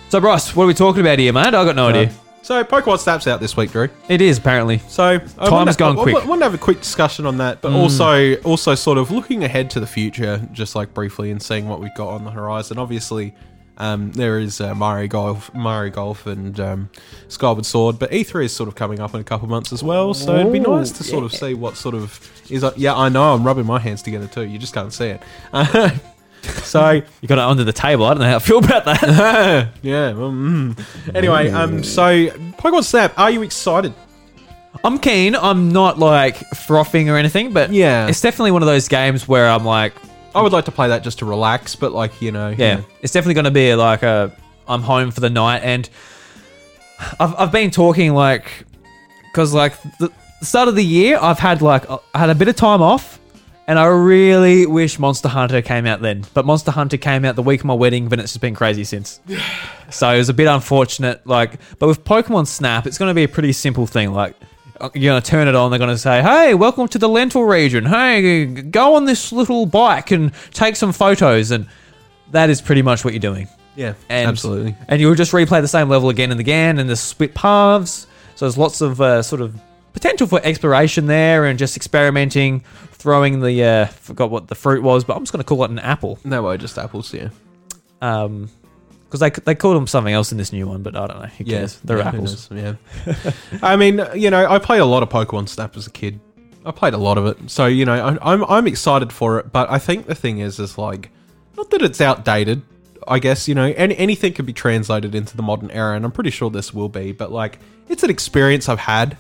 So, 0.09 0.21
Bryce, 0.21 0.57
what 0.57 0.65
are 0.65 0.67
we 0.67 0.73
talking 0.73 1.03
about 1.03 1.19
here, 1.19 1.35
mate? 1.35 1.49
i 1.49 1.51
got 1.51 1.77
no 1.77 1.85
uh, 1.85 1.91
idea. 1.91 2.11
So 2.41 2.65
Pokemon 2.65 2.99
Snap's 2.99 3.27
out 3.27 3.41
this 3.41 3.59
week, 3.59 3.73
Drew. 3.73 3.91
It 4.09 4.23
is, 4.23 4.39
apparently. 4.39 4.79
So 4.89 5.21
I 5.39 5.49
Time's 5.51 5.77
gone 5.77 5.99
I- 5.99 6.03
quick. 6.03 6.17
I 6.17 6.25
want 6.25 6.41
to 6.41 6.45
have 6.47 6.55
a 6.55 6.59
quick 6.59 6.81
discussion 6.81 7.27
on 7.27 7.37
that, 7.37 7.61
but 7.61 7.73
mm. 7.73 7.75
also 7.75 8.37
also 8.37 8.75
sort 8.75 8.97
of 8.97 9.11
looking 9.11 9.45
ahead 9.45 9.69
to 9.73 9.81
the 9.81 9.87
future, 9.87 10.41
just 10.51 10.75
like 10.75 10.95
briefly, 10.95 11.31
and 11.31 11.43
seeing 11.43 11.69
what 11.69 11.79
we've 11.79 11.95
got 11.95 12.09
on 12.09 12.25
the 12.25 12.31
horizon. 12.31 12.79
Obviously, 12.79 13.35
um, 13.79 14.13
there 14.13 14.39
is 14.39 14.61
uh, 14.61 14.75
Mario 14.75 15.09
Golf, 15.09 15.55
Mario 15.55 15.91
Golf, 15.93 16.27
and 16.27 16.59
um, 16.61 16.91
Skyward 17.29 17.65
Sword, 17.65 17.99
but 17.99 18.11
E3 18.11 18.45
is 18.47 18.53
sort 18.53 18.69
of 18.69 18.75
coming 18.75 19.01
up 19.01 19.15
in 19.15 19.21
a 19.21 19.25
couple 19.25 19.49
months 19.49 19.73
as 19.73 19.83
well. 19.83 20.13
So 20.15 20.37
it'd 20.37 20.53
be 20.53 20.59
nice 20.61 20.91
to 20.93 21.05
sort 21.05 21.25
of 21.25 21.33
see 21.33 21.55
what 21.55 21.77
sort 21.77 21.95
of 21.95 22.21
is. 22.51 22.65
Uh, 22.65 22.73
yeah, 22.77 22.95
I 22.95 23.09
know 23.09 23.33
I'm 23.35 23.45
rubbing 23.45 23.67
my 23.67 23.79
hands 23.79 24.03
together 24.03 24.27
too. 24.27 24.43
You 24.43 24.59
just 24.59 24.75
can't 24.75 24.93
see 24.93 25.07
it. 25.17 25.23
so 26.63 26.91
You 27.21 27.29
got 27.29 27.39
it 27.39 27.45
under 27.45 27.65
the 27.65 27.73
table. 27.73 28.05
I 28.07 28.11
don't 28.15 28.21
know 28.21 28.29
how 28.29 28.37
I 28.37 28.41
feel 28.41 28.59
about 28.59 28.85
that. 28.85 29.69
yeah. 29.83 30.13
Well, 30.13 30.31
mm. 30.33 31.15
Anyway, 31.15 31.51
um, 31.51 31.83
so 31.85 32.03
Pokemon 32.59 32.85
Snap, 32.85 33.19
are 33.19 33.31
you 33.31 33.43
excited? 33.43 33.95
I'm 34.85 34.99
keen. 34.99 35.35
I'm 35.35 35.71
not 35.73 35.99
like 35.99 36.37
frothing 36.51 37.09
or 37.11 37.17
anything, 37.17 37.53
but 37.53 37.73
Yeah. 37.73 38.07
it's 38.09 38.21
definitely 38.21 38.53
one 38.53 38.63
of 38.63 38.67
those 38.67 38.87
games 38.89 39.27
where 39.27 39.49
I'm 39.49 39.65
like, 39.65 39.93
I 40.39 40.43
would 40.43 40.53
like 40.53 40.67
to 40.67 40.73
play 40.73 40.89
that 40.89 41.03
just 41.03 41.19
to 41.21 41.25
relax, 41.25 41.77
but 41.77 41.93
like 41.93 42.23
you 42.23 42.33
know, 42.33 42.49
yeah, 42.57 42.83
it's 43.03 43.13
definitely 43.13 43.35
going 43.35 43.45
to 43.45 43.51
be 43.51 43.75
like 43.75 44.03
a 44.03 44.37
I'm 44.67 44.83
home 44.83 45.11
for 45.11 45.21
the 45.21 45.31
night, 45.31 45.63
and 45.63 45.89
I've 47.19 47.35
I've 47.37 47.53
been 47.53 47.71
talking 47.71 48.15
like 48.15 48.65
because 49.25 49.53
like 49.53 49.81
the 49.99 50.11
the 50.41 50.47
start 50.47 50.69
of 50.69 50.77
the 50.77 50.85
year 50.85 51.19
I've 51.21 51.39
had 51.39 51.63
like 51.63 51.85
I 51.91 52.19
had 52.19 52.31
a 52.31 52.35
bit 52.35 52.49
of 52.49 52.57
time 52.57 52.83
off, 52.83 53.19
and 53.67 53.79
I 53.79 53.87
really 53.87 54.67
wish 54.67 54.99
Monster 54.99 55.29
Hunter 55.29 55.63
came 55.63 55.87
out 55.87 56.01
then, 56.01 56.25
but 56.35 56.45
Monster 56.45 56.71
Hunter 56.71 56.97
came 56.97 57.25
out 57.25 57.37
the 57.37 57.43
week 57.43 57.61
of 57.61 57.67
my 57.67 57.75
wedding, 57.75 58.09
but 58.09 58.19
it's 58.19 58.33
just 58.33 58.41
been 58.41 58.55
crazy 58.55 58.85
since. 58.85 59.21
so 59.91 60.11
it 60.11 60.19
was 60.19 60.29
a 60.29 60.35
bit 60.35 60.47
unfortunate. 60.47 61.27
Like, 61.27 61.59
but 61.79 61.89
with 61.89 62.05
Pokemon 62.05 62.47
Snap, 62.47 62.87
it's 62.87 62.99
going 62.99 63.11
to 63.11 63.15
be 63.15 63.25
a 63.25 63.29
pretty 63.29 63.53
simple 63.53 63.87
thing. 63.87 64.13
Like. 64.13 64.37
You're 64.95 65.11
gonna 65.13 65.21
turn 65.21 65.49
it 65.49 65.55
on. 65.55 65.71
They're 65.71 65.79
gonna 65.79 65.99
say, 65.99 66.23
"Hey, 66.23 66.55
welcome 66.55 66.87
to 66.89 66.99
the 66.99 67.09
Lental 67.09 67.49
region. 67.49 67.85
Hey, 67.85 68.45
go 68.47 68.95
on 68.95 69.05
this 69.07 69.33
little 69.33 69.67
bike 69.67 70.11
and 70.11 70.33
take 70.53 70.77
some 70.77 70.93
photos." 70.93 71.51
And 71.51 71.67
that 72.31 72.51
is 72.51 72.61
pretty 72.61 72.83
much 72.83 73.05
what 73.05 73.13
you're 73.15 73.21
doing. 73.21 73.49
yeah, 73.75 73.95
And, 74.09 74.29
absolutely. 74.29 74.77
And 74.89 75.01
you'll 75.01 75.15
just 75.15 75.33
replay 75.33 75.61
the 75.61 75.69
same 75.69 75.89
level 75.89 76.09
again 76.11 76.31
and 76.31 76.41
again, 76.41 76.79
and 76.79 76.89
there's 76.89 77.01
split 77.01 77.35
paths. 77.35 78.07
So 78.35 78.45
there's 78.45 78.59
lots 78.59 78.81
of 78.81 79.01
uh, 79.01 79.23
sort 79.23 79.41
of 79.41 79.59
potential 79.93 80.27
for 80.27 80.41
exploration 80.45 81.07
there, 81.07 81.47
and 81.47 81.59
just 81.59 81.77
experimenting, 81.77 82.61
throwing 82.93 83.41
the 83.41 83.65
uh, 83.65 83.87
forgot 83.87 84.31
what 84.31 84.49
the 84.49 84.55
fruit 84.55 84.83
was, 84.83 85.03
but 85.05 85.17
I'm 85.17 85.23
just 85.23 85.33
gonna 85.33 85.45
call 85.45 85.65
it 85.65 85.71
an 85.71 85.79
apple. 85.81 86.19
No, 86.25 86.43
way, 86.43 86.57
just 86.57 86.79
apples. 86.79 87.13
Yeah, 87.15 87.29
Um, 88.03 88.49
because 89.09 89.21
they 89.21 89.31
they 89.31 89.55
called 89.55 89.77
them 89.77 89.87
something 89.87 90.13
else 90.13 90.33
in 90.33 90.39
this 90.39 90.53
new 90.53 90.67
one, 90.67 90.83
but 90.83 90.95
I 90.95 91.07
don't 91.07 91.21
know. 91.21 91.27
Who 91.27 91.45
yeah, 91.45 91.59
cares? 91.59 91.81
They're 91.81 91.99
yeah, 91.99 92.09
apples. 92.09 92.51
knows? 92.51 92.77
Yeah, 93.07 93.33
I 93.63 93.77
mean, 93.77 94.03
you 94.15 94.31
know, 94.31 94.47
I 94.47 94.59
played 94.59 94.81
a 94.81 94.85
lot 94.85 95.03
of 95.03 95.09
Pokemon 95.09 95.49
Snap 95.49 95.77
as 95.77 95.87
a 95.87 95.91
kid. 95.91 96.21
I 96.67 96.73
played 96.73 96.93
a 96.93 96.99
lot 96.99 97.17
of 97.17 97.27
it, 97.27 97.51
so 97.51 97.67
you 97.67 97.87
know, 97.87 97.95
I, 97.95 98.33
I'm 98.33 98.45
I'm 98.45 98.67
excited 98.67 99.13
for 99.13 99.39
it. 99.39 99.51
But 99.51 99.71
I 99.71 99.79
think 99.79 100.07
the 100.07 100.15
thing 100.15 100.41
is, 100.41 100.59
is 100.59 100.77
like, 100.77 101.11
not 101.57 101.71
that 101.71 101.81
it's 101.81 102.01
outdated. 102.01 102.63
I 103.07 103.19
guess 103.19 103.49
you 103.49 103.55
know, 103.55 103.73
any, 103.77 103.97
anything 103.97 104.35
can 104.35 104.45
be 104.45 104.53
translated 104.53 105.15
into 105.15 105.37
the 105.37 105.43
modern 105.43 105.71
era, 105.71 105.97
and 105.97 106.05
I'm 106.05 106.13
pretty 106.13 106.31
sure 106.31 106.51
this 106.51 106.75
will 106.75 106.91
be. 106.91 107.13
But 107.13 107.33
like, 107.33 107.59
it's 107.89 108.03
an 108.03 108.11
experience 108.11 108.69
I've 108.69 108.81
had, 108.81 109.17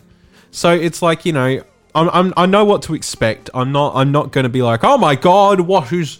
so 0.50 0.70
it's 0.70 1.00
like 1.00 1.24
you 1.24 1.32
know, 1.32 1.62
I'm, 1.94 2.10
I'm 2.10 2.34
I 2.36 2.44
know 2.44 2.66
what 2.66 2.82
to 2.82 2.94
expect. 2.94 3.48
I'm 3.54 3.72
not 3.72 3.96
I'm 3.96 4.12
not 4.12 4.32
going 4.32 4.44
to 4.44 4.50
be 4.50 4.60
like, 4.60 4.84
oh 4.84 4.98
my 4.98 5.14
god, 5.14 5.60
what 5.60 5.90
is 5.92 6.18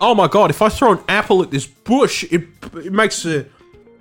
oh 0.00 0.14
my 0.14 0.28
god, 0.28 0.50
if 0.50 0.62
I 0.62 0.68
throw 0.68 0.92
an 0.92 1.04
apple 1.08 1.42
at 1.42 1.50
this 1.50 1.66
bush, 1.66 2.24
it, 2.30 2.44
it 2.74 2.92
makes 2.92 3.24
a 3.24 3.46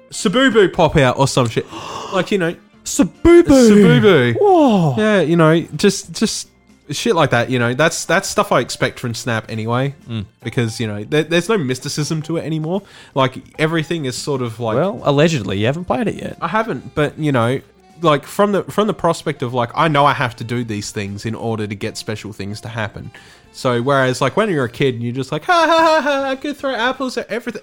Sabubu 0.10 0.72
pop 0.72 0.96
out 0.98 1.18
or 1.18 1.28
some 1.28 1.50
shit. 1.50 1.66
Like, 2.14 2.32
you 2.32 2.38
know, 2.38 2.56
Sabubu. 2.86 3.44
Sabubu. 3.44 4.36
Whoa. 4.40 4.96
Yeah, 4.98 5.20
you 5.20 5.36
know, 5.36 5.60
just 5.76 6.14
just 6.14 6.48
shit 6.92 7.16
like 7.16 7.32
that, 7.32 7.50
you 7.50 7.60
know. 7.60 7.74
That's 7.74 8.06
that's 8.06 8.30
stuff 8.30 8.54
I 8.54 8.62
expect 8.62 9.00
from 9.00 9.14
Snap 9.14 9.50
anyway. 9.50 9.96
Mm. 10.08 10.26
Because, 10.44 10.80
you 10.80 10.88
know, 10.88 11.04
there, 11.04 11.24
there's 11.24 11.50
no 11.50 11.58
mysticism 11.58 12.22
to 12.22 12.38
it 12.38 12.44
anymore. 12.46 12.84
Like 13.16 13.60
everything 13.60 14.06
is 14.06 14.16
sort 14.16 14.42
of 14.42 14.60
like 14.60 14.76
Well, 14.78 15.02
allegedly, 15.04 15.58
you 15.58 15.66
haven't 15.66 15.86
played 15.86 16.08
it 16.08 16.16
yet. 16.16 16.38
I 16.40 16.48
haven't, 16.48 16.96
but 16.96 17.18
you 17.18 17.34
know, 17.34 17.60
like 18.02 18.24
from 18.24 18.52
the 18.52 18.64
from 18.64 18.88
the 18.88 18.94
prospect 18.94 19.42
of 19.42 19.54
like 19.54 19.72
I 19.76 19.88
know 19.88 20.06
I 20.06 20.14
have 20.14 20.36
to 20.38 20.44
do 20.44 20.64
these 20.64 20.92
things 20.92 21.26
in 21.26 21.36
order 21.36 21.68
to 21.68 21.76
get 21.76 21.98
special 21.98 22.34
things 22.34 22.62
to 22.62 22.70
happen. 22.70 23.12
So 23.56 23.82
whereas 23.82 24.20
like 24.20 24.36
when 24.36 24.50
you're 24.50 24.66
a 24.66 24.70
kid 24.70 24.96
and 24.96 25.04
you're 25.04 25.14
just 25.14 25.32
like 25.32 25.46
ha 25.46 25.66
ha 25.66 26.02
ha 26.02 26.02
ha 26.02 26.30
I 26.30 26.36
could 26.36 26.58
throw 26.58 26.76
apples 26.76 27.18
at 27.18 27.28
everything. 27.30 27.62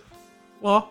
What? 0.60 0.89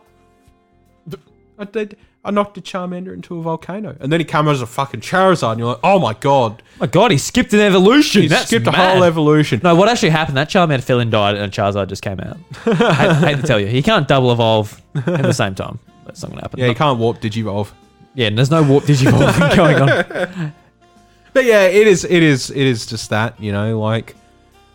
I 1.57 1.65
did. 1.65 1.97
I 2.23 2.29
knocked 2.29 2.55
a 2.57 2.61
Charmander 2.61 3.13
into 3.13 3.37
a 3.39 3.41
volcano, 3.41 3.95
and 3.99 4.11
then 4.11 4.19
he 4.19 4.23
came 4.25 4.47
as 4.47 4.61
a 4.61 4.67
fucking 4.67 5.01
Charizard, 5.01 5.51
and 5.53 5.59
you're 5.59 5.69
like, 5.69 5.79
oh 5.83 5.97
my 5.99 6.13
god, 6.13 6.61
oh 6.65 6.77
My 6.81 6.85
God, 6.87 7.09
he 7.09 7.17
skipped 7.17 7.51
an 7.53 7.59
evolution. 7.61 8.21
he 8.21 8.27
That's 8.27 8.45
skipped 8.45 8.67
a 8.67 8.71
whole 8.71 9.03
evolution. 9.03 9.59
No, 9.63 9.73
what 9.75 9.89
actually 9.89 10.11
happened? 10.11 10.37
That 10.37 10.47
Charmander 10.49 10.83
fell 10.83 10.99
and 10.99 11.09
died, 11.11 11.35
and 11.35 11.51
Charizard 11.51 11.87
just 11.87 12.03
came 12.03 12.19
out. 12.19 12.37
I 12.67 13.13
hate, 13.15 13.37
to 13.37 13.41
tell 13.43 13.59
you, 13.59 13.65
he 13.67 13.81
can't 13.81 14.07
double 14.07 14.31
evolve 14.31 14.79
at 14.95 15.23
the 15.23 15.33
same 15.33 15.55
time. 15.55 15.79
That's 16.05 16.21
not 16.21 16.29
going 16.29 16.39
to 16.39 16.43
happen. 16.43 16.59
Yeah, 16.59 16.67
you 16.67 16.75
can't 16.75 16.99
warp 16.99 17.21
Digivolve. 17.21 17.71
yeah, 18.13 18.27
and 18.27 18.37
there's 18.37 18.51
no 18.51 18.61
warp 18.61 18.83
digivolving 18.83 19.55
going 19.55 19.77
on. 19.81 20.53
But 21.33 21.45
yeah, 21.45 21.63
it 21.63 21.87
is. 21.87 22.03
It 22.05 22.21
is. 22.21 22.51
It 22.51 22.57
is 22.57 22.85
just 22.85 23.09
that 23.09 23.39
you 23.39 23.51
know, 23.51 23.79
like, 23.79 24.15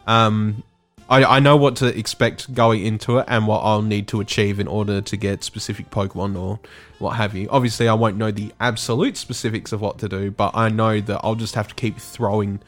um, 0.06 0.62
I, 1.08 1.24
I 1.24 1.40
know 1.40 1.56
what 1.56 1.76
to 1.76 1.96
expect 1.96 2.52
going 2.52 2.84
into 2.84 3.18
it 3.18 3.26
and 3.28 3.46
what 3.46 3.60
I'll 3.60 3.82
need 3.82 4.08
to 4.08 4.20
achieve 4.20 4.58
in 4.58 4.66
order 4.66 5.00
to 5.00 5.16
get 5.16 5.44
specific 5.44 5.90
Pokemon 5.90 6.36
or 6.36 6.58
what 6.98 7.12
have 7.12 7.34
you. 7.34 7.48
Obviously, 7.50 7.86
I 7.88 7.94
won't 7.94 8.16
know 8.16 8.30
the 8.32 8.52
absolute 8.58 9.16
specifics 9.16 9.72
of 9.72 9.80
what 9.80 9.98
to 9.98 10.08
do, 10.08 10.30
but 10.30 10.56
I 10.56 10.68
know 10.68 11.00
that 11.00 11.20
I'll 11.22 11.36
just 11.36 11.54
have 11.54 11.68
to 11.68 11.74
keep 11.74 11.98
throwing 11.98 12.60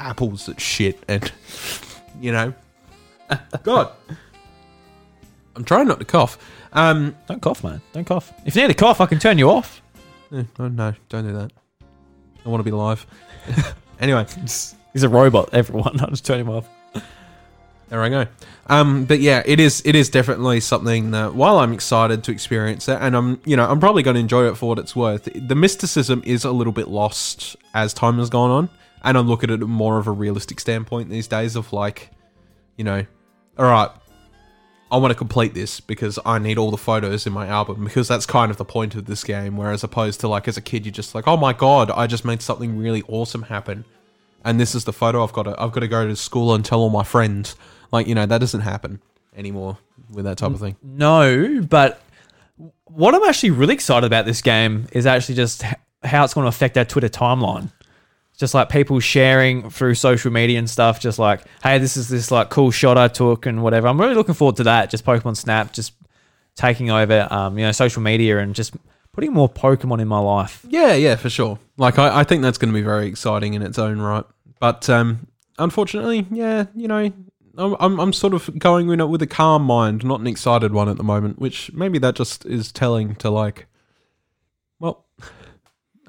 apples 0.00 0.48
at 0.48 0.60
shit 0.60 0.98
and, 1.08 1.30
you 2.20 2.32
know. 2.32 2.52
God. 3.62 3.92
I'm 5.56 5.64
trying 5.64 5.86
not 5.86 6.00
to 6.00 6.04
cough. 6.04 6.36
Um, 6.72 7.14
Don't 7.28 7.40
cough, 7.40 7.62
man. 7.62 7.80
Don't 7.92 8.04
cough. 8.04 8.32
If 8.44 8.56
you 8.56 8.62
need 8.62 8.72
a 8.72 8.74
cough, 8.74 9.00
I 9.00 9.06
can 9.06 9.20
turn 9.20 9.38
you 9.38 9.48
off. 9.50 9.80
eh, 10.32 10.42
oh 10.58 10.66
no, 10.66 10.94
don't 11.08 11.24
do 11.24 11.32
that. 11.32 11.52
I 12.44 12.48
want 12.48 12.58
to 12.58 12.64
be 12.64 12.72
live. 12.72 13.06
anyway, 14.00 14.26
He's 14.92 15.02
a 15.04 15.08
robot, 15.08 15.50
everyone. 15.52 16.00
I'll 16.00 16.10
just 16.10 16.26
turn 16.26 16.40
him 16.40 16.50
off. 16.50 16.68
There 17.94 18.02
I 18.02 18.08
go. 18.08 18.26
Um, 18.66 19.04
but 19.04 19.20
yeah, 19.20 19.44
it 19.46 19.60
is 19.60 19.80
it 19.84 19.94
is 19.94 20.08
definitely 20.08 20.58
something 20.58 21.12
that 21.12 21.36
while 21.36 21.60
I'm 21.60 21.72
excited 21.72 22.24
to 22.24 22.32
experience 22.32 22.88
it, 22.88 22.98
and 23.00 23.14
I'm 23.14 23.40
you 23.44 23.56
know 23.56 23.70
I'm 23.70 23.78
probably 23.78 24.02
going 24.02 24.14
to 24.16 24.20
enjoy 24.20 24.48
it 24.48 24.56
for 24.56 24.70
what 24.70 24.80
it's 24.80 24.96
worth. 24.96 25.28
The 25.32 25.54
mysticism 25.54 26.20
is 26.26 26.44
a 26.44 26.50
little 26.50 26.72
bit 26.72 26.88
lost 26.88 27.54
as 27.72 27.94
time 27.94 28.18
has 28.18 28.30
gone 28.30 28.50
on, 28.50 28.70
and 29.04 29.16
I 29.16 29.20
look 29.20 29.44
at 29.44 29.50
it 29.50 29.60
more 29.60 30.00
of 30.00 30.08
a 30.08 30.10
realistic 30.10 30.58
standpoint 30.58 31.08
these 31.08 31.28
days 31.28 31.54
of 31.54 31.72
like, 31.72 32.10
you 32.76 32.82
know, 32.82 33.06
all 33.56 33.66
right, 33.66 33.90
I 34.90 34.96
want 34.96 35.12
to 35.12 35.16
complete 35.16 35.54
this 35.54 35.78
because 35.78 36.18
I 36.26 36.40
need 36.40 36.58
all 36.58 36.72
the 36.72 36.76
photos 36.76 37.28
in 37.28 37.32
my 37.32 37.46
album 37.46 37.84
because 37.84 38.08
that's 38.08 38.26
kind 38.26 38.50
of 38.50 38.56
the 38.56 38.64
point 38.64 38.96
of 38.96 39.04
this 39.04 39.22
game. 39.22 39.56
Whereas 39.56 39.84
opposed 39.84 40.18
to 40.22 40.26
like 40.26 40.48
as 40.48 40.56
a 40.56 40.60
kid, 40.60 40.84
you're 40.84 40.92
just 40.92 41.14
like, 41.14 41.28
oh 41.28 41.36
my 41.36 41.52
god, 41.52 41.92
I 41.92 42.08
just 42.08 42.24
made 42.24 42.42
something 42.42 42.76
really 42.76 43.04
awesome 43.06 43.42
happen, 43.42 43.84
and 44.44 44.58
this 44.58 44.74
is 44.74 44.82
the 44.82 44.92
photo 44.92 45.22
I've 45.22 45.32
got 45.32 45.44
to 45.44 45.54
I've 45.62 45.70
got 45.70 45.82
to 45.82 45.86
go 45.86 46.08
to 46.08 46.16
school 46.16 46.56
and 46.56 46.64
tell 46.64 46.80
all 46.80 46.90
my 46.90 47.04
friends. 47.04 47.54
Like 47.94 48.08
you 48.08 48.14
know 48.16 48.26
that 48.26 48.38
doesn't 48.38 48.62
happen 48.62 49.00
anymore 49.36 49.78
with 50.10 50.24
that 50.24 50.36
type 50.36 50.50
of 50.50 50.58
thing. 50.58 50.76
No, 50.82 51.62
but 51.62 52.02
what 52.86 53.14
I'm 53.14 53.22
actually 53.22 53.52
really 53.52 53.74
excited 53.74 54.04
about 54.04 54.26
this 54.26 54.42
game 54.42 54.88
is 54.92 55.06
actually 55.06 55.36
just 55.36 55.62
how 56.02 56.24
it's 56.24 56.34
going 56.34 56.44
to 56.44 56.48
affect 56.48 56.76
our 56.76 56.84
Twitter 56.84 57.08
timeline. 57.08 57.70
Just 58.36 58.52
like 58.52 58.68
people 58.68 58.98
sharing 58.98 59.70
through 59.70 59.94
social 59.94 60.32
media 60.32 60.58
and 60.58 60.68
stuff, 60.68 60.98
just 60.98 61.20
like, 61.20 61.42
hey, 61.62 61.78
this 61.78 61.96
is 61.96 62.08
this 62.08 62.32
like 62.32 62.50
cool 62.50 62.72
shot 62.72 62.98
I 62.98 63.06
took 63.06 63.46
and 63.46 63.62
whatever. 63.62 63.86
I'm 63.86 64.00
really 64.00 64.16
looking 64.16 64.34
forward 64.34 64.56
to 64.56 64.64
that. 64.64 64.90
Just 64.90 65.04
Pokemon 65.04 65.36
Snap, 65.36 65.72
just 65.72 65.92
taking 66.56 66.90
over, 66.90 67.28
um, 67.30 67.56
you 67.56 67.64
know, 67.64 67.70
social 67.70 68.02
media 68.02 68.40
and 68.40 68.52
just 68.52 68.74
putting 69.12 69.32
more 69.32 69.48
Pokemon 69.48 70.00
in 70.00 70.08
my 70.08 70.18
life. 70.18 70.66
Yeah, 70.68 70.94
yeah, 70.94 71.14
for 71.14 71.30
sure. 71.30 71.60
Like 71.76 71.96
I, 72.00 72.20
I 72.20 72.24
think 72.24 72.42
that's 72.42 72.58
going 72.58 72.72
to 72.72 72.76
be 72.76 72.84
very 72.84 73.06
exciting 73.06 73.54
in 73.54 73.62
its 73.62 73.78
own 73.78 74.00
right. 74.00 74.24
But 74.58 74.90
um, 74.90 75.28
unfortunately, 75.58 76.26
yeah, 76.32 76.66
you 76.74 76.88
know, 76.88 77.12
I'm, 77.56 78.00
I'm 78.00 78.12
sort 78.12 78.34
of 78.34 78.58
going 78.58 78.90
in 78.90 79.00
it 79.00 79.06
with 79.06 79.22
a 79.22 79.26
calm 79.26 79.62
mind, 79.62 80.04
not 80.04 80.20
an 80.20 80.26
excited 80.26 80.72
one 80.72 80.88
at 80.88 80.96
the 80.96 81.04
moment. 81.04 81.38
Which 81.38 81.72
maybe 81.72 81.98
that 81.98 82.16
just 82.16 82.44
is 82.46 82.72
telling 82.72 83.14
to 83.16 83.30
like, 83.30 83.66
well, 84.78 85.06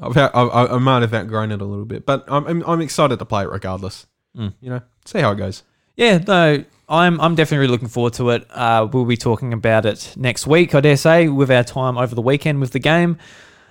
I've 0.02 0.18
out, 0.18 0.32
I, 0.36 0.76
I 0.76 0.78
might 0.78 1.02
have 1.02 1.14
outgrown 1.14 1.52
it 1.52 1.62
a 1.62 1.66
little 1.66 1.86
bit, 1.86 2.06
but 2.06 2.24
I'm 2.28 2.46
I'm, 2.48 2.64
I'm 2.68 2.82
excited 2.82 3.20
to 3.20 3.26
play 3.26 3.44
it 3.44 3.50
regardless. 3.50 4.08
Mm. 4.36 4.54
You 4.60 4.70
know, 4.72 4.82
see 5.06 5.20
how 5.20 5.32
it 5.32 5.36
goes. 5.36 5.64
Yeah, 5.96 6.18
no, 6.18 6.66
I'm 6.90 7.22
I'm 7.22 7.36
definitely 7.36 7.60
really 7.60 7.72
looking 7.72 7.88
forward 7.88 8.14
to 8.14 8.32
it. 8.32 8.48
Uh, 8.50 8.88
we'll 8.92 9.06
be 9.06 9.18
talking 9.18 9.54
about 9.54 9.86
it 9.86 10.14
next 10.18 10.48
week, 10.48 10.76
I 10.76 10.82
dare 10.82 10.98
say, 10.98 11.28
with 11.28 11.52
our 11.52 11.64
time 11.64 11.98
over 11.98 12.16
the 12.16 12.22
weekend 12.22 12.60
with 12.60 12.72
the 12.72 12.80
game. 12.80 13.18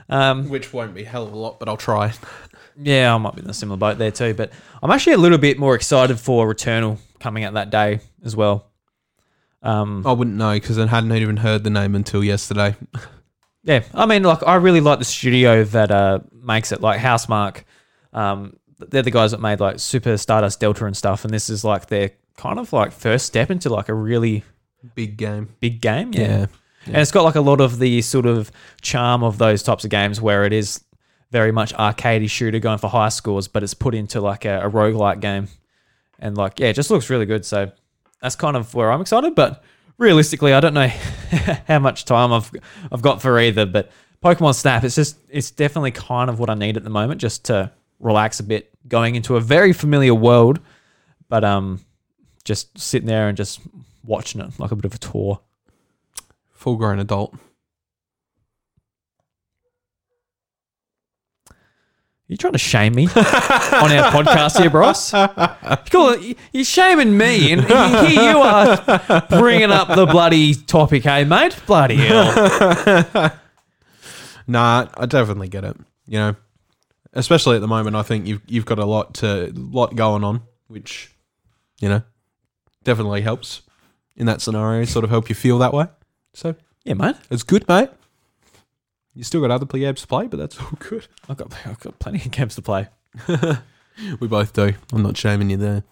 Um, 0.09 0.49
Which 0.49 0.73
won't 0.73 0.95
be 0.95 1.05
hell 1.05 1.25
of 1.25 1.33
a 1.33 1.37
lot, 1.37 1.59
but 1.59 1.69
I'll 1.69 1.77
try. 1.77 2.13
Yeah, 2.77 3.15
I 3.15 3.19
might 3.19 3.37
be 3.37 3.43
in 3.43 3.49
a 3.49 3.55
similar 3.55 3.77
boat 3.77 3.99
there 3.99 4.11
too. 4.11 4.35
But 4.35 4.53
I'm 4.83 4.91
actually 4.91 5.13
a 5.13 5.19
little 5.19 5.39
bit 5.39 5.61
more 5.61 5.77
excited 5.77 6.19
for 6.19 6.53
Returnal 6.53 6.99
coming 7.25 7.43
out 7.45 7.55
that 7.55 7.71
day 7.71 8.01
as 8.23 8.37
well. 8.37 8.71
Um, 9.63 10.07
I 10.07 10.13
wouldn't 10.13 10.37
know 10.37 10.53
because 10.53 10.79
I 10.79 10.87
hadn't 10.87 11.11
even 11.13 11.39
heard 11.39 11.65
the 11.65 11.71
name 11.71 11.95
until 11.95 12.23
yesterday. 12.23 12.77
yeah, 13.65 13.83
I 13.95 14.05
mean, 14.05 14.23
like 14.23 14.47
I 14.47 14.57
really 14.57 14.81
like 14.83 14.99
the 14.99 15.07
studio 15.07 15.65
that 15.65 15.91
uh, 15.91 16.19
makes 16.31 16.71
it, 16.71 16.83
like 16.83 17.01
Housemarque. 17.01 17.65
Um, 18.13 18.59
they're 18.79 19.01
the 19.03 19.11
guys 19.11 19.31
that 19.31 19.41
made 19.41 19.61
like 19.61 19.81
Super 19.81 20.19
Stardust 20.19 20.61
Delta 20.61 20.85
and 20.85 20.95
stuff, 20.95 21.25
and 21.25 21.33
this 21.33 21.49
is 21.49 21.65
like 21.65 21.87
their 21.87 22.11
kind 22.37 22.59
of 22.59 22.75
like 22.75 22.93
first 22.93 23.25
step 23.25 23.51
into 23.51 23.71
like 23.71 23.89
a 23.89 23.95
really 23.95 24.45
Big 24.95 25.17
game. 25.17 25.49
big 25.61 25.81
game. 25.81 26.13
Yeah. 26.13 26.21
Yeah. 26.21 26.47
And 26.87 26.97
it's 26.97 27.11
got 27.11 27.23
like 27.23 27.37
a 27.37 27.41
lot 27.41 27.63
of 27.63 27.79
the 27.79 28.03
sort 28.03 28.27
of 28.27 28.53
charm 28.83 29.23
of 29.23 29.39
those 29.39 29.63
types 29.63 29.85
of 29.85 29.91
games 29.91 30.21
where 30.21 30.45
it 30.45 30.53
is 30.53 30.85
very 31.31 31.53
much 31.53 31.73
arcadey 31.73 32.29
shooter 32.29 32.59
going 32.59 32.77
for 32.77 32.91
high 32.91 33.09
scores, 33.09 33.49
but 33.49 33.63
it's 33.63 33.73
put 33.73 33.95
into 33.95 34.21
like 34.21 34.45
a, 34.45 34.61
a 34.67 34.71
roguelike 34.71 35.21
game. 35.21 35.49
And 36.19 36.36
like, 36.36 36.61
yeah, 36.61 36.69
it 36.69 36.74
just 36.74 36.91
looks 36.91 37.11
really 37.11 37.27
good. 37.27 37.45
So 37.45 37.70
that's 38.20 38.36
kind 38.36 38.57
of 38.57 38.74
where 38.74 38.91
I'm 38.91 39.01
excited. 39.01 39.35
But 39.35 39.62
realistically, 39.99 40.53
I 40.53 40.61
don't 40.61 40.74
know 40.74 40.89
how 41.69 41.78
much 41.78 42.05
time 42.05 42.32
I've 42.32 42.51
I've 42.91 43.03
got 43.03 43.20
for 43.20 43.39
either. 43.39 43.66
But 43.66 43.91
Pokemon 44.23 44.55
Snap, 44.55 44.85
it's 44.85 44.95
just 44.95 45.19
it's 45.28 45.51
definitely 45.51 45.91
kind 45.91 46.31
of 46.31 46.39
what 46.39 46.51
I 46.51 46.55
need 46.55 46.77
at 46.77 46.85
the 46.85 46.91
moment 46.91 47.20
just 47.20 47.45
to 47.47 47.70
relax 48.01 48.41
a 48.41 48.43
bit, 48.43 48.70
going 48.89 49.15
into 49.15 49.36
a 49.36 49.41
very 49.41 49.73
familiar 49.73 50.15
world, 50.15 50.61
but 51.28 51.45
um 51.45 51.81
just 52.45 52.78
sitting 52.78 53.07
there 53.07 53.28
and 53.28 53.36
just 53.36 53.61
watching 54.05 54.41
it 54.41 54.59
like 54.59 54.70
a 54.70 54.77
bit 54.77 54.85
of 54.85 54.95
a 54.95 54.99
tour. 54.99 55.41
Full 56.53 56.77
grown 56.77 56.99
adult. 56.99 57.35
You 62.35 62.39
trying 62.39 62.55
to 62.55 62.59
shame 62.59 62.97
me 62.97 63.05
on 63.06 63.93
our 63.93 64.11
podcast 64.11 64.59
here, 64.61 64.69
Bryce? 64.69 65.12
Cool. 65.93 66.16
You're 66.52 66.65
shaming 66.65 67.16
me, 67.16 67.52
and 67.52 67.62
here 67.62 68.11
you 68.32 68.39
are 68.39 69.23
bringing 69.31 69.70
up 69.70 69.86
the 69.94 70.05
bloody 70.05 70.56
topic, 70.56 71.05
hey, 71.05 71.23
mate? 71.23 71.56
Bloody 71.65 71.94
hell. 71.94 73.31
Nah, 74.48 74.89
I 74.97 75.06
definitely 75.06 75.47
get 75.48 75.62
it. 75.62 75.77
You 76.09 76.19
know, 76.19 76.36
especially 77.12 77.55
at 77.55 77.61
the 77.61 77.69
moment, 77.69 77.94
I 77.94 78.02
think 78.02 78.27
you've 78.27 78.43
you've 78.48 78.66
got 78.66 78.81
a 78.81 78.85
lot 78.85 79.15
to 79.15 79.52
lot 79.55 79.94
going 79.94 80.24
on, 80.24 80.43
which 80.66 81.15
you 81.81 81.89
know 81.89 82.02
definitely 82.82 83.23
helps 83.23 83.62
in 84.16 84.27
that 84.27 84.43
scenario. 84.43 84.85
Sort 84.86 85.05
of 85.05 85.11
help 85.11 85.28
you 85.28 85.36
feel 85.36 85.59
that 85.59 85.73
way. 85.73 85.86
So 86.35 86.56
Yeah, 86.85 86.94
mate. 86.94 87.15
it's 87.31 87.44
good, 87.44 87.66
mate. 87.69 87.90
You 89.15 89.23
still 89.24 89.41
got 89.41 89.51
other 89.51 89.65
games 89.66 90.01
to 90.03 90.07
play, 90.07 90.27
but 90.27 90.39
that's 90.39 90.59
all 90.61 90.70
good. 90.78 91.07
I've 91.28 91.36
got, 91.36 91.53
I've 91.66 91.78
got 91.81 91.99
plenty 91.99 92.19
of 92.24 92.31
games 92.31 92.55
to 92.57 92.62
play. 92.62 92.89
We 94.20 94.27
both 94.27 94.53
do. 94.55 94.73
I'm 94.93 95.05
not 95.05 95.16
shaming 95.16 95.51
you 95.51 95.57
there. 95.57 95.85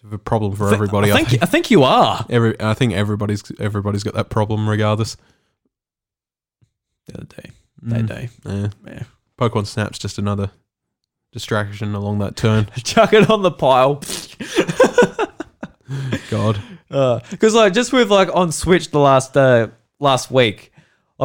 It's 0.00 0.14
a 0.14 0.16
problem 0.16 0.54
for 0.54 0.72
everybody. 0.72 1.10
I 1.10 1.24
think, 1.24 1.42
I 1.42 1.46
think 1.46 1.68
you 1.68 1.82
are. 1.82 2.24
Every, 2.30 2.54
I 2.60 2.72
think 2.74 2.92
everybody's 2.92 3.42
everybody's 3.58 4.04
got 4.04 4.14
that 4.14 4.30
problem, 4.30 4.68
regardless. 4.68 5.16
The 7.06 7.14
other 7.16 7.24
day. 7.24 7.50
They 7.82 8.00
Mm. 8.00 8.06
do. 8.44 8.48
Yeah. 8.48 8.68
Yeah. 8.86 9.02
Pokemon 9.36 9.66
Snap's 9.66 9.98
just 9.98 10.18
another 10.18 10.52
distraction 11.32 11.96
along 11.96 12.20
that 12.20 12.36
turn. 12.36 12.66
Chuck 12.84 13.12
it 13.12 13.28
on 13.28 13.42
the 13.42 13.50
pile. 13.50 14.00
God. 16.30 16.60
Because 16.88 17.54
like 17.54 17.72
just 17.72 17.92
with 17.92 18.08
like 18.08 18.28
on 18.32 18.52
Switch 18.52 18.92
the 18.92 19.00
last 19.00 19.36
uh, 19.36 19.66
last 19.98 20.30
week, 20.30 20.70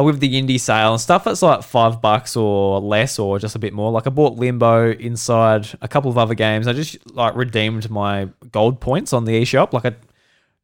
like 0.00 0.12
with 0.12 0.20
the 0.20 0.40
indie 0.40 0.58
sale 0.58 0.92
and 0.92 1.00
stuff, 1.00 1.24
that's 1.24 1.42
like 1.42 1.62
five 1.62 2.00
bucks 2.00 2.36
or 2.36 2.80
less 2.80 3.18
or 3.18 3.38
just 3.38 3.56
a 3.56 3.58
bit 3.58 3.72
more. 3.72 3.90
Like 3.90 4.06
I 4.06 4.10
bought 4.10 4.36
Limbo 4.36 4.92
inside 4.92 5.68
a 5.80 5.88
couple 5.88 6.10
of 6.10 6.18
other 6.18 6.34
games. 6.34 6.66
I 6.66 6.72
just 6.72 7.14
like 7.14 7.34
redeemed 7.36 7.90
my 7.90 8.28
gold 8.50 8.80
points 8.80 9.12
on 9.12 9.24
the 9.24 9.42
eShop. 9.42 9.72
Like 9.72 9.84
I 9.84 9.94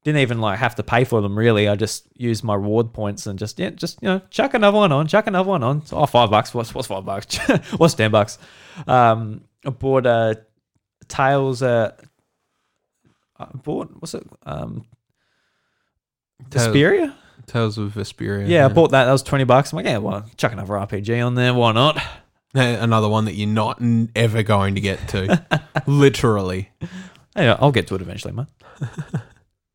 didn't 0.04 0.20
even 0.20 0.40
like 0.40 0.58
have 0.58 0.76
to 0.76 0.82
pay 0.82 1.04
for 1.04 1.20
them 1.20 1.36
really. 1.36 1.68
I 1.68 1.74
just 1.74 2.06
used 2.14 2.44
my 2.44 2.54
reward 2.54 2.92
points 2.92 3.26
and 3.26 3.38
just 3.38 3.58
yeah, 3.58 3.70
just 3.70 4.00
you 4.00 4.08
know, 4.08 4.20
chuck 4.30 4.54
another 4.54 4.78
one 4.78 4.92
on, 4.92 5.06
chuck 5.06 5.26
another 5.26 5.48
one 5.48 5.62
on. 5.62 5.82
Oh, 5.92 6.06
five 6.06 6.30
bucks. 6.30 6.54
What's 6.54 6.74
what's 6.74 6.88
five 6.88 7.04
bucks? 7.04 7.36
what's 7.76 7.94
ten 7.94 8.10
bucks? 8.10 8.38
Um, 8.86 9.42
I 9.64 9.70
bought 9.70 10.06
uh, 10.06 10.34
Tales. 11.08 11.62
Uh, 11.62 11.92
I 13.38 13.46
bought 13.46 13.90
what's 13.98 14.14
it? 14.14 14.26
Um, 14.44 14.86
Vesperia. 16.50 17.14
Tales 17.46 17.78
of 17.78 17.92
Vesperia. 17.92 18.48
Yeah, 18.48 18.64
I 18.66 18.68
bought 18.68 18.90
that. 18.90 19.04
That 19.04 19.12
was 19.12 19.22
twenty 19.22 19.44
bucks. 19.44 19.72
I'm 19.72 19.76
like, 19.76 19.86
yeah, 19.86 19.98
well, 19.98 20.24
chuck 20.36 20.52
another 20.52 20.74
RPG 20.74 21.24
on 21.24 21.34
there. 21.34 21.54
Why 21.54 21.72
not? 21.72 21.96
Eh, 22.54 22.76
Another 22.80 23.08
one 23.08 23.26
that 23.26 23.34
you're 23.34 23.48
not 23.48 23.82
n- 23.82 24.10
ever 24.16 24.42
going 24.42 24.74
to 24.76 24.80
get 24.80 25.08
to. 25.08 25.44
Literally. 25.86 26.70
Hey, 27.34 27.48
I'll 27.48 27.70
get 27.72 27.86
to 27.88 27.94
it 27.96 28.00
eventually, 28.00 28.32
man. 28.34 28.46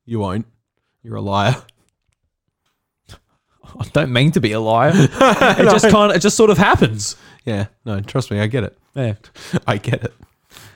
You 0.06 0.20
won't. 0.20 0.48
You're 1.04 1.16
a 1.18 1.22
liar. 1.22 1.56
I 3.80 3.86
don't 3.94 4.12
mean 4.12 4.32
to 4.32 4.42
be 4.42 4.52
a 4.52 4.60
liar. 4.60 4.92
it 4.96 5.72
just 5.72 5.90
kind 5.90 6.12
of, 6.12 6.18
it 6.18 6.22
just 6.22 6.36
sort 6.36 6.50
of 6.50 6.58
happens. 6.58 7.16
Yeah. 7.46 7.68
No, 7.86 8.02
trust 8.02 8.32
me, 8.32 8.40
I 8.40 8.48
get 8.48 8.64
it. 8.64 8.78
Yeah. 8.96 9.14
I 9.68 9.78
get 9.78 10.04
it. 10.04 10.14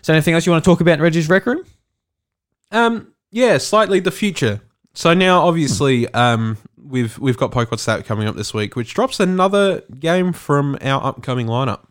So, 0.01 0.13
anything 0.13 0.33
else 0.35 0.45
you 0.45 0.51
want 0.51 0.63
to 0.63 0.69
talk 0.69 0.79
about 0.81 0.93
in 0.93 1.01
Reggie's 1.01 1.27
Rec 1.27 1.45
Room? 1.45 1.65
Um, 2.71 3.13
yeah, 3.31 3.57
slightly 3.57 3.99
the 3.99 4.11
future. 4.11 4.61
So 4.93 5.13
now, 5.13 5.41
obviously, 5.47 6.07
um, 6.13 6.57
we've 6.85 7.17
we've 7.19 7.37
got 7.37 7.51
Pokemon 7.51 7.79
Snap 7.79 8.05
coming 8.05 8.27
up 8.27 8.35
this 8.35 8.53
week, 8.53 8.75
which 8.75 8.93
drops 8.93 9.19
another 9.19 9.81
game 9.99 10.33
from 10.33 10.77
our 10.81 11.03
upcoming 11.03 11.47
lineup. 11.47 11.87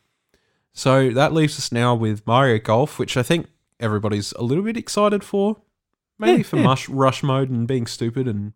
So 0.73 1.11
that 1.11 1.33
leaves 1.33 1.59
us 1.59 1.71
now 1.71 1.95
with 1.95 2.27
Mario 2.27 2.59
Golf, 2.59 2.99
which 2.99 3.16
I 3.16 3.23
think 3.23 3.47
everybody's 3.81 4.33
a 4.33 4.43
little 4.43 4.65
bit 4.65 4.77
excited 4.77 5.23
for. 5.23 5.57
maybe 6.19 6.39
Yeah, 6.39 6.43
for 6.45 6.57
yeah. 6.57 6.62
mush, 6.65 6.89
rush 6.89 7.23
mode 7.23 7.51
and 7.51 7.66
being 7.69 7.87
stupid 7.87 8.27
and 8.29 8.53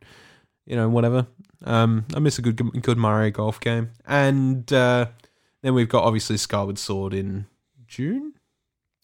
you 0.67 0.77
know 0.77 0.89
whatever. 0.89 1.27
Um, 1.65 2.07
I 2.15 2.19
miss 2.21 2.39
a 2.39 2.43
good 2.43 2.57
good 2.83 2.99
Mario 2.99 3.31
Golf 3.31 3.61
game, 3.61 3.91
and 4.07 4.71
uh, 4.73 5.07
then 5.63 5.75
we've 5.75 5.89
got 5.89 6.05
obviously 6.05 6.37
Skyward 6.37 6.79
Sword 6.79 7.15
in 7.15 7.47
June. 7.87 8.35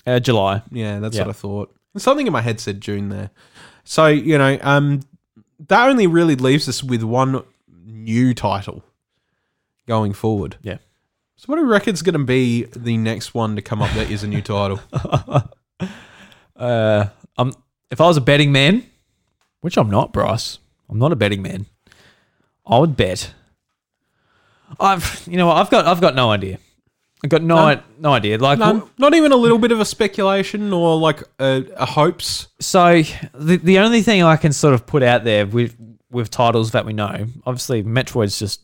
Uh, 0.07 0.21
July. 0.21 0.63
Yeah, 0.71 1.01
that's 1.01 1.17
Yeah. 1.17 1.23
what 1.23 1.31
I 1.31 1.33
thought. 1.33 1.75
Something 1.97 2.27
in 2.27 2.33
my 2.33 2.43
head 2.43 2.61
said 2.61 2.81
June 2.81 3.09
there. 3.09 3.31
So 3.85 4.07
you 4.09 4.37
know, 4.39 4.59
um, 4.63 5.01
that 5.69 5.89
only 5.89 6.07
really 6.07 6.37
leaves 6.37 6.69
us 6.69 6.83
with 6.83 7.03
one 7.03 7.43
new 7.85 8.35
title 8.35 8.85
going 9.87 10.13
forward. 10.13 10.57
Yeah. 10.63 10.79
So 11.37 11.47
what 11.47 11.57
do 11.57 11.63
you 11.63 11.69
reckon's 11.69 12.03
going 12.03 12.19
to 12.19 12.25
be 12.25 12.65
the 12.65 12.97
next 12.97 13.35
one 13.35 13.57
to 13.57 13.63
come 13.63 13.83
up 13.83 13.91
that 13.95 14.11
is 14.11 14.23
a 14.23 14.29
new 14.29 14.43
title? 14.43 14.81
Uh, 16.57 17.09
um, 17.37 17.53
if 17.91 18.01
I 18.01 18.07
was 18.07 18.17
a 18.17 18.21
betting 18.21 18.53
man, 18.53 18.87
which 19.61 19.77
I'm 19.77 19.91
not, 19.91 20.13
Bryce, 20.13 20.59
I'm 20.89 21.01
not 21.01 21.11
a 21.11 21.17
betting 21.17 21.43
man. 21.43 21.67
I 22.65 22.79
would 22.79 22.97
bet. 22.97 23.35
I've, 24.79 25.27
you 25.29 25.37
know, 25.37 25.49
what, 25.49 25.57
I've 25.57 25.71
got, 25.71 25.87
I've 25.87 26.01
got 26.01 26.15
no 26.15 26.31
idea. 26.31 26.59
I've 27.25 27.31
got 27.31 27.43
no, 27.43 27.57
None? 27.57 27.83
no 27.99 28.13
idea. 28.13 28.37
Like, 28.37 28.59
No, 28.59 28.91
not 28.99 29.15
even 29.15 29.33
a 29.33 29.37
little 29.37 29.57
bit 29.59 29.73
of 29.73 29.81
a 29.81 29.85
speculation 29.87 30.73
or 30.75 30.99
like 30.99 31.23
a, 31.41 31.65
a 31.75 31.87
hopes. 31.87 32.49
so 32.61 33.01
the 33.35 33.57
the 33.57 33.79
only 33.79 34.03
thing 34.03 34.23
I 34.23 34.37
can 34.37 34.53
sort 34.53 34.75
of 34.75 34.85
put 34.87 35.03
out 35.03 35.25
there 35.25 35.47
with 35.47 35.75
with 36.11 36.31
titles 36.31 36.73
that 36.73 36.85
we 36.85 36.93
know, 36.93 37.27
obviously 37.47 37.83
Metroid's 37.83 38.39
just 38.39 38.61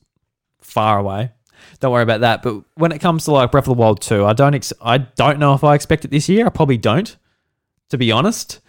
far 0.61 0.99
away. 0.99 1.33
Don't 1.81 1.91
worry 1.91 2.03
about 2.03 2.21
that. 2.21 2.43
But 2.43 2.63
when 2.75 2.93
it 2.93 2.99
comes 3.01 3.25
to 3.25 3.33
like 3.33 3.51
Breath 3.51 3.65
of 3.67 3.77
the 3.77 3.81
Wild 3.81 4.03
2, 4.03 4.25
I 4.27 4.35
don't 4.35 4.55
ex- 4.55 4.75
I 4.83 4.99
don't 4.99 5.39
know 5.39 5.55
if 5.55 5.65
I 5.65 5.75
expect 5.75 6.05
it 6.05 6.11
this 6.11 6.29
year. 6.29 6.45
I 6.47 6.51
probably 6.51 6.77
don't, 6.77 7.17
to 7.89 7.97
be 7.99 8.13
honest. 8.13 8.61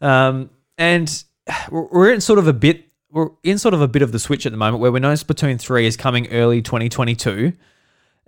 Um, 0.00 0.50
and 0.78 1.24
we're 1.70 1.88
we're 1.90 2.12
in 2.12 2.20
sort 2.20 2.38
of 2.38 2.46
a 2.46 2.52
bit 2.52 2.84
we're 3.10 3.30
in 3.42 3.58
sort 3.58 3.74
of 3.74 3.80
a 3.80 3.88
bit 3.88 4.02
of 4.02 4.12
the 4.12 4.18
switch 4.20 4.46
at 4.46 4.52
the 4.52 4.58
moment 4.58 4.80
where 4.80 4.92
we 4.92 5.00
know 5.00 5.12
Splatoon 5.14 5.58
3 5.58 5.84
is 5.86 5.96
coming 5.96 6.28
early 6.32 6.62
2022. 6.62 7.52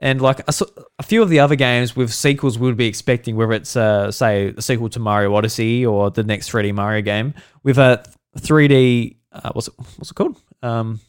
And 0.01 0.21
like 0.21 0.41
a, 0.41 0.53
a 0.99 1.03
few 1.03 1.23
of 1.23 1.29
the 1.29 1.41
other 1.41 1.57
games 1.57 1.97
with 1.97 2.13
sequels 2.13 2.59
we 2.59 2.67
would 2.67 2.77
be 2.77 2.87
expecting, 2.87 3.35
whether 3.35 3.53
it's 3.53 3.75
uh, 3.75 4.13
say 4.13 4.55
a 4.57 4.63
sequel 4.63 4.89
to 4.91 5.01
Mario 5.01 5.35
Odyssey 5.35 5.85
or 5.85 6.11
the 6.11 6.23
next 6.23 6.51
3D 6.53 6.73
Mario 6.73 7.03
game, 7.03 7.35
with 7.65 7.79
a 7.79 8.05
3D 8.39 9.17
uh, 9.33 9.51
what's 9.53 9.69
it 9.69 9.75
what's 9.97 10.11
it 10.11 10.15
called? 10.15 10.41
Um, 10.63 11.01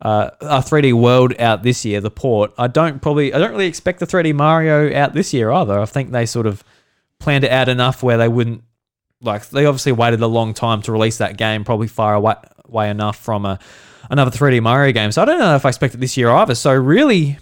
uh, 0.00 0.30
a 0.40 0.58
3D 0.58 0.92
World 0.92 1.38
out 1.40 1.62
this 1.62 1.84
year, 1.84 2.00
the 2.00 2.10
port. 2.10 2.52
I 2.58 2.66
don't 2.66 3.00
probably 3.00 3.32
I 3.32 3.38
don't 3.38 3.52
really 3.52 3.66
expect 3.66 4.00
the 4.00 4.06
3D 4.06 4.34
Mario 4.34 4.94
out 4.94 5.14
this 5.14 5.32
year 5.32 5.50
either. 5.50 5.78
I 5.78 5.86
think 5.86 6.10
they 6.10 6.26
sort 6.26 6.46
of 6.46 6.62
planned 7.18 7.44
it 7.44 7.50
out 7.50 7.68
enough 7.68 8.02
where 8.02 8.18
they 8.18 8.28
wouldn't 8.28 8.64
like 9.20 9.48
they 9.48 9.66
obviously 9.66 9.92
waited 9.92 10.20
a 10.20 10.26
long 10.26 10.52
time 10.52 10.82
to 10.82 10.92
release 10.92 11.18
that 11.18 11.36
game, 11.36 11.64
probably 11.64 11.88
far 11.88 12.14
away, 12.14 12.34
away 12.64 12.90
enough 12.90 13.16
from 13.16 13.46
a 13.46 13.58
another 14.10 14.30
3D 14.30 14.62
Mario 14.62 14.92
game. 14.92 15.12
So 15.12 15.22
I 15.22 15.24
don't 15.24 15.38
know 15.38 15.54
if 15.56 15.64
I 15.64 15.68
expect 15.68 15.94
it 15.94 15.98
this 15.98 16.16
year 16.16 16.30
either. 16.30 16.54
So 16.54 16.72
really, 16.72 17.38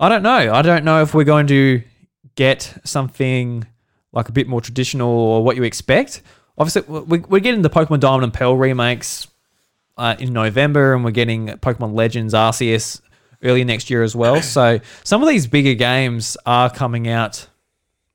I 0.00 0.08
don't 0.08 0.22
know. 0.22 0.52
I 0.52 0.62
don't 0.62 0.84
know 0.84 1.02
if 1.02 1.14
we're 1.14 1.24
going 1.24 1.46
to 1.48 1.82
get 2.36 2.74
something 2.84 3.66
like 4.12 4.28
a 4.28 4.32
bit 4.32 4.46
more 4.48 4.60
traditional 4.60 5.08
or 5.08 5.44
what 5.44 5.56
you 5.56 5.62
expect. 5.62 6.22
Obviously, 6.58 6.82
we- 6.82 7.18
we're 7.20 7.40
getting 7.40 7.62
the 7.62 7.70
Pokemon 7.70 8.00
Diamond 8.00 8.24
and 8.24 8.34
Pearl 8.34 8.56
remakes 8.56 9.26
uh, 9.96 10.16
in 10.18 10.32
November, 10.32 10.94
and 10.94 11.04
we're 11.04 11.10
getting 11.12 11.46
Pokemon 11.48 11.94
Legends 11.94 12.34
Arceus 12.34 13.00
early 13.42 13.64
next 13.64 13.90
year 13.90 14.02
as 14.02 14.16
well. 14.16 14.40
So 14.42 14.80
some 15.04 15.22
of 15.22 15.28
these 15.28 15.46
bigger 15.46 15.74
games 15.74 16.36
are 16.46 16.70
coming 16.70 17.08
out, 17.08 17.46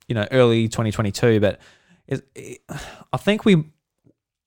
you 0.07 0.15
know, 0.15 0.27
early 0.31 0.67
2022. 0.67 1.39
But 1.39 1.59
it, 2.07 2.27
it, 2.35 2.59
I 3.13 3.17
think 3.17 3.45
we 3.45 3.63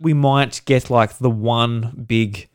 we 0.01 0.13
might 0.15 0.61
get 0.65 0.91
like 0.91 1.19
the 1.19 1.31
one 1.31 2.05
big 2.07 2.49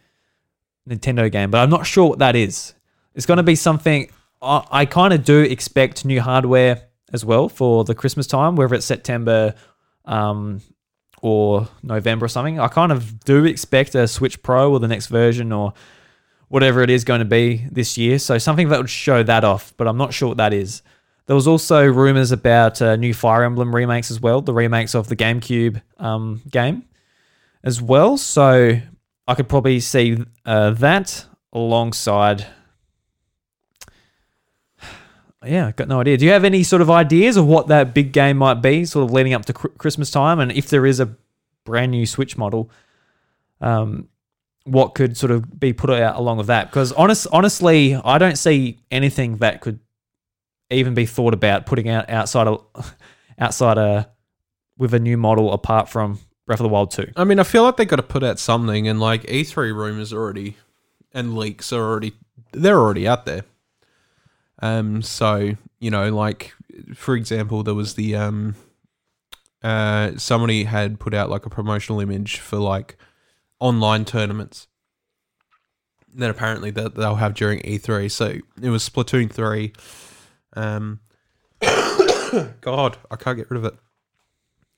Nintendo 0.87 1.31
game, 1.31 1.51
but 1.51 1.59
I'm 1.59 1.69
not 1.69 1.85
sure 1.85 2.09
what 2.09 2.19
that 2.19 2.35
is. 2.35 2.73
It's 3.15 3.25
going 3.25 3.37
to 3.37 3.43
be 3.43 3.55
something. 3.55 4.09
I, 4.41 4.63
I 4.71 4.85
kind 4.85 5.13
of 5.13 5.23
do 5.23 5.41
expect 5.41 6.05
new 6.05 6.21
hardware 6.21 6.83
as 7.13 7.25
well 7.25 7.49
for 7.49 7.83
the 7.83 7.95
Christmas 7.95 8.27
time, 8.27 8.55
whether 8.55 8.75
it's 8.75 8.85
September 8.85 9.55
um, 10.05 10.61
or 11.21 11.67
November 11.83 12.25
or 12.25 12.29
something. 12.29 12.59
I 12.59 12.67
kind 12.67 12.91
of 12.91 13.19
do 13.23 13.45
expect 13.45 13.95
a 13.95 14.07
Switch 14.07 14.41
Pro 14.41 14.71
or 14.71 14.79
the 14.79 14.87
next 14.87 15.07
version 15.07 15.51
or 15.51 15.73
whatever 16.49 16.81
it 16.81 16.89
is 16.89 17.03
going 17.03 17.19
to 17.19 17.25
be 17.25 17.65
this 17.71 17.97
year. 17.97 18.19
So 18.19 18.37
something 18.37 18.69
that 18.69 18.79
would 18.79 18.89
show 18.89 19.23
that 19.23 19.43
off, 19.43 19.73
but 19.77 19.87
I'm 19.87 19.97
not 19.97 20.13
sure 20.13 20.29
what 20.29 20.37
that 20.37 20.53
is. 20.53 20.81
There 21.25 21.35
was 21.35 21.47
also 21.47 21.85
rumors 21.85 22.31
about 22.31 22.81
uh, 22.81 22.95
new 22.95 23.13
Fire 23.13 23.43
Emblem 23.43 23.75
remakes 23.75 24.11
as 24.11 24.21
well, 24.21 24.41
the 24.41 24.53
remakes 24.53 24.95
of 24.95 25.09
the 25.09 25.15
GameCube 25.15 25.81
um, 25.97 26.41
game 26.49 26.85
as 27.63 27.81
well. 27.81 28.15
So 28.15 28.79
I 29.27 29.35
could 29.35 29.49
probably 29.49 29.79
see 29.79 30.23
uh, 30.45 30.71
that 30.71 31.25
alongside. 31.51 32.45
Yeah, 35.45 35.67
I've 35.67 35.75
got 35.75 35.87
no 35.87 35.99
idea. 35.99 36.17
Do 36.17 36.25
you 36.25 36.31
have 36.31 36.43
any 36.43 36.63
sort 36.63 36.81
of 36.81 36.89
ideas 36.89 37.37
of 37.37 37.45
what 37.45 37.67
that 37.67 37.93
big 37.93 38.11
game 38.11 38.37
might 38.37 38.61
be, 38.61 38.85
sort 38.85 39.05
of 39.05 39.11
leading 39.11 39.33
up 39.33 39.45
to 39.45 39.53
Christmas 39.53 40.09
time, 40.09 40.39
and 40.39 40.51
if 40.51 40.69
there 40.69 40.85
is 40.85 40.99
a 40.99 41.15
brand 41.63 41.91
new 41.91 42.05
Switch 42.05 42.37
model, 42.37 42.71
um, 43.61 44.07
what 44.63 44.95
could 44.95 45.15
sort 45.15 45.31
of 45.31 45.59
be 45.59 45.73
put 45.73 45.89
out 45.89 46.17
along 46.17 46.37
with 46.37 46.47
that? 46.47 46.69
Because 46.69 46.91
honest, 46.93 47.27
honestly, 47.31 47.95
I 47.95 48.17
don't 48.17 48.37
see 48.37 48.79
anything 48.91 49.37
that 49.37 49.61
could 49.61 49.79
even 50.69 50.93
be 50.93 51.05
thought 51.05 51.33
about 51.33 51.65
putting 51.65 51.87
out 51.89 52.09
outside 52.09 52.47
of 52.47 52.65
outside 53.39 53.77
a 53.77 54.09
with 54.77 54.93
a 54.93 54.99
new 54.99 55.17
model 55.17 55.53
apart 55.53 55.89
from 55.89 56.19
Breath 56.47 56.59
of 56.61 56.63
the 56.63 56.69
Wild 56.69 56.91
two. 56.91 57.11
I 57.15 57.25
mean, 57.25 57.39
I 57.39 57.43
feel 57.43 57.63
like 57.63 57.75
they 57.77 57.85
got 57.85 57.97
to 57.97 58.03
put 58.03 58.23
out 58.23 58.39
something, 58.39 58.87
and 58.87 58.99
like 58.99 59.23
E3 59.23 59.55
rumors 59.75 60.13
already 60.13 60.55
and 61.13 61.37
leaks 61.37 61.73
are 61.73 61.81
already 61.81 62.13
they're 62.53 62.79
already 62.79 63.07
out 63.07 63.25
there. 63.25 63.43
Um, 64.59 65.01
so 65.01 65.55
you 65.79 65.91
know, 65.91 66.09
like 66.15 66.53
for 66.95 67.15
example, 67.15 67.63
there 67.63 67.73
was 67.73 67.95
the 67.95 68.15
um, 68.15 68.55
uh, 69.61 70.11
somebody 70.17 70.63
had 70.63 70.99
put 70.99 71.13
out 71.13 71.29
like 71.29 71.45
a 71.45 71.49
promotional 71.49 71.99
image 71.99 72.39
for 72.39 72.57
like 72.57 72.97
online 73.59 74.05
tournaments 74.05 74.67
that 76.15 76.29
apparently 76.29 76.71
that 76.71 76.95
they'll 76.95 77.15
have 77.15 77.33
during 77.33 77.59
E3. 77.59 78.09
So 78.09 78.37
it 78.61 78.69
was 78.69 78.87
Splatoon 78.87 79.29
three. 79.29 79.73
Um, 80.53 81.01
God, 82.61 82.97
I 83.11 83.15
can't 83.17 83.37
get 83.37 83.51
rid 83.51 83.57
of 83.57 83.65
it. 83.65 83.75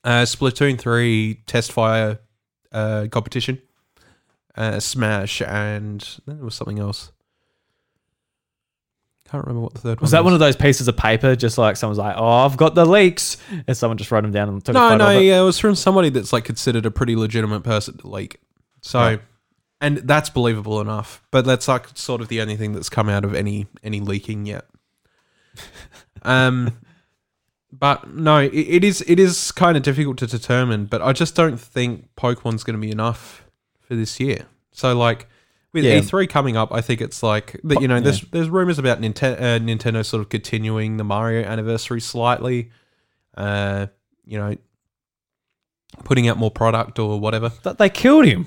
Uh, 0.02 0.22
Splatoon 0.22 0.78
3 0.78 1.42
test 1.46 1.72
fire 1.72 2.18
uh, 2.72 3.06
competition, 3.10 3.60
uh, 4.56 4.80
Smash, 4.80 5.42
and 5.42 6.00
then 6.26 6.36
there 6.36 6.44
was 6.44 6.54
something 6.54 6.78
else. 6.78 7.12
Can't 9.30 9.44
remember 9.46 9.60
what 9.62 9.74
the 9.74 9.80
third 9.80 10.00
Was 10.00 10.10
one 10.12 10.18
that 10.18 10.24
one 10.24 10.32
of 10.32 10.40
those 10.40 10.56
pieces 10.56 10.88
of 10.88 10.96
paper, 10.96 11.36
just 11.36 11.56
like 11.56 11.76
someone's 11.76 11.98
like, 11.98 12.16
"Oh, 12.16 12.26
I've 12.44 12.56
got 12.56 12.74
the 12.74 12.84
leaks," 12.84 13.36
and 13.68 13.76
someone 13.76 13.96
just 13.96 14.10
wrote 14.10 14.22
them 14.22 14.32
down 14.32 14.48
and 14.48 14.64
took 14.64 14.74
a 14.74 14.78
No, 14.78 14.88
photo 14.88 15.04
no, 15.04 15.10
it? 15.20 15.22
yeah, 15.24 15.40
it 15.40 15.44
was 15.44 15.58
from 15.58 15.76
somebody 15.76 16.08
that's 16.08 16.32
like 16.32 16.44
considered 16.44 16.84
a 16.84 16.90
pretty 16.90 17.14
legitimate 17.14 17.60
person 17.62 17.96
to 17.98 18.08
leak. 18.08 18.40
So, 18.80 18.98
Right. 18.98 19.22
and 19.80 19.98
that's 19.98 20.30
believable 20.30 20.80
enough. 20.80 21.22
But 21.30 21.44
that's 21.44 21.68
like 21.68 21.86
sort 21.96 22.20
of 22.22 22.26
the 22.28 22.40
only 22.40 22.56
thing 22.56 22.72
that's 22.72 22.88
come 22.88 23.08
out 23.08 23.24
of 23.24 23.34
any 23.34 23.66
any 23.84 24.00
leaking 24.00 24.46
yet. 24.46 24.64
um, 26.22 26.72
but 27.72 28.12
no, 28.14 28.38
it, 28.38 28.52
it 28.52 28.84
is 28.84 29.02
it 29.06 29.18
is 29.18 29.52
kind 29.52 29.76
of 29.76 29.82
difficult 29.82 30.18
to 30.18 30.26
determine. 30.26 30.86
But 30.86 31.02
I 31.02 31.12
just 31.12 31.34
don't 31.34 31.58
think 31.58 32.08
Pokemon's 32.16 32.64
going 32.64 32.74
to 32.74 32.80
be 32.80 32.90
enough 32.90 33.44
for 33.80 33.94
this 33.94 34.18
year. 34.20 34.46
So 34.72 34.96
like. 34.96 35.28
With 35.72 35.84
Yeah. 35.84 36.00
E3 36.00 36.28
coming 36.28 36.56
up, 36.56 36.72
I 36.72 36.80
think 36.80 37.00
it's 37.00 37.22
like 37.22 37.60
that. 37.62 37.80
You 37.80 37.86
know, 37.86 38.00
there's 38.00 38.22
there's 38.32 38.48
rumors 38.48 38.80
about 38.80 39.00
Nintendo, 39.00 39.36
uh, 39.40 39.58
Nintendo 39.60 40.04
sort 40.04 40.20
of 40.20 40.28
continuing 40.28 40.96
the 40.96 41.04
Mario 41.04 41.46
anniversary 41.46 42.00
slightly. 42.00 42.72
Uh, 43.36 43.86
you 44.24 44.36
know, 44.36 44.56
putting 46.02 46.26
out 46.26 46.38
more 46.38 46.50
product 46.50 46.98
or 46.98 47.20
whatever. 47.20 47.50
Th- 47.62 47.76
They 47.76 47.88
killed 47.88 48.24
him. 48.26 48.46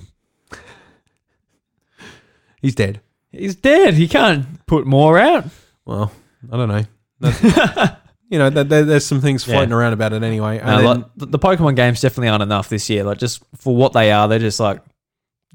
He's 2.61 2.75
dead. 2.75 2.99
He's 3.31 3.55
dead. 3.55 3.93
He 3.93 4.09
can't 4.09 4.65
put 4.65 4.85
more 4.85 5.17
out. 5.17 5.45
Well, 5.85 6.11
I 6.51 6.57
don't 6.57 6.67
know. 6.67 6.83
You 8.33 8.39
know, 8.39 8.49
there, 8.49 8.63
there- 8.63 8.83
there's 8.85 9.05
some 9.05 9.21
things 9.21 9.47
Yeah. 9.47 9.53
floating 9.55 9.73
around 9.73 9.93
about 9.93 10.11
it 10.11 10.23
anyway. 10.23 10.57
And 10.57 10.67
No, 10.67 10.77
then, 10.77 10.85
like, 10.85 11.05
the, 11.17 11.25
the 11.27 11.39
Pokemon 11.39 11.75
games 11.75 12.01
definitely 12.01 12.29
aren't 12.29 12.41
enough 12.41 12.67
this 12.67 12.89
year. 12.89 13.03
Like 13.03 13.19
just 13.19 13.43
for 13.55 13.75
what 13.75 13.93
they 13.93 14.11
are, 14.11 14.27
they're 14.27 14.39
just 14.39 14.59
like 14.59 14.81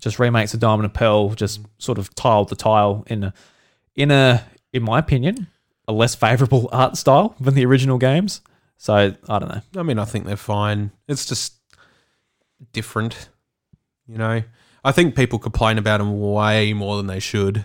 just 0.00 0.20
remakes 0.20 0.54
of 0.54 0.60
Diamond 0.60 0.84
and 0.84 0.94
Pearl, 0.94 1.30
just 1.30 1.60
sort 1.78 1.98
of 1.98 2.14
tile 2.14 2.44
to 2.44 2.54
tile 2.54 3.02
in 3.08 3.24
a 3.24 3.34
in 3.96 4.12
a 4.12 4.44
in 4.72 4.84
my 4.84 5.00
opinion 5.00 5.48
a 5.88 5.92
less 5.92 6.14
favorable 6.14 6.68
art 6.72 6.96
style 6.96 7.34
than 7.40 7.54
the 7.54 7.64
original 7.66 7.98
games. 7.98 8.42
So 8.76 8.94
I 8.94 9.38
don't 9.40 9.48
know. 9.48 9.62
I 9.76 9.82
mean, 9.82 9.98
I 9.98 10.04
think 10.04 10.24
they're 10.26 10.36
fine. 10.36 10.92
It's 11.08 11.26
just 11.26 11.54
different. 12.72 13.28
You 14.06 14.18
know, 14.18 14.42
I 14.84 14.92
think 14.92 15.16
people 15.16 15.38
complain 15.40 15.78
about 15.78 15.98
them 15.98 16.20
way 16.20 16.72
more 16.72 16.96
than 16.96 17.08
they 17.08 17.18
should. 17.20 17.64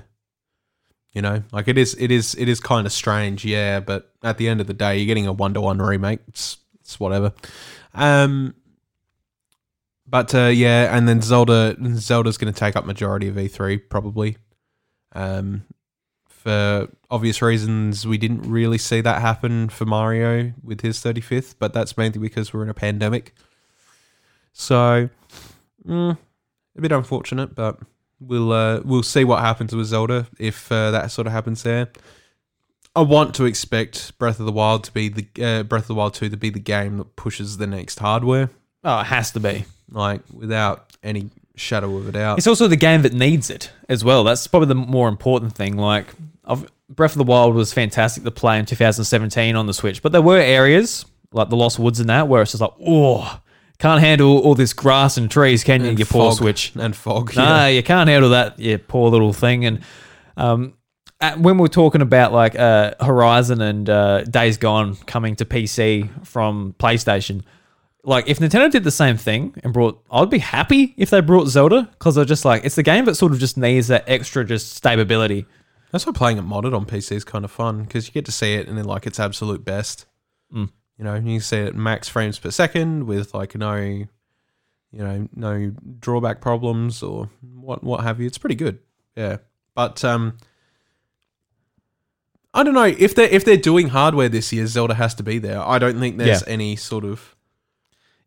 You 1.14 1.22
know, 1.22 1.44
like 1.52 1.68
it 1.68 1.77
is, 1.77 1.95
it 1.99 2.10
is, 2.11 2.34
it 2.35 2.49
is 2.49 2.60
kind 2.60 2.88
of 2.88 2.91
strange, 2.91 3.45
yeah. 3.45 3.80
But 3.80 4.11
at 4.23 4.38
the 4.38 4.49
end 4.49 4.61
of 4.61 4.68
the 4.68 4.73
day, 4.73 4.98
you're 4.98 5.06
getting 5.06 5.27
a 5.27 5.34
one 5.34 5.53
to 5.53 5.61
one 5.61 5.80
remake. 5.80 6.19
It's, 6.27 6.57
it's 6.81 6.99
whatever. 6.99 7.34
Um, 7.94 8.56
But 10.07 10.34
uh, 10.35 10.48
yeah, 10.48 10.95
and 10.95 11.07
then 11.07 11.22
Zelda 11.22 11.76
Zelda's 11.95 12.38
going 12.38 12.53
to 12.53 12.60
take 12.60 12.76
up 12.76 12.85
majority 12.85 13.27
of 13.27 13.35
E3 13.35 13.81
probably. 13.90 14.38
Um, 15.14 15.64
for 16.27 16.90
obvious 17.10 17.41
reasons, 17.41 18.06
we 18.06 18.18
didn't 18.18 18.41
really 18.41 18.77
see 18.77 18.99
that 19.02 19.22
happen 19.22 19.69
for 19.69 19.85
Mario 19.85 20.52
with 20.64 20.81
his 20.81 20.98
35th, 20.99 21.56
but 21.57 21.73
that's 21.73 21.95
mainly 21.98 22.19
because 22.19 22.53
we're 22.53 22.64
in 22.64 22.69
a 22.69 22.73
pandemic. 22.73 23.34
So, 24.52 25.10
mm, 25.88 26.18
a 26.77 26.81
bit 26.81 26.91
unfortunate, 26.91 27.56
but 27.56 27.80
we'll 28.28 28.52
uh, 28.52 28.82
we'll 28.84 29.04
see 29.04 29.24
what 29.24 29.41
happens 29.41 29.76
with 29.76 29.88
Zelda 29.88 30.28
if 30.40 30.72
uh, 30.72 30.91
that 30.91 31.12
sort 31.12 31.28
of 31.28 31.34
happens 31.34 31.64
there. 31.64 31.90
I 32.95 33.02
want 33.02 33.34
to 33.36 33.45
expect 33.45 34.18
Breath 34.20 34.40
of 34.40 34.45
the 34.45 34.52
Wild 34.52 34.84
to 34.84 34.91
be 34.91 35.10
the 35.10 35.44
uh, 35.44 35.64
Breath 35.64 35.84
of 35.84 35.88
the 35.88 35.95
Wild 35.95 36.14
2 36.14 36.30
to 36.30 36.38
be 36.38 36.50
the 36.52 36.60
game 36.60 36.98
that 36.98 37.16
pushes 37.16 37.58
the 37.58 37.66
next 37.68 37.98
hardware, 38.00 38.50
Oh, 38.84 39.00
it 39.00 39.06
has 39.06 39.32
to 39.32 39.40
be. 39.40 39.66
like 39.91 40.22
without 40.32 40.91
any 41.02 41.30
shadow 41.56 41.98
of 41.98 42.08
a 42.08 42.12
doubt. 42.12 42.38
It's 42.38 42.48
also 42.48 42.68
the 42.68 42.76
game 42.76 43.02
that 43.02 43.14
needs 43.14 43.50
it 43.50 43.72
as 43.90 44.04
well. 44.04 44.24
That's 44.24 44.45
probably 44.48 44.68
the 44.68 44.76
more 44.76 45.08
important 45.10 45.54
thing. 45.56 45.76
Like, 45.78 46.08
I've, 46.45 46.68
Breath 46.90 47.12
of 47.14 47.18
the 47.18 47.24
Wild 47.24 47.56
was 47.56 47.74
fantastic 47.74 48.24
to 48.24 48.32
play 48.32 48.60
in 48.60 48.66
2017 48.66 49.56
on 49.56 49.66
the 49.66 49.74
Switch, 49.74 50.02
but 50.04 50.12
there 50.12 50.22
were 50.22 50.38
areas 50.38 51.06
like 51.32 51.50
the 51.50 51.56
Lost 51.56 51.80
Woods 51.80 52.00
and 52.00 52.10
that 52.10 52.28
where 52.28 52.44
it's 52.44 52.52
just 52.52 52.62
like, 52.62 52.74
oh, 52.86 53.40
can't 53.84 53.99
handle 53.99 54.38
all 54.39 54.55
this 54.55 54.72
grass 54.72 55.18
and 55.18 55.30
trees, 55.30 55.61
can 55.65 55.84
you? 55.84 55.89
And 55.89 55.99
You 55.99 56.05
poor. 56.05 56.31
Switch. 56.31 56.72
and 56.76 56.95
fog. 56.95 57.35
Nah, 57.35 57.65
yeah. 57.65 57.68
you 57.68 57.84
can't 57.84 58.10
handle 58.10 58.30
that, 58.30 58.57
you 58.57 58.77
poor 58.77 59.10
little 59.10 59.34
thing. 59.34 59.65
And 59.65 59.81
um, 60.38 60.76
at, 61.19 61.38
when 61.38 61.57
we're 61.57 61.68
talking 61.68 62.01
about 62.01 62.31
like 62.31 62.57
uh, 62.57 62.93
Horizon 63.01 63.60
and 63.61 63.89
uh, 63.89 64.23
Days 64.23 64.55
Gone 64.55 64.95
coming 64.95 65.35
to 65.35 65.43
PC 65.43 66.26
from 66.26 66.76
PlayStation, 66.80 67.43
like 68.05 68.30
if 68.30 68.39
Nintendo 68.39 68.72
did 68.72 68.85
the 68.85 68.91
same 68.91 69.18
thing 69.18 69.53
and 69.65 69.73
brought, 69.73 70.01
I'd 70.10 70.30
be 70.30 70.39
happy 70.39 70.93
if 70.95 71.10
they 71.10 71.19
brought 71.19 71.49
Zelda 71.49 71.89
because 71.91 72.15
they're 72.15 72.23
just 72.23 72.45
like 72.45 72.64
it's 72.64 72.76
the 72.76 72.84
game 72.84 73.03
that 73.03 73.15
sort 73.15 73.34
of 73.34 73.39
just 73.39 73.57
needs 73.57 73.89
that 73.89 74.05
extra 74.07 74.45
just 74.45 74.77
stability. 74.77 75.45
That's 75.91 76.05
why 76.05 76.14
playing 76.14 76.38
it 76.38 76.45
modded 76.45 76.73
on 76.73 76.85
PC 76.85 77.18
is 77.18 77.26
kind 77.26 77.43
of 77.43 77.51
fun 77.51 77.84
because 77.84 78.07
you 78.07 78.14
get 78.14 78.23
to 78.26 78.31
see 78.31 78.53
it 78.53 78.69
and 78.69 78.77
then 78.77 78.85
like 78.85 79.05
its 79.05 79.19
absolute 79.19 79.65
best. 79.65 80.05
Mm. 80.55 80.69
You 80.98 81.03
know, 81.06 81.15
you 81.15 81.22
can 81.22 81.40
see 81.40 81.57
it 81.57 81.68
at 81.70 81.76
max 81.76 82.07
frames 82.07 82.38
per 82.40 82.52
second 82.52 83.06
with 83.07 83.34
like 83.34 83.56
no, 83.56 83.76
you 83.76 84.07
know, 84.91 85.28
no 85.36 85.72
drawback 85.99 86.40
problems 86.41 87.02
or 87.02 87.30
what 87.53 87.84
what 87.84 88.02
have 88.02 88.20
you. 88.20 88.28
It's 88.28 88.38
pretty 88.38 88.56
good. 88.56 88.80
Yeah, 89.15 89.38
but 89.76 90.03
um, 90.06 90.38
I 92.53 92.64
don't 92.64 92.74
know 92.76 92.84
if 92.84 93.15
they 93.15 93.26
are 93.26 93.30
if 93.32 93.45
they're 93.45 93.57
doing 93.57 93.88
hardware 93.90 94.30
this 94.30 94.53
year. 94.53 94.68
Zelda 94.68 94.94
has 94.94 95.15
to 95.15 95.24
be 95.24 95.40
there. 95.40 95.60
I 95.61 95.80
don't 95.80 95.99
think 95.99 96.18
there's 96.18 96.41
Yeah. 96.41 96.53
any 96.53 96.76
sort 96.76 97.03
of 97.06 97.36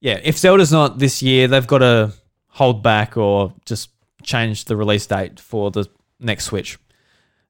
Yeah, 0.00 0.20
if 0.22 0.36
Zelda's 0.38 0.72
not 0.72 0.98
this 0.98 1.22
year, 1.22 1.48
they've 1.48 1.66
got 1.66 1.78
to 1.78 2.12
hold 2.48 2.82
back 2.82 3.16
or 3.16 3.52
just 3.64 3.90
change 4.22 4.64
the 4.64 4.76
release 4.76 5.06
date 5.06 5.38
for 5.40 5.70
the 5.70 5.86
next 6.18 6.44
Switch 6.46 6.78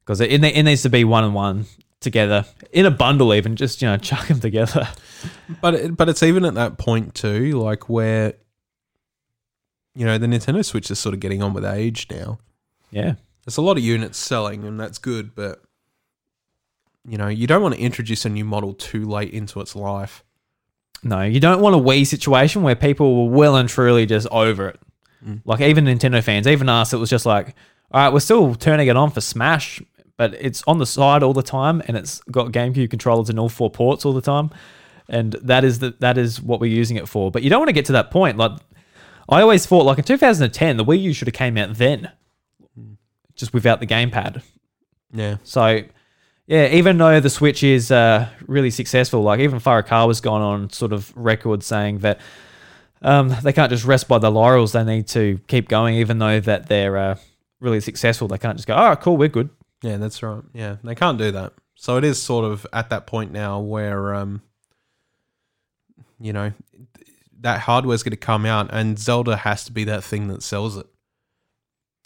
because 0.05 0.21
it, 0.21 0.45
it 0.45 0.63
needs 0.63 0.83
to 0.83 0.91
be 0.91 1.05
one 1.05 1.25
and 1.25 1.35
one 1.35 1.67
together 2.01 2.45
in 2.73 2.87
a 2.87 2.91
bundle, 2.91 3.35
even 3.35 3.57
just 3.57 3.83
you 3.83 3.89
know 3.89 3.97
chuck 3.97 4.27
them 4.29 4.41
together. 4.41 4.89
But 5.61 5.75
it, 5.75 5.97
but 5.97 6.09
it's 6.09 6.23
even 6.23 6.45
at 6.45 6.55
that 6.55 6.79
point 6.79 7.15
too, 7.15 7.53
like 7.61 7.89
where 7.89 8.35
you 9.95 10.05
know 10.05 10.19
the 10.19 10.27
Nintendo 10.27 10.65
Switch 10.65 10.91
is 10.91 10.99
sort 10.99 11.15
of 11.15 11.21
getting 11.21 11.43
on 11.43 11.53
with 11.55 11.65
age 11.65 12.07
now. 12.11 12.39
Yeah, 12.91 13.15
There's 13.45 13.57
a 13.57 13.63
lot 13.63 13.77
of 13.77 13.83
units 13.83 14.19
selling, 14.19 14.65
and 14.65 14.79
that's 14.79 14.99
good, 14.99 15.35
but 15.35 15.63
you 17.09 17.19
know 17.19 17.29
you 17.29 17.47
don't 17.47 17.63
want 17.63 17.75
to 17.75 17.81
introduce 17.81 18.25
a 18.25 18.29
new 18.29 18.45
model 18.45 18.73
too 18.75 19.05
late 19.05 19.33
into 19.33 19.61
its 19.61 19.75
life. 19.75 20.23
no, 21.03 21.23
you 21.23 21.41
don't 21.41 21.61
want 21.61 21.75
a 21.75 21.79
Wii 21.79 22.07
situation 22.07 22.63
where 22.63 22.75
people 22.77 23.27
were 23.27 23.37
well 23.37 23.57
and 23.57 23.69
truly 23.69 24.07
just 24.07 24.27
over 24.29 24.69
it. 24.69 24.81
Mm. 25.25 25.41
Like 25.45 25.61
even 25.61 25.85
Nintendo 25.87 26.23
fans, 26.23 26.47
even 26.47 26.69
us, 26.69 26.93
it 26.93 26.99
was 26.99 27.11
just 27.11 27.27
like, 27.27 27.55
all 27.91 28.05
right, 28.05 28.13
we're 28.13 28.21
still 28.21 28.55
turning 28.55 28.89
it 28.89 28.97
on 28.97 29.11
for 29.11 29.21
Smash, 29.21 29.83
but 30.17 30.35
it's 30.35 30.63
on 30.67 30.79
the 30.79 30.87
side 30.87 31.23
all 31.23 31.33
the 31.33 31.43
time, 31.43 31.83
and 31.87 31.97
it's 31.97 32.21
got 32.31 32.53
GameCube 32.53 32.91
controllers 32.91 33.31
in 33.31 33.39
all 33.39 33.49
four 33.49 33.71
ports 33.71 34.05
all 34.05 34.13
the 34.13 34.21
time, 34.21 34.51
and 35.09 35.33
that 35.43 35.65
is 35.65 35.79
the 35.79 35.95
that 36.01 36.19
is 36.19 36.41
what 36.41 36.61
we're 36.61 36.71
using 36.71 36.97
it 36.97 37.09
for. 37.09 37.31
But 37.31 37.43
you 37.43 37.51
don't 37.51 37.61
want 37.61 37.69
to 37.69 37.75
get 37.75 37.87
to 37.87 37.93
that 37.93 38.11
point. 38.11 38.37
Like 38.37 38.53
I 39.29 39.41
always 39.41 39.67
thought, 39.67 39.85
like 39.85 39.99
in 39.99 40.05
2010, 40.05 40.77
the 40.77 40.85
Wii 40.85 41.03
U 41.03 41.13
should 41.13 41.29
have 41.29 41.35
came 41.35 41.59
out 41.59 41.75
then, 41.75 42.11
just 43.35 43.53
without 43.53 43.81
the 43.81 43.87
gamepad. 43.87 44.43
Yeah, 45.13 45.37
So, 45.45 45.83
yeah, 46.47 46.69
even 46.69 46.99
though 46.99 47.21
the 47.21 47.31
Switch 47.31 47.63
is 47.63 47.91
uh, 47.91 48.29
really 48.47 48.71
successful, 48.71 49.23
like 49.23 49.41
even 49.41 49.61
Furukawa's 49.61 50.21
gone 50.21 50.43
on 50.43 50.71
sort 50.71 50.93
of 50.93 51.13
record 51.17 51.63
saying 51.63 51.99
that 51.99 52.21
um, 53.03 53.35
they 53.43 53.53
can't 53.53 53.71
just 53.71 53.85
rest 53.85 54.09
by 54.09 54.19
the 54.19 54.31
laurels. 54.31 54.73
They 54.73 54.85
need 54.85 55.09
to 55.09 55.41
keep 55.47 55.69
going, 55.69 55.97
even 55.97 56.19
though 56.19 56.41
that 56.41 56.69
they're 56.69 56.97
uh, 56.97 57.17
really 57.61 57.81
successful. 57.81 58.29
They 58.29 58.39
can't 58.39 58.57
just 58.57 58.67
go, 58.69 58.75
"Oh, 58.77 58.97
cool, 58.97 59.17
we're 59.17 59.29
good." 59.29 59.51
Yeah, 59.83 59.97
that's 59.97 60.23
right. 60.23 60.43
Yeah, 60.53 60.77
they 60.83 60.95
can't 60.95 61.19
do 61.19 61.31
that. 61.33 61.53
So 61.75 61.97
it 61.97 62.05
is 62.05 62.23
sort 62.23 62.45
of 62.45 62.67
at 62.73 62.91
that 62.91 63.07
point 63.07 63.33
now 63.33 63.61
where 63.61 64.15
um, 64.15 64.43
you 66.19 66.33
know, 66.33 66.53
that 67.41 67.61
hardware's 67.61 68.03
going 68.03 68.13
to 68.13 68.17
come 68.17 68.47
out, 68.47 68.71
and 68.73 68.99
Zelda 68.99 69.37
has 69.37 69.65
to 69.65 69.73
be 69.73 69.85
that 69.85 70.03
thing 70.03 70.29
that 70.29 70.43
sells 70.43 70.77
it. 70.77 70.87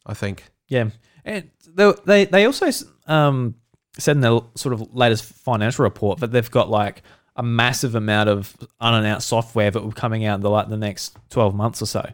I 0.06 0.14
think. 0.14 0.44
Yeah, 0.68 0.90
and 1.24 1.51
they 1.74 2.24
they, 2.24 2.44
also 2.44 2.70
um, 3.06 3.55
said 3.98 4.16
in 4.16 4.22
their 4.22 4.40
sort 4.55 4.72
of 4.72 4.94
latest 4.94 5.24
financial 5.24 5.84
report 5.84 6.20
that 6.20 6.32
they've 6.32 6.51
got 6.51 6.70
like 6.70 7.02
a 7.36 7.42
massive 7.42 7.94
amount 7.94 8.28
of 8.28 8.56
unannounced 8.80 9.28
software 9.28 9.70
that 9.70 9.80
will 9.80 9.90
be 9.90 9.94
coming 9.94 10.24
out 10.24 10.36
in 10.36 10.40
the 10.40 10.51
like 10.51 10.68
the 10.68 10.76
next 10.76 11.16
twelve 11.28 11.55
months 11.55 11.80
or 11.80 11.86
so. 11.86 12.10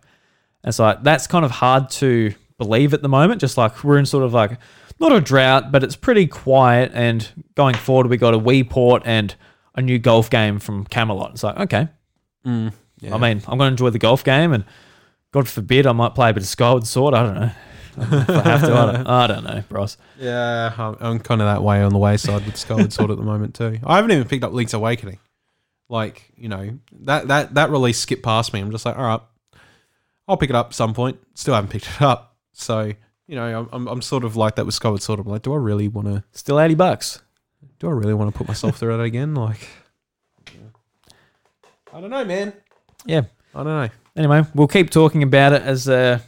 And 0.65 0.75
so 0.75 0.85
like, 0.85 1.03
that's 1.03 1.27
kind 1.27 1.45
of 1.45 1.51
hard 1.51 1.91
to 1.91 2.35
believe 2.59 2.93
at 2.93 3.03
the 3.03 3.09
moment. 3.09 3.41
Just 3.41 3.57
like 3.57 3.83
we're 3.85 3.99
in 3.99 4.07
sort 4.07 4.25
of 4.25 4.35
like 4.35 4.59
not 5.01 5.13
a 5.13 5.21
drought, 5.21 5.71
but 5.73 5.83
it's 5.85 5.97
pretty 5.97 6.27
quiet. 6.27 6.91
And 6.95 7.29
going 7.55 7.75
forward, 7.75 8.07
we 8.09 8.17
got 8.17 8.35
a 8.35 8.39
Wii 8.39 8.69
port 8.69 9.03
and 9.05 9.35
a 9.75 9.83
new 9.83 9.99
golf 9.99 10.31
game 10.31 10.59
from 10.59 10.85
Camelot. 10.87 11.33
It's 11.33 11.43
like 11.43 11.59
okay, 11.59 11.89
Mm, 12.47 12.73
yeah. 13.01 13.15
I 13.15 13.19
mean, 13.19 13.43
I'm 13.47 13.59
going 13.59 13.69
to 13.69 13.73
enjoy 13.73 13.91
the 13.91 13.99
golf 13.99 14.23
game, 14.25 14.53
and 14.53 14.65
God 15.33 15.49
forbid 15.49 15.87
I 15.87 15.93
might 15.93 16.15
play 16.15 16.31
a 16.31 16.33
bit 16.33 16.43
of 16.45 16.49
Skyward 16.49 16.87
Sword. 16.87 17.13
I 17.15 17.23
don't 17.25 17.35
know. 17.35 17.51
if 17.99 18.31
I 18.31 18.43
have 18.43 18.61
to, 18.61 18.75
I 18.75 18.93
don't, 18.93 19.07
I 19.09 19.27
don't 19.27 19.45
know, 19.45 19.65
bros. 19.69 19.97
Yeah, 20.19 20.73
I'm, 20.77 20.97
I'm 21.01 21.19
kind 21.19 21.41
of 21.41 21.47
that 21.47 21.63
way 21.63 21.83
on 21.83 21.93
the 21.93 21.99
wayside 21.99 22.45
with 22.47 22.57
Skyward 22.57 22.93
Sword 22.93 23.11
at 23.11 23.17
the 23.17 23.23
moment 23.23 23.55
too. 23.55 23.79
I 23.85 23.97
haven't 23.97 24.13
even 24.13 24.29
picked 24.29 24.45
up 24.45 24.53
Link's 24.53 24.75
Awakening. 24.75 25.19
Like 25.89 26.31
you 26.37 26.49
know 26.49 26.79
that 27.03 27.29
that 27.29 27.55
that 27.55 27.71
release 27.71 27.99
skipped 27.99 28.23
past 28.25 28.53
me. 28.53 28.61
I'm 28.61 28.71
just 28.73 28.85
like, 28.85 28.99
all 28.99 29.05
right, 29.05 29.21
I'll 30.27 30.37
pick 30.37 30.51
it 30.51 30.57
up 30.57 30.75
some 30.75 30.95
point. 30.95 31.19
Still 31.35 31.55
haven't 31.55 31.71
picked 31.71 31.87
it 31.89 32.03
up. 32.03 32.37
So 32.53 32.93
you 33.27 33.37
know, 33.37 33.61
I'm 33.61 33.69
I'm, 33.73 33.89
I'm 33.89 34.03
sort 34.03 34.25
of 34.25 34.37
like 34.37 34.57
that 34.57 34.67
with 34.67 34.75
Skyward 34.75 35.03
Sword. 35.03 35.21
I'm 35.21 35.27
like, 35.27 35.43
do 35.43 35.53
I 35.53 35.57
really 35.57 35.89
want 35.89 36.09
to? 36.09 36.25
Still 36.33 36.61
80 36.61 36.75
bucks. 36.75 37.23
Do 37.79 37.89
I 37.89 37.93
really 37.93 38.15
want 38.15 38.33
to 38.33 38.37
put 38.37 38.49
myself 38.49 38.79
through 38.79 38.97
that 38.97 39.03
again? 39.03 39.35
Like, 39.35 39.69
I 41.93 42.01
don't 42.01 42.11
know, 42.11 42.25
man. 42.25 42.53
Yeah. 43.05 43.23
I 43.55 43.59
don't 43.59 43.67
know. 43.67 43.89
Anyway, 44.17 44.45
we'll 44.55 44.67
keep 44.69 44.91
talking 44.91 45.23
about 45.23 45.53
it 45.53 45.63
as 45.63 45.89
uh, 45.89 46.21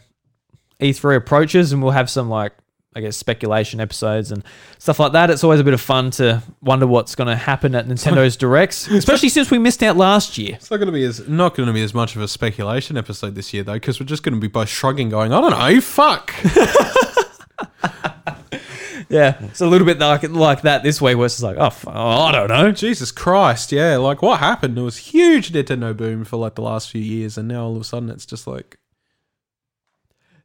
E3 0.81 1.17
approaches, 1.17 1.73
and 1.73 1.83
we'll 1.83 1.93
have 1.93 2.11
some 2.11 2.29
like 2.29 2.53
I 2.95 3.01
guess 3.01 3.17
speculation 3.17 3.81
episodes 3.81 4.33
and 4.33 4.43
stuff 4.79 4.99
like 4.99 5.13
that. 5.13 5.31
It's 5.31 5.45
always 5.45 5.61
a 5.61 5.65
bit 5.65 5.75
of 5.75 5.81
fun 5.81 6.11
to 6.13 6.43
wonder 6.63 6.87
what's 6.87 7.15
going 7.15 7.29
to 7.29 7.37
happen 7.37 7.75
at 7.75 7.87
Nintendo's 7.87 8.37
directs, 8.39 8.89
especially 8.89 9.29
since 9.29 9.51
we 9.51 9.59
missed 9.59 9.83
out 9.83 9.97
last 9.97 10.39
year. 10.39 10.55
It's 10.55 10.71
not 10.71 10.79
going 10.79 10.87
to 10.87 10.93
be 10.93 11.05
as 11.05 11.29
not 11.29 11.55
going 11.55 11.67
to 11.67 11.73
be 11.73 11.83
as 11.83 11.95
much 11.95 12.17
of 12.17 12.23
a 12.23 12.29
speculation 12.29 12.97
episode 12.97 13.35
this 13.35 13.53
year 13.53 13.63
though, 13.63 13.75
because 13.75 14.01
we're 14.01 14.07
just 14.07 14.23
going 14.23 14.35
to 14.35 14.41
be 14.41 14.49
both 14.49 14.69
shrugging, 14.69 15.11
going, 15.11 15.33
I 15.33 15.41
don't 15.41 15.51
know, 15.51 15.81
fuck. 15.81 16.35
Yeah, 19.09 19.43
it's 19.45 19.63
a 19.63 19.67
little 19.67 19.87
bit 19.87 19.99
like 19.99 20.23
like 20.25 20.63
that 20.63 20.83
this 20.83 21.01
week, 21.01 21.17
where 21.17 21.27
it's 21.27 21.43
like, 21.43 21.57
oh, 21.59 21.73
oh, 21.87 22.23
I 22.25 22.33
don't 22.33 22.49
know. 22.49 22.71
Jesus 22.73 23.11
Christ, 23.11 23.73
yeah. 23.73 23.97
Like 23.97 24.21
what 24.21 24.39
happened? 24.41 24.77
There 24.77 24.85
was 24.85 24.99
huge 24.99 25.51
Nintendo 25.51 25.97
boom 25.97 26.25
for 26.25 26.37
like 26.37 26.57
the 26.57 26.63
last 26.63 26.91
few 26.91 27.01
years, 27.01 27.39
and 27.39 27.49
now 27.49 27.65
all 27.65 27.75
of 27.75 27.81
a 27.81 27.85
sudden 27.85 28.11
it's 28.11 28.27
just 28.27 28.47
like 28.47 28.79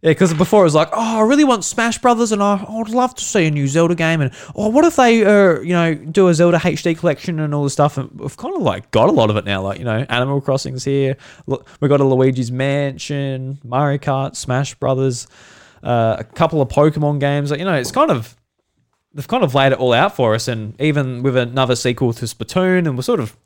Yeah, 0.03 0.09
because 0.09 0.33
before 0.33 0.63
it 0.63 0.65
was 0.65 0.75
like, 0.75 0.89
oh, 0.91 1.19
I 1.19 1.21
really 1.21 1.45
want 1.45 1.63
Smash 1.63 1.97
Brothers, 1.99 2.33
and 2.33 2.43
I, 2.43 2.57
I 2.57 2.77
would 2.77 2.89
love 2.89 3.15
to 3.15 3.23
see 3.23 3.45
a 3.47 3.51
new 3.51 3.69
Zelda 3.69 3.95
game, 3.95 4.19
and 4.19 4.33
oh, 4.53 4.67
what 4.67 4.83
if 4.83 4.97
they, 4.97 5.23
uh, 5.23 5.61
you 5.61 5.71
know, 5.71 5.93
do 5.95 6.27
a 6.27 6.33
Zelda 6.33 6.57
HD 6.57 6.97
collection 6.97 7.39
and 7.39 7.55
all 7.55 7.63
this 7.63 7.71
stuff? 7.71 7.97
And 7.97 8.11
we've 8.19 8.35
kind 8.35 8.53
of 8.53 8.61
like 8.61 8.91
got 8.91 9.07
a 9.07 9.13
lot 9.13 9.29
of 9.29 9.37
it 9.37 9.45
now, 9.45 9.61
like 9.61 9.79
you 9.79 9.85
know, 9.85 10.05
Animal 10.09 10.41
Crossing's 10.41 10.83
here. 10.83 11.15
Look, 11.47 11.65
we 11.79 11.87
got 11.87 12.01
a 12.01 12.03
Luigi's 12.03 12.51
Mansion, 12.51 13.59
Mario 13.63 13.97
Kart, 13.97 14.35
Smash 14.35 14.75
Brothers, 14.75 15.25
uh, 15.83 16.17
a 16.19 16.25
couple 16.25 16.61
of 16.61 16.67
Pokemon 16.67 17.21
games. 17.21 17.49
Like, 17.49 17.59
you 17.59 17.65
know, 17.65 17.75
it's 17.75 17.91
kind 17.91 18.11
of 18.11 18.35
they've 19.13 19.25
kind 19.25 19.45
of 19.45 19.55
laid 19.55 19.71
it 19.71 19.77
all 19.77 19.93
out 19.93 20.17
for 20.17 20.35
us, 20.35 20.49
and 20.49 20.75
even 20.81 21.23
with 21.23 21.37
another 21.37 21.77
sequel 21.77 22.11
to 22.11 22.25
Splatoon, 22.25 22.79
and 22.79 22.97
we're 22.97 23.03
sort 23.03 23.21
of 23.21 23.37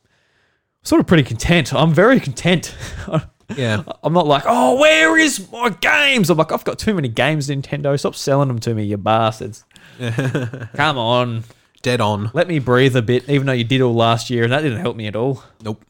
sort 0.81 1.01
of 1.01 1.05
pretty 1.05 1.21
content. 1.21 1.71
I'm 1.71 1.93
very 1.93 2.19
content. 2.19 2.75
yeah. 3.55 3.83
I'm 4.03 4.13
not 4.13 4.27
like, 4.27 4.43
oh, 4.45 4.79
where 4.79 5.17
is 5.17 5.49
my 5.51 5.69
games? 5.69 6.29
I'm 6.29 6.37
like, 6.37 6.51
I've 6.51 6.63
got 6.63 6.79
too 6.79 6.93
many 6.93 7.07
games, 7.07 7.47
Nintendo. 7.49 7.97
Stop 7.97 8.15
selling 8.15 8.47
them 8.47 8.59
to 8.59 8.73
me, 8.73 8.83
you 8.83 8.97
bastards. 8.97 9.63
Come 10.75 10.97
on. 10.97 11.43
Dead 11.81 12.01
on. 12.01 12.31
Let 12.33 12.47
me 12.47 12.59
breathe 12.59 12.95
a 12.95 13.01
bit, 13.01 13.29
even 13.29 13.47
though 13.47 13.53
you 13.53 13.63
did 13.63 13.81
all 13.81 13.93
last 13.93 14.29
year, 14.29 14.43
and 14.43 14.51
that 14.51 14.61
didn't 14.61 14.79
help 14.79 14.95
me 14.95 15.07
at 15.07 15.15
all. 15.15 15.43
Nope. 15.63 15.83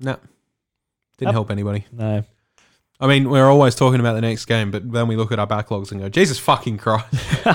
No. 0.00 0.18
Didn't 1.18 1.28
Up. 1.28 1.34
help 1.34 1.50
anybody. 1.50 1.86
No. 1.92 2.24
I 3.00 3.06
mean, 3.06 3.28
we're 3.30 3.48
always 3.48 3.74
talking 3.74 4.00
about 4.00 4.14
the 4.14 4.20
next 4.20 4.44
game, 4.46 4.70
but 4.70 4.90
then 4.90 5.08
we 5.08 5.16
look 5.16 5.32
at 5.32 5.38
our 5.38 5.46
backlogs 5.46 5.92
and 5.92 6.00
go, 6.00 6.08
Jesus 6.08 6.38
fucking 6.38 6.78
Christ. 6.78 7.06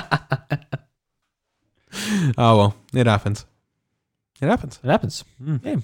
oh, 2.37 2.57
well, 2.57 2.75
it 2.93 3.07
happens. 3.07 3.45
It 4.41 4.47
happens. 4.47 4.79
It 4.83 4.89
happens. 4.89 5.23
Hmm. 5.43 5.57
Yeah. 5.63 5.75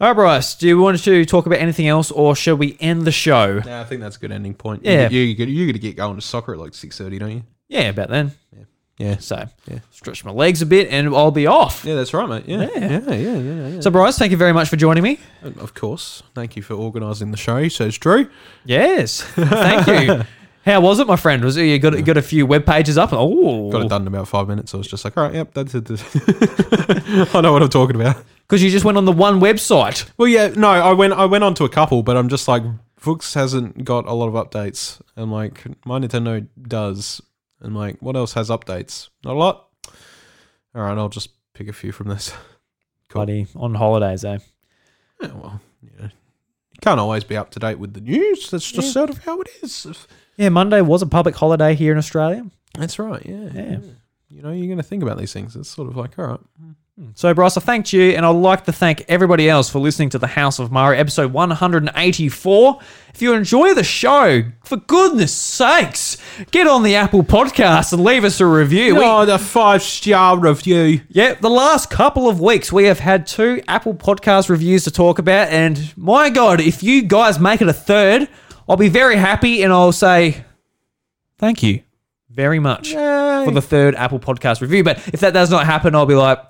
All 0.00 0.08
right, 0.08 0.14
Bryce. 0.14 0.56
Do 0.56 0.66
you 0.66 0.78
want 0.78 0.98
to 0.98 1.24
talk 1.24 1.46
about 1.46 1.60
anything 1.60 1.86
else, 1.86 2.10
or 2.10 2.34
shall 2.34 2.56
we 2.56 2.76
end 2.80 3.02
the 3.02 3.12
show? 3.12 3.60
Yeah, 3.64 3.80
I 3.80 3.84
think 3.84 4.00
that's 4.00 4.16
a 4.16 4.18
good 4.18 4.32
ending 4.32 4.54
point. 4.54 4.84
Yeah. 4.84 5.08
You, 5.08 5.20
you, 5.20 5.46
you, 5.46 5.66
got 5.66 5.72
to 5.72 5.78
get 5.78 5.96
going 5.96 6.16
to 6.16 6.20
soccer 6.20 6.54
at 6.54 6.58
like 6.58 6.72
6.30, 6.72 7.20
don't 7.20 7.30
you? 7.30 7.42
Yeah, 7.68 7.90
about 7.90 8.08
then. 8.08 8.32
Yeah. 8.98 9.18
So, 9.18 9.48
Yeah. 9.68 9.80
stretch 9.90 10.24
my 10.24 10.30
legs 10.30 10.62
a 10.62 10.66
bit, 10.66 10.88
and 10.90 11.08
I'll 11.14 11.30
be 11.30 11.46
off. 11.46 11.84
Yeah, 11.84 11.94
that's 11.94 12.12
right, 12.14 12.28
mate. 12.28 12.44
Yeah. 12.46 12.68
Yeah. 12.74 12.78
Yeah, 12.78 13.00
yeah, 13.00 13.14
yeah, 13.14 13.38
yeah. 13.38 13.68
yeah. 13.68 13.80
So, 13.80 13.90
Bryce, 13.90 14.18
thank 14.18 14.30
you 14.30 14.36
very 14.36 14.52
much 14.52 14.68
for 14.68 14.76
joining 14.76 15.02
me. 15.02 15.18
of 15.42 15.74
course. 15.74 16.22
Thank 16.34 16.56
you 16.56 16.62
for 16.62 16.74
organising 16.74 17.30
the 17.30 17.36
show, 17.36 17.68
says 17.68 17.96
Drew. 17.98 18.28
Yes, 18.64 19.22
thank 19.22 19.86
you. 19.86 20.22
How 20.64 20.80
was 20.80 20.98
it, 20.98 21.06
my 21.06 21.16
friend? 21.16 21.44
Was 21.44 21.56
it 21.56 21.64
you 21.64 21.78
got 21.78 22.02
got 22.04 22.16
a 22.16 22.22
few 22.22 22.46
web 22.46 22.64
pages 22.64 22.96
up? 22.96 23.10
Oh, 23.12 23.70
Got 23.70 23.82
it 23.82 23.88
done 23.88 24.02
in 24.02 24.08
about 24.08 24.28
five 24.28 24.48
minutes. 24.48 24.72
I 24.74 24.78
was 24.78 24.86
just 24.88 25.04
like, 25.04 25.16
all 25.16 25.24
right, 25.24 25.34
yep, 25.34 25.52
that's 25.52 25.74
it. 25.74 25.90
I 27.34 27.40
know 27.42 27.52
what 27.52 27.62
I'm 27.62 27.68
talking 27.68 27.96
about. 27.96 28.16
because 28.48 28.62
you 28.62 28.70
just 28.70 28.84
went 28.84 28.96
on 28.96 29.04
the 29.04 29.12
one 29.12 29.40
website. 29.40 30.08
Well, 30.16 30.28
yeah, 30.28 30.48
no, 30.48 30.70
I 30.70 30.92
went 30.92 31.12
I 31.12 31.26
went 31.26 31.44
on 31.44 31.54
to 31.56 31.64
a 31.64 31.68
couple, 31.68 32.02
but 32.02 32.16
I'm 32.16 32.28
just 32.28 32.48
like 32.48 32.62
Vooks 33.00 33.34
hasn't 33.34 33.84
got 33.84 34.06
a 34.06 34.14
lot 34.14 34.28
of 34.28 34.34
updates, 34.34 35.00
and 35.16 35.30
like 35.30 35.64
my 35.84 35.98
Nintendo 35.98 36.46
does, 36.66 37.20
and 37.60 37.76
like 37.76 38.00
what 38.00 38.16
else 38.16 38.32
has 38.32 38.48
updates? 38.48 39.10
Not 39.22 39.34
a 39.34 39.38
lot. 39.38 39.68
All 40.74 40.82
right, 40.82 40.96
I'll 40.96 41.10
just 41.10 41.28
pick 41.52 41.68
a 41.68 41.72
few 41.72 41.92
from 41.92 42.08
this. 42.08 42.32
Cool. 43.10 43.20
Buddy, 43.22 43.46
on 43.54 43.74
holidays, 43.74 44.24
eh? 44.24 44.38
Yeah, 45.22 45.32
well, 45.34 45.60
you 45.82 45.90
know, 46.00 46.08
can't 46.84 47.00
always 47.00 47.24
be 47.24 47.36
up 47.36 47.50
to 47.52 47.58
date 47.58 47.78
with 47.78 47.94
the 47.94 48.00
news. 48.00 48.50
That's 48.50 48.70
just 48.70 48.92
sort 48.92 49.08
of 49.10 49.24
how 49.24 49.40
it 49.40 49.48
is. 49.62 49.86
Yeah, 50.36 50.50
Monday 50.50 50.82
was 50.82 51.00
a 51.00 51.06
public 51.06 51.34
holiday 51.34 51.74
here 51.74 51.92
in 51.92 51.98
Australia. 51.98 52.44
That's 52.78 52.98
right. 52.98 53.24
Yeah, 53.24 53.48
Yeah. 53.54 53.78
You 54.28 54.42
know, 54.42 54.50
you're 54.50 54.66
going 54.66 54.78
to 54.78 54.82
think 54.82 55.02
about 55.02 55.16
these 55.16 55.32
things. 55.32 55.54
It's 55.54 55.68
sort 55.68 55.88
of 55.88 55.96
like, 55.96 56.18
all 56.18 56.26
right, 56.26 56.40
hmm. 56.60 56.72
So, 57.14 57.32
Bryce, 57.34 57.56
I 57.56 57.60
thanked 57.60 57.92
you, 57.92 58.10
and 58.10 58.24
I'd 58.26 58.30
like 58.30 58.64
to 58.64 58.72
thank 58.72 59.04
everybody 59.08 59.48
else 59.48 59.68
for 59.68 59.78
listening 59.78 60.10
to 60.10 60.18
the 60.18 60.26
House 60.26 60.58
of 60.58 60.70
Mario, 60.70 61.00
episode 61.00 61.32
184. 61.32 62.78
If 63.14 63.22
you 63.22 63.32
enjoy 63.32 63.74
the 63.74 63.84
show, 63.84 64.42
for 64.64 64.76
goodness 64.76 65.32
sakes, 65.32 66.13
get 66.50 66.66
on 66.66 66.82
the 66.82 66.96
Apple 66.96 67.22
Podcast 67.22 67.92
and 67.92 68.02
leave 68.02 68.24
us 68.24 68.40
a 68.40 68.46
review. 68.46 68.96
We- 68.96 69.04
oh, 69.04 69.24
the 69.24 69.38
five 69.38 69.82
star 69.82 70.38
review. 70.38 71.00
Yeah, 71.08 71.34
the 71.34 71.50
last 71.50 71.90
couple 71.90 72.28
of 72.28 72.40
weeks 72.40 72.72
we 72.72 72.84
have 72.84 72.98
had 73.00 73.26
two 73.26 73.62
Apple 73.68 73.94
Podcast 73.94 74.48
reviews 74.48 74.84
to 74.84 74.90
talk 74.90 75.18
about, 75.18 75.48
and 75.48 75.92
my 75.96 76.30
God, 76.30 76.60
if 76.60 76.82
you 76.82 77.02
guys 77.02 77.38
make 77.38 77.60
it 77.60 77.68
a 77.68 77.72
third, 77.72 78.28
I'll 78.68 78.76
be 78.76 78.88
very 78.88 79.16
happy 79.16 79.62
and 79.62 79.72
I'll 79.72 79.92
say 79.92 80.44
thank 81.38 81.62
you 81.62 81.82
very 82.30 82.58
much 82.58 82.92
for 82.92 83.50
the 83.50 83.62
third 83.62 83.94
Apple 83.94 84.18
Podcast 84.18 84.60
review. 84.60 84.82
But 84.82 84.98
if 85.08 85.20
that 85.20 85.32
does 85.32 85.50
not 85.50 85.66
happen, 85.66 85.94
I'll 85.94 86.06
be 86.06 86.14
like, 86.14 86.40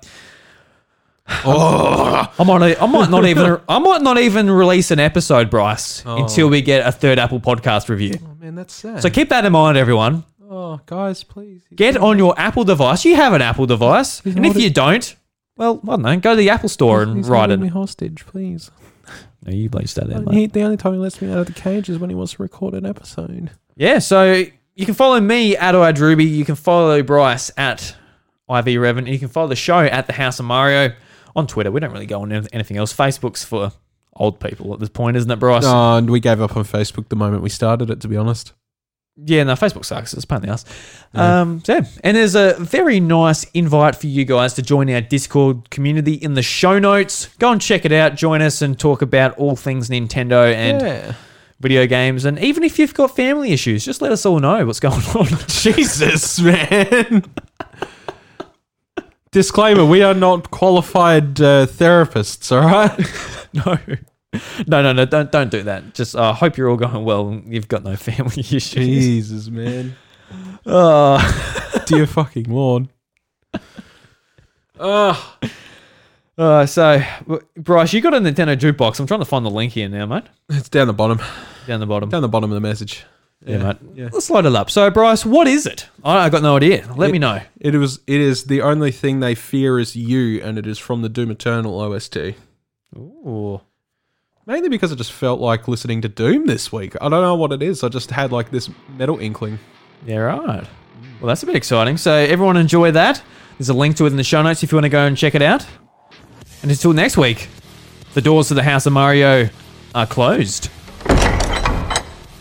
Oh, 1.45 2.31
I 2.37 2.43
might, 2.43 2.81
I 2.81 2.85
might 2.85 3.09
not 3.09 3.25
even, 3.25 3.59
I 3.69 3.79
might 3.79 4.01
not 4.01 4.17
even 4.19 4.49
release 4.49 4.91
an 4.91 4.99
episode, 4.99 5.49
Bryce, 5.49 6.03
oh. 6.05 6.21
until 6.21 6.49
we 6.49 6.61
get 6.61 6.85
a 6.87 6.91
third 6.91 7.19
Apple 7.19 7.39
Podcast 7.39 7.89
review. 7.89 8.13
Man, 8.45 8.53
that's 8.53 8.75
sad. 8.75 9.01
So 9.01 9.09
keep 9.09 9.29
that 9.29 9.43
in 9.43 9.53
mind, 9.53 9.75
everyone. 9.75 10.23
oh, 10.47 10.79
guys, 10.85 11.23
please 11.23 11.63
Get 11.73 11.97
on 11.97 12.19
your 12.19 12.39
Apple 12.39 12.63
device. 12.63 13.03
You 13.03 13.15
have 13.15 13.33
an 13.33 13.41
Apple 13.41 13.65
device, 13.65 14.21
and 14.23 14.45
if 14.45 14.55
you 14.55 14.69
don't, 14.69 15.15
well, 15.57 15.79
I 15.83 15.87
don't 15.87 16.01
know, 16.03 16.19
go 16.19 16.33
to 16.33 16.35
the 16.35 16.51
Apple 16.51 16.69
Store 16.69 17.01
and 17.01 17.17
He's 17.17 17.27
write 17.27 17.49
holding 17.49 17.61
it. 17.61 17.63
me 17.63 17.67
hostage, 17.69 18.23
please. 18.27 18.69
No, 19.43 19.51
you 19.51 19.67
please 19.67 19.89
stay 19.89 20.05
there, 20.05 20.21
mate. 20.21 20.35
He, 20.35 20.45
the 20.45 20.61
only 20.61 20.77
time 20.77 20.93
he 20.93 20.99
lets 20.99 21.19
me 21.23 21.31
out 21.31 21.39
of 21.39 21.47
the 21.47 21.53
cage 21.53 21.89
is 21.89 21.97
when 21.97 22.11
he 22.11 22.15
wants 22.15 22.33
to 22.33 22.43
record 22.43 22.75
an 22.75 22.85
episode. 22.85 23.49
Yeah, 23.75 23.97
so 23.97 24.43
you 24.75 24.85
can 24.85 24.93
follow 24.93 25.19
me 25.19 25.57
at 25.57 25.73
iDrewby. 25.73 26.29
You 26.29 26.45
can 26.45 26.53
follow 26.53 27.01
Bryce 27.01 27.49
at 27.57 27.95
ivRevin. 28.47 29.11
You 29.11 29.17
can 29.17 29.27
follow 29.29 29.47
the 29.47 29.55
show 29.55 29.79
at 29.79 30.05
the 30.05 30.13
House 30.13 30.39
of 30.39 30.45
Mario 30.45 30.93
on 31.35 31.47
Twitter. 31.47 31.71
We 31.71 31.79
don't 31.79 31.91
really 31.91 32.05
go 32.05 32.21
on 32.21 32.31
anything 32.31 32.77
else. 32.77 32.93
Facebook's 32.95 33.43
for 33.43 33.71
old 34.15 34.39
people 34.39 34.73
at 34.73 34.79
this 34.79 34.89
point, 34.89 35.17
isn't 35.17 35.29
it, 35.29 35.39
Bryce? 35.39 35.63
Oh, 35.65 35.97
and 35.97 36.09
we 36.09 36.19
gave 36.19 36.41
up 36.41 36.55
on 36.55 36.63
Facebook 36.63 37.09
the 37.09 37.15
moment 37.15 37.43
we 37.43 37.49
started 37.49 37.89
it, 37.89 38.01
to 38.01 38.07
be 38.07 38.17
honest. 38.17 38.53
Yeah, 39.17 39.43
no, 39.43 39.53
Facebook 39.53 39.85
sucks. 39.85 40.13
It's 40.13 40.25
a 40.25 40.27
pain 40.27 40.37
in 40.37 40.47
the 40.47 40.51
ass. 40.51 40.65
Yeah. 41.13 41.41
Um, 41.41 41.63
so, 41.63 41.75
yeah. 41.75 41.85
And 42.03 42.17
there's 42.17 42.35
a 42.35 42.55
very 42.59 42.99
nice 42.99 43.45
invite 43.53 43.95
for 43.95 44.07
you 44.07 44.25
guys 44.25 44.53
to 44.55 44.61
join 44.61 44.89
our 44.89 44.99
Discord 44.99 45.69
community 45.69 46.15
in 46.15 46.33
the 46.33 46.41
show 46.41 46.79
notes. 46.79 47.27
Go 47.39 47.51
and 47.51 47.61
check 47.61 47.85
it 47.85 47.93
out. 47.93 48.15
Join 48.15 48.41
us 48.41 48.61
and 48.61 48.77
talk 48.77 49.01
about 49.01 49.37
all 49.37 49.55
things 49.55 49.89
Nintendo 49.89 50.53
and 50.53 50.81
yeah. 50.81 51.13
video 51.61 51.87
games. 51.87 52.25
And 52.25 52.37
even 52.39 52.63
if 52.63 52.77
you've 52.77 52.93
got 52.93 53.15
family 53.15 53.53
issues, 53.53 53.85
just 53.85 54.01
let 54.01 54.11
us 54.11 54.25
all 54.25 54.41
know 54.41 54.65
what's 54.65 54.79
going 54.81 55.03
on. 55.15 55.27
Jesus, 55.47 56.41
man. 56.41 57.23
Disclaimer: 59.35 59.83
We 59.83 60.01
are 60.01 60.13
not 60.13 60.49
qualified 60.49 61.41
uh, 61.41 61.65
therapists. 61.65 62.53
All 62.55 62.65
right. 62.65 62.97
No. 63.65 63.77
No, 64.67 64.81
no, 64.81 64.91
no, 64.91 65.05
don't 65.05 65.31
don't 65.31 65.49
do 65.49 65.63
that. 65.63 65.93
Just 65.93 66.13
uh, 66.13 66.33
hope 66.33 66.57
you're 66.57 66.69
all 66.69 66.75
going 66.75 67.05
well 67.05 67.29
and 67.29 67.53
you've 67.53 67.69
got 67.69 67.83
no 67.85 67.95
family 67.95 68.39
issues. 68.39 68.73
Jesus, 68.73 69.47
man. 69.47 69.95
Uh, 70.65 71.19
Dear 71.85 72.05
fucking 72.05 72.49
lord. 72.49 72.89
Oh, 74.77 75.37
uh, 76.37 76.65
so, 76.65 77.01
Bryce, 77.55 77.93
you 77.93 78.01
got 78.01 78.13
a 78.13 78.19
Nintendo 78.19 78.57
jukebox. 78.57 78.99
I'm 78.99 79.07
trying 79.07 79.21
to 79.21 79.25
find 79.25 79.45
the 79.45 79.49
link 79.49 79.71
here 79.71 79.87
now, 79.87 80.05
mate. 80.05 80.25
it's 80.49 80.67
down 80.67 80.87
the 80.87 80.93
bottom. 80.93 81.21
Down 81.65 81.79
the 81.79 81.85
bottom. 81.85 82.09
Down 82.09 82.21
the 82.21 82.27
bottom 82.27 82.51
of 82.51 82.55
the 82.55 82.67
message. 82.67 83.05
Yeah, 83.45 83.57
mate. 83.57 83.77
Yeah. 83.93 84.09
Let's 84.11 84.29
load 84.29 84.45
it 84.45 84.55
up. 84.55 84.69
So, 84.71 84.89
Bryce, 84.89 85.25
what 85.25 85.47
is 85.47 85.65
it? 85.65 85.87
I, 86.03 86.25
I 86.25 86.29
got 86.29 86.41
no 86.41 86.55
idea. 86.57 86.87
Let 86.95 87.09
It- 87.09 87.13
me 87.13 87.19
know. 87.19 87.41
It 87.59 87.75
was. 87.75 87.99
It 88.07 88.19
is 88.21 88.45
the 88.45 88.61
only 88.61 88.91
thing 88.91 89.19
they 89.19 89.35
fear 89.35 89.79
is 89.79 89.95
you, 89.95 90.41
and 90.43 90.57
it 90.57 90.65
is 90.67 90.77
from 90.79 91.01
the 91.01 91.09
Doom 91.09 91.31
Eternal 91.31 91.79
OST. 91.79 92.17
Ooh. 92.95 93.61
Mainly 94.47 94.69
because 94.69 94.91
I 94.91 94.95
just 94.95 95.11
felt 95.11 95.39
like 95.39 95.67
listening 95.67 96.01
to 96.01 96.09
Doom 96.09 96.45
this 96.45 96.71
week. 96.71 96.95
I 97.01 97.09
don't 97.09 97.21
know 97.21 97.35
what 97.35 97.51
it 97.51 97.63
is. 97.63 97.83
I 97.83 97.89
just 97.89 98.11
had 98.11 98.31
like 98.31 98.51
this 98.51 98.69
metal 98.97 99.17
inkling. 99.19 99.57
Yeah, 100.05 100.17
right. 100.17 100.67
Well, 101.19 101.27
that's 101.27 101.41
a 101.43 101.45
bit 101.47 101.55
exciting. 101.55 101.97
So, 101.97 102.13
everyone 102.13 102.57
enjoy 102.57 102.91
that. 102.91 103.21
There's 103.57 103.69
a 103.69 103.73
link 103.73 103.95
to 103.97 104.05
it 104.05 104.09
in 104.11 104.17
the 104.17 104.23
show 104.23 104.41
notes 104.41 104.63
if 104.63 104.71
you 104.71 104.75
want 104.75 104.83
to 104.85 104.89
go 104.89 105.05
and 105.05 105.17
check 105.17 105.33
it 105.33 105.41
out. 105.41 105.65
And 106.61 106.69
until 106.71 106.93
next 106.93 107.15
week, 107.17 107.47
the 108.13 108.21
doors 108.21 108.47
to 108.49 108.53
the 108.53 108.63
House 108.63 108.85
of 108.85 108.93
Mario 108.93 109.49
are 109.93 110.05
closed. 110.07 110.69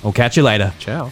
I'll 0.05 0.13
catch 0.13 0.37
you 0.37 0.43
later. 0.43 0.73
Ciao. 0.79 1.11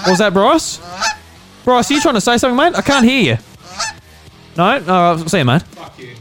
What 0.00 0.08
was 0.08 0.18
that, 0.18 0.32
Bryce? 0.32 0.80
Bryce, 1.64 1.90
are 1.90 1.94
you 1.94 2.00
trying 2.00 2.14
to 2.14 2.20
say 2.20 2.38
something, 2.38 2.56
mate? 2.56 2.74
I 2.74 2.82
can't 2.82 3.04
hear 3.04 3.22
you. 3.22 3.38
No? 4.56 4.78
No, 4.78 5.26
see 5.26 5.38
you, 5.38 5.44
mate. 5.44 5.62
Fuck 5.62 5.98
you. 5.98 6.16